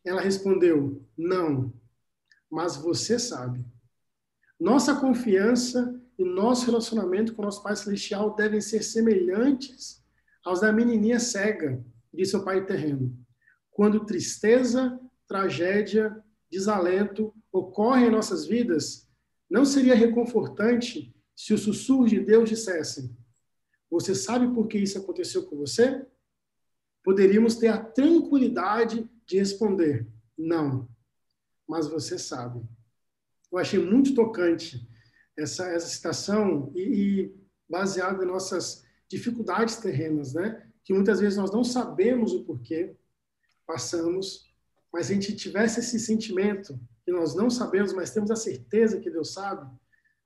Ela 0.06 0.22
respondeu: 0.22 1.04
Não, 1.18 1.74
mas 2.50 2.76
você 2.76 3.18
sabe. 3.18 3.66
Nossa 4.60 4.96
confiança 4.96 6.00
e 6.18 6.24
nosso 6.24 6.68
relacionamento 6.68 7.34
com 7.34 7.42
nosso 7.42 7.64
Pai 7.64 7.76
Celestial 7.76 8.36
devem 8.36 8.62
ser 8.62 8.84
semelhantes 8.84 10.01
aos 10.44 10.62
da 10.62 10.72
menininha 10.72 11.20
cega 11.20 11.84
de 12.14 12.26
seu 12.26 12.44
pai 12.44 12.66
terreno. 12.66 13.18
Quando 13.70 14.06
tristeza, 14.06 15.00
tragédia, 15.28 16.22
desalento 16.50 17.34
ocorrem 17.52 18.08
em 18.08 18.12
nossas 18.12 18.46
vidas, 18.46 19.10
não 19.50 19.66
seria 19.66 19.96
reconfortante 19.96 21.14
se 21.36 21.54
os 21.54 21.62
sussurros 21.62 22.10
de 22.10 22.20
Deus 22.20 22.50
dissessem: 22.50 23.16
Você 23.90 24.14
sabe 24.14 24.54
por 24.54 24.68
que 24.68 24.78
isso 24.78 24.98
aconteceu 24.98 25.44
com 25.48 25.58
você? 25.58 26.06
Poderíamos 27.04 27.56
ter 27.56 27.70
a 27.70 27.84
tranquilidade 27.84 29.10
de 29.26 29.38
responder: 29.38 30.08
Não, 30.38 30.90
mas 31.68 31.88
você 31.88 32.18
sabe. 32.18 32.62
Eu 33.52 33.58
achei 33.58 33.80
muito 33.80 34.14
tocante 34.14 34.88
essa, 35.38 35.68
essa 35.68 35.88
citação 35.88 36.72
e, 36.76 36.82
e 36.82 37.36
baseado 37.70 38.24
em 38.24 38.28
nossas 38.28 38.86
dificuldades 39.12 39.76
terrenas, 39.76 40.34
né? 40.34 40.66
Que 40.84 40.94
muitas 40.94 41.20
vezes 41.20 41.38
nós 41.38 41.52
não 41.52 41.64
sabemos 41.64 42.34
o 42.34 42.44
porquê 42.44 42.96
passamos, 43.68 44.52
mas 44.92 45.10
a 45.10 45.14
gente 45.14 45.36
tivesse 45.36 45.80
esse 45.80 46.00
sentimento 46.00 46.80
que 47.06 47.12
nós 47.12 47.36
não 47.36 47.50
sabemos, 47.50 47.94
mas 47.94 48.12
temos 48.12 48.32
a 48.32 48.36
certeza 48.36 49.00
que 49.00 49.10
Deus 49.10 49.34
sabe, 49.34 49.70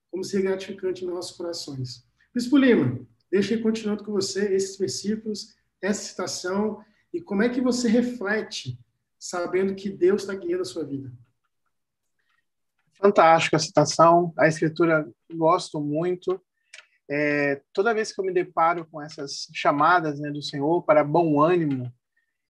como 0.09 0.23
ser 0.23 0.41
gratificante 0.41 1.03
em 1.03 1.07
nossos 1.07 1.35
corações. 1.35 2.07
Bispo 2.33 2.57
Lima, 2.57 3.05
deixa 3.29 3.53
eu 3.53 3.61
continuando 3.61 4.03
com 4.03 4.11
você 4.11 4.53
esses 4.53 4.77
versículos, 4.77 5.55
essa 5.81 6.01
citação 6.01 6.83
e 7.13 7.21
como 7.21 7.43
é 7.43 7.49
que 7.49 7.61
você 7.61 7.87
reflete 7.87 8.79
sabendo 9.19 9.75
que 9.75 9.89
Deus 9.89 10.21
está 10.21 10.35
guiando 10.35 10.61
a 10.61 10.65
sua 10.65 10.83
vida. 10.83 11.11
Fantástica 12.93 13.57
a 13.57 13.59
citação, 13.59 14.33
a 14.37 14.47
escritura 14.47 15.09
gosto 15.33 15.81
muito. 15.81 16.41
É, 17.10 17.61
toda 17.72 17.94
vez 17.94 18.11
que 18.11 18.19
eu 18.19 18.26
me 18.26 18.34
deparo 18.34 18.86
com 18.86 19.02
essas 19.02 19.48
chamadas 19.53 20.19
né, 20.19 20.32
do 20.32 20.41
Senhor 20.41 20.84
para 20.84 21.03
bom 21.03 21.40
ânimo, 21.40 21.91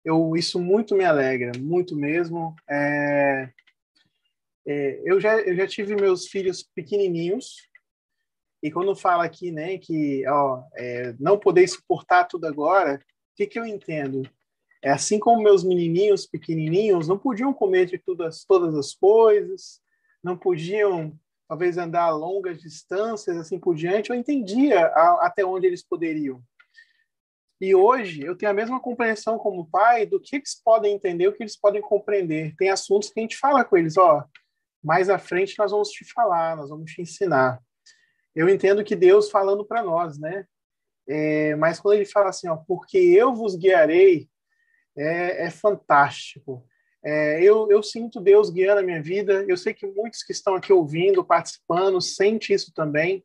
eu 0.04 0.36
isso 0.36 0.60
muito 0.60 0.94
me 0.94 1.04
alegra, 1.04 1.52
muito 1.58 1.96
mesmo. 1.96 2.54
É, 2.68 3.48
é, 4.66 5.00
eu, 5.04 5.20
já, 5.20 5.40
eu 5.40 5.56
já 5.56 5.66
tive 5.66 5.94
meus 5.94 6.26
filhos 6.26 6.62
pequenininhos, 6.74 7.68
e 8.62 8.70
quando 8.70 8.94
fala 8.94 9.24
aqui 9.24 9.50
né, 9.50 9.76
que 9.78 10.26
ó, 10.28 10.62
é, 10.74 11.14
não 11.18 11.38
poder 11.38 11.66
suportar 11.66 12.24
tudo 12.24 12.46
agora, 12.46 12.94
o 12.94 13.36
que, 13.36 13.46
que 13.46 13.58
eu 13.58 13.66
entendo? 13.66 14.22
É 14.80 14.90
assim 14.90 15.18
como 15.18 15.42
meus 15.42 15.64
menininhos 15.64 16.26
pequenininhos 16.26 17.08
não 17.08 17.18
podiam 17.18 17.52
comer 17.52 17.86
de 17.86 17.98
todas, 17.98 18.44
todas 18.44 18.74
as 18.76 18.94
coisas, 18.94 19.80
não 20.22 20.36
podiam 20.36 21.18
talvez 21.52 21.76
andar 21.76 22.08
longas 22.08 22.62
distâncias 22.62 23.36
assim 23.36 23.58
por 23.58 23.74
diante, 23.74 24.08
eu 24.08 24.16
entendia 24.16 24.86
a, 24.86 25.26
até 25.26 25.44
onde 25.44 25.66
eles 25.66 25.82
poderiam. 25.82 26.42
E 27.60 27.74
hoje 27.74 28.22
eu 28.22 28.34
tenho 28.34 28.50
a 28.50 28.54
mesma 28.54 28.80
compreensão 28.80 29.36
como 29.36 29.68
pai 29.68 30.06
do 30.06 30.18
que 30.18 30.36
eles 30.36 30.58
podem 30.64 30.94
entender, 30.94 31.28
o 31.28 31.32
que 31.34 31.42
eles 31.42 31.54
podem 31.54 31.82
compreender. 31.82 32.54
Tem 32.56 32.70
assuntos 32.70 33.10
que 33.10 33.20
a 33.20 33.22
gente 33.22 33.36
fala 33.36 33.62
com 33.66 33.76
eles, 33.76 33.98
ó, 33.98 34.24
mais 34.82 35.10
à 35.10 35.18
frente 35.18 35.58
nós 35.58 35.72
vamos 35.72 35.90
te 35.90 36.10
falar, 36.10 36.56
nós 36.56 36.70
vamos 36.70 36.90
te 36.90 37.02
ensinar. 37.02 37.60
Eu 38.34 38.48
entendo 38.48 38.82
que 38.82 38.96
Deus 38.96 39.30
falando 39.30 39.62
para 39.62 39.82
nós, 39.82 40.18
né? 40.18 40.46
É, 41.06 41.54
mas 41.56 41.78
quando 41.78 41.96
ele 41.96 42.06
fala 42.06 42.30
assim, 42.30 42.48
ó, 42.48 42.56
porque 42.56 42.96
eu 42.96 43.34
vos 43.34 43.56
guiarei, 43.56 44.26
é, 44.96 45.48
é 45.48 45.50
fantástico. 45.50 46.66
É, 47.04 47.42
eu, 47.42 47.68
eu 47.68 47.82
sinto 47.82 48.20
Deus 48.20 48.48
guiando 48.48 48.80
a 48.80 48.84
minha 48.84 49.02
vida. 49.02 49.44
Eu 49.48 49.56
sei 49.56 49.74
que 49.74 49.86
muitos 49.86 50.22
que 50.22 50.32
estão 50.32 50.54
aqui 50.54 50.72
ouvindo, 50.72 51.24
participando, 51.24 52.00
sentem 52.00 52.54
isso 52.54 52.72
também. 52.72 53.24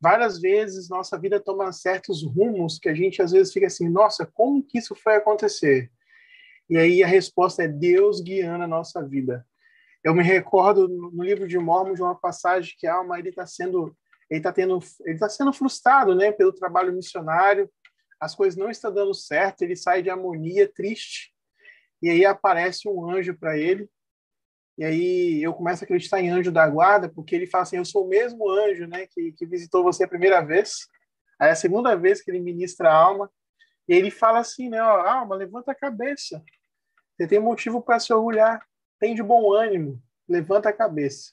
Várias 0.00 0.40
vezes 0.40 0.88
nossa 0.88 1.18
vida 1.18 1.40
toma 1.40 1.72
certos 1.72 2.22
rumos 2.22 2.78
que 2.78 2.88
a 2.88 2.94
gente 2.94 3.20
às 3.20 3.32
vezes 3.32 3.52
fica 3.52 3.66
assim, 3.66 3.88
nossa, 3.88 4.26
como 4.26 4.62
que 4.62 4.78
isso 4.78 4.94
foi 4.94 5.16
acontecer? 5.16 5.90
E 6.70 6.76
aí 6.76 7.02
a 7.02 7.06
resposta 7.06 7.64
é 7.64 7.68
Deus 7.68 8.20
guiando 8.20 8.64
a 8.64 8.68
nossa 8.68 9.02
vida. 9.02 9.44
Eu 10.04 10.14
me 10.14 10.22
recordo 10.22 10.86
no 10.86 11.24
livro 11.24 11.48
de 11.48 11.58
Mormon 11.58 11.94
de 11.94 12.02
uma 12.02 12.14
passagem 12.14 12.74
que 12.78 12.86
alma 12.86 13.18
ele 13.18 13.30
está 13.30 13.46
sendo 13.46 13.96
ele 14.30 14.40
está 14.40 14.52
tendo 14.52 14.78
ele 15.00 15.14
está 15.14 15.28
sendo 15.28 15.52
frustrado, 15.52 16.14
né, 16.14 16.30
pelo 16.30 16.52
trabalho 16.52 16.92
missionário. 16.92 17.68
As 18.20 18.34
coisas 18.34 18.56
não 18.56 18.70
estão 18.70 18.92
dando 18.92 19.14
certo, 19.14 19.62
ele 19.62 19.74
sai 19.74 20.02
de 20.02 20.10
harmonia, 20.10 20.70
triste 20.72 21.32
e 22.00 22.08
aí 22.08 22.24
aparece 22.24 22.88
um 22.88 23.10
anjo 23.10 23.36
para 23.36 23.56
ele. 23.56 23.88
E 24.76 24.84
aí 24.84 25.42
eu 25.42 25.52
começo 25.52 25.82
a 25.82 25.84
acreditar 25.84 26.20
em 26.20 26.30
anjo 26.30 26.52
da 26.52 26.68
guarda, 26.68 27.08
porque 27.08 27.34
ele 27.34 27.46
fala 27.46 27.62
assim: 27.62 27.76
Eu 27.76 27.84
sou 27.84 28.04
o 28.04 28.08
mesmo 28.08 28.48
anjo 28.48 28.86
né, 28.86 29.06
que, 29.06 29.32
que 29.32 29.46
visitou 29.46 29.82
você 29.82 30.04
a 30.04 30.08
primeira 30.08 30.40
vez. 30.40 30.86
Aí 31.38 31.48
é 31.48 31.52
a 31.52 31.56
segunda 31.56 31.96
vez 31.96 32.22
que 32.22 32.30
ele 32.30 32.40
ministra 32.40 32.90
a 32.90 32.94
alma. 32.94 33.30
E 33.88 33.94
ele 33.94 34.10
fala 34.10 34.38
assim: 34.38 34.68
né, 34.68 34.82
ó, 34.82 35.00
Alma, 35.00 35.34
levanta 35.34 35.72
a 35.72 35.74
cabeça. 35.74 36.42
Você 37.16 37.26
tem 37.26 37.40
motivo 37.40 37.82
para 37.82 37.98
se 37.98 38.12
orgulhar. 38.12 38.64
Tem 39.00 39.14
de 39.14 39.22
bom 39.22 39.52
ânimo. 39.52 40.00
Levanta 40.28 40.68
a 40.68 40.72
cabeça. 40.72 41.32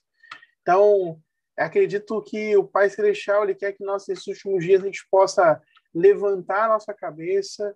Então, 0.62 1.22
acredito 1.58 2.22
que 2.24 2.56
o 2.56 2.64
Pai 2.64 2.90
Celestial 2.90 3.44
ele 3.44 3.54
quer 3.54 3.74
que 3.74 3.84
nós, 3.84 4.08
nesses 4.08 4.26
últimos 4.26 4.64
dias, 4.64 4.82
a 4.82 4.86
gente 4.86 5.06
possa 5.12 5.62
levantar 5.94 6.66
a 6.66 6.70
nossa 6.70 6.94
cabeça, 6.94 7.76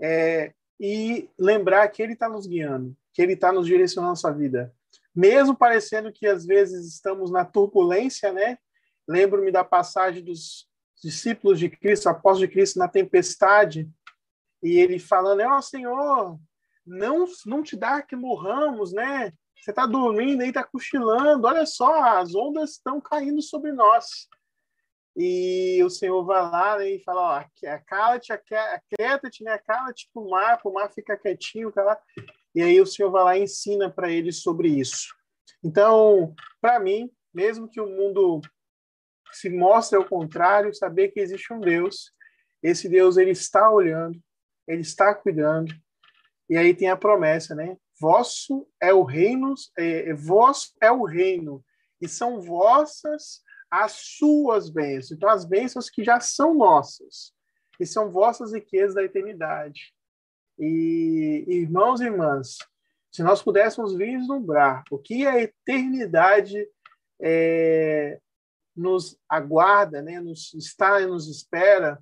é, 0.00 0.52
e 0.78 1.30
lembrar 1.38 1.88
que 1.88 2.02
Ele 2.02 2.12
está 2.12 2.28
nos 2.28 2.46
guiando, 2.46 2.96
que 3.12 3.22
Ele 3.22 3.32
está 3.32 3.52
nos 3.52 3.66
direcionando 3.66 4.08
a 4.08 4.12
nossa 4.12 4.32
vida. 4.32 4.74
Mesmo 5.14 5.56
parecendo 5.56 6.12
que 6.12 6.26
às 6.26 6.44
vezes 6.44 6.86
estamos 6.86 7.30
na 7.30 7.44
turbulência, 7.44 8.32
né? 8.32 8.58
Lembro-me 9.08 9.50
da 9.50 9.64
passagem 9.64 10.22
dos 10.22 10.68
discípulos 11.02 11.58
de 11.58 11.70
Cristo, 11.70 12.08
apóstolos 12.08 12.40
de 12.40 12.48
Cristo 12.48 12.78
na 12.78 12.88
tempestade, 12.88 13.88
e 14.62 14.78
ele 14.78 14.98
falando: 14.98 15.40
Ó 15.42 15.56
oh, 15.56 15.62
Senhor, 15.62 16.38
não, 16.86 17.24
não 17.46 17.62
te 17.62 17.76
dá 17.76 18.02
que 18.02 18.14
morramos, 18.14 18.92
né? 18.92 19.32
Você 19.58 19.70
está 19.70 19.86
dormindo 19.86 20.42
aí, 20.42 20.48
está 20.48 20.62
cochilando, 20.62 21.46
olha 21.46 21.66
só, 21.66 22.18
as 22.18 22.34
ondas 22.34 22.72
estão 22.72 23.00
caindo 23.00 23.42
sobre 23.42 23.72
nós. 23.72 24.28
E 25.16 25.82
o 25.82 25.88
Senhor 25.88 26.22
vai 26.24 26.42
lá 26.42 26.78
né, 26.78 26.90
e 26.90 27.02
fala, 27.02 27.40
ó, 27.40 27.44
cala-te, 27.86 28.32
aquieta-te, 28.32 29.42
né? 29.42 29.56
Cala-te 29.58 30.10
para 30.12 30.22
o 30.22 30.28
mar, 30.28 30.60
para 30.60 30.70
o 30.70 30.74
mar 30.74 30.92
fica 30.92 31.16
quietinho, 31.16 31.72
cala. 31.72 31.98
E 32.54 32.62
aí 32.62 32.78
o 32.80 32.86
Senhor 32.86 33.10
vai 33.10 33.24
lá 33.24 33.38
e 33.38 33.44
ensina 33.44 33.90
para 33.90 34.10
eles 34.10 34.42
sobre 34.42 34.68
isso. 34.68 35.14
Então, 35.64 36.34
para 36.60 36.78
mim, 36.78 37.10
mesmo 37.32 37.68
que 37.68 37.80
o 37.80 37.86
mundo 37.86 38.42
se 39.32 39.48
mostre 39.48 39.96
ao 39.96 40.04
contrário, 40.04 40.74
saber 40.74 41.08
que 41.08 41.20
existe 41.20 41.52
um 41.52 41.60
Deus, 41.60 42.12
esse 42.62 42.88
Deus 42.88 43.16
ele 43.16 43.30
está 43.30 43.70
olhando, 43.70 44.18
ele 44.68 44.82
está 44.82 45.14
cuidando. 45.14 45.74
E 46.48 46.56
aí 46.56 46.74
tem 46.74 46.90
a 46.90 46.96
promessa, 46.96 47.54
né? 47.54 47.76
Vosso 48.00 48.68
é 48.80 48.92
o 48.92 49.02
reino, 49.02 49.54
é, 49.78 50.10
é 50.10 50.14
vosso 50.14 50.72
é 50.80 50.90
o 50.90 51.04
reino, 51.04 51.64
e 52.00 52.08
são 52.08 52.40
vossas 52.40 53.42
as 53.70 53.92
suas 53.92 54.70
bênçãos. 54.70 55.12
Então, 55.12 55.28
as 55.28 55.44
bênçãos 55.44 55.90
que 55.90 56.04
já 56.04 56.20
são 56.20 56.54
nossas, 56.54 57.32
e 57.78 57.86
são 57.86 58.10
vossas 58.10 58.52
riquezas 58.52 58.94
da 58.94 59.04
eternidade. 59.04 59.92
E, 60.58 61.44
irmãos 61.46 62.00
e 62.00 62.04
irmãs, 62.04 62.56
se 63.12 63.22
nós 63.22 63.42
pudéssemos 63.42 63.94
vislumbrar 63.94 64.82
o 64.90 64.98
que 64.98 65.26
a 65.26 65.40
eternidade 65.40 66.66
é, 67.20 68.18
nos 68.74 69.18
aguarda, 69.28 70.00
né, 70.02 70.20
nos 70.20 70.54
está 70.54 71.00
e 71.00 71.06
nos 71.06 71.28
espera, 71.28 71.98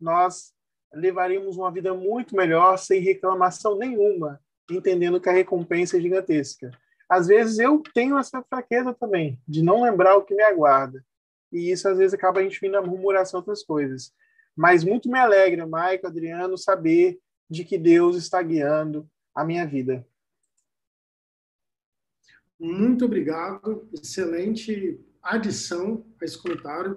nós 0.00 0.52
levaríamos 0.92 1.56
uma 1.56 1.70
vida 1.70 1.94
muito 1.94 2.34
melhor, 2.34 2.76
sem 2.78 3.00
reclamação 3.00 3.76
nenhuma, 3.76 4.40
entendendo 4.70 5.20
que 5.20 5.28
a 5.28 5.32
recompensa 5.32 5.96
é 5.96 6.00
gigantesca 6.00 6.70
às 7.12 7.26
vezes 7.26 7.58
eu 7.58 7.82
tenho 7.92 8.16
essa 8.16 8.42
fraqueza 8.42 8.94
também, 8.94 9.38
de 9.46 9.62
não 9.62 9.82
lembrar 9.82 10.16
o 10.16 10.22
que 10.22 10.34
me 10.34 10.42
aguarda. 10.42 11.04
E 11.52 11.70
isso 11.70 11.86
às 11.86 11.98
vezes 11.98 12.14
acaba 12.14 12.40
a 12.40 12.42
gente 12.42 12.58
vindo 12.58 12.74
a 12.74 12.80
murmuração 12.80 13.40
outras 13.40 13.62
coisas. 13.62 14.14
Mas 14.56 14.82
muito 14.82 15.10
me 15.10 15.18
alegra, 15.18 15.66
Maico, 15.66 16.06
Adriano, 16.06 16.56
saber 16.56 17.20
de 17.50 17.66
que 17.66 17.76
Deus 17.76 18.16
está 18.16 18.40
guiando 18.40 19.06
a 19.34 19.44
minha 19.44 19.66
vida. 19.66 20.06
Muito 22.58 23.04
obrigado. 23.04 23.86
Excelente 23.92 24.98
adição 25.22 26.06
a 26.18 26.24
esse 26.24 26.40
comentário. 26.40 26.96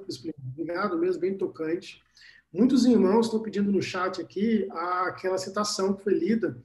Obrigado 0.53 0.97
mesmo, 0.97 1.19
bem 1.19 1.37
tocante. 1.37 2.01
Muitos 2.53 2.85
irmãos 2.85 3.25
estão 3.25 3.41
pedindo 3.41 3.69
no 3.69 3.81
chat 3.81 4.21
aqui 4.21 4.65
aquela 4.71 5.37
citação 5.37 5.93
que 5.93 6.03
foi 6.03 6.13
lida. 6.13 6.57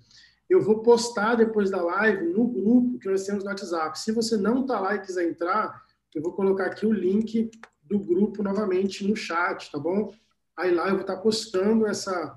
Eu 0.50 0.60
vou 0.60 0.82
postar 0.82 1.36
depois 1.36 1.70
da 1.70 1.80
live 1.80 2.26
no 2.26 2.48
grupo 2.48 2.98
que 2.98 3.08
nós 3.08 3.24
temos 3.24 3.44
no 3.44 3.50
WhatsApp. 3.50 3.96
Se 3.96 4.10
você 4.10 4.36
não 4.36 4.62
está 4.62 4.80
lá 4.80 4.96
e 4.96 5.00
quiser 5.00 5.28
entrar, 5.28 5.80
eu 6.12 6.20
vou 6.20 6.32
colocar 6.32 6.66
aqui 6.66 6.84
o 6.84 6.92
link 6.92 7.52
do 7.84 8.00
grupo 8.00 8.42
novamente 8.42 9.06
no 9.06 9.14
chat, 9.14 9.70
tá 9.70 9.78
bom? 9.78 10.12
Aí 10.56 10.74
lá 10.74 10.88
eu 10.88 10.94
vou 10.94 11.02
estar 11.02 11.18
postando 11.18 11.86
essa, 11.86 12.36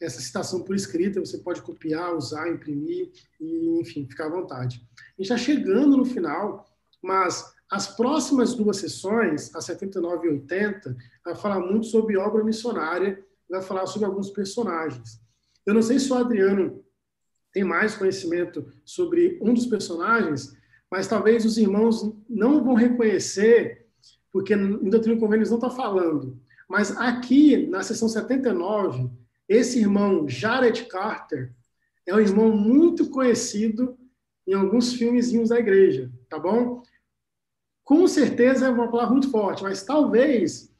essa 0.00 0.18
citação 0.18 0.62
por 0.62 0.74
escrita, 0.74 1.20
você 1.20 1.36
pode 1.36 1.60
copiar, 1.60 2.16
usar, 2.16 2.48
imprimir 2.48 3.12
e, 3.38 3.80
enfim, 3.80 4.08
ficar 4.08 4.26
à 4.26 4.30
vontade. 4.30 4.82
A 4.96 5.22
gente 5.22 5.30
está 5.30 5.36
chegando 5.36 5.94
no 5.94 6.06
final, 6.06 6.66
mas 7.02 7.54
as 7.70 7.86
próximas 7.86 8.54
duas 8.54 8.78
sessões, 8.78 9.54
a 9.54 9.60
79 9.60 10.26
e 10.26 10.30
80, 10.30 10.96
vai 11.22 11.34
falar 11.34 11.60
muito 11.60 11.86
sobre 11.86 12.16
obra 12.16 12.42
missionária, 12.42 13.22
vai 13.46 13.60
falar 13.60 13.86
sobre 13.86 14.06
alguns 14.06 14.30
personagens. 14.30 15.20
Eu 15.66 15.74
não 15.74 15.82
sei 15.82 15.98
se 15.98 16.10
o 16.10 16.16
Adriano 16.16 16.82
tem 17.56 17.64
mais 17.64 17.94
conhecimento 17.94 18.70
sobre 18.84 19.38
um 19.40 19.54
dos 19.54 19.64
personagens, 19.64 20.54
mas 20.90 21.08
talvez 21.08 21.42
os 21.46 21.56
irmãos 21.56 22.14
não 22.28 22.62
vão 22.62 22.74
reconhecer, 22.74 23.86
porque 24.30 24.52
em 24.52 24.90
Doutrina 24.90 25.16
e 25.16 25.18
Convênios 25.18 25.48
não 25.48 25.56
está 25.56 25.70
falando. 25.70 26.38
Mas 26.68 26.94
aqui, 26.98 27.66
na 27.66 27.82
sessão 27.82 28.10
79, 28.10 29.08
esse 29.48 29.78
irmão, 29.78 30.28
Jared 30.28 30.84
Carter, 30.84 31.50
é 32.06 32.14
um 32.14 32.20
irmão 32.20 32.54
muito 32.54 33.08
conhecido 33.08 33.96
em 34.46 34.52
alguns 34.52 34.92
filmezinhos 34.92 35.48
da 35.48 35.58
igreja, 35.58 36.12
tá 36.28 36.38
bom? 36.38 36.82
Com 37.82 38.06
certeza 38.06 38.66
é 38.66 38.68
uma 38.68 38.90
palavra 38.90 39.12
muito 39.12 39.30
forte, 39.30 39.62
mas 39.62 39.82
talvez 39.82 40.70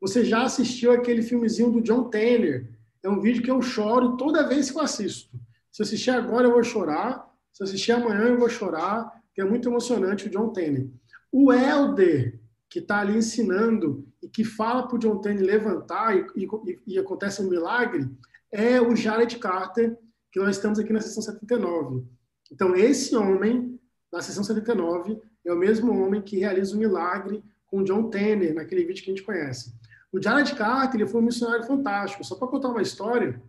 você 0.00 0.24
já 0.24 0.44
assistiu 0.44 0.92
aquele 0.92 1.22
filmezinho 1.22 1.72
do 1.72 1.82
John 1.82 2.04
Tanner. 2.04 2.70
É 3.02 3.08
um 3.08 3.20
vídeo 3.20 3.42
que 3.42 3.50
eu 3.50 3.60
choro 3.60 4.16
toda 4.16 4.48
vez 4.48 4.70
que 4.70 4.78
eu 4.78 4.82
assisto. 4.82 5.36
Se 5.72 5.82
assistir 5.82 6.10
agora, 6.10 6.46
eu 6.46 6.52
vou 6.52 6.62
chorar. 6.62 7.26
Se 7.50 7.64
assistir 7.64 7.92
amanhã, 7.92 8.24
eu 8.28 8.38
vou 8.38 8.48
chorar, 8.48 9.10
que 9.34 9.40
é 9.40 9.44
muito 9.44 9.68
emocionante 9.68 10.26
o 10.26 10.30
John 10.30 10.50
Tanner. 10.50 10.88
O 11.32 11.50
Elder, 11.50 12.38
que 12.68 12.78
está 12.78 13.00
ali 13.00 13.16
ensinando 13.16 14.06
e 14.22 14.28
que 14.28 14.44
fala 14.44 14.86
para 14.86 14.96
o 14.96 14.98
John 14.98 15.18
Tanner 15.18 15.44
levantar 15.44 16.16
e, 16.16 16.26
e, 16.36 16.80
e, 16.86 16.98
acontece 16.98 17.42
um 17.42 17.48
milagre, 17.48 18.08
é 18.50 18.80
o 18.80 18.94
Jared 18.94 19.38
Carter, 19.38 19.98
que 20.30 20.38
nós 20.38 20.56
estamos 20.56 20.78
aqui 20.78 20.92
na 20.92 21.00
sessão 21.00 21.22
79. 21.22 22.04
Então, 22.50 22.76
esse 22.76 23.16
homem, 23.16 23.80
na 24.12 24.20
sessão 24.20 24.44
79, 24.44 25.18
é 25.44 25.52
o 25.52 25.58
mesmo 25.58 25.92
homem 26.02 26.20
que 26.20 26.38
realiza 26.38 26.76
o 26.76 26.78
milagre 26.78 27.42
com 27.66 27.82
John 27.82 28.10
Tanner, 28.10 28.54
naquele 28.54 28.84
vídeo 28.84 29.02
que 29.02 29.10
a 29.10 29.14
gente 29.14 29.24
conhece. 29.24 29.74
O 30.12 30.22
Jared 30.22 30.54
Carter 30.54 31.00
ele 31.00 31.08
foi 31.08 31.22
um 31.22 31.24
missionário 31.24 31.64
fantástico. 31.64 32.22
Só 32.22 32.36
para 32.36 32.48
contar 32.48 32.68
uma 32.68 32.82
história, 32.82 33.42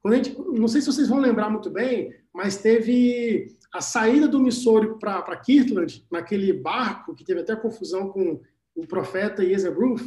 quando 0.00 0.14
a 0.14 0.16
gente, 0.16 0.36
não 0.38 0.68
sei 0.68 0.80
se 0.80 0.86
vocês 0.86 1.08
vão 1.08 1.18
lembrar 1.18 1.50
muito 1.50 1.70
bem, 1.70 2.14
mas 2.32 2.56
teve 2.56 3.56
a 3.72 3.80
saída 3.80 4.28
do 4.28 4.40
Missouri 4.40 4.98
para 4.98 5.36
Kirtland, 5.36 6.06
naquele 6.10 6.52
barco 6.52 7.14
que 7.14 7.24
teve 7.24 7.40
até 7.40 7.54
confusão 7.56 8.08
com 8.08 8.40
o 8.74 8.86
profeta 8.86 9.42
Yezer 9.42 9.76
Ruth. 9.76 10.02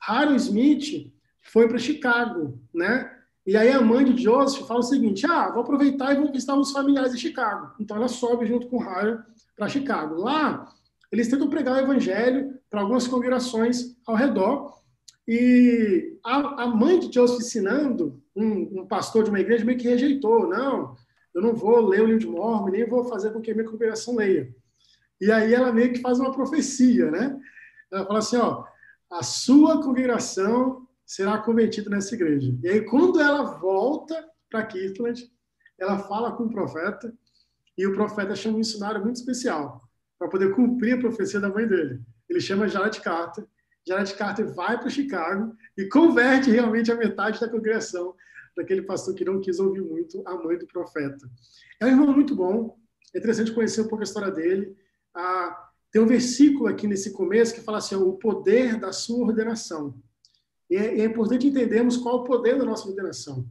Harold 0.00 0.40
Smith 0.40 1.12
foi 1.40 1.68
para 1.68 1.78
Chicago, 1.78 2.60
né? 2.74 3.12
E 3.46 3.56
aí 3.56 3.70
a 3.70 3.80
mãe 3.80 4.04
de 4.04 4.20
Joseph 4.20 4.66
fala 4.66 4.80
o 4.80 4.82
seguinte: 4.82 5.24
ah, 5.24 5.50
vou 5.50 5.62
aproveitar 5.62 6.12
e 6.12 6.16
vou 6.16 6.30
visitar 6.30 6.56
os 6.56 6.72
familiares 6.72 7.14
em 7.14 7.18
Chicago. 7.18 7.72
Então 7.78 7.96
ela 7.96 8.08
sobe 8.08 8.46
junto 8.46 8.66
com 8.66 8.82
Harold 8.82 9.22
para 9.56 9.68
Chicago. 9.68 10.16
Lá, 10.16 10.68
eles 11.12 11.28
tentam 11.28 11.48
pregar 11.48 11.76
o 11.76 11.80
evangelho 11.80 12.58
para 12.68 12.80
algumas 12.80 13.06
congregações 13.06 13.96
ao 14.04 14.16
redor. 14.16 14.76
E 15.28 16.18
a, 16.24 16.64
a 16.64 16.66
mãe 16.66 16.98
de 16.98 17.12
Joseph 17.12 17.40
ensinando, 17.40 18.20
um, 18.36 18.82
um, 18.82 18.86
pastor 18.86 19.24
de 19.24 19.30
uma 19.30 19.40
igreja 19.40 19.64
meio 19.64 19.78
que 19.78 19.88
rejeitou: 19.88 20.48
não, 20.48 20.94
eu 21.34 21.42
não 21.42 21.54
vou 21.54 21.80
ler 21.80 22.02
o 22.02 22.06
livro 22.06 22.20
de 22.20 22.26
Mormon, 22.26 22.70
nem 22.70 22.88
vou 22.88 23.04
fazer 23.04 23.32
com 23.32 23.40
que 23.40 23.50
a 23.50 23.54
minha 23.54 23.68
congregação 23.68 24.16
leia. 24.16 24.54
E 25.20 25.32
aí 25.32 25.54
ela 25.54 25.72
meio 25.72 25.92
que 25.92 26.00
faz 26.00 26.20
uma 26.20 26.32
profecia, 26.32 27.10
né? 27.10 27.38
Ela 27.90 28.06
fala 28.06 28.18
assim: 28.18 28.36
ó, 28.36 28.64
a 29.10 29.22
sua 29.22 29.82
congregação 29.82 30.86
será 31.04 31.38
convertido 31.38 31.88
nessa 31.88 32.14
igreja. 32.14 32.56
E 32.62 32.68
aí, 32.68 32.84
quando 32.84 33.20
ela 33.20 33.44
volta 33.58 34.28
para 34.50 34.66
Kirtland, 34.66 35.30
ela 35.78 35.98
fala 35.98 36.32
com 36.32 36.44
o 36.44 36.50
profeta, 36.50 37.12
e 37.78 37.86
o 37.86 37.94
profeta 37.94 38.34
chama 38.34 38.56
um 38.56 38.58
missionário 38.58 39.02
muito 39.02 39.16
especial, 39.16 39.88
para 40.18 40.28
poder 40.28 40.54
cumprir 40.54 40.94
a 40.94 41.00
profecia 41.00 41.38
da 41.38 41.48
mãe 41.48 41.66
dele. 41.66 42.00
Ele 42.28 42.40
chama 42.40 42.68
Jared 42.68 43.00
Carter. 43.00 43.46
Jared 43.86 44.14
Carter 44.14 44.52
vai 44.52 44.78
para 44.78 44.90
Chicago 44.90 45.54
e 45.76 45.88
converte 45.88 46.50
realmente 46.50 46.90
a 46.90 46.96
metade 46.96 47.40
da 47.40 47.48
congregação 47.48 48.14
daquele 48.56 48.82
pastor 48.82 49.14
que 49.14 49.24
não 49.24 49.40
quis 49.40 49.60
ouvir 49.60 49.82
muito 49.82 50.22
a 50.26 50.34
mãe 50.34 50.58
do 50.58 50.66
profeta. 50.66 51.28
É 51.78 51.86
um 51.86 51.88
irmão 51.90 52.12
muito 52.12 52.34
bom, 52.34 52.76
é 53.14 53.18
interessante 53.18 53.52
conhecer 53.52 53.82
um 53.82 53.88
pouco 53.88 54.02
a 54.02 54.04
história 54.04 54.30
dele. 54.30 54.76
Ah, 55.14 55.70
tem 55.92 56.02
um 56.02 56.06
versículo 56.06 56.66
aqui 56.66 56.86
nesse 56.86 57.12
começo 57.12 57.54
que 57.54 57.60
fala 57.60 57.78
assim: 57.78 57.94
o 57.94 58.14
poder 58.14 58.78
da 58.78 58.92
sua 58.92 59.26
ordenação. 59.26 59.98
E 60.68 60.76
é, 60.76 61.00
é 61.00 61.04
importante 61.04 61.46
entendermos 61.46 61.96
qual 61.96 62.18
é 62.18 62.20
o 62.20 62.24
poder 62.24 62.58
da 62.58 62.64
nossa 62.64 62.88
ordenação, 62.88 63.46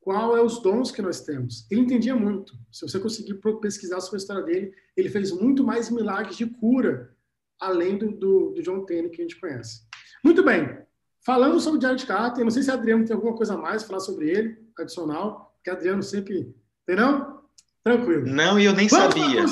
qual 0.00 0.36
é 0.36 0.42
os 0.42 0.60
dons 0.60 0.90
que 0.90 1.00
nós 1.00 1.22
temos. 1.22 1.66
Ele 1.70 1.80
entendia 1.80 2.14
muito. 2.14 2.52
Se 2.70 2.86
você 2.86 3.00
conseguir 3.00 3.40
pesquisar 3.60 4.00
sobre 4.00 4.16
a 4.16 4.20
história 4.20 4.42
dele, 4.42 4.74
ele 4.96 5.08
fez 5.08 5.32
muito 5.32 5.64
mais 5.64 5.90
milagres 5.90 6.36
de 6.36 6.46
cura, 6.46 7.16
além 7.60 7.98
do, 7.98 8.10
do, 8.10 8.50
do 8.50 8.62
John 8.62 8.84
Tenney 8.84 9.10
que 9.10 9.20
a 9.20 9.24
gente 9.24 9.38
conhece. 9.38 9.82
Muito 10.24 10.42
bem. 10.42 10.78
Falando 11.24 11.60
sobre 11.60 11.78
o 11.78 11.82
Jared 11.82 12.06
Carter, 12.06 12.44
não 12.44 12.50
sei 12.50 12.62
se 12.62 12.70
Adriano 12.70 13.04
tem 13.04 13.14
alguma 13.14 13.36
coisa 13.36 13.54
a 13.54 13.58
mais 13.58 13.82
falar 13.82 14.00
sobre 14.00 14.30
ele, 14.30 14.58
adicional, 14.78 15.54
porque 15.56 15.70
Adriano 15.70 16.02
sempre. 16.02 16.54
Tem 16.86 16.96
não? 16.96 17.40
Tranquilo. 17.84 18.26
Não, 18.26 18.58
e 18.58 18.64
eu 18.64 18.72
nem 18.72 18.88
Vamos 18.88 19.14
sabia. 19.14 19.44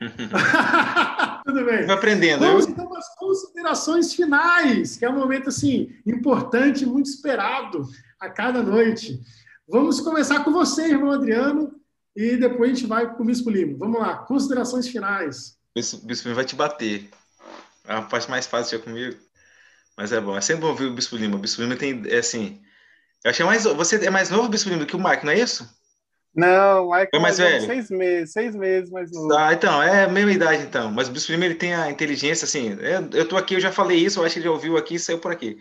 Tudo 1.44 1.64
bem. 1.64 1.80
Estou 1.80 1.94
aprendendo. 1.94 2.40
Vamos 2.40 2.66
então 2.66 2.96
às 2.96 3.14
considerações 3.16 4.14
finais, 4.14 4.96
que 4.96 5.04
é 5.04 5.10
um 5.10 5.18
momento 5.18 5.48
assim 5.48 5.92
importante, 6.06 6.86
muito 6.86 7.06
esperado 7.06 7.86
a 8.20 8.30
cada 8.30 8.62
noite. 8.62 9.20
Vamos 9.68 10.00
começar 10.00 10.44
com 10.44 10.52
você, 10.52 10.88
irmão 10.88 11.12
Adriano, 11.12 11.74
e 12.14 12.36
depois 12.36 12.70
a 12.70 12.74
gente 12.74 12.86
vai 12.86 13.14
com 13.14 13.22
o 13.22 13.26
Bispo 13.26 13.50
Lima. 13.50 13.76
Vamos 13.78 14.00
lá, 14.00 14.18
considerações 14.18 14.86
finais. 14.86 15.56
O 15.76 16.06
Bispo 16.06 16.28
Lima 16.28 16.36
vai 16.36 16.44
te 16.44 16.54
bater. 16.54 17.08
É 17.86 17.94
a 17.94 18.02
parte 18.02 18.30
mais 18.30 18.46
fácil 18.46 18.78
é 18.78 18.82
comigo. 18.82 19.18
Mas 19.96 20.12
é 20.12 20.20
bom. 20.20 20.36
É 20.36 20.40
sempre 20.40 20.62
bom 20.62 20.68
ouvir 20.68 20.86
o 20.86 20.94
Bispo 20.94 21.16
Lima. 21.16 21.36
O 21.36 21.38
Bispo 21.38 21.62
Lima 21.62 21.76
tem, 21.76 22.02
é 22.06 22.18
assim... 22.18 22.62
Eu 23.24 23.30
achei 23.30 23.44
mais... 23.44 23.64
Você 23.64 24.04
é 24.04 24.10
mais 24.10 24.30
novo, 24.30 24.48
Bispo 24.48 24.68
Lima, 24.68 24.86
que 24.86 24.96
o 24.96 24.98
Marco, 24.98 25.26
não 25.26 25.32
é 25.32 25.38
isso? 25.38 25.68
Não, 26.34 26.86
o 26.86 26.90
Michael 26.90 27.08
é 27.12 27.18
mais 27.18 27.38
velho. 27.38 27.66
Seis 27.66 27.90
meses, 27.90 28.32
seis 28.32 28.56
meses 28.56 28.90
mais 28.90 29.12
novo. 29.12 29.34
Ah, 29.34 29.52
então, 29.52 29.82
é 29.82 30.04
a 30.04 30.08
mesma 30.08 30.32
idade, 30.32 30.62
então. 30.62 30.90
Mas 30.90 31.08
o 31.08 31.12
Bispo 31.12 31.32
Lima, 31.32 31.44
ele 31.44 31.54
tem 31.54 31.74
a 31.74 31.90
inteligência, 31.90 32.44
assim... 32.44 32.76
Eu, 32.80 33.10
eu 33.12 33.28
tô 33.28 33.36
aqui, 33.36 33.54
eu 33.54 33.60
já 33.60 33.70
falei 33.70 33.98
isso, 33.98 34.18
eu 34.18 34.24
acho 34.24 34.34
que 34.34 34.38
ele 34.38 34.46
já 34.46 34.52
ouviu 34.52 34.76
aqui 34.76 34.94
e 34.94 34.98
saiu 34.98 35.18
por 35.18 35.30
aqui. 35.30 35.58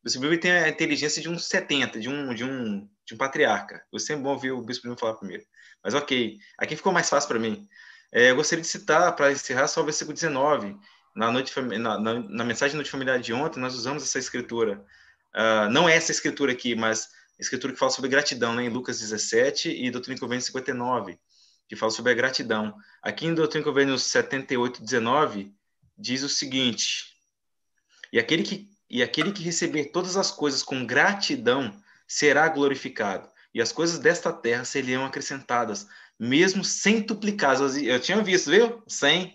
O 0.00 0.04
Bispo 0.04 0.22
Lima 0.24 0.38
tem 0.38 0.52
a 0.52 0.68
inteligência 0.68 1.20
de 1.20 1.28
um 1.28 1.38
70, 1.38 1.98
de 1.98 2.08
um, 2.08 2.32
de 2.34 2.44
um, 2.44 2.88
de 3.04 3.14
um 3.14 3.16
patriarca. 3.16 3.82
Eu 3.92 3.98
sempre 3.98 4.22
bom 4.22 4.30
ouvir 4.30 4.52
o 4.52 4.62
Bispo 4.62 4.86
Lima 4.86 4.96
falar 4.96 5.14
primeiro. 5.14 5.42
Mas 5.82 5.94
ok, 5.94 6.38
aqui 6.56 6.76
ficou 6.76 6.92
mais 6.92 7.08
fácil 7.08 7.28
para 7.28 7.38
mim. 7.38 7.66
É, 8.12 8.30
eu 8.30 8.36
gostaria 8.36 8.62
de 8.62 8.68
citar, 8.68 9.14
para 9.16 9.32
encerrar, 9.32 9.66
só 9.66 9.80
o 9.80 9.84
versículo 9.84 10.14
19. 10.14 10.76
Na, 11.14 11.30
noite, 11.30 11.52
na, 11.60 11.98
na, 11.98 12.14
na 12.20 12.44
mensagem 12.44 12.74
Noite 12.74 12.90
Familiar 12.90 13.18
de 13.18 13.32
ontem, 13.32 13.60
nós 13.60 13.74
usamos 13.74 14.02
essa 14.02 14.18
escritura. 14.18 14.84
Uh, 15.34 15.70
não 15.70 15.88
é 15.88 15.94
essa 15.94 16.12
escritura 16.12 16.52
aqui, 16.52 16.74
mas 16.74 17.08
escritura 17.38 17.72
que 17.72 17.78
fala 17.78 17.90
sobre 17.90 18.10
gratidão, 18.10 18.54
né, 18.54 18.64
em 18.64 18.68
Lucas 18.68 19.00
17 19.00 19.70
e 19.70 19.90
Doutrina 19.90 20.16
e 20.16 20.20
Convênios 20.20 20.46
59, 20.46 21.18
que 21.68 21.76
fala 21.76 21.90
sobre 21.90 22.12
a 22.12 22.14
gratidão. 22.14 22.74
Aqui 23.02 23.26
em 23.26 23.34
Doutrina 23.34 23.62
e 23.62 23.64
Convênios 23.64 24.04
78, 24.04 24.82
19, 24.82 25.52
diz 25.96 26.22
o 26.22 26.28
seguinte: 26.28 27.16
E 28.12 28.18
aquele 28.18 28.42
que 28.42 28.72
e 28.92 29.02
aquele 29.02 29.32
que 29.32 29.42
receber 29.42 29.86
todas 29.86 30.18
as 30.18 30.30
coisas 30.30 30.62
com 30.62 30.84
gratidão 30.84 31.74
será 32.06 32.46
glorificado, 32.46 33.26
e 33.54 33.62
as 33.62 33.72
coisas 33.72 33.98
desta 33.98 34.30
terra 34.30 34.66
seriam 34.66 35.06
acrescentadas, 35.06 35.88
mesmo 36.18 36.62
centuplicadas. 36.62 37.74
Eu 37.74 37.98
tinha 37.98 38.22
visto, 38.22 38.50
viu? 38.50 38.82
Cem, 38.86 39.34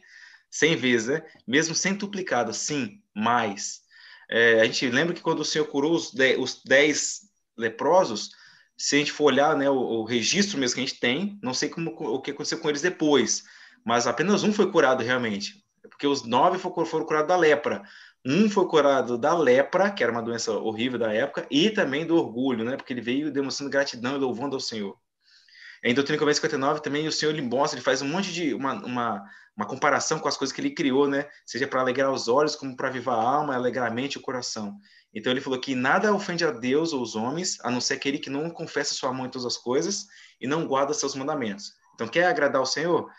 cem 0.50 0.76
vezes, 0.76 1.08
né? 1.08 1.24
Mesmo 1.46 1.76
centuplicadas, 1.76 2.58
sim, 2.58 3.02
mais. 3.16 3.82
É, 4.30 4.62
a 4.62 4.66
gente 4.66 4.90
lembra 4.90 5.14
que 5.14 5.22
quando 5.22 5.40
o 5.40 5.46
Senhor 5.46 5.66
curou 5.66 5.94
os 5.94 6.14
dez, 6.14 6.38
os 6.40 6.62
dez 6.66 7.22
leprosos, 7.58 8.32
se 8.78 8.96
a 8.96 9.00
gente 9.00 9.12
for 9.12 9.26
olhar 9.26 9.56
né, 9.56 9.70
o, 9.70 9.76
o, 9.76 10.04
registro 10.04 10.58
mesmo 10.58 10.76
que 10.76 10.82
a 10.82 10.86
gente 10.86 11.00
tem, 11.00 11.40
não 11.42 11.54
sei 11.54 11.70
como, 11.70 11.92
o 11.92 12.22
que 12.22 12.32
aconteceu 12.32 12.60
com 12.60 12.70
eles 12.70 12.82
depois, 12.82 13.44
mas 13.86 14.06
apenas 14.06 14.44
um 14.44 14.54
foi 14.54 14.72
curado 14.72 15.04
realmente, 15.04 15.64
porque 15.90 16.06
os 16.06 16.24
nove 16.24 16.60
foram, 16.60 16.86
foram 16.86 17.06
curados 17.06 17.28
da 17.30 17.38
lepra. 17.38 17.84
Um 18.26 18.50
foi 18.50 18.68
curado 18.68 19.18
da 19.18 19.38
lepra, 19.38 19.90
que 19.90 20.04
era 20.04 20.12
uma 20.12 20.22
doença 20.22 20.52
horrível 20.52 21.00
da 21.00 21.14
época, 21.14 21.48
e 21.50 21.70
também 21.70 22.06
do 22.06 22.18
orgulho, 22.18 22.66
né? 22.66 22.76
Porque 22.76 22.92
ele 22.92 23.00
veio 23.00 23.32
demonstrando 23.32 23.72
gratidão 23.72 24.16
e 24.16 24.20
louvando 24.20 24.56
ao 24.56 24.60
Senhor. 24.60 24.98
Em 25.88 25.94
Doutrina 25.94 26.18
e 26.18 26.20
Conversa 26.20 26.42
59 26.42 26.82
também 26.82 27.08
o 27.08 27.12
Senhor 27.14 27.32
ele 27.32 27.42
mostra, 27.42 27.78
ele 27.78 27.84
faz 27.86 28.02
um 28.02 28.10
monte 28.10 28.34
de 28.34 28.54
uma, 28.54 28.74
uma, 28.74 29.24
uma 29.56 29.66
comparação 29.66 30.20
com 30.20 30.28
as 30.28 30.36
coisas 30.36 30.54
que 30.54 30.60
ele 30.60 30.72
criou, 30.72 31.08
né? 31.08 31.30
Seja 31.46 31.66
para 31.66 31.80
alegrar 31.80 32.12
os 32.12 32.28
olhos, 32.28 32.58
como 32.58 32.76
para 32.76 32.90
avivar 32.90 33.16
a 33.16 33.22
alma, 33.22 33.56
alegrar 33.56 33.90
a 33.90 33.94
mente 33.94 34.16
e 34.16 34.18
o 34.18 34.22
coração. 34.22 34.78
Então 35.14 35.32
ele 35.32 35.40
falou 35.40 35.58
que 35.62 35.74
nada 35.76 36.14
ofende 36.14 36.44
a 36.44 36.52
Deus 36.52 36.92
ou 36.92 37.02
os 37.02 37.16
homens, 37.16 37.58
a 37.64 37.72
não 37.72 37.80
ser 37.80 37.94
aquele 37.94 38.20
que 38.20 38.30
não 38.30 38.50
confessa 38.50 38.94
sua 38.94 39.14
mão 39.14 39.28
em 39.28 39.30
todas 39.30 39.46
as 39.46 39.56
coisas 39.56 40.08
e 40.42 40.46
não 40.46 40.68
guarda 40.68 40.94
seus 40.94 41.16
mandamentos. 41.16 41.72
Então 41.96 42.06
quer 42.06 42.26
agradar 42.26 42.62
o 42.62 42.66
Senhor? 42.66 43.10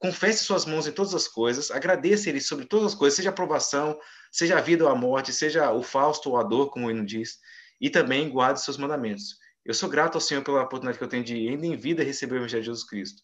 Confesse 0.00 0.42
suas 0.42 0.66
mãos 0.66 0.88
em 0.88 0.92
todas 0.92 1.14
as 1.14 1.28
coisas, 1.28 1.70
agradeça 1.70 2.28
Ele 2.28 2.40
sobre 2.40 2.64
todas 2.64 2.86
as 2.86 2.94
coisas, 2.96 3.14
seja 3.14 3.28
a 3.28 3.32
aprovação, 3.32 3.96
seja 4.32 4.58
a 4.58 4.60
vida 4.60 4.82
ou 4.82 4.90
a 4.90 4.96
morte, 4.96 5.32
seja 5.32 5.70
o 5.70 5.84
fausto 5.84 6.30
ou 6.30 6.36
a 6.36 6.42
dor, 6.42 6.70
como 6.70 6.88
o 6.88 6.90
hino 6.90 7.06
diz, 7.06 7.38
e 7.80 7.88
também 7.88 8.28
guarde 8.28 8.60
seus 8.60 8.76
mandamentos. 8.76 9.38
Eu 9.68 9.74
sou 9.74 9.86
grato 9.86 10.14
ao 10.14 10.20
Senhor 10.22 10.42
pela 10.42 10.62
oportunidade 10.62 10.96
que 10.96 11.04
eu 11.04 11.08
tenho 11.08 11.22
de, 11.22 11.46
ainda 11.46 11.66
em 11.66 11.76
vida, 11.76 12.02
receber 12.02 12.36
o 12.36 12.38
Evangelho 12.38 12.62
de 12.62 12.68
Jesus 12.68 12.88
Cristo. 12.88 13.22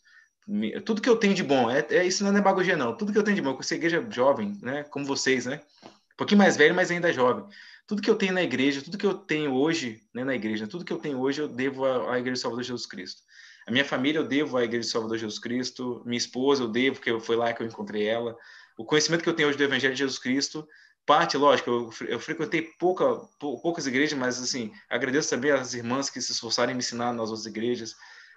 Tudo 0.84 1.00
que 1.00 1.08
eu 1.08 1.16
tenho 1.16 1.32
de 1.32 1.42
bom, 1.42 1.70
é, 1.70 1.86
é 1.88 2.06
isso 2.06 2.22
não 2.22 2.30
é 2.32 2.34
demagogia, 2.34 2.76
não. 2.76 2.94
Tudo 2.94 3.12
que 3.14 3.18
eu 3.18 3.22
tenho 3.22 3.34
de 3.34 3.40
bom, 3.40 3.54
com 3.54 3.60
essa 3.60 3.74
igreja 3.74 4.06
jovem, 4.10 4.58
né, 4.60 4.82
como 4.82 5.06
vocês, 5.06 5.46
né, 5.46 5.62
um 5.82 6.16
pouquinho 6.18 6.36
mais 6.36 6.54
velho, 6.54 6.74
mas 6.74 6.90
ainda 6.90 7.10
jovem. 7.10 7.46
Tudo 7.86 8.02
que 8.02 8.10
eu 8.10 8.14
tenho 8.14 8.34
na 8.34 8.42
igreja, 8.42 8.82
tudo 8.82 8.98
que 8.98 9.06
eu 9.06 9.14
tenho 9.14 9.54
hoje, 9.54 10.02
né, 10.12 10.22
na 10.22 10.34
igreja, 10.34 10.66
tudo 10.66 10.84
que 10.84 10.92
eu 10.92 10.98
tenho 10.98 11.18
hoje, 11.18 11.40
eu 11.40 11.48
devo 11.48 11.86
à, 11.86 12.12
à 12.12 12.18
Igreja 12.18 12.38
do 12.38 12.42
Salvador 12.42 12.62
Jesus 12.64 12.84
Cristo. 12.84 13.22
A 13.66 13.70
minha 13.70 13.84
família 13.84 14.18
eu 14.18 14.24
devo 14.24 14.58
à 14.58 14.64
Igreja 14.64 14.86
do 14.86 14.92
Salvador 14.92 15.16
Jesus 15.16 15.38
Cristo, 15.38 16.02
minha 16.04 16.18
esposa 16.18 16.64
eu 16.64 16.68
devo, 16.68 16.96
porque 16.96 17.18
foi 17.20 17.36
lá 17.36 17.54
que 17.54 17.62
eu 17.62 17.66
encontrei 17.66 18.06
ela. 18.06 18.36
O 18.76 18.84
conhecimento 18.84 19.22
que 19.22 19.30
eu 19.30 19.34
tenho 19.34 19.48
hoje 19.48 19.56
do 19.56 19.64
Evangelho 19.64 19.94
de 19.94 20.00
Jesus 20.00 20.18
Cristo, 20.18 20.68
parte, 21.06 21.36
lógico, 21.36 21.70
eu, 21.70 21.92
eu 22.08 22.20
frequentei 22.20 22.62
pouca, 22.62 23.16
poucas 23.38 23.86
igrejas, 23.86 24.18
mas 24.18 24.40
assim, 24.40 24.72
agradeço 24.88 25.30
também 25.30 25.50
às 25.50 25.74
irmãs 25.74 26.10
que 26.10 26.20
se 26.20 26.32
esforçaram 26.32 26.72
em 26.72 26.74
me 26.74 26.80
ensinar 26.80 27.12
nas 27.12 27.30
outras 27.30 27.46
igrejas. 27.46 27.94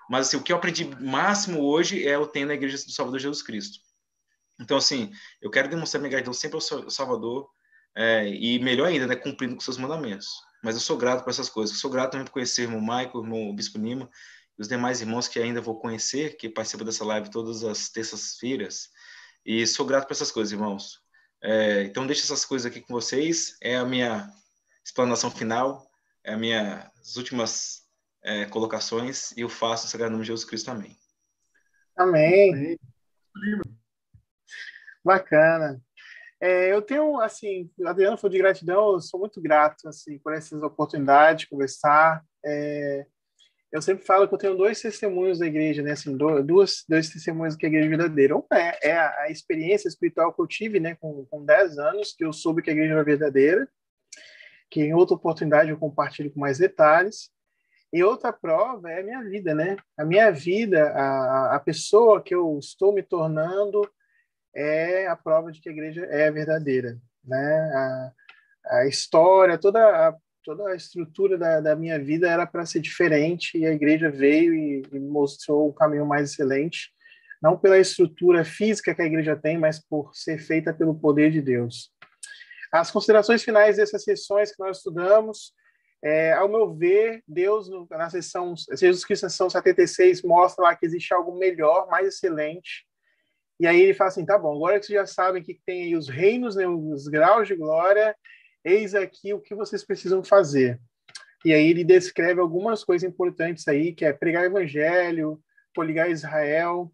Mas 0.09 0.27
assim, 0.27 0.37
o 0.37 0.43
que 0.43 0.51
eu 0.51 0.57
aprendi 0.57 0.85
máximo 1.01 1.61
hoje 1.63 2.07
é 2.07 2.17
o 2.17 2.27
tenho 2.27 2.47
na 2.47 2.53
Igreja 2.53 2.77
do 2.77 2.91
Salvador 2.91 3.19
Jesus 3.19 3.41
Cristo. 3.41 3.79
Então, 4.59 4.77
assim, 4.77 5.11
eu 5.41 5.51
quero 5.51 5.69
demonstrar 5.69 5.99
minha 6.01 6.09
gratidão 6.09 6.33
sempre 6.33 6.55
ao 6.55 6.89
Salvador, 6.89 7.49
é, 7.95 8.29
e 8.29 8.59
melhor 8.59 8.87
ainda, 8.87 9.07
né, 9.07 9.15
cumprindo 9.15 9.55
com 9.55 9.61
seus 9.61 9.77
mandamentos. 9.77 10.27
Mas 10.63 10.75
eu 10.75 10.81
sou 10.81 10.97
grato 10.97 11.23
por 11.23 11.31
essas 11.31 11.49
coisas. 11.49 11.75
Eu 11.75 11.81
sou 11.81 11.89
grato 11.89 12.11
também 12.11 12.25
por 12.25 12.31
conhecer 12.31 12.61
o 12.61 12.63
irmão 12.65 12.79
Michael, 12.79 13.11
o 13.15 13.23
irmão 13.23 13.55
Bispo 13.55 13.79
Lima, 13.79 14.09
e 14.57 14.61
os 14.61 14.67
demais 14.67 15.01
irmãos 15.01 15.27
que 15.27 15.39
ainda 15.39 15.61
vou 15.61 15.79
conhecer, 15.79 16.37
que 16.37 16.47
participam 16.47 16.85
dessa 16.85 17.03
live 17.03 17.29
todas 17.29 17.63
as 17.63 17.89
terças-feiras. 17.89 18.89
E 19.45 19.65
sou 19.65 19.85
grato 19.85 20.05
por 20.05 20.13
essas 20.13 20.31
coisas, 20.31 20.51
irmãos. 20.51 20.99
É, 21.41 21.83
então, 21.83 22.07
deixo 22.07 22.23
essas 22.23 22.45
coisas 22.45 22.65
aqui 22.65 22.81
com 22.81 22.93
vocês. 22.93 23.57
É 23.61 23.77
a 23.77 23.85
minha 23.85 24.31
explanação 24.83 25.29
final, 25.29 25.85
é 26.23 26.33
a 26.33 26.37
minhas 26.37 27.15
últimas 27.15 27.83
é, 28.23 28.45
colocações, 28.45 29.31
e 29.33 29.41
eu 29.41 29.49
faço 29.49 29.85
o 29.85 29.89
Sagrado 29.89 30.11
Nome 30.11 30.23
de 30.23 30.27
Jesus 30.27 30.45
Cristo. 30.45 30.71
Amém. 30.71 30.97
Amém. 31.95 32.77
Bacana. 35.03 35.81
É, 36.39 36.71
eu 36.71 36.81
tenho, 36.81 37.19
assim, 37.19 37.71
Adriano 37.85 38.17
foi 38.17 38.29
de 38.29 38.37
gratidão, 38.37 38.93
eu 38.93 39.01
sou 39.01 39.19
muito 39.19 39.41
grato, 39.41 39.87
assim, 39.87 40.19
por 40.19 40.33
essas 40.33 40.61
oportunidades 40.61 41.41
de 41.41 41.49
conversar. 41.49 42.23
É, 42.45 43.07
eu 43.71 43.81
sempre 43.81 44.05
falo 44.05 44.27
que 44.27 44.33
eu 44.33 44.37
tenho 44.37 44.55
dois 44.55 44.81
testemunhos 44.81 45.39
da 45.39 45.45
igreja, 45.45 45.81
né? 45.81 45.91
Assim, 45.91 46.15
duas, 46.15 46.85
dois 46.87 47.09
testemunhos 47.09 47.55
que 47.55 47.65
a 47.65 47.69
igreja 47.69 47.85
é 47.85 47.89
verdadeira. 47.89 48.37
Um 48.37 48.43
é, 48.51 48.89
é 48.89 48.97
a, 48.97 49.29
experiência 49.29 49.89
espiritual 49.89 50.33
que 50.33 50.41
eu 50.41 50.47
tive, 50.47 50.79
né? 50.79 50.95
Com, 50.95 51.25
com 51.25 51.43
10 51.43 51.77
anos, 51.77 52.13
que 52.13 52.23
eu 52.23 52.31
soube 52.31 52.61
que 52.61 52.69
a 52.69 52.73
igreja 52.73 52.93
era 52.93 53.03
verdadeira, 53.03 53.67
que 54.69 54.81
em 54.81 54.93
outra 54.93 55.15
oportunidade 55.15 55.69
eu 55.69 55.77
compartilho 55.77 56.31
com 56.31 56.39
mais 56.39 56.57
detalhes. 56.57 57.29
E 57.91 58.03
outra 58.03 58.33
prova 58.33 58.89
é 58.89 59.01
a 59.01 59.03
minha 59.03 59.23
vida, 59.23 59.53
né? 59.53 59.77
A 59.97 60.05
minha 60.05 60.31
vida, 60.31 60.89
a, 60.89 61.55
a 61.55 61.59
pessoa 61.59 62.21
que 62.21 62.33
eu 62.33 62.57
estou 62.59 62.93
me 62.93 63.03
tornando 63.03 63.81
é 64.55 65.07
a 65.07 65.15
prova 65.15 65.51
de 65.51 65.61
que 65.61 65.69
a 65.69 65.71
igreja 65.71 66.05
é 66.05 66.31
verdadeira, 66.31 66.97
né? 67.23 67.71
A, 67.73 68.11
a 68.79 68.85
história, 68.87 69.57
toda 69.57 69.79
a 69.79 70.15
toda 70.47 70.69
a 70.69 70.75
estrutura 70.75 71.37
da, 71.37 71.59
da 71.59 71.75
minha 71.75 71.99
vida 71.99 72.25
era 72.29 72.47
para 72.47 72.65
ser 72.65 72.79
diferente 72.79 73.57
e 73.57 73.65
a 73.65 73.73
igreja 73.73 74.09
veio 74.09 74.55
e, 74.55 74.81
e 74.93 74.97
mostrou 74.97 75.67
o 75.67 75.73
caminho 75.73 76.05
mais 76.05 76.31
excelente, 76.31 76.89
não 77.43 77.57
pela 77.57 77.77
estrutura 77.77 78.45
física 78.45 78.95
que 78.95 79.01
a 79.01 79.05
igreja 79.05 79.35
tem, 79.35 79.57
mas 79.57 79.77
por 79.77 80.15
ser 80.15 80.39
feita 80.39 80.73
pelo 80.73 80.97
poder 80.97 81.31
de 81.31 81.41
Deus. 81.41 81.91
As 82.71 82.89
considerações 82.89 83.43
finais 83.43 83.75
dessas 83.75 84.05
sessões 84.05 84.55
que 84.55 84.63
nós 84.63 84.77
estudamos, 84.77 85.51
é, 86.01 86.31
ao 86.31 86.47
meu 86.47 86.73
ver, 86.73 87.21
Deus, 87.27 87.69
na 87.89 88.09
sessão, 88.09 88.55
Jesus 88.71 89.03
Cristo, 89.03 89.23
na 89.23 89.29
sessão 89.29 89.49
76, 89.49 90.21
mostra 90.23 90.63
lá 90.63 90.75
que 90.77 90.85
existe 90.85 91.13
algo 91.13 91.37
melhor, 91.37 91.89
mais 91.89 92.07
excelente. 92.07 92.87
E 93.59 93.67
aí 93.67 93.81
ele 93.81 93.93
fala 93.93 94.09
assim: 94.09 94.25
tá 94.25 94.37
bom, 94.37 94.55
agora 94.55 94.79
que 94.79 94.85
vocês 94.85 94.97
já 94.97 95.05
sabem 95.05 95.43
que 95.43 95.59
tem 95.65 95.83
aí 95.83 95.95
os 95.95 96.07
reinos, 96.07 96.55
né, 96.55 96.65
os 96.65 97.09
graus 97.09 97.49
de 97.49 97.55
glória, 97.55 98.15
eis 98.67 98.93
aqui 98.93 99.33
o 99.33 99.39
que 99.39 99.55
vocês 99.55 99.83
precisam 99.83 100.23
fazer. 100.23 100.79
E 101.45 101.53
aí 101.53 101.69
ele 101.69 101.83
descreve 101.83 102.41
algumas 102.41 102.83
coisas 102.83 103.07
importantes 103.07 103.67
aí, 103.67 103.93
que 103.93 104.03
é 104.03 104.11
pregar 104.11 104.43
evangelho, 104.43 105.41
poligar 105.73 106.09
Israel, 106.09 106.91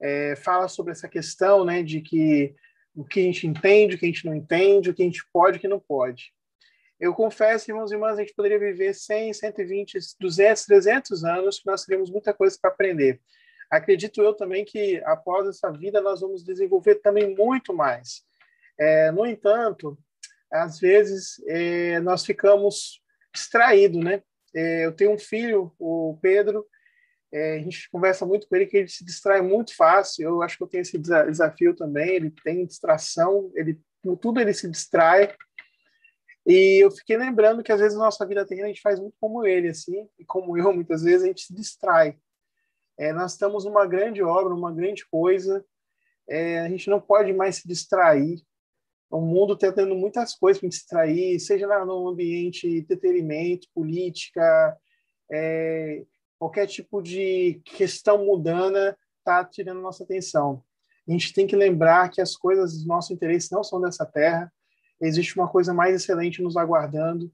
é, 0.00 0.36
fala 0.36 0.68
sobre 0.68 0.92
essa 0.92 1.08
questão, 1.08 1.64
né, 1.64 1.82
de 1.82 2.00
que 2.00 2.54
o 2.94 3.04
que 3.04 3.20
a 3.20 3.22
gente 3.24 3.46
entende, 3.46 3.94
o 3.94 3.98
que 3.98 4.04
a 4.04 4.08
gente 4.08 4.26
não 4.26 4.34
entende, 4.34 4.90
o 4.90 4.94
que 4.94 5.02
a 5.02 5.04
gente 5.04 5.22
pode, 5.32 5.58
o 5.58 5.60
que 5.60 5.68
não 5.68 5.80
pode. 5.80 6.32
Eu 7.00 7.14
confesso, 7.14 7.70
irmãos 7.70 7.90
e 7.90 7.94
irmãs, 7.94 8.18
a 8.18 8.20
gente 8.20 8.34
poderia 8.34 8.58
viver 8.58 8.92
100, 8.92 9.32
120, 9.32 9.98
200, 10.18 10.64
300 10.64 11.24
anos, 11.24 11.58
que 11.60 11.66
nós 11.66 11.84
teríamos 11.84 12.10
muita 12.10 12.34
coisa 12.34 12.58
para 12.60 12.70
aprender. 12.70 13.20
Acredito 13.70 14.20
eu 14.20 14.34
também 14.34 14.64
que 14.64 15.00
após 15.04 15.46
essa 15.46 15.70
vida 15.70 16.00
nós 16.00 16.20
vamos 16.20 16.42
desenvolver 16.42 16.96
também 16.96 17.36
muito 17.36 17.72
mais. 17.72 18.24
É, 18.78 19.12
no 19.12 19.26
entanto, 19.26 19.96
às 20.50 20.78
vezes 20.78 21.42
é, 21.46 22.00
nós 22.00 22.24
ficamos 22.24 23.02
distraídos, 23.32 24.02
né? 24.02 24.22
É, 24.54 24.86
eu 24.86 24.92
tenho 24.92 25.12
um 25.12 25.18
filho, 25.18 25.74
o 25.78 26.18
Pedro, 26.20 26.66
é, 27.32 27.56
a 27.56 27.58
gente 27.58 27.90
conversa 27.90 28.24
muito 28.24 28.48
com 28.48 28.56
ele 28.56 28.66
que 28.66 28.78
ele 28.78 28.88
se 28.88 29.04
distrai 29.04 29.42
muito 29.42 29.76
fácil. 29.76 30.24
Eu 30.24 30.42
acho 30.42 30.56
que 30.56 30.62
eu 30.62 30.68
tenho 30.68 30.82
esse 30.82 30.98
desafio 30.98 31.74
também. 31.74 32.08
Ele 32.10 32.30
tem 32.42 32.66
distração, 32.66 33.50
ele 33.54 33.78
tudo 34.20 34.40
ele 34.40 34.54
se 34.54 34.68
distrai. 34.70 35.34
E 36.46 36.82
eu 36.82 36.90
fiquei 36.90 37.16
lembrando 37.18 37.62
que 37.62 37.70
às 37.70 37.80
vezes 37.80 37.98
nossa 37.98 38.24
vida 38.26 38.46
terrena 38.46 38.66
a 38.66 38.68
gente 38.68 38.80
faz 38.80 38.98
muito 38.98 39.14
como 39.20 39.46
ele, 39.46 39.68
assim, 39.68 40.08
e 40.18 40.24
como 40.24 40.56
eu, 40.56 40.72
muitas 40.72 41.02
vezes 41.02 41.24
a 41.24 41.26
gente 41.26 41.42
se 41.42 41.54
distrai. 41.54 42.16
É, 42.98 43.12
nós 43.12 43.32
estamos 43.32 43.66
numa 43.66 43.86
grande 43.86 44.22
obra, 44.22 44.54
numa 44.54 44.72
grande 44.72 45.06
coisa. 45.10 45.62
É, 46.26 46.60
a 46.60 46.68
gente 46.68 46.88
não 46.88 47.00
pode 47.00 47.34
mais 47.34 47.56
se 47.56 47.68
distrair 47.68 48.42
o 49.10 49.20
mundo 49.20 49.54
está 49.54 49.72
tendo 49.72 49.94
muitas 49.94 50.34
coisas 50.34 50.60
para 50.60 50.68
distrair, 50.68 51.40
seja 51.40 51.66
no 51.84 52.08
ambiente 52.08 52.68
entretenimento, 52.68 53.66
política, 53.74 54.76
é, 55.30 56.04
qualquer 56.38 56.66
tipo 56.66 57.02
de 57.02 57.60
questão 57.64 58.24
mudana 58.24 58.96
está 59.18 59.44
tirando 59.44 59.80
nossa 59.80 60.04
atenção. 60.04 60.62
A 61.06 61.12
gente 61.12 61.32
tem 61.32 61.46
que 61.46 61.56
lembrar 61.56 62.10
que 62.10 62.20
as 62.20 62.36
coisas 62.36 62.82
do 62.82 62.86
nosso 62.86 63.12
interesse 63.12 63.50
não 63.50 63.64
são 63.64 63.80
dessa 63.80 64.04
terra, 64.04 64.52
existe 65.00 65.38
uma 65.38 65.48
coisa 65.48 65.72
mais 65.72 65.94
excelente 65.94 66.42
nos 66.42 66.56
aguardando, 66.56 67.32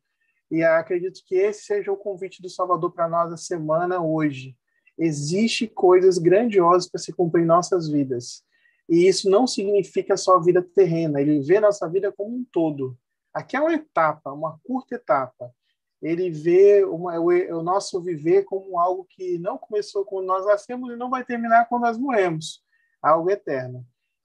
e 0.50 0.62
acredito 0.62 1.22
que 1.26 1.34
esse 1.34 1.64
seja 1.64 1.90
o 1.90 1.96
convite 1.96 2.40
do 2.40 2.48
Salvador 2.48 2.92
para 2.92 3.08
nós 3.08 3.32
a 3.32 3.36
semana 3.36 4.00
hoje. 4.00 4.56
Existem 4.96 5.66
coisas 5.66 6.18
grandiosas 6.18 6.88
para 6.88 7.00
se 7.00 7.12
cumprir 7.12 7.42
em 7.42 7.46
nossas 7.46 7.88
vidas. 7.88 8.44
E 8.88 9.08
isso 9.08 9.30
não 9.30 9.46
significa 9.46 10.16
só 10.16 10.36
a 10.36 10.42
vida 10.42 10.62
terrena, 10.62 11.20
ele 11.20 11.40
vê 11.40 11.58
nossa 11.60 11.88
vida 11.88 12.12
como 12.12 12.36
um 12.36 12.44
todo. 12.52 12.96
Aqui 13.32 13.56
é 13.56 13.60
uma 13.60 13.72
etapa, 13.72 14.32
uma 14.32 14.58
curta 14.62 14.94
etapa. 14.94 15.52
Ele 16.00 16.30
vê 16.30 16.84
uma, 16.84 17.18
o, 17.18 17.28
o 17.28 17.62
nosso 17.62 18.00
viver 18.00 18.44
como 18.44 18.78
algo 18.78 19.06
que 19.08 19.38
não 19.38 19.56
começou 19.56 20.04
quando 20.04 20.26
nós 20.26 20.44
nascemos 20.44 20.92
e 20.92 20.96
não 20.96 21.08
vai 21.08 21.24
terminar 21.24 21.66
quando 21.66 21.82
nós 21.82 21.96
morremos. 21.96 22.62
Algo 23.02 23.30
eterno. 23.30 23.84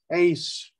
É 0.10 0.22
isso. 0.22 0.74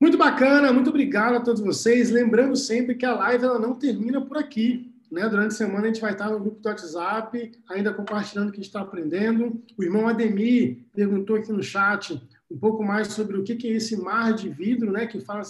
Muito 0.00 0.18
bacana, 0.18 0.72
muito 0.72 0.90
obrigado 0.90 1.36
a 1.36 1.40
todos 1.40 1.60
vocês. 1.60 2.10
Lembrando 2.10 2.56
sempre 2.56 2.94
que 2.94 3.06
a 3.06 3.14
live 3.14 3.44
ela 3.44 3.58
não 3.58 3.78
termina 3.78 4.20
por 4.24 4.36
aqui. 4.36 4.92
Né? 5.10 5.28
Durante 5.28 5.52
a 5.52 5.56
semana 5.56 5.84
a 5.84 5.86
gente 5.86 6.00
vai 6.00 6.12
estar 6.12 6.30
no 6.30 6.40
grupo 6.40 6.60
do 6.60 6.68
WhatsApp, 6.68 7.52
ainda 7.68 7.92
compartilhando 7.92 8.48
o 8.48 8.52
que 8.52 8.58
a 8.58 8.62
gente 8.62 8.68
está 8.68 8.80
aprendendo. 8.80 9.62
O 9.76 9.82
irmão 9.82 10.06
Ademir 10.08 10.84
perguntou 10.94 11.36
aqui 11.36 11.52
no 11.52 11.62
chat 11.62 12.20
um 12.50 12.58
pouco 12.58 12.82
mais 12.82 13.08
sobre 13.08 13.36
o 13.36 13.44
que 13.44 13.68
é 13.68 13.72
esse 13.72 13.96
mar 13.96 14.32
de 14.32 14.48
vidro, 14.48 14.90
né? 14.90 15.06
que 15.06 15.20
fala 15.20 15.42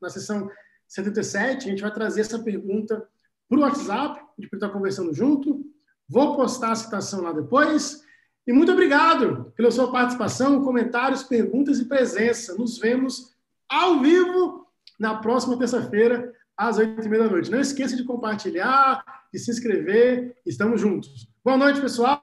na 0.00 0.08
sessão 0.08 0.50
77. 0.88 1.66
A 1.66 1.70
gente 1.70 1.82
vai 1.82 1.92
trazer 1.92 2.20
essa 2.20 2.38
pergunta 2.38 3.06
para 3.48 3.58
o 3.58 3.62
WhatsApp, 3.62 4.20
de 4.38 4.48
estar 4.52 4.68
conversando 4.68 5.12
junto. 5.14 5.64
Vou 6.08 6.36
postar 6.36 6.72
a 6.72 6.76
citação 6.76 7.22
lá 7.22 7.32
depois. 7.32 8.04
E 8.46 8.52
muito 8.52 8.70
obrigado 8.70 9.52
pela 9.56 9.70
sua 9.70 9.90
participação, 9.90 10.62
comentários, 10.62 11.24
perguntas 11.24 11.80
e 11.80 11.84
presença. 11.84 12.54
Nos 12.54 12.78
vemos 12.78 13.34
ao 13.68 14.00
vivo 14.00 14.66
na 14.98 15.16
próxima 15.16 15.58
terça-feira, 15.58 16.32
às 16.56 16.78
oito 16.78 17.04
e 17.04 17.08
meia 17.08 17.24
da 17.24 17.30
noite. 17.30 17.50
Não 17.50 17.60
esqueça 17.60 17.96
de 17.96 18.04
compartilhar, 18.04 19.04
de 19.32 19.38
se 19.38 19.50
inscrever. 19.50 20.36
Estamos 20.46 20.80
juntos. 20.80 21.28
Boa 21.44 21.56
noite, 21.56 21.80
pessoal. 21.80 22.22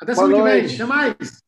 Até 0.00 0.14
semana 0.14 0.34
que 0.36 0.42
vem. 0.42 0.74
Até 0.74 0.84
mais. 0.84 1.42